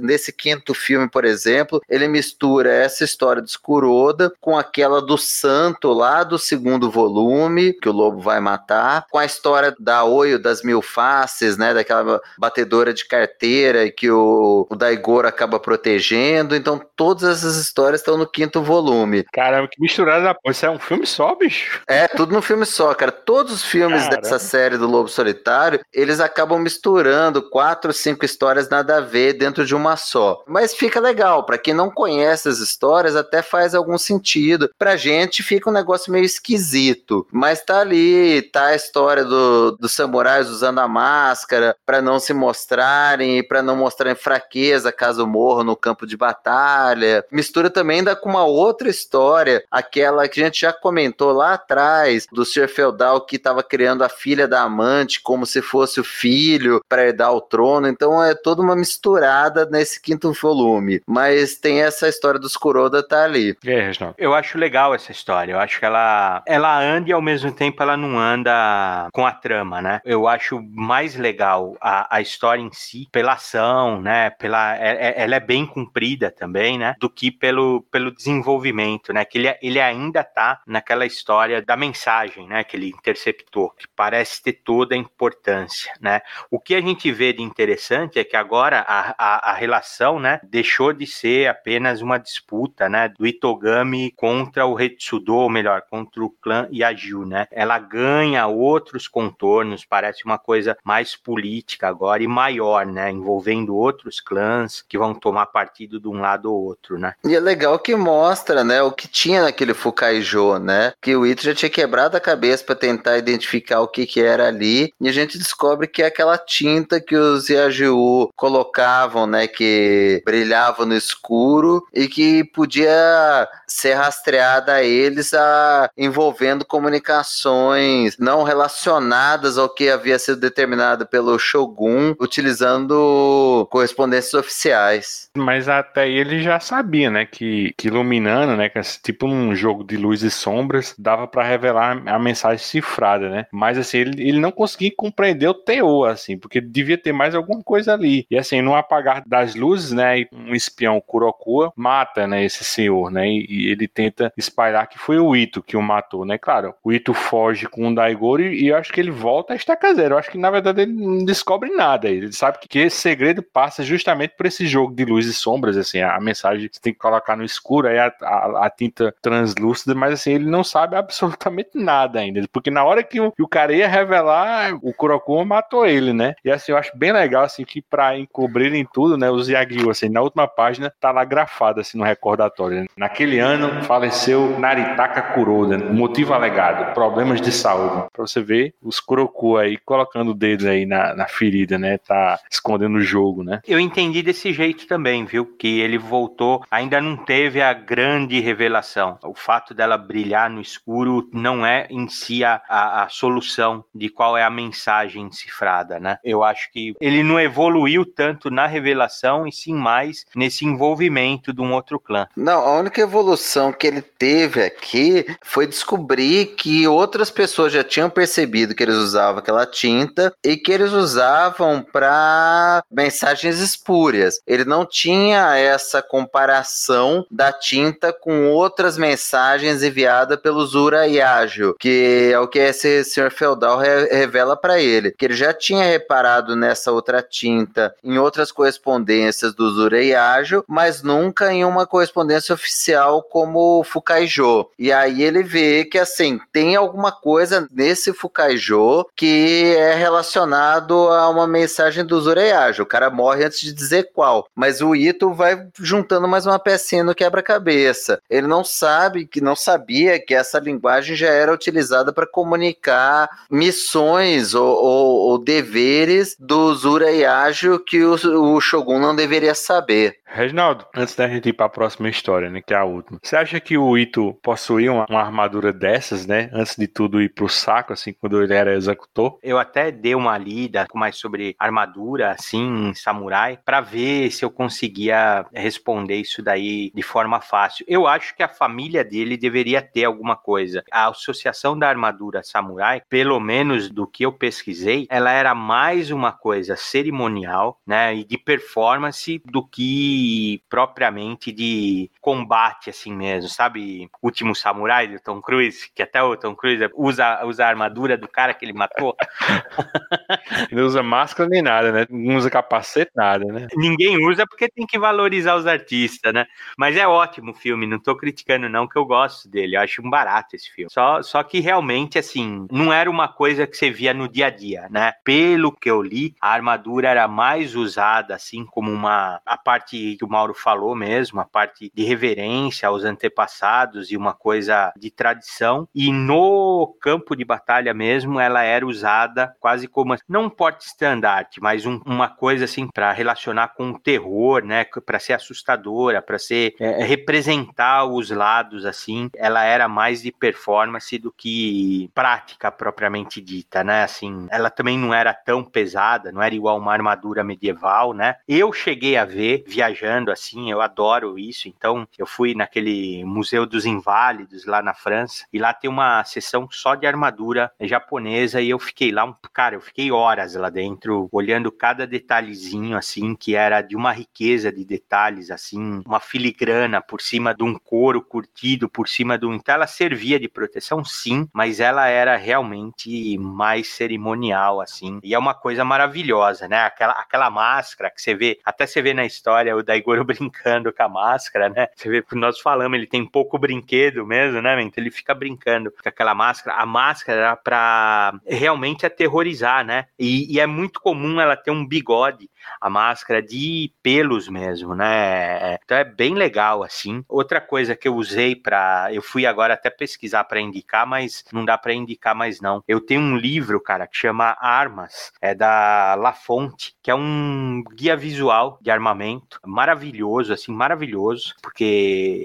nesse 0.00 0.32
quinto 0.32 0.74
filme, 0.74 1.08
por 1.08 1.24
exemplo, 1.24 1.80
ele 1.88 2.08
mistura 2.08 2.72
essa 2.72 3.04
história 3.04 3.42
de 3.42 3.50
Skuroda 3.50 4.32
com 4.40 4.56
aquela 4.56 5.00
do 5.00 5.16
santo 5.16 5.92
lá 5.92 6.22
do 6.22 6.38
segundo 6.38 6.90
volume 6.90 7.72
que 7.72 7.88
o 7.88 7.92
lobo 7.92 8.20
vai 8.20 8.40
matar, 8.40 9.06
com 9.10 9.18
a 9.18 9.24
história 9.24 9.74
da 9.78 10.04
Oio 10.04 10.38
das 10.38 10.62
Mil 10.62 10.82
Faces, 10.82 11.56
né, 11.56 11.72
daquela 11.72 12.20
batedora 12.50 12.92
de 12.92 13.06
carteira 13.06 13.84
e 13.84 13.92
que 13.92 14.10
o, 14.10 14.66
o 14.68 14.76
Daigoro 14.76 15.28
acaba 15.28 15.60
protegendo. 15.60 16.56
Então, 16.56 16.80
todas 16.96 17.38
essas 17.38 17.56
histórias 17.56 18.00
estão 18.00 18.16
no 18.16 18.26
quinto 18.26 18.60
volume. 18.62 19.24
Caramba, 19.32 19.68
que 19.70 19.80
misturada 19.80 20.24
da 20.24 20.36
Isso 20.50 20.66
é 20.66 20.70
um 20.70 20.78
filme 20.78 21.06
só, 21.06 21.34
bicho? 21.34 21.80
É, 21.86 22.08
tudo 22.08 22.34
no 22.34 22.42
filme 22.42 22.66
só, 22.66 22.92
cara. 22.94 23.12
Todos 23.12 23.52
os 23.52 23.64
filmes 23.64 24.02
Caramba. 24.02 24.22
dessa 24.22 24.38
série 24.38 24.76
do 24.76 24.86
Lobo 24.86 25.08
Solitário, 25.08 25.80
eles 25.92 26.20
acabam 26.20 26.60
misturando 26.60 27.48
quatro, 27.48 27.92
cinco 27.92 28.24
histórias 28.24 28.68
nada 28.68 28.98
a 28.98 29.00
ver 29.00 29.34
dentro 29.34 29.64
de 29.64 29.74
uma 29.74 29.96
só. 29.96 30.42
Mas 30.46 30.74
fica 30.74 30.98
legal, 31.00 31.44
para 31.44 31.58
quem 31.58 31.72
não 31.72 31.90
conhece 31.90 32.48
as 32.48 32.58
histórias, 32.58 33.14
até 33.14 33.42
faz 33.42 33.74
algum 33.74 33.96
sentido. 33.96 34.70
Pra 34.76 34.96
gente 34.96 35.42
fica 35.42 35.70
um 35.70 35.72
negócio 35.72 36.12
meio 36.12 36.24
esquisito. 36.24 37.26
Mas 37.30 37.62
tá 37.62 37.80
ali, 37.80 38.42
tá 38.42 38.66
a 38.66 38.74
história 38.74 39.24
do, 39.24 39.72
dos 39.72 39.92
samurais 39.92 40.48
usando 40.48 40.80
a 40.80 40.88
máscara 40.88 41.76
para 41.86 42.02
não 42.02 42.18
se 42.18 42.32
mostrarem 42.40 43.38
e 43.38 43.42
para 43.42 43.62
não 43.62 43.76
mostrarem 43.76 44.16
fraqueza 44.16 44.90
caso 44.90 45.26
morram 45.26 45.64
no 45.64 45.76
campo 45.76 46.06
de 46.06 46.16
batalha. 46.16 47.24
Mistura 47.30 47.70
também 47.70 47.98
ainda 47.98 48.16
com 48.16 48.28
uma 48.28 48.44
outra 48.44 48.88
história, 48.88 49.62
aquela 49.70 50.26
que 50.28 50.40
a 50.40 50.44
gente 50.44 50.60
já 50.60 50.72
comentou 50.72 51.32
lá 51.32 51.54
atrás, 51.54 52.26
do 52.32 52.44
Sr. 52.44 52.68
Feudal 52.68 53.20
que 53.20 53.36
estava 53.36 53.62
criando 53.62 54.02
a 54.02 54.08
filha 54.08 54.48
da 54.48 54.62
amante 54.62 55.20
como 55.22 55.44
se 55.44 55.60
fosse 55.60 56.00
o 56.00 56.04
filho 56.04 56.82
para 56.88 57.06
herdar 57.06 57.32
o 57.32 57.40
trono. 57.40 57.86
Então 57.86 58.22
é 58.22 58.34
toda 58.34 58.62
uma 58.62 58.74
misturada 58.74 59.66
nesse 59.66 60.00
quinto 60.00 60.32
volume. 60.32 61.02
Mas 61.06 61.56
tem 61.56 61.82
essa 61.82 62.08
história 62.08 62.40
dos 62.40 62.56
Kuroda 62.56 63.06
tá 63.06 63.24
ali. 63.24 63.56
É, 63.64 63.90
eu 64.16 64.34
acho 64.34 64.58
legal 64.58 64.94
essa 64.94 65.12
história. 65.12 65.52
Eu 65.52 65.58
acho 65.58 65.78
que 65.78 65.84
ela, 65.84 66.42
ela 66.46 66.80
anda 66.80 67.10
e 67.10 67.12
ao 67.12 67.22
mesmo 67.22 67.52
tempo 67.52 67.82
ela 67.82 67.96
não 67.96 68.18
anda 68.18 69.08
com 69.12 69.26
a 69.26 69.32
trama, 69.32 69.82
né? 69.82 70.00
Eu 70.04 70.26
acho 70.26 70.62
mais 70.72 71.16
legal 71.16 71.76
a, 71.80 72.16
a 72.16 72.20
história 72.20 72.29
em 72.58 72.70
si, 72.72 73.08
pela 73.12 73.34
ação, 73.34 74.00
né? 74.00 74.30
Pela, 74.30 74.76
é, 74.76 75.08
é, 75.08 75.22
ela 75.22 75.36
é 75.36 75.40
bem 75.40 75.66
cumprida 75.66 76.30
também, 76.30 76.78
né? 76.78 76.94
Do 76.98 77.10
que 77.10 77.30
pelo, 77.30 77.82
pelo 77.90 78.10
desenvolvimento, 78.10 79.12
né? 79.12 79.24
Que 79.24 79.38
ele, 79.38 79.56
ele 79.62 79.80
ainda 79.80 80.22
tá 80.22 80.60
naquela 80.66 81.06
história 81.06 81.62
da 81.62 81.76
mensagem, 81.76 82.46
né? 82.46 82.64
Que 82.64 82.76
ele 82.76 82.88
interceptou, 82.88 83.70
que 83.70 83.86
parece 83.88 84.42
ter 84.42 84.52
toda 84.52 84.94
a 84.94 84.98
importância, 84.98 85.92
né? 86.00 86.20
O 86.50 86.58
que 86.58 86.74
a 86.74 86.80
gente 86.80 87.10
vê 87.10 87.32
de 87.32 87.42
interessante 87.42 88.18
é 88.18 88.24
que 88.24 88.36
agora 88.36 88.84
a, 88.86 89.14
a, 89.18 89.50
a 89.50 89.54
relação, 89.54 90.18
né? 90.18 90.40
Deixou 90.44 90.92
de 90.92 91.06
ser 91.06 91.48
apenas 91.48 92.00
uma 92.00 92.18
disputa, 92.18 92.88
né? 92.88 93.08
Do 93.08 93.26
Itogami 93.26 94.12
contra 94.16 94.66
o 94.66 94.74
Retsudo, 94.74 95.34
ou 95.34 95.50
melhor, 95.50 95.82
contra 95.88 96.22
o 96.22 96.30
clã 96.30 96.68
Yaju, 96.72 97.24
né? 97.26 97.46
Ela 97.50 97.78
ganha 97.78 98.46
outros 98.46 99.08
contornos, 99.08 99.84
parece 99.84 100.24
uma 100.24 100.38
coisa 100.38 100.76
mais 100.84 101.16
política 101.16 101.88
agora 101.88 102.09
e 102.18 102.26
maior, 102.26 102.86
né? 102.86 103.10
Envolvendo 103.10 103.76
outros 103.76 104.20
clãs 104.20 104.82
que 104.88 104.96
vão 104.96 105.14
tomar 105.14 105.46
partido 105.46 106.00
de 106.00 106.08
um 106.08 106.20
lado 106.20 106.52
ou 106.52 106.64
outro, 106.64 106.98
né? 106.98 107.14
E 107.24 107.34
é 107.34 107.40
legal 107.40 107.78
que 107.78 107.94
mostra, 107.94 108.64
né, 108.64 108.82
o 108.82 108.92
que 108.92 109.06
tinha 109.06 109.42
naquele 109.42 109.74
Fukaijo, 109.74 110.58
né? 110.58 110.92
Que 111.00 111.14
o 111.14 111.26
Ito 111.26 111.44
já 111.44 111.54
tinha 111.54 111.70
quebrado 111.70 112.16
a 112.16 112.20
cabeça 112.20 112.64
para 112.64 112.74
tentar 112.74 113.18
identificar 113.18 113.80
o 113.80 113.88
que 113.88 114.06
que 114.06 114.20
era 114.20 114.48
ali, 114.48 114.92
e 115.00 115.08
a 115.08 115.12
gente 115.12 115.38
descobre 115.38 115.86
que 115.86 116.02
é 116.02 116.06
aquela 116.06 116.38
tinta 116.38 117.00
que 117.00 117.16
os 117.16 117.48
Yaju 117.48 118.30
colocavam, 118.36 119.26
né, 119.26 119.46
que 119.46 120.22
brilhava 120.24 120.86
no 120.86 120.94
escuro 120.94 121.84
e 121.92 122.08
que 122.08 122.44
podia 122.44 123.48
ser 123.66 123.94
rastreada 123.94 124.74
a 124.74 124.82
eles 124.82 125.32
a, 125.34 125.90
envolvendo 125.96 126.64
comunicações 126.64 128.16
não 128.18 128.42
relacionadas 128.42 129.58
ao 129.58 129.68
que 129.68 129.88
havia 129.88 130.18
sido 130.18 130.40
determinado 130.40 131.06
pelo 131.06 131.38
Shogun, 131.38 131.99
utilizando 132.18 133.66
correspondências 133.70 134.34
oficiais. 134.34 135.28
Mas 135.36 135.68
até 135.68 136.02
aí 136.02 136.14
ele 136.14 136.42
já 136.42 136.58
sabia, 136.60 137.10
né, 137.10 137.26
que, 137.26 137.72
que 137.76 137.88
iluminando, 137.88 138.56
né, 138.56 138.68
que 138.68 138.78
é 138.78 138.82
tipo 138.82 139.26
um 139.26 139.54
jogo 139.54 139.84
de 139.84 139.96
luz 139.96 140.22
e 140.22 140.30
sombras, 140.30 140.94
dava 140.98 141.26
para 141.26 141.44
revelar 141.44 142.02
a 142.06 142.18
mensagem 142.18 142.58
cifrada, 142.58 143.28
né? 143.28 143.46
Mas 143.52 143.78
assim, 143.78 143.98
ele, 143.98 144.28
ele 144.28 144.40
não 144.40 144.50
conseguia 144.50 144.90
compreender 144.96 145.48
o 145.48 145.54
teor, 145.54 146.08
assim, 146.10 146.38
porque 146.38 146.60
devia 146.60 146.98
ter 146.98 147.12
mais 147.12 147.34
alguma 147.34 147.62
coisa 147.62 147.94
ali. 147.94 148.26
E 148.30 148.36
assim, 148.36 148.60
no 148.60 148.74
apagar 148.74 149.22
das 149.26 149.54
luzes, 149.54 149.92
né, 149.92 150.24
um 150.32 150.54
espião 150.54 151.00
Kurokua 151.00 151.72
mata, 151.76 152.26
né, 152.26 152.44
esse 152.44 152.64
senhor, 152.64 153.10
né, 153.10 153.28
e, 153.28 153.46
e 153.48 153.70
ele 153.70 153.86
tenta 153.86 154.32
espalhar 154.36 154.86
que 154.88 154.98
foi 154.98 155.18
o 155.18 155.34
Ito 155.36 155.62
que 155.62 155.76
o 155.76 155.82
matou, 155.82 156.24
né? 156.24 156.38
Claro, 156.38 156.74
o 156.82 156.92
Ito 156.92 157.14
foge 157.14 157.66
com 157.66 157.88
o 157.88 157.94
Daigoro 157.94 158.42
e, 158.42 158.64
e 158.64 158.68
eu 158.68 158.76
acho 158.76 158.92
que 158.92 159.00
ele 159.00 159.10
volta 159.10 159.52
a 159.52 159.56
estaca 159.56 159.94
zero. 159.94 160.14
Eu 160.14 160.18
acho 160.18 160.30
que 160.30 160.38
na 160.38 160.50
verdade 160.50 160.82
ele 160.82 160.92
não 160.92 161.24
descobre 161.24 161.70
nada. 161.70 161.89
Ele 162.04 162.32
sabe 162.32 162.58
que 162.60 162.78
esse 162.78 162.96
segredo 162.96 163.42
passa 163.42 163.82
justamente 163.82 164.34
por 164.36 164.46
esse 164.46 164.66
jogo 164.66 164.94
de 164.94 165.04
luz 165.04 165.26
e 165.26 165.34
sombras, 165.34 165.76
assim, 165.76 166.00
a, 166.00 166.18
mensagem 166.20 166.68
você 166.70 166.80
tem 166.80 166.92
que 166.92 166.98
colocar 166.98 167.36
no 167.36 167.44
escuro, 167.44 167.88
aí 167.88 167.98
a, 167.98 168.12
a, 168.22 168.66
a, 168.66 168.70
tinta 168.70 169.14
translúcida, 169.20 169.94
mas 169.94 170.12
assim, 170.12 170.32
ele 170.32 170.50
não 170.50 170.62
sabe 170.62 170.96
absolutamente 170.96 171.70
nada 171.74 172.20
ainda, 172.20 172.42
porque 172.52 172.70
na 172.70 172.84
hora 172.84 173.02
que 173.02 173.20
o, 173.20 173.32
que 173.32 173.42
o 173.42 173.48
cara 173.48 173.72
ia 173.72 173.88
revelar, 173.88 174.74
o 174.82 174.92
Kurokuma 174.92 175.44
matou 175.44 175.86
ele, 175.86 176.12
né? 176.12 176.34
E 176.44 176.50
assim, 176.50 176.72
eu 176.72 176.78
acho 176.78 176.96
bem 176.96 177.12
legal, 177.12 177.44
assim, 177.44 177.64
que 177.64 177.82
pra 177.82 178.18
encobrirem 178.18 178.86
tudo, 178.92 179.16
né, 179.16 179.30
os 179.30 179.48
Yagyu, 179.48 179.90
assim, 179.90 180.08
na 180.08 180.20
última 180.20 180.46
página 180.46 180.92
tá 181.00 181.10
lá 181.10 181.24
grafado, 181.24 181.80
assim, 181.80 181.98
no 181.98 182.04
recordatório. 182.04 182.80
Né? 182.80 182.86
Naquele 182.96 183.38
ano, 183.38 183.82
faleceu 183.84 184.58
Naritaka 184.58 185.22
Kuroda, 185.34 185.78
motivo 185.78 186.34
alegado, 186.34 186.94
problemas 186.94 187.40
de 187.40 187.52
saúde. 187.52 188.06
Pra 188.12 188.26
você 188.26 188.40
ver 188.40 188.74
os 188.82 189.00
Kuroku 189.00 189.56
aí 189.56 189.76
colocando 189.78 190.30
o 190.30 190.34
dedo 190.34 190.68
aí 190.68 190.86
na, 190.86 191.14
na 191.14 191.26
ferida, 191.26 191.78
né? 191.80 191.98
Tá 191.98 192.38
escondendo 192.50 192.98
o 192.98 193.02
jogo, 193.02 193.42
né? 193.42 193.60
Eu 193.66 193.80
entendi 193.80 194.22
desse 194.22 194.52
jeito 194.52 194.86
também, 194.86 195.24
viu? 195.24 195.44
Que 195.44 195.80
ele 195.80 195.98
voltou, 195.98 196.64
ainda 196.70 197.00
não 197.00 197.16
teve 197.16 197.60
a 197.60 197.72
grande 197.72 198.38
revelação. 198.40 199.18
O 199.24 199.34
fato 199.34 199.74
dela 199.74 199.96
brilhar 199.96 200.48
no 200.50 200.60
escuro 200.60 201.28
não 201.32 201.64
é 201.64 201.86
em 201.90 202.08
si 202.08 202.44
a, 202.44 202.60
a, 202.68 203.04
a 203.04 203.08
solução 203.08 203.84
de 203.94 204.08
qual 204.08 204.36
é 204.36 204.44
a 204.44 204.50
mensagem 204.50 205.30
cifrada, 205.32 205.98
né? 205.98 206.18
Eu 206.22 206.44
acho 206.44 206.70
que 206.72 206.94
ele 207.00 207.22
não 207.22 207.40
evoluiu 207.40 208.04
tanto 208.04 208.50
na 208.50 208.66
revelação 208.66 209.46
e 209.46 209.52
sim 209.52 209.74
mais 209.74 210.24
nesse 210.34 210.64
envolvimento 210.64 211.52
de 211.52 211.60
um 211.60 211.72
outro 211.72 211.98
clã. 211.98 212.26
Não, 212.36 212.60
a 212.60 212.78
única 212.78 213.00
evolução 213.00 213.72
que 213.72 213.86
ele 213.86 214.02
teve 214.02 214.62
aqui 214.62 215.24
foi 215.42 215.66
descobrir 215.66 216.54
que 216.56 216.86
outras 216.86 217.30
pessoas 217.30 217.72
já 217.72 217.82
tinham 217.82 218.10
percebido 218.10 218.74
que 218.74 218.82
eles 218.82 218.96
usavam 218.96 219.38
aquela 219.38 219.66
tinta 219.66 220.32
e 220.44 220.56
que 220.56 220.72
eles 220.72 220.92
usavam 220.92 221.69
para 221.80 222.82
mensagens 222.90 223.60
espúrias. 223.60 224.40
Ele 224.46 224.64
não 224.64 224.84
tinha 224.84 225.56
essa 225.56 226.02
comparação 226.02 227.24
da 227.30 227.52
tinta 227.52 228.12
com 228.12 228.48
outras 228.48 228.98
mensagens 228.98 229.82
enviadas 229.82 230.40
pelo 230.40 230.64
Zura 230.66 231.06
Yagyu, 231.06 231.76
que 231.78 232.30
é 232.32 232.38
o 232.38 232.48
que 232.48 232.58
esse 232.58 233.04
senhor 233.04 233.30
feudal 233.30 233.78
re 233.78 234.00
revela 234.10 234.56
para 234.56 234.80
ele, 234.80 235.12
que 235.12 235.24
ele 235.24 235.34
já 235.34 235.52
tinha 235.52 235.84
reparado 235.84 236.56
nessa 236.56 236.90
outra 236.90 237.22
tinta 237.22 237.94
em 238.02 238.18
outras 238.18 238.50
correspondências 238.50 239.54
do 239.54 239.70
Zura 239.70 240.02
Yagyu, 240.02 240.64
mas 240.66 241.02
nunca 241.02 241.52
em 241.52 241.64
uma 241.64 241.86
correspondência 241.86 242.54
oficial 242.54 243.22
como 243.22 243.84
Fukaijo. 243.84 244.66
E 244.78 244.92
aí 244.92 245.22
ele 245.22 245.42
vê 245.42 245.84
que 245.84 245.98
assim, 245.98 246.40
tem 246.52 246.76
alguma 246.76 247.12
coisa 247.12 247.68
nesse 247.70 248.12
Fukaijo 248.12 249.06
que 249.14 249.74
é 249.76 249.94
relacionado 249.94 250.94
a 251.08 251.28
uma 251.28 251.46
mensagem 251.60 252.04
do 252.04 252.20
Zureyajo. 252.20 252.82
O 252.82 252.86
cara 252.86 253.10
morre 253.10 253.44
antes 253.44 253.60
de 253.60 253.72
dizer 253.72 254.10
qual. 254.14 254.46
Mas 254.54 254.80
o 254.80 254.94
Ito 254.94 255.34
vai 255.34 255.66
juntando 255.78 256.26
mais 256.26 256.46
uma 256.46 256.58
pecinha 256.58 257.04
no 257.04 257.14
quebra-cabeça. 257.14 258.20
Ele 258.28 258.46
não 258.46 258.64
sabe, 258.64 259.26
que 259.26 259.40
não 259.40 259.54
sabia 259.54 260.18
que 260.18 260.34
essa 260.34 260.58
linguagem 260.58 261.14
já 261.14 261.28
era 261.28 261.52
utilizada 261.52 262.12
para 262.12 262.26
comunicar 262.26 263.28
missões 263.50 264.54
ou, 264.54 264.66
ou, 264.66 265.16
ou, 265.30 265.38
deveres 265.38 266.36
do 266.38 266.74
Zureyajo 266.74 267.78
que 267.80 268.02
o, 268.02 268.14
o 268.56 268.60
Shogun 268.60 268.98
não 268.98 269.14
deveria 269.14 269.54
saber. 269.54 270.16
Reginaldo, 270.32 270.86
antes 270.94 271.16
da 271.16 271.28
gente 271.28 271.48
ir 271.48 271.52
para 271.52 271.66
a 271.66 271.70
próxima 271.70 272.08
história, 272.08 272.48
né, 272.48 272.62
que 272.64 272.72
é 272.72 272.76
a 272.76 272.84
última. 272.84 273.18
Você 273.20 273.34
acha 273.34 273.58
que 273.58 273.76
o 273.76 273.98
Ito 273.98 274.38
possuía 274.40 274.92
uma, 274.92 275.04
uma, 275.10 275.20
armadura 275.20 275.72
dessas, 275.72 276.24
né, 276.24 276.48
antes 276.52 276.76
de 276.76 276.86
tudo 276.86 277.20
ir 277.20 277.34
pro 277.34 277.48
saco, 277.48 277.92
assim, 277.92 278.12
quando 278.12 278.40
ele 278.40 278.54
era 278.54 278.74
executor? 278.74 279.38
Eu 279.42 279.58
até 279.58 279.90
dei 279.90 280.14
uma 280.14 280.38
lida 280.38 280.86
mais 280.94 281.16
sobre 281.16 281.56
armadura, 281.58 282.30
assim, 282.30 282.92
samurai, 282.94 283.58
para 283.64 283.80
ver 283.80 284.30
se 284.30 284.44
eu 284.44 284.50
conseguia 284.50 285.44
responder 285.52 286.16
isso 286.16 286.42
daí 286.42 286.92
de 286.94 287.02
forma 287.02 287.40
fácil. 287.40 287.84
Eu 287.88 288.06
acho 288.06 288.34
que 288.36 288.42
a 288.42 288.48
família 288.48 289.04
dele 289.04 289.36
deveria 289.36 289.82
ter 289.82 290.04
alguma 290.04 290.36
coisa. 290.36 290.84
A 290.92 291.08
associação 291.08 291.76
da 291.76 291.88
armadura 291.88 292.40
samurai, 292.44 293.02
pelo 293.08 293.40
menos 293.40 293.90
do 293.90 294.06
que 294.06 294.24
eu 294.24 294.32
pesquisei, 294.32 295.06
ela 295.10 295.32
era 295.32 295.56
mais 295.56 296.12
uma 296.12 296.30
coisa 296.30 296.76
cerimonial, 296.76 297.80
né, 297.84 298.14
e 298.14 298.24
de 298.24 298.38
performance 298.38 299.42
do 299.44 299.66
que 299.66 300.19
de 300.20 300.62
propriamente 300.68 301.50
de 301.50 302.10
combate 302.20 302.90
assim 302.90 303.14
mesmo, 303.14 303.48
sabe? 303.48 304.08
Último 304.22 304.54
Samurai 304.54 305.08
do 305.08 305.18
Tom 305.20 305.40
Cruise, 305.40 305.90
que 305.94 306.02
até 306.02 306.22
o 306.22 306.36
Tom 306.36 306.54
Cruise 306.54 306.90
usa, 306.94 307.44
usa 307.44 307.64
a 307.64 307.68
armadura 307.68 308.16
do 308.16 308.28
cara 308.28 308.52
que 308.52 308.64
ele 308.64 308.72
matou. 308.72 309.16
não 310.70 310.84
usa 310.84 311.02
máscara 311.02 311.48
nem 311.48 311.62
nada, 311.62 311.90
né? 311.90 312.06
Não 312.10 312.36
usa 312.36 312.50
capacete, 312.50 313.10
nada, 313.14 313.44
né? 313.46 313.66
Ninguém 313.74 314.16
usa 314.26 314.46
porque 314.46 314.68
tem 314.68 314.86
que 314.86 314.98
valorizar 314.98 315.56
os 315.56 315.66
artistas, 315.66 316.32
né? 316.32 316.46
Mas 316.76 316.96
é 316.96 317.06
ótimo 317.06 317.52
o 317.52 317.54
filme, 317.54 317.86
não 317.86 317.98
tô 317.98 318.14
criticando 318.16 318.68
não, 318.68 318.86
que 318.86 318.98
eu 318.98 319.04
gosto 319.04 319.48
dele, 319.48 319.76
eu 319.76 319.80
acho 319.80 320.02
um 320.04 320.10
barato 320.10 320.56
esse 320.56 320.70
filme. 320.70 320.90
Só, 320.90 321.22
só 321.22 321.42
que 321.42 321.60
realmente, 321.60 322.18
assim, 322.18 322.66
não 322.70 322.92
era 322.92 323.10
uma 323.10 323.28
coisa 323.28 323.66
que 323.66 323.76
você 323.76 323.90
via 323.90 324.12
no 324.12 324.28
dia 324.28 324.46
a 324.46 324.50
dia, 324.50 324.88
né? 324.90 325.12
Pelo 325.24 325.72
que 325.72 325.90
eu 325.90 326.02
li, 326.02 326.34
a 326.40 326.52
armadura 326.52 327.08
era 327.08 327.26
mais 327.26 327.74
usada, 327.74 328.34
assim, 328.34 328.64
como 328.64 328.90
uma... 328.90 329.40
a 329.46 329.56
parte 329.56 330.09
que 330.16 330.24
o 330.24 330.28
Mauro 330.28 330.54
falou 330.54 330.94
mesmo, 330.94 331.40
a 331.40 331.44
parte 331.44 331.90
de 331.94 332.04
reverência 332.04 332.88
aos 332.88 333.04
antepassados 333.04 334.10
e 334.10 334.16
uma 334.16 334.32
coisa 334.32 334.92
de 334.96 335.10
tradição. 335.10 335.88
E 335.94 336.12
no 336.12 336.96
campo 337.00 337.36
de 337.36 337.44
batalha 337.44 337.92
mesmo, 337.92 338.40
ela 338.40 338.62
era 338.62 338.86
usada 338.86 339.54
quase 339.60 339.86
como, 339.86 340.16
não 340.28 340.44
um 340.44 340.50
porte-estandarte, 340.50 341.60
mas 341.60 341.84
um, 341.84 342.00
uma 342.06 342.28
coisa, 342.28 342.64
assim, 342.64 342.88
para 342.88 343.12
relacionar 343.12 343.68
com 343.68 343.90
o 343.90 343.98
terror, 343.98 344.64
né? 344.64 344.84
Para 345.04 345.18
ser 345.18 345.34
assustadora, 345.34 346.22
para 346.22 346.38
ser... 346.38 346.74
É, 346.78 347.10
representar 347.10 348.04
os 348.04 348.30
lados, 348.30 348.84
assim. 348.84 349.30
Ela 349.36 349.64
era 349.64 349.88
mais 349.88 350.22
de 350.22 350.32
performance 350.32 351.18
do 351.18 351.32
que 351.32 352.10
prática 352.14 352.70
propriamente 352.70 353.40
dita, 353.40 353.82
né? 353.82 354.04
Assim, 354.04 354.46
ela 354.50 354.70
também 354.70 354.98
não 354.98 355.12
era 355.12 355.34
tão 355.34 355.64
pesada, 355.64 356.30
não 356.30 356.42
era 356.42 356.54
igual 356.54 356.78
uma 356.78 356.92
armadura 356.92 357.42
medieval, 357.42 358.12
né? 358.12 358.36
Eu 358.48 358.72
cheguei 358.72 359.16
a 359.16 359.24
ver 359.24 359.64
viajando 359.66 359.99
assim, 360.06 360.70
eu 360.70 360.80
adoro 360.80 361.38
isso. 361.38 361.68
Então, 361.68 362.06
eu 362.18 362.26
fui 362.26 362.54
naquele 362.54 363.24
Museu 363.24 363.66
dos 363.66 363.84
Inválidos 363.84 364.64
lá 364.64 364.82
na 364.82 364.94
França 364.94 365.44
e 365.52 365.58
lá 365.58 365.72
tem 365.74 365.90
uma 365.90 366.22
seção 366.24 366.68
só 366.70 366.94
de 366.94 367.06
armadura 367.06 367.70
japonesa 367.80 368.60
e 368.60 368.70
eu 368.70 368.78
fiquei 368.78 369.10
lá, 369.10 369.24
um, 369.24 369.34
cara, 369.52 369.74
eu 369.74 369.80
fiquei 369.80 370.10
horas 370.10 370.54
lá 370.54 370.70
dentro 370.70 371.28
olhando 371.32 371.70
cada 371.72 372.06
detalhezinho 372.06 372.96
assim, 372.96 373.34
que 373.34 373.54
era 373.54 373.82
de 373.82 373.96
uma 373.96 374.12
riqueza 374.12 374.72
de 374.72 374.84
detalhes 374.84 375.50
assim, 375.50 376.02
uma 376.06 376.20
filigrana 376.20 377.00
por 377.00 377.20
cima 377.20 377.54
de 377.54 377.62
um 377.62 377.78
couro 377.78 378.22
curtido, 378.22 378.88
por 378.88 379.08
cima 379.08 379.38
de 379.38 379.46
um, 379.46 379.54
então 379.54 379.74
ela 379.74 379.86
servia 379.86 380.38
de 380.38 380.48
proteção 380.48 381.04
sim, 381.04 381.48
mas 381.52 381.80
ela 381.80 382.06
era 382.06 382.36
realmente 382.36 383.36
mais 383.38 383.88
cerimonial 383.88 384.80
assim. 384.80 385.20
E 385.22 385.34
é 385.34 385.38
uma 385.38 385.54
coisa 385.54 385.84
maravilhosa, 385.84 386.68
né? 386.68 386.84
Aquela 386.84 387.12
aquela 387.12 387.50
máscara 387.50 388.10
que 388.10 388.20
você 388.20 388.34
vê, 388.34 388.58
até 388.64 388.86
você 388.86 389.02
vê 389.02 389.14
na 389.14 389.24
história 389.24 389.76
o 389.76 389.82
Daigoro 389.90 390.24
brincando 390.24 390.92
com 390.92 391.02
a 391.02 391.08
máscara, 391.08 391.68
né? 391.68 391.88
Você 391.94 392.08
vê 392.08 392.22
que 392.22 392.36
nós 392.36 392.60
falamos, 392.60 392.96
ele 392.96 393.06
tem 393.06 393.26
pouco 393.26 393.58
brinquedo 393.58 394.24
mesmo, 394.24 394.62
né? 394.62 394.80
Então 394.82 395.02
ele 395.02 395.10
fica 395.10 395.34
brincando 395.34 395.90
com 395.90 396.08
aquela 396.08 396.34
máscara. 396.34 396.76
A 396.76 396.86
máscara 396.86 397.40
era 397.40 397.56
para 397.56 398.38
realmente 398.46 399.04
aterrorizar, 399.04 399.84
né? 399.84 400.06
E, 400.18 400.54
e, 400.54 400.60
é 400.60 400.66
muito 400.66 401.00
comum 401.00 401.40
ela 401.40 401.56
ter 401.56 401.70
um 401.70 401.86
bigode, 401.86 402.48
a 402.80 402.88
máscara 402.88 403.42
de 403.42 403.92
pelos 404.02 404.48
mesmo, 404.48 404.94
né? 404.94 405.78
Então 405.84 405.96
é 405.96 406.04
bem 406.04 406.34
legal 406.34 406.82
assim. 406.82 407.24
Outra 407.28 407.60
coisa 407.60 407.96
que 407.96 408.06
eu 408.06 408.14
usei 408.14 408.54
para, 408.54 409.08
eu 409.12 409.22
fui 409.22 409.46
agora 409.46 409.74
até 409.74 409.90
pesquisar 409.90 410.44
para 410.44 410.60
indicar, 410.60 411.06
mas 411.06 411.44
não 411.52 411.64
dá 411.64 411.76
para 411.76 411.92
indicar 411.92 412.34
mais 412.34 412.60
não. 412.60 412.82
Eu 412.86 413.00
tenho 413.00 413.20
um 413.20 413.36
livro, 413.36 413.80
cara, 413.80 414.06
que 414.06 414.16
chama 414.16 414.56
Armas, 414.60 415.32
é 415.40 415.54
da 415.54 416.14
La 416.14 416.32
Fonte, 416.32 416.94
que 417.02 417.10
é 417.10 417.14
um 417.14 417.82
guia 417.94 418.16
visual 418.16 418.78
de 418.80 418.90
armamento, 418.90 419.58
maravilhoso, 419.70 420.52
assim, 420.52 420.72
maravilhoso, 420.72 421.54
porque 421.62 421.84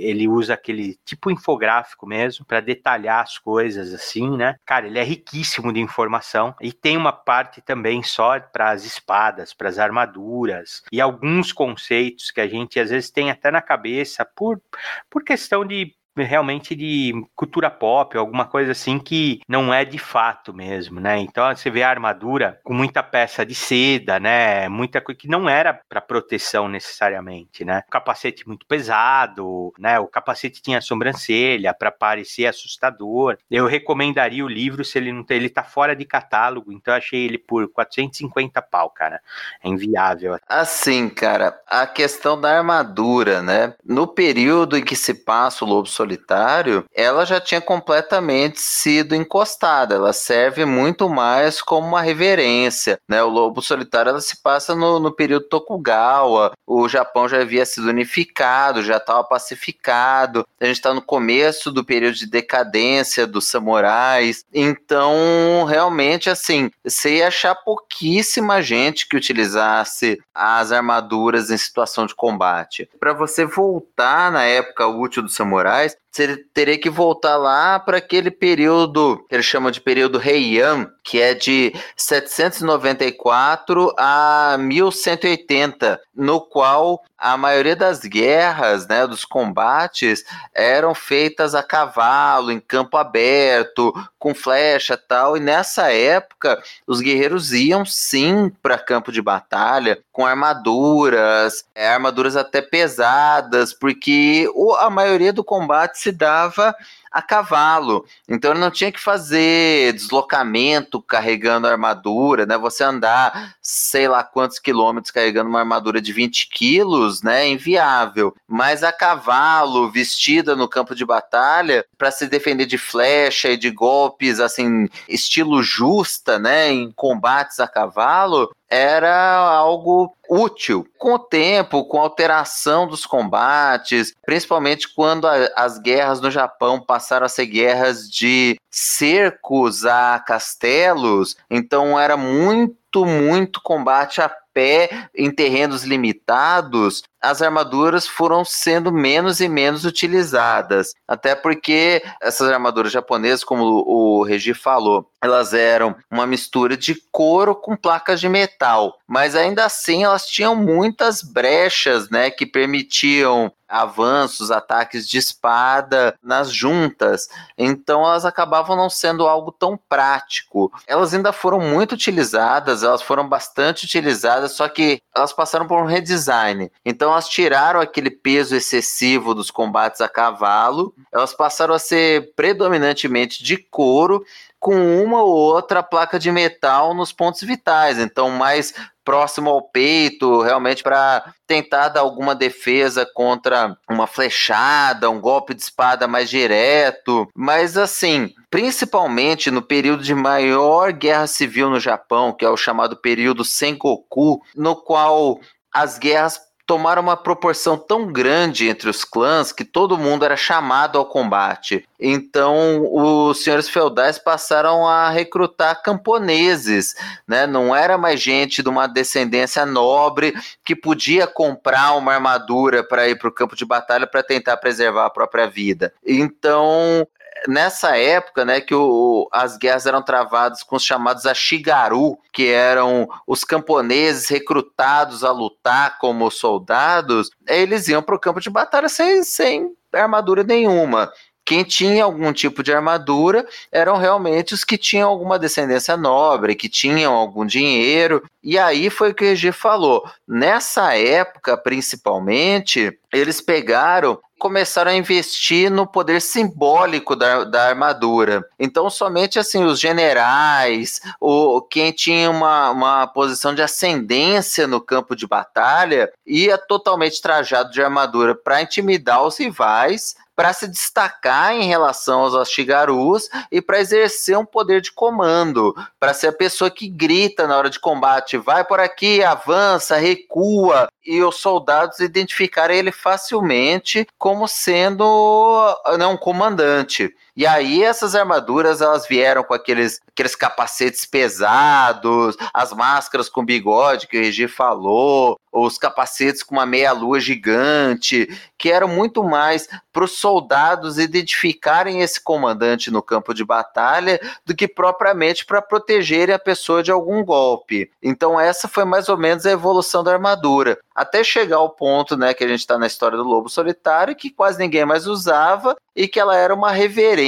ele 0.02 0.28
usa 0.28 0.54
aquele 0.54 0.98
tipo 1.04 1.32
infográfico 1.32 2.06
mesmo 2.06 2.46
para 2.46 2.60
detalhar 2.60 3.24
as 3.24 3.38
coisas 3.38 3.94
assim, 3.94 4.38
né? 4.38 4.56
Cara, 4.66 4.88
ele 4.88 5.00
é 5.00 5.04
riquíssimo 5.04 5.74
de 5.74 5.80
informação 5.80 6.56
e 6.62 6.72
tem 6.72 6.96
uma 6.96 7.12
parte 7.12 7.62
também 7.62 8.04
só 8.04 8.40
para 8.40 8.72
as 8.72 8.86
espadas, 8.86 9.54
para 9.54 9.70
as 9.70 9.80
armaduras 9.80 10.84
e 10.92 11.02
alguns 11.02 11.52
conceitos 11.52 12.32
que 12.32 12.42
a 12.42 12.48
gente 12.48 12.80
às 12.80 12.90
vezes 12.90 13.10
tem 13.10 13.32
até 13.32 13.50
na 13.50 13.62
cabeça 13.62 14.24
por, 14.24 14.62
por 15.10 15.24
questão 15.24 15.66
de 15.66 15.96
realmente 16.24 16.76
de 16.76 17.14
cultura 17.36 17.70
pop, 17.70 18.18
alguma 18.18 18.46
coisa 18.46 18.72
assim 18.72 19.00
que 19.00 19.42
não 19.48 19.74
é 19.74 19.84
de 19.84 19.98
fato 19.98 20.54
mesmo, 20.54 21.00
né? 21.00 21.18
Então 21.18 21.54
você 21.56 21.70
vê 21.70 21.84
a 21.84 21.90
armadura 21.90 22.60
com 22.64 22.74
muita 22.74 23.04
peça 23.04 23.46
de 23.46 23.56
seda, 23.56 24.20
né? 24.20 24.70
Muita 24.70 25.02
coisa 25.02 25.20
que 25.20 25.28
não 25.28 25.50
era 25.50 25.74
para 25.88 26.02
proteção 26.02 26.68
necessariamente, 26.68 27.66
né? 27.66 27.84
O 27.88 27.92
capacete 27.92 28.48
muito 28.48 28.66
pesado, 28.66 29.74
né? 29.78 30.00
O 30.00 30.08
capacete 30.08 30.62
tinha 30.62 30.82
sobrancelha 30.82 31.74
para 31.74 31.92
parecer 31.92 32.46
assustador. 32.46 33.38
Eu 33.50 33.68
recomendaria 33.68 34.46
o 34.46 34.50
livro 34.50 34.84
se 34.84 34.98
ele 34.98 35.12
não 35.12 35.24
tem, 35.24 35.38
ele 35.38 35.50
tá 35.50 35.64
fora 35.64 35.96
de 35.96 36.06
catálogo, 36.06 36.72
então 36.72 36.94
eu 36.94 36.98
achei 36.98 37.26
ele 37.26 37.38
por 37.38 37.68
450 37.70 38.62
pau, 38.62 38.90
cara. 38.90 39.22
É 39.64 39.68
inviável. 39.68 40.38
Assim, 40.48 41.10
cara, 41.10 41.60
a 41.68 41.86
questão 41.86 42.40
da 42.40 42.58
armadura, 42.58 43.42
né? 43.42 43.74
No 43.84 44.08
período 44.08 44.78
em 44.78 44.84
que 44.84 44.96
se 44.96 45.14
passa 45.14 45.66
o 45.66 45.68
Lobo 45.68 45.88
solitário, 46.06 46.86
ela 46.94 47.26
já 47.26 47.42
tinha 47.42 47.60
completamente 47.60 48.62
sido 48.62 49.16
encostada. 49.16 49.96
Ela 49.96 50.14
serve 50.14 50.64
muito 50.64 51.10
mais 51.10 51.62
como 51.62 51.88
uma 51.88 52.02
reverência. 52.02 53.00
Né? 53.10 53.24
O 53.24 53.30
lobo 53.30 53.62
solitário 53.62 54.10
ela 54.10 54.22
se 54.22 54.42
passa 54.42 54.76
no, 54.76 55.00
no 55.00 55.12
período 55.12 55.48
Tokugawa. 55.48 56.54
O 56.66 56.88
Japão 56.88 57.28
já 57.28 57.42
havia 57.42 57.66
sido 57.66 57.90
unificado, 57.90 58.84
já 58.84 58.98
estava 58.98 59.24
pacificado. 59.24 60.46
A 60.62 60.66
gente 60.66 60.78
está 60.78 60.94
no 60.94 61.02
começo 61.02 61.72
do 61.72 61.84
período 61.84 62.16
de 62.16 62.28
decadência 62.28 63.26
dos 63.26 63.48
samurais. 63.48 64.46
Então, 64.54 65.66
realmente, 65.68 66.30
assim, 66.30 66.70
você 66.84 67.18
ia 67.18 67.28
achar 67.28 67.56
pouquíssima 67.56 68.62
gente 68.62 69.08
que 69.08 69.18
utilizasse 69.18 70.20
as 70.34 70.72
armaduras 70.72 71.50
em 71.50 71.58
situação 71.58 72.06
de 72.06 72.14
combate. 72.14 72.88
Para 73.00 73.14
você 73.14 73.46
voltar 73.46 74.32
na 74.32 74.44
época 74.44 74.86
útil 74.88 75.24
dos 75.24 75.34
samurais, 75.36 75.95
podcast 75.96 76.05
você 76.16 76.38
teria 76.54 76.78
que 76.78 76.90
voltar 76.90 77.36
lá 77.36 77.78
para 77.78 77.98
aquele 77.98 78.32
período 78.32 79.26
que 79.28 79.36
eles 79.36 79.46
chamam 79.46 79.70
de 79.70 79.82
período 79.82 80.22
Heian, 80.22 80.90
que 81.04 81.22
é 81.22 81.34
de 81.34 81.74
794 81.98 83.94
a 83.98 84.56
1180, 84.58 86.00
no 86.16 86.40
qual 86.40 87.04
a 87.18 87.36
maioria 87.36 87.76
das 87.76 88.00
guerras, 88.00 88.88
né, 88.88 89.06
dos 89.06 89.26
combates, 89.26 90.24
eram 90.54 90.94
feitas 90.94 91.56
a 91.56 91.64
cavalo, 91.64 92.52
em 92.52 92.60
campo 92.60 92.98
aberto, 92.98 93.94
com 94.18 94.34
flecha 94.34 94.98
tal. 94.98 95.36
E 95.36 95.40
nessa 95.40 95.92
época, 95.92 96.62
os 96.88 97.02
guerreiros 97.02 97.52
iam 97.52 97.86
sim 97.86 98.52
para 98.62 98.78
campo 98.78 99.12
de 99.12 99.22
batalha 99.22 100.00
com 100.12 100.26
armaduras, 100.26 101.66
é, 101.74 101.88
armaduras 101.88 102.36
até 102.36 102.62
pesadas, 102.62 103.74
porque 103.74 104.48
a 104.80 104.90
maioria 104.90 105.34
do 105.34 105.44
combate 105.44 106.00
se 106.06 106.12
dava 106.12 106.76
a 107.16 107.22
cavalo. 107.22 108.06
Então 108.28 108.52
ele 108.52 108.60
não 108.60 108.70
tinha 108.70 108.92
que 108.92 109.00
fazer 109.00 109.94
deslocamento 109.94 111.02
carregando 111.02 111.66
armadura, 111.66 112.46
né? 112.46 112.58
Você 112.58 112.84
andar 112.84 113.56
sei 113.62 114.06
lá 114.10 114.22
quantos 114.22 114.60
quilômetros 114.60 115.12
carregando 115.12 115.50
uma 115.50 115.60
armadura 115.60 116.02
de 116.02 116.12
20 116.12 116.50
quilos, 116.50 117.22
né? 117.22 117.46
É 117.46 117.48
inviável. 117.48 118.36
Mas 118.46 118.84
a 118.84 118.92
cavalo, 118.92 119.90
vestida 119.90 120.58
no 120.58 120.68
campo 120.68 120.94
de 120.94 121.06
batalha, 121.06 121.86
para 121.98 122.12
se 122.12 122.28
defender 122.28 122.66
de 122.66 122.78
flecha 122.78 123.48
e 123.48 123.56
de 123.56 123.72
golpes, 123.72 124.42
assim, 124.42 124.90
estilo 125.08 125.64
justa, 125.64 126.38
né? 126.38 126.70
Em 126.70 126.92
combates 126.92 127.62
a 127.62 127.68
cavalo, 127.68 128.52
era 128.70 129.38
algo 129.38 130.14
útil. 130.30 130.88
Com 130.98 131.14
o 131.14 131.20
tempo, 131.20 131.86
com 131.86 132.00
a 132.00 132.02
alteração 132.02 132.88
dos 132.88 133.06
combates, 133.06 134.14
principalmente 134.26 134.94
quando 134.94 135.28
a, 135.28 135.36
as 135.56 135.78
guerras 135.78 136.20
no 136.20 136.32
Japão 136.32 136.82
passaram 136.82 137.05
a 137.12 137.30
ser 137.30 137.46
guerras 137.46 138.10
de 138.10 138.58
cercos 138.70 139.86
a 139.86 140.20
castelos, 140.20 141.38
então 141.50 142.00
era 142.00 142.18
muito, 142.18 143.06
muito 143.06 143.62
combate 143.62 144.22
a 144.22 144.30
pé 144.54 145.10
em 145.14 145.30
terrenos 145.30 145.84
limitados, 145.84 147.04
as 147.22 147.42
armaduras 147.42 148.08
foram 148.08 148.46
sendo 148.46 148.92
menos 148.92 149.40
e 149.40 149.50
menos 149.50 149.86
utilizadas. 149.86 150.94
Até 151.08 151.36
porque 151.36 152.04
essas 152.22 152.50
armaduras 152.50 152.92
japonesas, 152.92 153.44
como 153.44 153.64
o 153.64 154.24
Regi 154.24 154.54
falou, 154.54 155.10
elas 155.22 155.54
eram 155.54 155.96
uma 156.12 156.28
mistura 156.28 156.78
de 156.78 156.96
couro 157.12 157.56
com 157.56 157.76
placas 157.76 158.20
de 158.20 158.30
metal, 158.30 159.00
mas 159.08 159.36
ainda 159.36 159.66
assim 159.66 160.04
elas 160.04 160.28
tinham 160.28 160.56
muitas 160.56 161.22
brechas, 161.22 162.10
né, 162.10 162.30
que 162.30 162.46
permitiam 162.46 163.52
avanços, 163.68 164.52
ataques 164.52 165.08
de 165.08 165.18
espada 165.18 166.16
nas 166.22 166.52
juntas. 166.52 167.28
Então 167.58 168.04
elas 168.06 168.26
acabavam 168.26 168.76
não 168.76 168.90
sendo 168.90 169.28
algo 169.28 169.52
tão 169.52 169.78
prático. 169.90 170.72
Elas 170.88 171.14
ainda 171.14 171.34
foram 171.34 171.60
muito 171.60 171.94
utilizadas, 171.94 172.84
elas 172.84 173.02
foram 173.02 173.28
bastante 173.28 173.86
utilizadas, 173.86 174.52
só 174.52 174.70
que 174.70 175.02
elas 175.16 175.34
passaram 175.34 175.68
por 175.68 175.82
um 175.82 175.86
redesign. 175.88 176.72
Então 176.86 177.15
elas 177.16 177.30
tiraram 177.30 177.80
aquele 177.80 178.12
peso 178.12 178.56
excessivo 178.56 179.34
dos 179.34 179.50
combates 179.50 180.02
a 180.02 180.10
cavalo, 180.10 180.94
elas 181.12 181.34
passaram 181.34 181.74
a 181.74 181.80
ser 181.80 182.34
predominantemente 182.36 183.42
de 183.42 183.58
couro 183.58 184.24
com 184.60 185.04
uma 185.04 185.22
ou 185.22 185.34
outra 185.34 185.82
placa 185.82 186.20
de 186.20 186.32
metal 186.32 186.94
nos 186.94 187.12
pontos 187.12 187.42
vitais, 187.42 188.00
então 188.00 188.30
mais 188.32 188.74
próximo 189.06 189.50
ao 189.50 189.62
peito, 189.62 190.42
realmente 190.42 190.82
para 190.82 191.34
tentar 191.46 191.90
dar 191.90 192.02
alguma 192.02 192.34
defesa 192.34 193.08
contra 193.14 193.78
uma 193.88 194.08
flechada, 194.08 195.10
um 195.10 195.22
golpe 195.22 195.54
de 195.54 195.62
espada 195.62 196.08
mais 196.08 196.30
direto. 196.30 197.30
Mas 197.36 197.78
assim, 197.78 198.34
principalmente 198.50 199.52
no 199.52 199.62
período 199.62 200.04
de 200.04 200.16
maior 200.16 200.92
guerra 200.92 201.28
civil 201.28 201.70
no 201.70 201.80
Japão, 201.80 202.34
que 202.34 202.44
é 202.44 202.50
o 202.50 202.58
chamado 202.58 202.98
período 202.98 203.46
Sengoku, 203.46 204.42
no 204.56 204.76
qual 204.76 205.40
as 205.72 206.00
guerras 206.00 206.40
tomaram 206.66 207.02
uma 207.02 207.16
proporção 207.16 207.78
tão 207.78 208.12
grande 208.12 208.68
entre 208.68 208.90
os 208.90 209.04
clãs 209.04 209.52
que 209.52 209.64
todo 209.64 209.98
mundo 209.98 210.26
era 210.26 210.36
chamado 210.36 210.98
ao 210.98 211.06
combate. 211.06 211.88
Então, 212.00 212.88
os 212.92 213.44
senhores 213.44 213.70
feudais 213.70 214.18
passaram 214.18 214.88
a 214.88 215.10
recrutar 215.10 215.82
camponeses, 215.82 216.96
né? 217.28 217.46
Não 217.46 217.76
era 217.76 217.98
mais 217.98 218.20
gente 218.20 218.64
de 218.64 218.70
uma 218.70 218.88
descendência 218.88 219.66
nobre 219.66 220.34
que 220.64 220.76
podia 220.76 221.28
comprar 221.28 221.94
uma 221.94 222.14
armadura 222.14 222.84
para 222.84 223.08
ir 223.08 223.18
para 223.18 223.30
o 223.30 223.32
campo 223.32 223.56
de 223.56 223.66
batalha 223.66 224.08
para 224.08 224.24
tentar 224.24 224.58
preservar 224.58 225.06
a 225.06 225.10
própria 225.10 225.48
vida. 225.48 225.94
Então, 226.06 227.08
nessa 227.48 227.98
época, 227.98 228.46
né, 228.46 228.62
que 228.62 228.74
o, 228.74 229.28
as 229.32 229.58
guerras 229.58 229.86
eram 229.86 230.02
travadas 230.02 230.64
com 230.64 230.76
os 230.76 230.84
chamados 230.84 231.26
Ashigaru, 231.26 232.18
que 232.32 232.48
eram 232.48 233.08
os 233.28 233.44
camponeses 233.44 234.28
recrutados 234.28 235.24
a 235.24 235.32
lutar 235.32 235.98
como 235.98 236.30
soldados, 236.30 237.30
eles 237.48 237.88
iam 237.88 238.02
para 238.02 238.16
o 238.16 238.20
campo 238.20 238.40
de 238.40 238.50
batalha 238.50 238.90
sem, 238.90 239.24
sem 239.24 239.74
armadura 239.94 240.44
nenhuma. 240.44 241.12
Quem 241.46 241.64
tinha 241.64 242.04
algum 242.04 242.34
tipo 242.34 242.64
de 242.64 242.74
armadura 242.74 243.48
eram 243.72 243.98
realmente 243.98 244.56
os 244.56 244.64
que 244.64 244.80
tinham 244.80 245.08
alguma 245.08 245.38
descendência 245.38 245.96
nobre, 245.96 246.56
que 246.56 246.68
tinham 246.68 247.14
algum 247.14 247.46
dinheiro. 247.46 248.24
E 248.44 248.58
aí 248.58 248.90
foi 248.90 249.12
o 249.12 249.14
que 249.14 249.24
o 249.24 249.28
Regi 249.28 249.52
falou. 249.52 250.04
Nessa 250.28 250.98
época, 250.98 251.56
principalmente, 251.56 252.98
eles 253.14 253.42
pegaram 253.42 254.20
começaram 254.40 254.92
a 254.92 254.96
investir 254.96 255.72
no 255.72 255.88
poder 255.88 256.22
simbólico 256.22 257.16
da, 257.16 257.44
da 257.44 257.68
armadura. 257.68 258.48
Então, 258.60 258.90
somente 258.90 259.40
assim, 259.40 259.64
os 259.64 259.80
generais, 259.80 261.02
ou 261.20 261.62
quem 261.62 261.92
tinha 261.92 262.30
uma, 262.30 262.70
uma 262.72 263.08
posição 263.08 263.56
de 263.56 263.62
ascendência 263.62 264.68
no 264.68 264.82
campo 264.82 265.16
de 265.16 265.28
batalha, 265.28 266.12
ia 266.26 266.58
totalmente 266.58 267.22
trajado 267.22 267.72
de 267.72 267.82
armadura 267.82 268.36
para 268.36 268.62
intimidar 268.62 269.24
os 269.24 269.38
rivais 269.38 270.16
para 270.36 270.54
se 270.54 270.68
destacar 270.68 271.54
em 271.54 271.68
relação 271.68 272.22
aos 272.22 272.36
Ashigarus 272.36 273.30
e 273.52 273.62
para 273.62 273.80
exercer 273.80 274.38
um 274.38 274.46
poder 274.46 274.82
de 274.82 274.92
comando, 274.92 275.74
para 276.00 276.14
ser 276.14 276.28
a 276.28 276.34
pessoa 276.34 276.70
que 276.70 276.88
grita 276.90 277.48
na 277.48 277.58
hora 277.58 277.70
de 277.70 277.80
combate, 277.80 278.38
vai 278.38 278.64
por 278.64 278.80
aqui, 278.80 279.24
avança, 279.24 279.96
recua, 279.98 280.90
e 281.06 281.22
os 281.22 281.38
soldados 281.38 282.00
identificarem 282.00 282.78
ele 282.78 282.92
facilmente 282.92 284.08
como 284.18 284.48
sendo 284.48 285.76
né, 285.98 286.06
um 286.08 286.18
comandante. 286.18 287.14
E 287.36 287.46
aí 287.46 287.84
essas 287.84 288.16
armaduras 288.16 288.82
elas 288.82 289.06
vieram 289.08 289.44
com 289.44 289.54
aqueles, 289.54 290.00
aqueles 290.08 290.36
capacetes 290.36 291.06
pesados, 291.06 292.38
as 292.54 292.72
máscaras 292.72 293.28
com 293.28 293.44
bigode 293.44 294.08
que 294.08 294.18
o 294.18 294.22
Regi 294.22 294.48
falou, 294.48 295.38
os 295.52 295.78
capacetes 295.78 296.44
com 296.44 296.56
uma 296.56 296.66
meia-lua 296.66 297.20
gigante, 297.20 298.28
que 298.58 298.72
eram 298.72 298.88
muito 298.88 299.22
mais 299.22 299.68
para 299.92 300.06
os 300.06 300.14
soldados 300.14 300.98
identificarem 300.98 302.02
esse 302.02 302.22
comandante 302.22 302.90
no 302.90 303.02
campo 303.02 303.34
de 303.34 303.44
batalha 303.44 304.20
do 304.46 304.56
que 304.56 304.68
propriamente 304.68 305.46
para 305.46 305.62
protegerem 305.62 306.34
a 306.34 306.40
pessoa 306.40 306.82
de 306.82 306.92
algum 306.92 307.24
golpe. 307.24 307.92
Então 308.02 308.40
essa 308.40 308.68
foi 308.68 308.86
mais 308.86 309.10
ou 309.10 309.18
menos 309.18 309.46
a 309.46 309.52
evolução 309.52 310.04
da 310.04 310.14
armadura 310.14 310.78
até 310.96 311.22
chegar 311.26 311.58
ao 311.58 311.70
ponto, 311.70 312.16
né, 312.16 312.34
que 312.34 312.44
a 312.44 312.48
gente 312.48 312.62
está 312.62 312.78
na 312.78 312.88
história 312.88 313.18
do 313.18 313.24
lobo 313.24 313.50
solitário, 313.50 314.16
que 314.16 314.30
quase 314.30 314.58
ninguém 314.58 314.86
mais 314.86 315.06
usava 315.06 315.76
e 315.94 316.08
que 316.08 316.20
ela 316.20 316.38
era 316.38 316.54
uma 316.54 316.72
reverência 316.72 317.25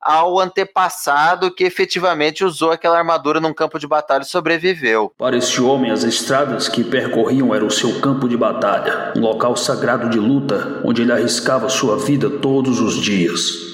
ao 0.00 0.38
antepassado 0.38 1.50
que 1.50 1.64
efetivamente 1.64 2.44
usou 2.44 2.70
aquela 2.70 2.98
armadura 2.98 3.40
num 3.40 3.54
campo 3.54 3.78
de 3.78 3.86
batalha 3.86 4.22
e 4.22 4.26
sobreviveu. 4.26 5.12
Para 5.16 5.36
este 5.36 5.60
homem, 5.60 5.90
as 5.90 6.04
estradas 6.04 6.68
que 6.68 6.84
percorriam 6.84 7.54
eram 7.54 7.66
o 7.66 7.70
seu 7.70 8.00
campo 8.00 8.28
de 8.28 8.36
batalha, 8.36 9.12
um 9.16 9.20
local 9.20 9.56
sagrado 9.56 10.08
de 10.08 10.18
luta 10.18 10.80
onde 10.84 11.02
ele 11.02 11.12
arriscava 11.12 11.68
sua 11.68 11.96
vida 11.96 12.28
todos 12.28 12.80
os 12.80 12.94
dias. 12.94 13.73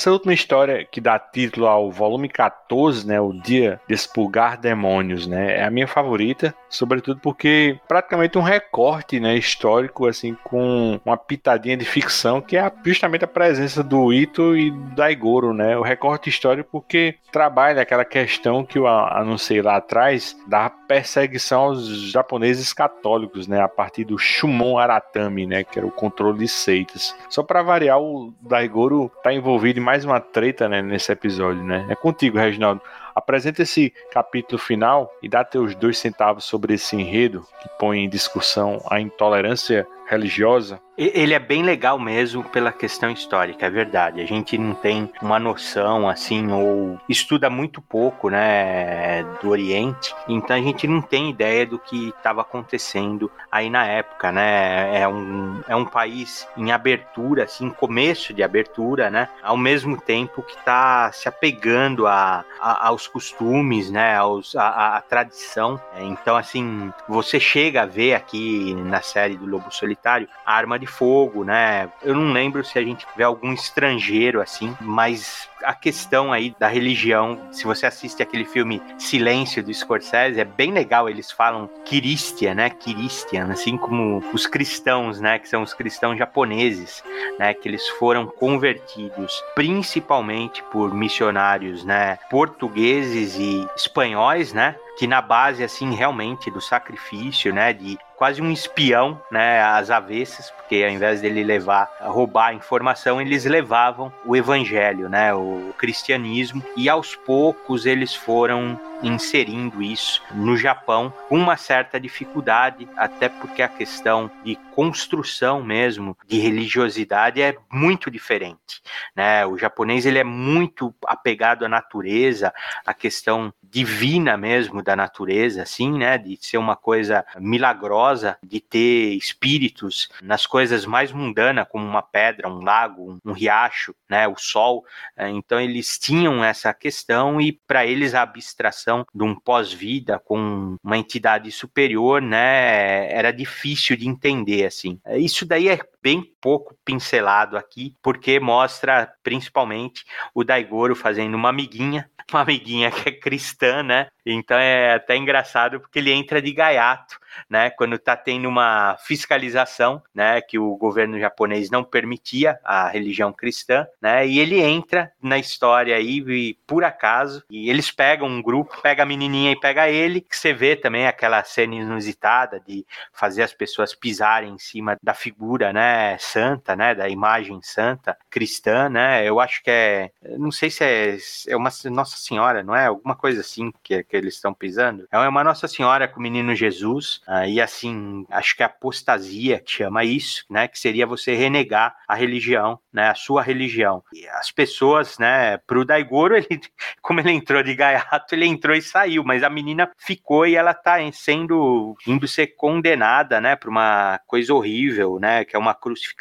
Essa 0.00 0.12
última 0.12 0.32
história 0.32 0.82
que 0.82 0.98
dá 0.98 1.18
título 1.18 1.66
ao 1.66 1.92
volume 1.92 2.26
14, 2.26 3.06
né, 3.06 3.20
o 3.20 3.34
Dia 3.34 3.78
de 3.86 3.94
Expulgar 3.94 4.58
Demônios, 4.58 5.26
né, 5.26 5.58
é 5.58 5.62
a 5.62 5.70
minha 5.70 5.86
favorita, 5.86 6.54
sobretudo 6.70 7.20
porque 7.20 7.78
praticamente 7.86 8.38
um 8.38 8.42
recorte, 8.42 9.20
né, 9.20 9.36
histórico 9.36 10.06
assim 10.06 10.36
com 10.44 10.98
uma 11.04 11.16
pitadinha 11.16 11.76
de 11.76 11.84
ficção, 11.84 12.40
que 12.40 12.56
é 12.56 12.72
justamente 12.84 13.24
a 13.24 13.28
presença 13.28 13.82
do 13.82 14.12
Ito 14.12 14.56
e 14.56 14.70
do 14.70 14.94
Daigoro, 14.94 15.52
né? 15.52 15.76
O 15.76 15.82
recorte 15.82 16.30
histórico 16.30 16.68
porque 16.72 17.16
trabalha 17.32 17.82
aquela 17.82 18.04
questão 18.04 18.64
que 18.64 18.78
eu 18.78 18.86
anunciei 18.86 19.60
lá 19.60 19.76
atrás 19.76 20.36
da 20.46 20.70
perseguição 20.70 21.62
aos 21.62 22.10
japoneses 22.10 22.72
católicos, 22.72 23.46
né, 23.46 23.60
a 23.60 23.68
partir 23.68 24.04
do 24.04 24.18
Shumon 24.18 24.78
Aratami, 24.78 25.46
né, 25.46 25.64
que 25.64 25.78
era 25.78 25.86
o 25.86 25.90
controle 25.90 26.38
de 26.38 26.48
seitas. 26.48 27.14
Só 27.28 27.42
para 27.42 27.62
variar, 27.62 28.00
o 28.00 28.32
Daigoro 28.40 29.10
tá 29.22 29.32
envolvido 29.32 29.80
em 29.80 29.82
mais 29.82 30.04
uma 30.04 30.20
treta, 30.20 30.68
né, 30.68 30.80
nesse 30.80 31.10
episódio, 31.10 31.62
né? 31.62 31.86
É 31.88 31.94
contigo, 31.94 32.38
Reginaldo. 32.38 32.80
Apresenta 33.14 33.62
esse 33.62 33.92
capítulo 34.12 34.58
final 34.58 35.12
e 35.22 35.28
dá 35.28 35.44
teus 35.44 35.74
dois 35.74 35.98
centavos 35.98 36.44
sobre 36.44 36.74
esse 36.74 36.96
enredo 36.96 37.46
que 37.62 37.68
põe 37.78 38.00
em 38.00 38.08
discussão 38.08 38.82
a 38.88 39.00
intolerância 39.00 39.86
religiosa 40.10 40.80
ele 41.00 41.32
é 41.32 41.38
bem 41.38 41.62
legal 41.62 41.98
mesmo 41.98 42.44
pela 42.44 42.70
questão 42.70 43.10
histórica, 43.10 43.64
é 43.64 43.70
verdade. 43.70 44.20
A 44.20 44.26
gente 44.26 44.58
não 44.58 44.74
tem 44.74 45.10
uma 45.22 45.38
noção 45.38 46.06
assim, 46.06 46.52
ou 46.52 47.00
estuda 47.08 47.48
muito 47.48 47.80
pouco, 47.80 48.28
né, 48.28 49.22
do 49.40 49.48
Oriente, 49.48 50.14
então 50.28 50.54
a 50.54 50.60
gente 50.60 50.86
não 50.86 51.00
tem 51.00 51.30
ideia 51.30 51.64
do 51.64 51.78
que 51.78 52.08
estava 52.08 52.42
acontecendo 52.42 53.30
aí 53.50 53.70
na 53.70 53.86
época, 53.86 54.30
né? 54.30 55.00
É 55.00 55.08
um, 55.08 55.62
é 55.66 55.74
um 55.74 55.86
país 55.86 56.46
em 56.56 56.70
abertura, 56.70 57.44
assim, 57.44 57.70
começo 57.70 58.34
de 58.34 58.42
abertura, 58.42 59.08
né? 59.08 59.28
Ao 59.42 59.56
mesmo 59.56 59.98
tempo 59.98 60.42
que 60.42 60.54
está 60.54 61.10
se 61.12 61.28
apegando 61.28 62.06
a, 62.06 62.44
a, 62.60 62.88
aos 62.88 63.06
costumes, 63.06 63.90
né, 63.90 64.16
aos, 64.16 64.54
a, 64.54 64.96
a 64.96 65.00
tradição. 65.00 65.80
Então, 65.98 66.36
assim, 66.36 66.92
você 67.08 67.40
chega 67.40 67.82
a 67.82 67.86
ver 67.86 68.14
aqui 68.14 68.74
na 68.74 69.00
série 69.00 69.36
do 69.36 69.46
Lobo 69.46 69.70
Solitário 69.70 69.99
arma 70.44 70.78
de 70.78 70.86
fogo, 70.86 71.44
né? 71.44 71.88
Eu 72.02 72.14
não 72.14 72.32
lembro 72.32 72.64
se 72.64 72.78
a 72.78 72.82
gente 72.82 73.06
vê 73.16 73.24
algum 73.24 73.52
estrangeiro 73.52 74.40
assim, 74.40 74.76
mas 74.80 75.48
a 75.62 75.74
questão 75.74 76.32
aí 76.32 76.54
da 76.58 76.68
religião, 76.68 77.38
se 77.52 77.64
você 77.64 77.86
assiste 77.86 78.22
aquele 78.22 78.44
filme 78.44 78.82
Silêncio 78.98 79.62
do 79.62 79.72
Scorsese, 79.72 80.40
é 80.40 80.44
bem 80.44 80.72
legal, 80.72 81.08
eles 81.08 81.30
falam 81.30 81.68
Christian, 81.84 82.54
né? 82.54 82.70
Christian, 82.70 83.50
assim 83.50 83.76
como 83.76 84.22
os 84.32 84.46
cristãos, 84.46 85.20
né, 85.20 85.38
que 85.38 85.48
são 85.48 85.62
os 85.62 85.74
cristãos 85.74 86.18
japoneses, 86.18 87.02
né, 87.38 87.52
que 87.54 87.68
eles 87.68 87.86
foram 87.90 88.26
convertidos 88.26 89.32
principalmente 89.54 90.62
por 90.64 90.94
missionários, 90.94 91.84
né, 91.84 92.18
portugueses 92.30 93.36
e 93.36 93.66
espanhóis, 93.76 94.52
né? 94.52 94.74
que 95.00 95.06
na 95.06 95.22
base 95.22 95.64
assim 95.64 95.94
realmente 95.94 96.50
do 96.50 96.60
sacrifício, 96.60 97.54
né, 97.54 97.72
de 97.72 97.98
quase 98.20 98.42
um 98.42 98.50
espião, 98.50 99.18
né, 99.30 99.62
às 99.62 99.88
avessas, 99.90 100.50
porque 100.50 100.84
ao 100.84 100.90
invés 100.90 101.22
dele 101.22 101.42
levar 101.42 101.90
roubar 102.02 102.48
a 102.48 102.52
informação, 102.52 103.18
eles 103.18 103.46
levavam 103.46 104.12
o 104.26 104.36
evangelho, 104.36 105.08
né, 105.08 105.32
o 105.32 105.72
cristianismo, 105.78 106.62
e 106.76 106.86
aos 106.86 107.16
poucos 107.16 107.86
eles 107.86 108.14
foram 108.14 108.78
inserindo 109.02 109.82
isso 109.82 110.22
no 110.32 110.56
Japão 110.56 111.12
com 111.28 111.38
uma 111.38 111.56
certa 111.56 111.98
dificuldade, 111.98 112.88
até 112.96 113.28
porque 113.28 113.62
a 113.62 113.68
questão 113.68 114.30
de 114.44 114.56
construção 114.74 115.62
mesmo 115.62 116.16
de 116.26 116.38
religiosidade 116.38 117.40
é 117.40 117.56
muito 117.70 118.10
diferente, 118.10 118.82
né? 119.14 119.46
O 119.46 119.56
japonês 119.58 120.06
ele 120.06 120.18
é 120.18 120.24
muito 120.24 120.94
apegado 121.04 121.64
à 121.64 121.68
natureza, 121.68 122.52
à 122.84 122.94
questão 122.94 123.52
divina 123.62 124.36
mesmo 124.36 124.82
da 124.82 124.96
natureza, 124.96 125.62
assim, 125.62 125.98
né? 125.98 126.18
De 126.18 126.38
ser 126.40 126.58
uma 126.58 126.76
coisa 126.76 127.24
milagrosa, 127.38 128.36
de 128.42 128.60
ter 128.60 129.14
espíritos 129.14 130.08
nas 130.22 130.46
coisas 130.46 130.84
mais 130.84 131.12
mundanas, 131.12 131.68
como 131.68 131.86
uma 131.86 132.02
pedra, 132.02 132.48
um 132.48 132.62
lago, 132.62 133.20
um, 133.24 133.32
riacho, 133.32 133.94
né? 134.08 134.26
O 134.26 134.36
sol. 134.36 134.84
É, 135.16 135.28
então 135.28 135.60
eles 135.60 135.98
tinham 135.98 136.44
essa 136.44 136.72
questão 136.74 137.40
e 137.40 137.52
para 137.52 137.86
eles 137.86 138.14
a 138.14 138.22
abstração 138.22 138.89
de 139.14 139.22
um 139.24 139.34
pós-vida 139.34 140.18
com 140.18 140.76
uma 140.82 140.98
entidade 140.98 141.50
superior, 141.50 142.20
né? 142.20 143.12
Era 143.12 143.30
difícil 143.30 143.96
de 143.96 144.08
entender, 144.08 144.66
assim. 144.66 145.00
É, 145.04 145.18
isso 145.18 145.46
daí 145.46 145.68
é 145.68 145.78
bem 146.02 146.22
pouco 146.40 146.76
pincelado 146.84 147.56
aqui, 147.56 147.94
porque 148.02 148.40
mostra 148.40 149.12
principalmente 149.22 150.04
o 150.34 150.42
Daigoro 150.44 150.96
fazendo 150.96 151.34
uma 151.34 151.50
amiguinha, 151.50 152.10
uma 152.32 152.42
amiguinha 152.42 152.90
que 152.90 153.08
é 153.08 153.12
cristã, 153.12 153.82
né? 153.82 154.08
Então 154.24 154.56
é 154.58 154.94
até 154.94 155.16
engraçado 155.16 155.80
porque 155.80 155.98
ele 155.98 156.12
entra 156.12 156.40
de 156.40 156.52
gaiato, 156.52 157.18
né? 157.48 157.70
Quando 157.70 157.96
está 157.96 158.16
tendo 158.16 158.48
uma 158.48 158.96
fiscalização, 159.04 160.02
né? 160.14 160.40
Que 160.40 160.58
o 160.58 160.76
governo 160.76 161.18
japonês 161.18 161.70
não 161.70 161.82
permitia 161.82 162.58
a 162.64 162.88
religião 162.88 163.32
cristã, 163.32 163.86
né? 164.00 164.26
E 164.26 164.38
ele 164.38 164.60
entra 164.60 165.12
na 165.22 165.38
história 165.38 165.96
aí 165.96 166.22
e, 166.26 166.54
por 166.66 166.84
acaso 166.84 167.42
e 167.50 167.68
eles 167.70 167.90
pegam 167.90 168.28
um 168.28 168.42
grupo, 168.42 168.80
pega 168.82 169.02
a 169.02 169.06
menininha 169.06 169.52
e 169.52 169.58
pega 169.58 169.88
ele, 169.88 170.20
que 170.20 170.36
você 170.36 170.52
vê 170.52 170.76
também 170.76 171.06
aquela 171.06 171.42
cena 171.44 171.74
inusitada 171.74 172.60
de 172.60 172.86
fazer 173.12 173.42
as 173.42 173.52
pessoas 173.52 173.94
pisarem 173.94 174.54
em 174.54 174.58
cima 174.58 174.96
da 175.02 175.14
figura, 175.14 175.72
né? 175.72 176.16
Santa, 176.32 176.74
né? 176.74 176.94
Da 176.94 177.08
imagem 177.08 177.60
santa 177.62 178.16
cristã, 178.28 178.88
né? 178.88 179.26
Eu 179.26 179.40
acho 179.40 179.62
que 179.62 179.70
é, 179.70 180.10
não 180.38 180.50
sei 180.50 180.70
se 180.70 180.84
é, 180.84 181.16
é 181.48 181.56
uma 181.56 181.70
Nossa 181.86 182.16
Senhora, 182.16 182.62
não 182.62 182.74
é? 182.74 182.86
Alguma 182.86 183.14
coisa 183.14 183.40
assim 183.40 183.72
que 183.82 184.02
que 184.04 184.16
eles 184.16 184.34
estão 184.34 184.52
pisando. 184.52 185.06
É 185.10 185.18
uma 185.18 185.44
Nossa 185.44 185.68
Senhora 185.68 186.08
com 186.08 186.18
o 186.18 186.22
menino 186.22 186.54
Jesus, 186.54 187.20
uh, 187.28 187.44
e 187.46 187.60
assim, 187.60 188.26
acho 188.30 188.56
que 188.56 188.62
é 188.62 188.66
apostasia 188.66 189.60
que 189.60 189.72
chama 189.72 190.04
isso, 190.04 190.44
né? 190.50 190.68
Que 190.68 190.78
seria 190.78 191.06
você 191.06 191.34
renegar 191.34 191.96
a 192.06 192.14
religião, 192.14 192.78
né? 192.92 193.08
A 193.08 193.14
sua 193.14 193.42
religião. 193.42 194.02
E 194.12 194.26
as 194.28 194.50
pessoas, 194.50 195.18
né? 195.18 195.56
Pro 195.58 195.84
Daigoro, 195.84 196.36
ele, 196.38 196.60
como 197.00 197.20
ele 197.20 197.32
entrou 197.32 197.62
de 197.62 197.74
gaiato, 197.74 198.34
ele 198.34 198.46
entrou 198.46 198.76
e 198.76 198.82
saiu, 198.82 199.24
mas 199.24 199.42
a 199.42 199.50
menina 199.50 199.90
ficou 199.96 200.46
e 200.46 200.56
ela 200.56 200.74
tá 200.74 200.98
sendo, 201.12 201.96
indo 202.06 202.26
ser 202.28 202.48
condenada, 202.48 203.40
né? 203.40 203.56
Pra 203.56 203.70
uma 203.70 204.20
coisa 204.26 204.52
horrível, 204.54 205.18
né? 205.20 205.44
Que 205.44 205.56
é 205.56 205.58
uma 205.58 205.74
crucificação 205.74 206.19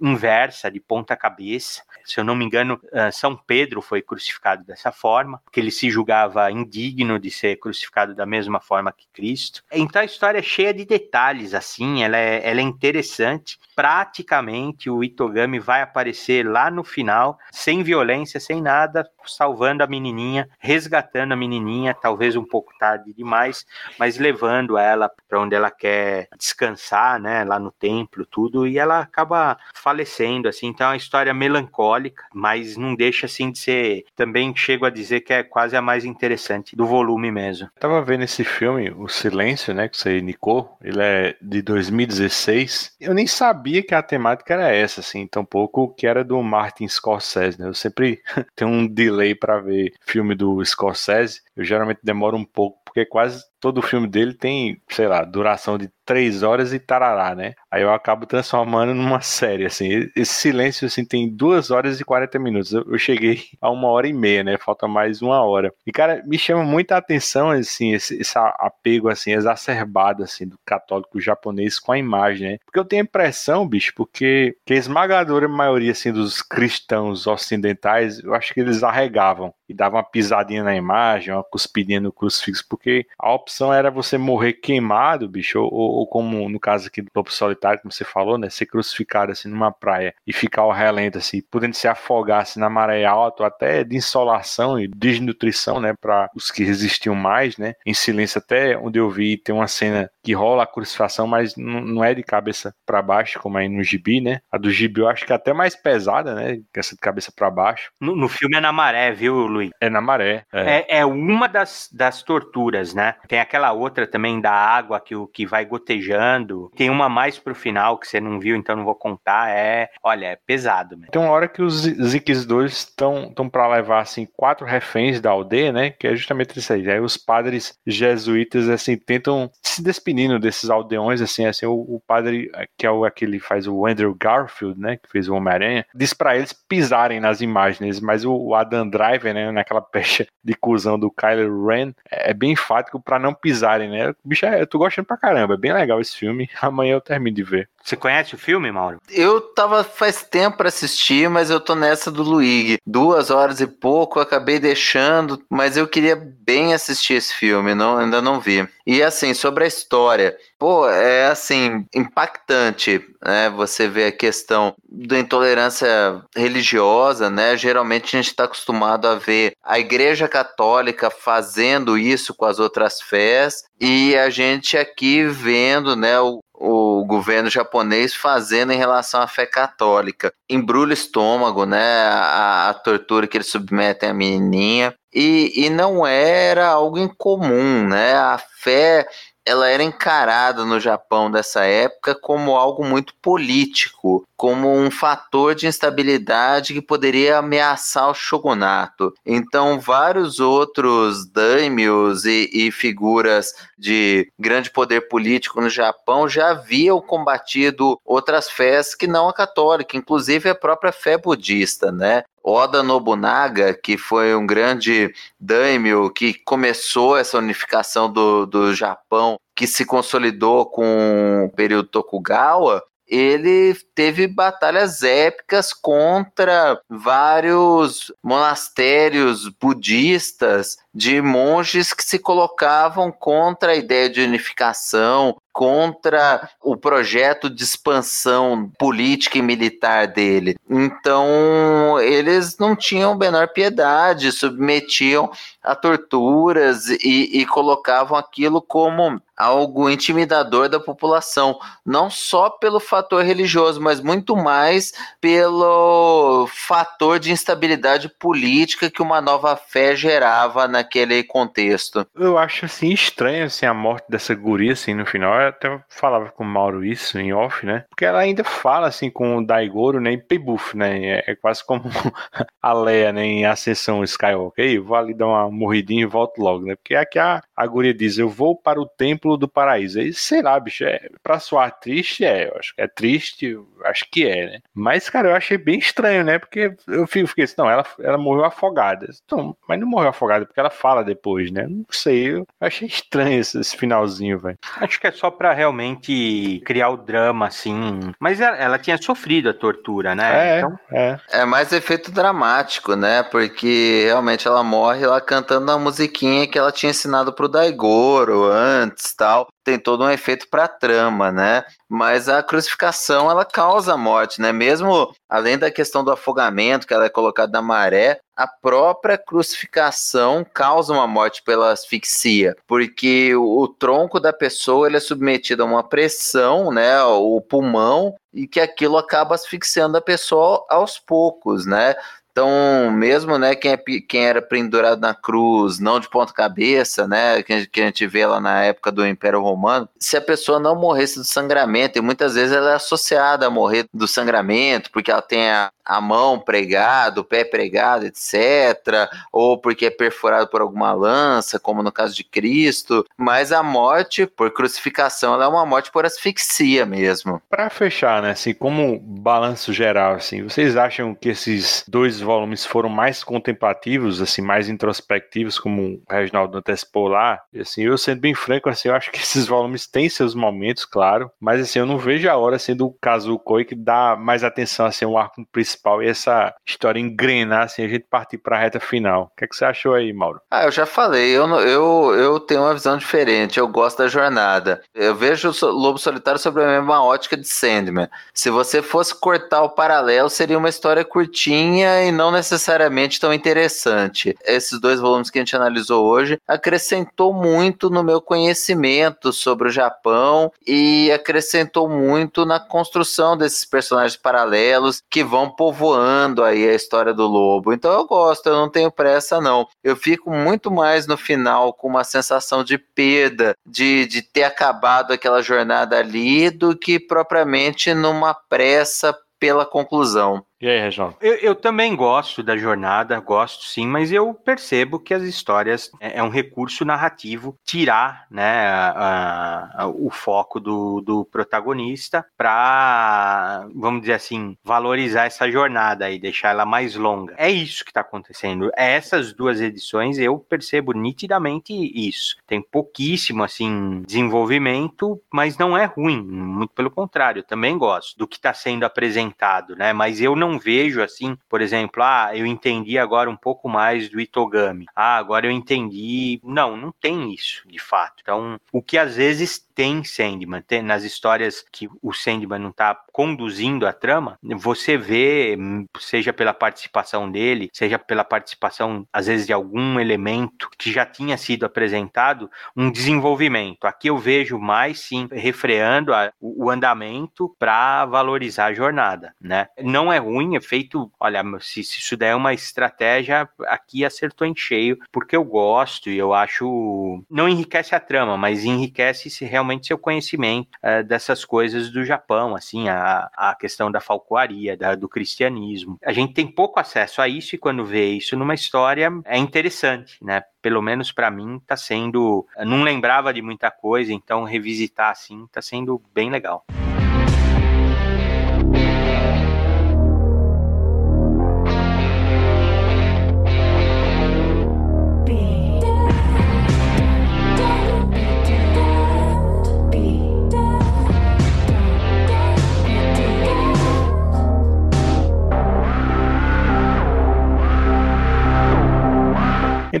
inversa, 0.00 0.70
de 0.70 0.80
ponta 0.80 1.16
cabeça. 1.16 1.82
Se 2.04 2.18
eu 2.18 2.24
não 2.24 2.34
me 2.34 2.44
engano, 2.44 2.80
uh, 2.84 3.12
São 3.12 3.36
Pedro 3.36 3.82
foi 3.82 4.00
crucificado 4.00 4.64
dessa 4.64 4.92
forma, 4.92 5.42
que 5.52 5.60
ele 5.60 5.70
se 5.70 5.90
julgava 5.90 6.50
indigno 6.50 7.18
de 7.18 7.30
ser 7.30 7.56
crucificado 7.56 8.14
da 8.14 8.24
mesma 8.24 8.60
forma 8.60 8.92
que 8.92 9.06
Cristo. 9.12 9.62
Então 9.72 10.00
a 10.00 10.04
história 10.04 10.38
é 10.38 10.42
cheia 10.42 10.72
de 10.72 10.84
detalhes, 10.84 11.54
assim, 11.54 12.02
ela 12.02 12.16
é, 12.16 12.48
ela 12.48 12.60
é 12.60 12.62
interessante. 12.62 13.58
Praticamente 13.74 14.88
o 14.88 15.02
Itogami 15.02 15.58
vai 15.58 15.82
aparecer 15.82 16.46
lá 16.46 16.70
no 16.70 16.84
final, 16.84 17.38
sem 17.50 17.82
violência, 17.82 18.40
sem 18.40 18.62
nada, 18.62 19.08
salvando 19.26 19.82
a 19.82 19.86
menininha, 19.86 20.48
resgatando 20.58 21.32
a 21.32 21.36
menininha, 21.36 21.92
talvez 21.94 22.36
um 22.36 22.44
pouco 22.44 22.72
tarde 22.78 23.12
demais, 23.12 23.66
mas 23.98 24.16
levando 24.18 24.78
ela 24.78 25.10
para 25.28 25.40
onde 25.40 25.54
ela 25.54 25.70
quer 25.70 26.28
descansar, 26.38 27.20
né, 27.20 27.44
lá 27.44 27.58
no 27.58 27.72
templo, 27.72 28.24
tudo, 28.24 28.66
e 28.66 28.78
ela 28.78 29.00
acaba 29.00 29.35
falecendo, 29.74 30.48
assim. 30.48 30.66
Então 30.68 30.86
é 30.86 30.90
uma 30.90 30.96
história 30.96 31.32
melancólica, 31.32 32.24
mas 32.34 32.76
não 32.76 32.94
deixa 32.94 33.26
assim 33.26 33.50
de 33.50 33.58
ser. 33.58 34.04
Também 34.14 34.54
chego 34.54 34.84
a 34.86 34.90
dizer 34.90 35.20
que 35.20 35.32
é 35.32 35.42
quase 35.42 35.76
a 35.76 35.82
mais 35.82 36.04
interessante 36.04 36.76
do 36.76 36.86
volume 36.86 37.30
mesmo. 37.30 37.66
Eu 37.74 37.80
tava 37.80 38.02
vendo 38.02 38.24
esse 38.24 38.44
filme, 38.44 38.90
O 38.90 39.08
Silêncio, 39.08 39.74
né, 39.74 39.88
que 39.88 39.96
você 39.96 40.18
indicou, 40.18 40.76
ele 40.82 41.00
é 41.00 41.36
de 41.40 41.62
2016. 41.62 42.96
Eu 43.00 43.14
nem 43.14 43.26
sabia 43.26 43.82
que 43.82 43.94
a 43.94 44.02
temática 44.02 44.54
era 44.54 44.70
essa, 44.70 45.00
assim, 45.00 45.26
tão 45.26 45.44
pouco 45.44 45.94
que 45.94 46.06
era 46.06 46.24
do 46.24 46.42
Martin 46.42 46.88
Scorsese, 46.88 47.60
né? 47.60 47.66
Eu 47.66 47.74
sempre 47.74 48.22
tenho 48.54 48.70
um 48.70 48.86
delay 48.86 49.34
para 49.34 49.60
ver 49.60 49.92
filme 50.00 50.34
do 50.34 50.64
Scorsese. 50.64 51.40
Eu 51.56 51.64
geralmente 51.64 52.00
demoro 52.02 52.36
um 52.36 52.44
pouco 52.44 52.78
porque 52.84 53.04
quase 53.04 53.44
todo 53.60 53.82
filme 53.82 54.06
dele 54.06 54.34
tem, 54.34 54.80
sei 54.88 55.08
lá, 55.08 55.24
duração 55.24 55.78
de 55.78 55.90
três 56.06 56.44
horas 56.44 56.72
e 56.72 56.78
tarará, 56.78 57.34
né? 57.34 57.54
Aí 57.70 57.82
eu 57.82 57.92
acabo 57.92 58.24
transformando 58.26 58.94
numa 58.94 59.20
série, 59.20 59.66
assim. 59.66 60.08
Esse 60.14 60.34
silêncio, 60.34 60.86
assim, 60.86 61.04
tem 61.04 61.28
duas 61.28 61.70
horas 61.70 62.00
e 62.00 62.04
40 62.04 62.38
minutos. 62.38 62.72
Eu 62.72 62.96
cheguei 62.96 63.42
a 63.60 63.68
uma 63.70 63.88
hora 63.88 64.06
e 64.06 64.12
meia, 64.12 64.44
né? 64.44 64.56
Falta 64.56 64.86
mais 64.86 65.20
uma 65.20 65.42
hora. 65.42 65.72
E, 65.84 65.90
cara, 65.90 66.22
me 66.24 66.38
chama 66.38 66.62
muita 66.62 66.96
atenção, 66.96 67.50
assim, 67.50 67.92
esse, 67.92 68.16
esse 68.18 68.38
apego, 68.38 69.08
assim, 69.08 69.32
exacerbado, 69.32 70.22
assim, 70.22 70.46
do 70.46 70.56
católico 70.64 71.20
japonês 71.20 71.80
com 71.80 71.92
a 71.92 71.98
imagem, 71.98 72.52
né? 72.52 72.58
Porque 72.64 72.78
eu 72.78 72.84
tenho 72.84 73.02
a 73.02 73.04
impressão, 73.04 73.66
bicho, 73.66 73.92
porque 73.96 74.56
que 74.64 74.74
a 74.74 74.76
esmagadora 74.76 75.48
maioria, 75.48 75.90
assim, 75.90 76.12
dos 76.12 76.40
cristãos 76.40 77.26
ocidentais, 77.26 78.22
eu 78.22 78.32
acho 78.34 78.54
que 78.54 78.60
eles 78.60 78.82
arregavam 78.84 79.52
e 79.68 79.74
davam 79.74 79.98
uma 79.98 80.08
pisadinha 80.08 80.62
na 80.62 80.76
imagem, 80.76 81.34
uma 81.34 81.42
cuspidinha 81.42 82.00
no 82.00 82.12
crucifixo, 82.12 82.64
porque 82.68 83.06
a 83.18 83.28
opção 83.46 83.72
era 83.72 83.92
você 83.92 84.18
morrer 84.18 84.54
queimado, 84.54 85.28
bicho, 85.28 85.60
ou, 85.60 85.70
ou 85.70 86.06
como 86.06 86.48
no 86.48 86.58
caso 86.58 86.88
aqui 86.88 87.00
do 87.00 87.08
Lobo 87.14 87.32
Solitário, 87.32 87.80
como 87.80 87.92
você 87.92 88.04
falou, 88.04 88.36
né, 88.36 88.50
ser 88.50 88.66
crucificado 88.66 89.30
assim 89.30 89.48
numa 89.48 89.70
praia 89.70 90.12
e 90.26 90.32
ficar 90.32 90.62
ao 90.62 90.72
relento, 90.72 91.16
assim, 91.16 91.40
podendo 91.48 91.74
se 91.74 91.86
afogar 91.86 92.42
assim, 92.42 92.58
na 92.58 92.68
maré 92.68 93.04
alta, 93.04 93.44
ou 93.44 93.46
até 93.46 93.84
de 93.84 93.96
insolação 93.96 94.78
e 94.80 94.88
desnutrição, 94.88 95.80
né, 95.80 95.94
para 96.00 96.28
os 96.34 96.50
que 96.50 96.64
resistiam 96.64 97.14
mais, 97.14 97.56
né, 97.56 97.74
em 97.86 97.94
silêncio, 97.94 98.38
até 98.38 98.76
onde 98.76 98.98
eu 98.98 99.08
vi 99.08 99.36
tem 99.36 99.54
uma 99.54 99.68
cena 99.68 100.10
que 100.24 100.32
rola 100.32 100.64
a 100.64 100.66
crucificação, 100.66 101.26
mas 101.26 101.54
não 101.56 102.02
é 102.02 102.12
de 102.14 102.24
cabeça 102.24 102.74
para 102.84 103.00
baixo, 103.00 103.38
como 103.38 103.58
aí 103.58 103.68
no 103.68 103.84
gibi, 103.84 104.20
né, 104.20 104.40
a 104.50 104.58
do 104.58 104.70
gibi 104.70 105.00
eu 105.00 105.08
acho 105.08 105.24
que 105.24 105.32
é 105.32 105.36
até 105.36 105.52
mais 105.52 105.76
pesada, 105.76 106.34
né, 106.34 106.56
que 106.72 106.80
essa 106.80 106.96
de 106.96 107.00
cabeça 107.00 107.32
para 107.34 107.50
baixo. 107.50 107.90
No, 108.00 108.16
no, 108.16 108.28
filme 108.28 108.56
é 108.56 108.60
na 108.60 108.72
maré, 108.72 109.12
viu, 109.12 109.34
Luiz? 109.46 109.70
É 109.80 109.88
na 109.88 110.00
maré. 110.00 110.42
É, 110.52 110.78
é, 110.78 110.98
é 110.98 111.06
uma 111.06 111.46
das, 111.46 111.88
das 111.92 112.22
torturas, 112.22 112.92
né, 112.92 113.14
tem 113.28 113.35
aquela 113.38 113.72
outra 113.72 114.06
também 114.06 114.40
da 114.40 114.52
água 114.52 115.00
que, 115.00 115.14
que 115.32 115.46
vai 115.46 115.64
gotejando. 115.64 116.70
Tem 116.76 116.90
uma 116.90 117.08
mais 117.08 117.38
pro 117.38 117.54
final 117.54 117.98
que 117.98 118.08
você 118.08 118.20
não 118.20 118.38
viu, 118.38 118.56
então 118.56 118.76
não 118.76 118.84
vou 118.84 118.94
contar. 118.94 119.50
É, 119.50 119.90
olha, 120.02 120.26
é 120.26 120.36
pesado. 120.36 120.96
Mesmo. 120.96 121.10
Tem 121.12 121.20
uma 121.20 121.30
hora 121.30 121.48
que 121.48 121.62
os 121.62 121.82
Zikis 121.82 122.44
2 122.44 122.72
estão 122.72 123.32
para 123.50 123.68
levar 123.68 124.00
assim 124.00 124.26
quatro 124.36 124.66
reféns 124.66 125.20
da 125.20 125.30
aldeia, 125.30 125.72
né? 125.72 125.90
Que 125.90 126.08
é 126.08 126.16
justamente 126.16 126.58
isso 126.58 126.72
aí. 126.72 126.90
Aí 126.90 127.00
os 127.00 127.16
padres 127.16 127.78
jesuítas 127.86 128.68
assim 128.68 128.96
tentam 128.96 129.50
se 129.62 129.82
despedindo 129.82 130.38
desses 130.38 130.70
aldeões 130.70 131.20
assim, 131.20 131.46
assim 131.46 131.66
o, 131.66 131.74
o 131.74 132.02
padre 132.06 132.50
que 132.76 132.86
é 132.86 132.90
o 132.90 133.04
aquele 133.04 133.38
faz 133.38 133.66
o 133.66 133.86
Andrew 133.86 134.14
Garfield, 134.14 134.78
né, 134.78 134.96
que 134.96 135.10
fez 135.10 135.28
o 135.28 135.34
Homem-Aranha, 135.34 135.86
diz 135.94 136.12
para 136.12 136.36
eles 136.36 136.52
pisarem 136.52 137.20
nas 137.20 137.40
imagens, 137.40 138.00
mas 138.00 138.24
o, 138.24 138.32
o 138.32 138.54
Adam 138.54 138.88
Driver, 138.88 139.34
né, 139.34 139.50
naquela 139.50 139.80
pecha 139.82 140.26
de 140.42 140.54
cuzão 140.54 140.98
do 140.98 141.10
Kylo 141.10 141.66
Ren, 141.66 141.92
é 142.10 142.32
bem 142.32 142.52
enfático 142.52 143.00
para 143.00 143.18
não 143.26 143.34
pisarem, 143.34 143.90
né? 143.90 144.14
Bicho, 144.24 144.46
é, 144.46 144.60
eu 144.60 144.66
tô 144.66 144.78
gostando 144.78 145.06
pra 145.06 145.16
caramba, 145.16 145.54
é 145.54 145.56
bem 145.56 145.72
legal 145.72 146.00
esse 146.00 146.16
filme. 146.16 146.48
Amanhã 146.62 146.94
eu 146.94 147.00
termino 147.00 147.34
de 147.36 147.42
ver. 147.42 147.68
Você 147.86 147.96
conhece 147.96 148.34
o 148.34 148.38
filme, 148.38 148.72
Mauro? 148.72 148.98
Eu 149.08 149.40
tava 149.40 149.84
faz 149.84 150.24
tempo 150.24 150.56
para 150.56 150.66
assistir, 150.68 151.30
mas 151.30 151.50
eu 151.50 151.60
tô 151.60 151.76
nessa 151.76 152.10
do 152.10 152.24
Luigi. 152.24 152.78
Duas 152.84 153.30
horas 153.30 153.60
e 153.60 153.66
pouco, 153.66 154.18
acabei 154.18 154.58
deixando, 154.58 155.40
mas 155.48 155.76
eu 155.76 155.86
queria 155.86 156.16
bem 156.16 156.74
assistir 156.74 157.14
esse 157.14 157.32
filme, 157.32 157.76
não, 157.76 157.98
ainda 157.98 158.20
não 158.20 158.40
vi. 158.40 158.68
E 158.84 159.04
assim, 159.04 159.32
sobre 159.34 159.62
a 159.62 159.68
história, 159.68 160.36
pô, 160.58 160.88
é 160.88 161.26
assim, 161.26 161.86
impactante, 161.94 163.04
né? 163.24 163.50
Você 163.50 163.86
vê 163.86 164.06
a 164.06 164.12
questão 164.12 164.74
da 164.88 165.18
intolerância 165.18 165.88
religiosa, 166.34 167.30
né? 167.30 167.56
Geralmente 167.56 168.16
a 168.16 168.20
gente 168.20 168.30
está 168.30 168.44
acostumado 168.44 169.06
a 169.06 169.14
ver 169.14 169.52
a 169.62 169.78
Igreja 169.78 170.26
Católica 170.26 171.08
fazendo 171.08 171.96
isso 171.96 172.34
com 172.34 172.46
as 172.46 172.58
outras 172.58 173.00
fés 173.00 173.64
e 173.80 174.16
a 174.16 174.30
gente 174.30 174.76
aqui 174.76 175.24
vendo, 175.24 175.94
né, 175.94 176.18
o, 176.20 176.40
o 176.54 177.04
governo 177.04 177.50
japonês 177.50 178.14
fazendo 178.14 178.72
em 178.72 178.78
relação 178.78 179.20
à 179.20 179.26
fé 179.26 179.44
católica. 179.44 180.32
Embrulha 180.48 180.90
o 180.90 180.94
estômago, 180.94 181.66
né? 181.66 182.06
A, 182.08 182.70
a 182.70 182.74
tortura 182.74 183.26
que 183.26 183.36
eles 183.36 183.50
submetem 183.50 184.08
à 184.08 184.14
menininha. 184.14 184.94
E, 185.12 185.66
e 185.66 185.70
não 185.70 186.06
era 186.06 186.68
algo 186.68 186.98
incomum, 186.98 187.86
né? 187.86 188.14
A 188.14 188.38
fé 188.38 189.06
ela 189.46 189.68
era 189.68 189.82
encarada 189.82 190.64
no 190.64 190.80
Japão 190.80 191.30
dessa 191.30 191.64
época 191.64 192.16
como 192.16 192.56
algo 192.56 192.84
muito 192.84 193.14
político, 193.22 194.26
como 194.36 194.76
um 194.76 194.90
fator 194.90 195.54
de 195.54 195.68
instabilidade 195.68 196.74
que 196.74 196.82
poderia 196.82 197.38
ameaçar 197.38 198.10
o 198.10 198.14
shogunato. 198.14 199.14
Então, 199.24 199.78
vários 199.78 200.40
outros 200.40 201.26
daimyos 201.26 202.24
e, 202.24 202.50
e 202.52 202.72
figuras 202.72 203.54
de 203.78 204.30
grande 204.36 204.68
poder 204.70 205.02
político 205.02 205.60
no 205.60 205.70
Japão 205.70 206.28
já 206.28 206.50
haviam 206.50 207.00
combatido 207.00 208.00
outras 208.04 208.50
fés 208.50 208.96
que 208.96 209.06
não 209.06 209.28
a 209.28 209.32
católica, 209.32 209.96
inclusive 209.96 210.50
a 210.50 210.54
própria 210.54 210.92
fé 210.92 211.16
budista, 211.16 211.92
né? 211.92 212.24
Oda 212.48 212.80
Nobunaga, 212.80 213.74
que 213.74 213.98
foi 213.98 214.36
um 214.36 214.46
grande 214.46 215.12
daimyo 215.40 216.08
que 216.10 216.32
começou 216.32 217.16
essa 217.16 217.38
unificação 217.38 218.10
do, 218.10 218.46
do 218.46 218.72
Japão, 218.72 219.36
que 219.56 219.66
se 219.66 219.84
consolidou 219.84 220.64
com 220.66 221.46
o 221.46 221.56
período 221.56 221.88
Tokugawa, 221.88 222.84
ele 223.08 223.76
teve 223.96 224.26
batalhas 224.28 225.02
épicas 225.02 225.72
contra 225.72 226.78
vários 226.88 228.12
monastérios 228.22 229.48
budistas 229.48 230.76
de 230.94 231.20
monges 231.22 231.94
que 231.94 232.04
se 232.04 232.18
colocavam 232.18 233.10
contra 233.10 233.72
a 233.72 233.74
ideia 233.74 234.08
de 234.08 234.20
unificação, 234.20 235.36
contra 235.52 236.50
o 236.62 236.76
projeto 236.76 237.48
de 237.48 237.64
expansão 237.64 238.70
política 238.78 239.38
e 239.38 239.42
militar 239.42 240.06
dele. 240.06 240.54
Então, 240.68 241.98
eles 241.98 242.58
não 242.58 242.76
tinham 242.76 243.16
menor 243.16 243.48
piedade, 243.48 244.32
submetiam 244.32 245.30
a 245.62 245.74
torturas 245.74 246.88
e, 246.88 247.40
e 247.40 247.46
colocavam 247.46 248.18
aquilo 248.18 248.60
como 248.60 249.20
algo 249.36 249.90
intimidador 249.90 250.68
da 250.68 250.80
população, 250.80 251.58
não 251.84 252.08
só 252.08 252.48
pelo 252.48 252.80
fator 252.80 253.22
religioso, 253.22 253.80
mas 253.86 254.00
muito 254.00 254.34
mais 254.34 254.92
pelo 255.20 256.48
fator 256.48 257.20
de 257.20 257.30
instabilidade 257.30 258.08
política 258.18 258.90
que 258.90 259.00
uma 259.00 259.20
nova 259.20 259.56
fé 259.56 259.94
gerava 259.94 260.66
naquele 260.66 261.22
contexto. 261.22 262.04
Eu 262.16 262.36
acho 262.36 262.64
assim 262.64 262.92
estranho 262.92 263.44
assim 263.44 263.64
a 263.64 263.72
morte 263.72 264.06
dessa 264.08 264.34
guria 264.34 264.72
assim 264.72 264.92
no 264.92 265.06
final. 265.06 265.40
Eu 265.40 265.48
até 265.48 265.80
falava 265.88 266.30
com 266.30 266.42
o 266.42 266.46
Mauro 266.46 266.84
isso 266.84 267.16
em 267.16 267.32
off, 267.32 267.64
né? 267.64 267.84
Porque 267.88 268.04
ela 268.04 268.18
ainda 268.18 268.42
fala 268.42 268.88
assim 268.88 269.08
com 269.08 269.36
o 269.36 269.46
Daigoro, 269.46 270.00
né, 270.00 270.10
em 270.10 270.18
Pebuff, 270.18 270.76
né? 270.76 270.98
É, 271.04 271.24
é 271.28 271.36
quase 271.36 271.64
como 271.64 271.84
a 272.60 272.72
Leia, 272.72 273.12
né, 273.12 273.24
em 273.24 273.46
Ascensão 273.46 274.02
Skywalker. 274.02 274.64
Ei, 274.64 274.80
vou 274.80 274.96
ali 274.96 275.14
dar 275.14 275.28
uma 275.28 275.48
morridinha 275.48 276.02
e 276.02 276.06
volto 276.06 276.40
logo, 276.40 276.66
né? 276.66 276.74
Porque 276.74 276.96
aqui 276.96 277.20
a, 277.20 277.40
a 277.56 277.66
guria 277.66 277.94
diz: 277.94 278.18
"Eu 278.18 278.28
vou 278.28 278.56
para 278.56 278.80
o 278.80 278.86
templo 278.86 279.36
do 279.36 279.48
paraíso". 279.48 279.98
Aí, 279.98 280.12
sei 280.12 280.42
lá, 280.42 280.58
bicho, 280.58 280.84
é 280.84 281.08
para 281.22 281.38
soar 281.38 281.78
triste, 281.78 282.24
é, 282.24 282.48
eu 282.48 282.56
acho 282.58 282.74
que 282.74 282.82
é 282.82 282.88
triste, 282.88 283.58
acho 283.84 284.04
que 284.10 284.26
é, 284.26 284.46
né? 284.46 284.58
Mas 284.74 285.08
cara, 285.08 285.30
eu 285.30 285.34
achei 285.34 285.58
bem 285.58 285.78
estranho, 285.78 286.24
né? 286.24 286.38
Porque 286.38 286.74
eu 286.88 287.06
fiquei 287.06 287.44
assim, 287.44 287.54
não, 287.58 287.70
ela 287.70 287.84
ela 288.00 288.18
morreu 288.18 288.44
afogada. 288.44 289.08
Então, 289.24 289.56
mas 289.68 289.78
não 289.78 289.86
morreu 289.86 290.10
afogada 290.10 290.46
porque 290.46 290.60
ela 290.60 290.70
fala 290.70 291.04
depois, 291.04 291.50
né? 291.50 291.66
Não 291.68 291.84
sei, 291.90 292.34
eu 292.34 292.46
achei 292.60 292.88
estranho 292.88 293.40
esse, 293.40 293.58
esse 293.58 293.76
finalzinho, 293.76 294.38
velho. 294.38 294.58
Acho 294.80 295.00
que 295.00 295.06
é 295.06 295.12
só 295.12 295.30
para 295.30 295.52
realmente 295.52 296.62
criar 296.64 296.90
o 296.90 296.96
drama, 296.96 297.46
assim. 297.46 298.00
Mas 298.18 298.40
ela, 298.40 298.56
ela, 298.56 298.78
tinha 298.78 298.98
sofrido 298.98 299.48
a 299.48 299.54
tortura, 299.54 300.14
né? 300.14 300.56
É, 300.56 300.58
então... 300.58 300.78
é. 300.92 301.18
é 301.30 301.44
mais 301.44 301.72
efeito 301.72 302.10
dramático, 302.10 302.94
né? 302.94 303.22
Porque 303.22 304.02
realmente 304.04 304.46
ela 304.46 304.62
morre 304.62 305.06
lá 305.06 305.20
cantando 305.20 305.70
a 305.70 305.78
musiquinha 305.78 306.46
que 306.46 306.58
ela 306.58 306.72
tinha 306.72 306.90
ensinado 306.90 307.32
pro 307.32 307.45
Daigoro 307.48 308.44
antes 308.44 309.14
tal 309.14 309.48
tem 309.66 309.80
todo 309.80 310.04
um 310.04 310.10
efeito 310.10 310.46
para 310.48 310.64
a 310.64 310.68
trama, 310.68 311.32
né? 311.32 311.64
Mas 311.88 312.28
a 312.28 312.40
crucificação 312.40 313.28
ela 313.28 313.44
causa 313.44 313.94
a 313.94 313.96
morte, 313.96 314.40
né? 314.40 314.52
Mesmo 314.52 315.12
além 315.28 315.58
da 315.58 315.72
questão 315.72 316.04
do 316.04 316.12
afogamento, 316.12 316.86
que 316.86 316.94
ela 316.94 317.06
é 317.06 317.08
colocada 317.08 317.50
na 317.50 317.60
maré, 317.60 318.20
a 318.36 318.46
própria 318.46 319.18
crucificação 319.18 320.46
causa 320.54 320.92
uma 320.92 321.08
morte 321.08 321.42
pela 321.42 321.72
asfixia, 321.72 322.56
porque 322.64 323.34
o, 323.34 323.66
tronco 323.66 324.20
da 324.20 324.32
pessoa 324.32 324.86
ele 324.86 324.98
é 324.98 325.00
submetido 325.00 325.64
a 325.64 325.66
uma 325.66 325.82
pressão, 325.82 326.70
né? 326.70 327.02
O 327.02 327.40
pulmão 327.40 328.14
e 328.32 328.46
que 328.46 328.60
aquilo 328.60 328.96
acaba 328.96 329.34
asfixiando 329.34 329.96
a 329.96 330.00
pessoa 330.00 330.64
aos 330.70 330.96
poucos, 330.96 331.66
né? 331.66 331.96
Então, 332.36 332.90
mesmo 332.90 333.38
né, 333.38 333.54
quem, 333.54 333.70
é, 333.72 333.78
quem 334.06 334.26
era 334.26 334.42
pendurado 334.42 335.00
na 335.00 335.14
cruz, 335.14 335.78
não 335.78 335.98
de 335.98 336.06
ponta 336.06 336.34
cabeça, 336.34 337.08
né, 337.08 337.42
que 337.42 337.50
a, 337.50 337.58
gente, 337.60 337.70
que 337.70 337.80
a 337.80 337.84
gente 337.86 338.06
vê 338.06 338.26
lá 338.26 338.38
na 338.38 338.62
época 338.62 338.92
do 338.92 339.06
Império 339.06 339.40
Romano, 339.40 339.88
se 339.98 340.18
a 340.18 340.20
pessoa 340.20 340.60
não 340.60 340.76
morresse 340.76 341.18
do 341.18 341.24
sangramento, 341.24 341.98
e 341.98 342.02
muitas 342.02 342.34
vezes 342.34 342.54
ela 342.54 342.72
é 342.72 342.74
associada 342.74 343.46
a 343.46 343.50
morrer 343.50 343.86
do 343.90 344.06
sangramento, 344.06 344.90
porque 344.90 345.10
ela 345.10 345.22
tem 345.22 345.48
a, 345.48 345.70
a 345.86 346.00
mão 346.00 346.38
pregada, 346.38 347.20
o 347.20 347.24
pé 347.24 347.44
pregado, 347.44 348.06
etc., 348.06 349.08
ou 349.32 349.56
porque 349.58 349.86
é 349.86 349.90
perfurado 349.90 350.48
por 350.48 350.60
alguma 350.60 350.92
lança, 350.92 351.60
como 351.60 351.82
no 351.82 351.92
caso 351.92 352.14
de 352.14 352.24
Cristo, 352.24 353.04
mas 353.16 353.52
a 353.52 353.62
morte 353.62 354.26
por 354.26 354.50
crucificação 354.50 355.34
ela 355.34 355.44
é 355.44 355.48
uma 355.48 355.64
morte 355.64 355.90
por 355.92 356.04
asfixia 356.04 356.84
mesmo. 356.84 357.40
Para 357.48 357.70
fechar, 357.70 358.22
né, 358.22 358.30
assim, 358.30 358.52
como 358.52 358.98
balanço 358.98 359.72
geral, 359.72 360.14
assim, 360.14 360.42
vocês 360.42 360.76
acham 360.76 361.14
que 361.14 361.28
esses 361.28 361.84
dois 361.86 362.20
volumes 362.20 362.64
foram 362.64 362.88
mais 362.88 363.22
contemplativos, 363.22 364.20
assim, 364.20 364.42
mais 364.42 364.68
introspectivos, 364.68 365.58
como 365.58 365.82
o 365.82 366.02
Reginaldo 366.10 366.58
antecipou 366.58 367.08
lá? 367.08 367.40
Assim, 367.58 367.82
eu 367.82 367.96
sendo 367.96 368.20
bem 368.20 368.34
franco, 368.34 368.68
assim, 368.68 368.88
eu 368.88 368.94
acho 368.94 369.10
que 369.10 369.18
esses 369.20 369.46
volumes 369.46 369.86
têm 369.86 370.08
seus 370.08 370.34
momentos, 370.34 370.84
claro, 370.84 371.30
mas 371.40 371.60
assim, 371.60 371.78
eu 371.78 371.86
não 371.86 371.98
vejo 371.98 372.28
a 372.28 372.36
hora, 372.36 372.58
sendo 372.58 372.86
o 372.86 372.92
caso 373.00 373.38
Koi, 373.38 373.64
que 373.64 373.74
dá 373.74 374.16
mais 374.16 374.42
atenção, 374.42 374.86
assim, 374.86 375.04
ao 375.04 375.16
arco 375.16 375.44
principal 375.52 375.75
e 376.02 376.08
essa 376.08 376.54
história 376.66 377.00
engrenar, 377.00 377.64
assim, 377.64 377.84
a 377.84 377.88
gente 377.88 378.06
partir 378.08 378.38
para 378.38 378.56
a 378.56 378.60
reta 378.60 378.80
final. 378.80 379.30
O 379.32 379.36
que, 379.36 379.44
é 379.44 379.48
que 379.48 379.56
você 379.56 379.64
achou 379.64 379.94
aí, 379.94 380.12
Mauro? 380.12 380.40
Ah, 380.50 380.64
eu 380.64 380.70
já 380.70 380.86
falei, 380.86 381.30
eu, 381.30 381.46
eu, 381.60 382.14
eu 382.14 382.40
tenho 382.40 382.62
uma 382.62 382.74
visão 382.74 382.96
diferente, 382.96 383.58
eu 383.58 383.68
gosto 383.68 383.98
da 383.98 384.08
jornada. 384.08 384.82
Eu 384.94 385.14
vejo 385.14 385.50
o 385.50 385.66
Lobo 385.66 385.98
Solitário 385.98 386.40
sobre 386.40 386.62
a 386.64 386.66
mesma 386.66 387.02
ótica 387.02 387.36
de 387.36 387.46
Sandman. 387.46 388.08
Se 388.32 388.50
você 388.50 388.82
fosse 388.82 389.14
cortar 389.18 389.62
o 389.62 389.70
paralelo, 389.70 390.30
seria 390.30 390.58
uma 390.58 390.68
história 390.68 391.04
curtinha 391.04 392.04
e 392.04 392.12
não 392.12 392.30
necessariamente 392.30 393.20
tão 393.20 393.32
interessante. 393.32 394.36
Esses 394.44 394.80
dois 394.80 395.00
volumes 395.00 395.30
que 395.30 395.38
a 395.38 395.42
gente 395.42 395.56
analisou 395.56 396.06
hoje 396.06 396.38
acrescentou 396.46 397.32
muito 397.32 397.90
no 397.90 398.02
meu 398.02 398.20
conhecimento 398.20 399.32
sobre 399.32 399.68
o 399.68 399.72
Japão 399.72 400.52
e 400.66 401.10
acrescentou 401.12 401.88
muito 401.88 402.44
na 402.44 402.60
construção 402.60 403.36
desses 403.36 403.64
personagens 403.64 404.16
paralelos 404.16 405.02
que 405.10 405.22
vão 405.22 405.50
povoando 405.66 406.44
aí 406.44 406.68
a 406.68 406.74
história 406.74 407.12
do 407.12 407.26
lobo. 407.26 407.72
Então 407.72 407.92
eu 407.92 408.06
gosto, 408.06 408.46
eu 408.46 408.54
não 408.54 408.70
tenho 408.70 408.88
pressa 408.88 409.40
não. 409.40 409.66
Eu 409.82 409.96
fico 409.96 410.30
muito 410.30 410.70
mais 410.70 411.08
no 411.08 411.16
final 411.16 411.72
com 411.72 411.88
uma 411.88 412.04
sensação 412.04 412.62
de 412.62 412.78
perda, 412.78 413.56
de, 413.66 414.06
de 414.06 414.22
ter 414.22 414.44
acabado 414.44 415.12
aquela 415.12 415.42
jornada 415.42 415.98
ali, 415.98 416.50
do 416.50 416.76
que 416.78 417.00
propriamente 417.00 417.92
numa 417.92 418.32
pressa 418.32 419.12
pela 419.40 419.66
conclusão. 419.66 420.45
E 420.66 420.68
aí, 420.68 420.80
Reginaldo? 420.80 421.16
Eu, 421.20 421.34
eu, 421.34 421.54
também 421.54 421.94
gosto 421.94 422.42
da 422.42 422.56
jornada, 422.56 423.20
gosto 423.20 423.62
sim, 423.66 423.86
mas 423.86 424.10
eu 424.10 424.34
percebo 424.34 424.98
que 424.98 425.14
as 425.14 425.22
histórias 425.22 425.92
é, 426.00 426.18
é 426.18 426.22
um 426.24 426.28
recurso 426.28 426.84
narrativo 426.84 427.56
tirar 427.64 428.26
né, 428.28 428.66
a, 428.66 429.82
a, 429.84 429.86
o 429.86 430.10
foco 430.10 430.58
do, 430.58 431.00
do 431.00 431.24
protagonista 431.24 432.26
para, 432.36 433.64
vamos 433.76 434.00
dizer 434.00 434.14
assim, 434.14 434.56
valorizar 434.64 435.26
essa 435.26 435.48
jornada 435.48 436.10
e 436.10 436.18
deixar 436.18 436.48
ela 436.48 436.66
mais 436.66 436.96
longa. 436.96 437.32
É 437.38 437.48
isso 437.48 437.84
que 437.84 437.92
está 437.92 438.00
acontecendo. 438.00 438.68
Essas 438.76 439.32
duas 439.32 439.60
edições 439.60 440.18
eu 440.18 440.36
percebo 440.36 440.90
nitidamente 440.90 441.72
isso. 441.72 442.38
Tem 442.44 442.60
pouquíssimo 442.60 443.44
assim 443.44 444.02
desenvolvimento, 444.04 445.22
mas 445.32 445.56
não 445.56 445.78
é 445.78 445.84
ruim, 445.84 446.20
muito 446.20 446.74
pelo 446.74 446.90
contrário, 446.90 447.38
eu 447.38 447.44
também 447.44 447.78
gosto 447.78 448.18
do 448.18 448.26
que 448.26 448.34
está 448.34 448.52
sendo 448.52 448.82
apresentado, 448.82 449.76
né? 449.76 449.92
Mas 449.92 450.20
eu 450.20 450.34
não 450.34 450.55
vejo 450.58 451.02
assim, 451.02 451.36
por 451.48 451.60
exemplo, 451.60 452.02
ah, 452.02 452.30
eu 452.34 452.46
entendi 452.46 452.98
agora 452.98 453.30
um 453.30 453.36
pouco 453.36 453.68
mais 453.68 454.08
do 454.08 454.20
Itogami. 454.20 454.86
Ah, 454.94 455.16
agora 455.16 455.46
eu 455.46 455.50
entendi. 455.50 456.40
Não, 456.42 456.76
não 456.76 456.92
tem 456.92 457.32
isso, 457.32 457.62
de 457.66 457.78
fato. 457.78 458.16
Então, 458.22 458.58
o 458.72 458.82
que 458.82 458.98
às 458.98 459.16
vezes 459.16 459.66
tem 459.76 460.02
Sandman, 460.02 460.62
tem, 460.62 460.80
nas 460.80 461.04
histórias 461.04 461.62
que 461.70 461.86
o 462.02 462.10
Sandman 462.10 462.58
não 462.58 462.70
está 462.70 462.98
conduzindo 463.12 463.86
a 463.86 463.92
trama, 463.92 464.38
você 464.42 464.96
vê, 464.96 465.56
seja 465.98 466.32
pela 466.32 466.54
participação 466.54 467.30
dele, 467.30 467.68
seja 467.74 467.98
pela 467.98 468.24
participação, 468.24 469.06
às 469.12 469.26
vezes, 469.26 469.46
de 469.46 469.52
algum 469.52 470.00
elemento 470.00 470.70
que 470.78 470.90
já 470.90 471.04
tinha 471.04 471.36
sido 471.36 471.66
apresentado, 471.66 472.50
um 472.74 472.90
desenvolvimento. 472.90 473.84
Aqui 473.84 474.08
eu 474.08 474.16
vejo 474.16 474.58
mais, 474.58 475.00
sim, 475.00 475.28
refreando 475.30 476.14
a, 476.14 476.32
o, 476.40 476.64
o 476.66 476.70
andamento 476.70 477.54
para 477.58 478.06
valorizar 478.06 478.66
a 478.66 478.74
jornada, 478.74 479.34
né? 479.38 479.68
Não 479.82 480.10
é 480.10 480.16
ruim 480.16 480.35
ruim, 480.36 480.56
é 480.56 480.60
feito. 480.60 481.10
Olha, 481.18 481.42
se, 481.60 481.82
se 481.82 481.98
isso 481.98 482.16
der 482.16 482.36
uma 482.36 482.52
estratégia, 482.52 483.48
aqui 483.66 484.04
acertou 484.04 484.46
em 484.46 484.54
cheio, 484.54 484.98
porque 485.10 485.34
eu 485.34 485.44
gosto 485.44 486.10
e 486.10 486.18
eu 486.18 486.34
acho. 486.34 487.24
Não 487.30 487.48
enriquece 487.48 487.94
a 487.94 488.00
trama, 488.00 488.36
mas 488.36 488.64
enriquece 488.64 489.30
se 489.30 489.44
realmente 489.44 489.86
seu 489.86 489.98
conhecimento 489.98 490.68
é, 490.82 491.02
dessas 491.02 491.44
coisas 491.44 491.90
do 491.90 492.04
Japão, 492.04 492.54
assim, 492.54 492.88
a, 492.88 493.30
a 493.34 493.54
questão 493.54 493.90
da 493.90 494.00
falcoaria, 494.00 494.76
da, 494.76 494.94
do 494.94 495.08
cristianismo. 495.08 495.98
A 496.04 496.12
gente 496.12 496.34
tem 496.34 496.46
pouco 496.46 496.78
acesso 496.78 497.22
a 497.22 497.28
isso 497.28 497.54
e 497.54 497.58
quando 497.58 497.84
vê 497.84 498.10
isso 498.10 498.36
numa 498.36 498.54
história 498.54 499.10
é 499.24 499.38
interessante, 499.38 500.22
né? 500.22 500.42
Pelo 500.60 500.82
menos 500.82 501.12
para 501.12 501.30
mim 501.30 501.60
tá 501.66 501.76
sendo. 501.76 502.46
Não 502.58 502.82
lembrava 502.82 503.32
de 503.32 503.40
muita 503.40 503.70
coisa, 503.70 504.12
então 504.12 504.44
revisitar 504.44 505.10
assim 505.10 505.46
tá 505.52 505.62
sendo 505.62 506.02
bem 506.12 506.30
legal. 506.30 506.64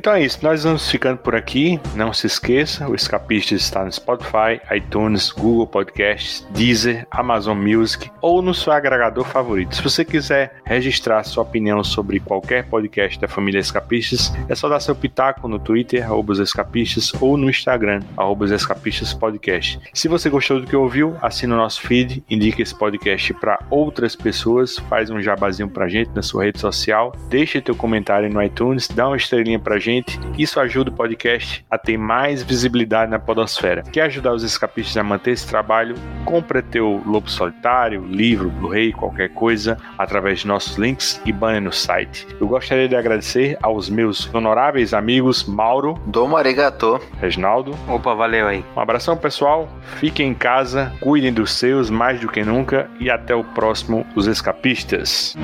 Então 0.06 0.14
é 0.14 0.22
isso, 0.22 0.38
nós 0.40 0.62
vamos 0.62 0.88
ficando 0.88 1.18
por 1.18 1.34
aqui. 1.34 1.80
Não 1.96 2.12
se 2.12 2.28
esqueça, 2.28 2.88
o 2.88 2.94
Escapistas 2.94 3.60
está 3.60 3.84
no 3.84 3.90
Spotify, 3.90 4.60
iTunes, 4.72 5.32
Google 5.32 5.66
Podcasts, 5.66 6.46
Deezer, 6.50 7.04
Amazon 7.10 7.58
Music 7.58 8.08
ou 8.22 8.40
no 8.40 8.54
seu 8.54 8.72
agregador 8.72 9.24
favorito. 9.24 9.74
Se 9.74 9.82
você 9.82 10.04
quiser 10.04 10.58
registrar 10.64 11.24
sua 11.24 11.42
opinião 11.42 11.82
sobre 11.82 12.20
qualquer 12.20 12.66
podcast 12.66 13.18
da 13.18 13.26
família 13.26 13.58
Escapistas, 13.58 14.32
é 14.48 14.54
só 14.54 14.68
dar 14.68 14.78
seu 14.78 14.94
pitaco 14.94 15.48
no 15.48 15.58
Twitter, 15.58 16.04
arroba 16.04 16.34
Escapistas, 16.34 17.12
ou 17.20 17.36
no 17.36 17.50
Instagram, 17.50 18.00
arroba 18.16 18.46
Escapistas 18.46 19.12
Podcast. 19.12 19.80
Se 19.92 20.06
você 20.06 20.30
gostou 20.30 20.60
do 20.60 20.68
que 20.68 20.76
ouviu, 20.76 21.16
assina 21.20 21.56
o 21.56 21.58
nosso 21.58 21.80
feed, 21.80 22.22
indique 22.30 22.62
esse 22.62 22.78
podcast 22.78 23.34
para 23.34 23.58
outras 23.68 24.14
pessoas, 24.14 24.78
faz 24.88 25.10
um 25.10 25.20
jabazinho 25.20 25.68
pra 25.68 25.88
gente 25.88 26.12
na 26.14 26.22
sua 26.22 26.44
rede 26.44 26.60
social, 26.60 27.12
deixa 27.28 27.60
teu 27.60 27.74
comentário 27.74 28.32
no 28.32 28.40
iTunes, 28.40 28.86
dá 28.86 29.08
uma 29.08 29.16
estrelinha 29.16 29.58
pra 29.58 29.80
gente 29.80 29.95
gente. 29.96 30.20
Isso 30.38 30.60
ajuda 30.60 30.90
o 30.90 30.92
podcast 30.92 31.64
a 31.70 31.78
ter 31.78 31.96
mais 31.96 32.42
visibilidade 32.42 33.10
na 33.10 33.18
podosfera. 33.18 33.82
Quer 33.82 34.02
ajudar 34.02 34.32
os 34.32 34.42
escapistas 34.42 34.96
a 34.96 35.02
manter 35.02 35.32
esse 35.32 35.46
trabalho? 35.46 35.94
Compre 36.24 36.62
teu 36.62 37.02
Lobo 37.06 37.28
Solitário, 37.28 38.04
livro, 38.04 38.50
Blu-ray, 38.50 38.92
qualquer 38.92 39.30
coisa, 39.30 39.76
através 39.98 40.40
de 40.40 40.46
nossos 40.46 40.76
links 40.76 41.20
e 41.24 41.32
banner 41.32 41.62
no 41.62 41.72
site. 41.72 42.26
Eu 42.40 42.48
gostaria 42.48 42.88
de 42.88 42.96
agradecer 42.96 43.58
aos 43.62 43.88
meus 43.88 44.32
honoráveis 44.34 44.92
amigos 44.92 45.44
Mauro, 45.44 46.00
Domo 46.06 46.36
arigato, 46.36 47.00
Reginaldo. 47.20 47.76
Opa, 47.88 48.14
valeu 48.14 48.46
aí. 48.46 48.64
Um 48.76 48.80
abração, 48.80 49.16
pessoal. 49.16 49.68
Fiquem 49.96 50.30
em 50.30 50.34
casa, 50.34 50.92
cuidem 51.00 51.32
dos 51.32 51.52
seus 51.52 51.90
mais 51.90 52.20
do 52.20 52.28
que 52.28 52.44
nunca 52.44 52.88
e 53.00 53.10
até 53.10 53.34
o 53.34 53.44
próximo 53.44 54.06
Os 54.14 54.26
Escapistas. 54.26 55.36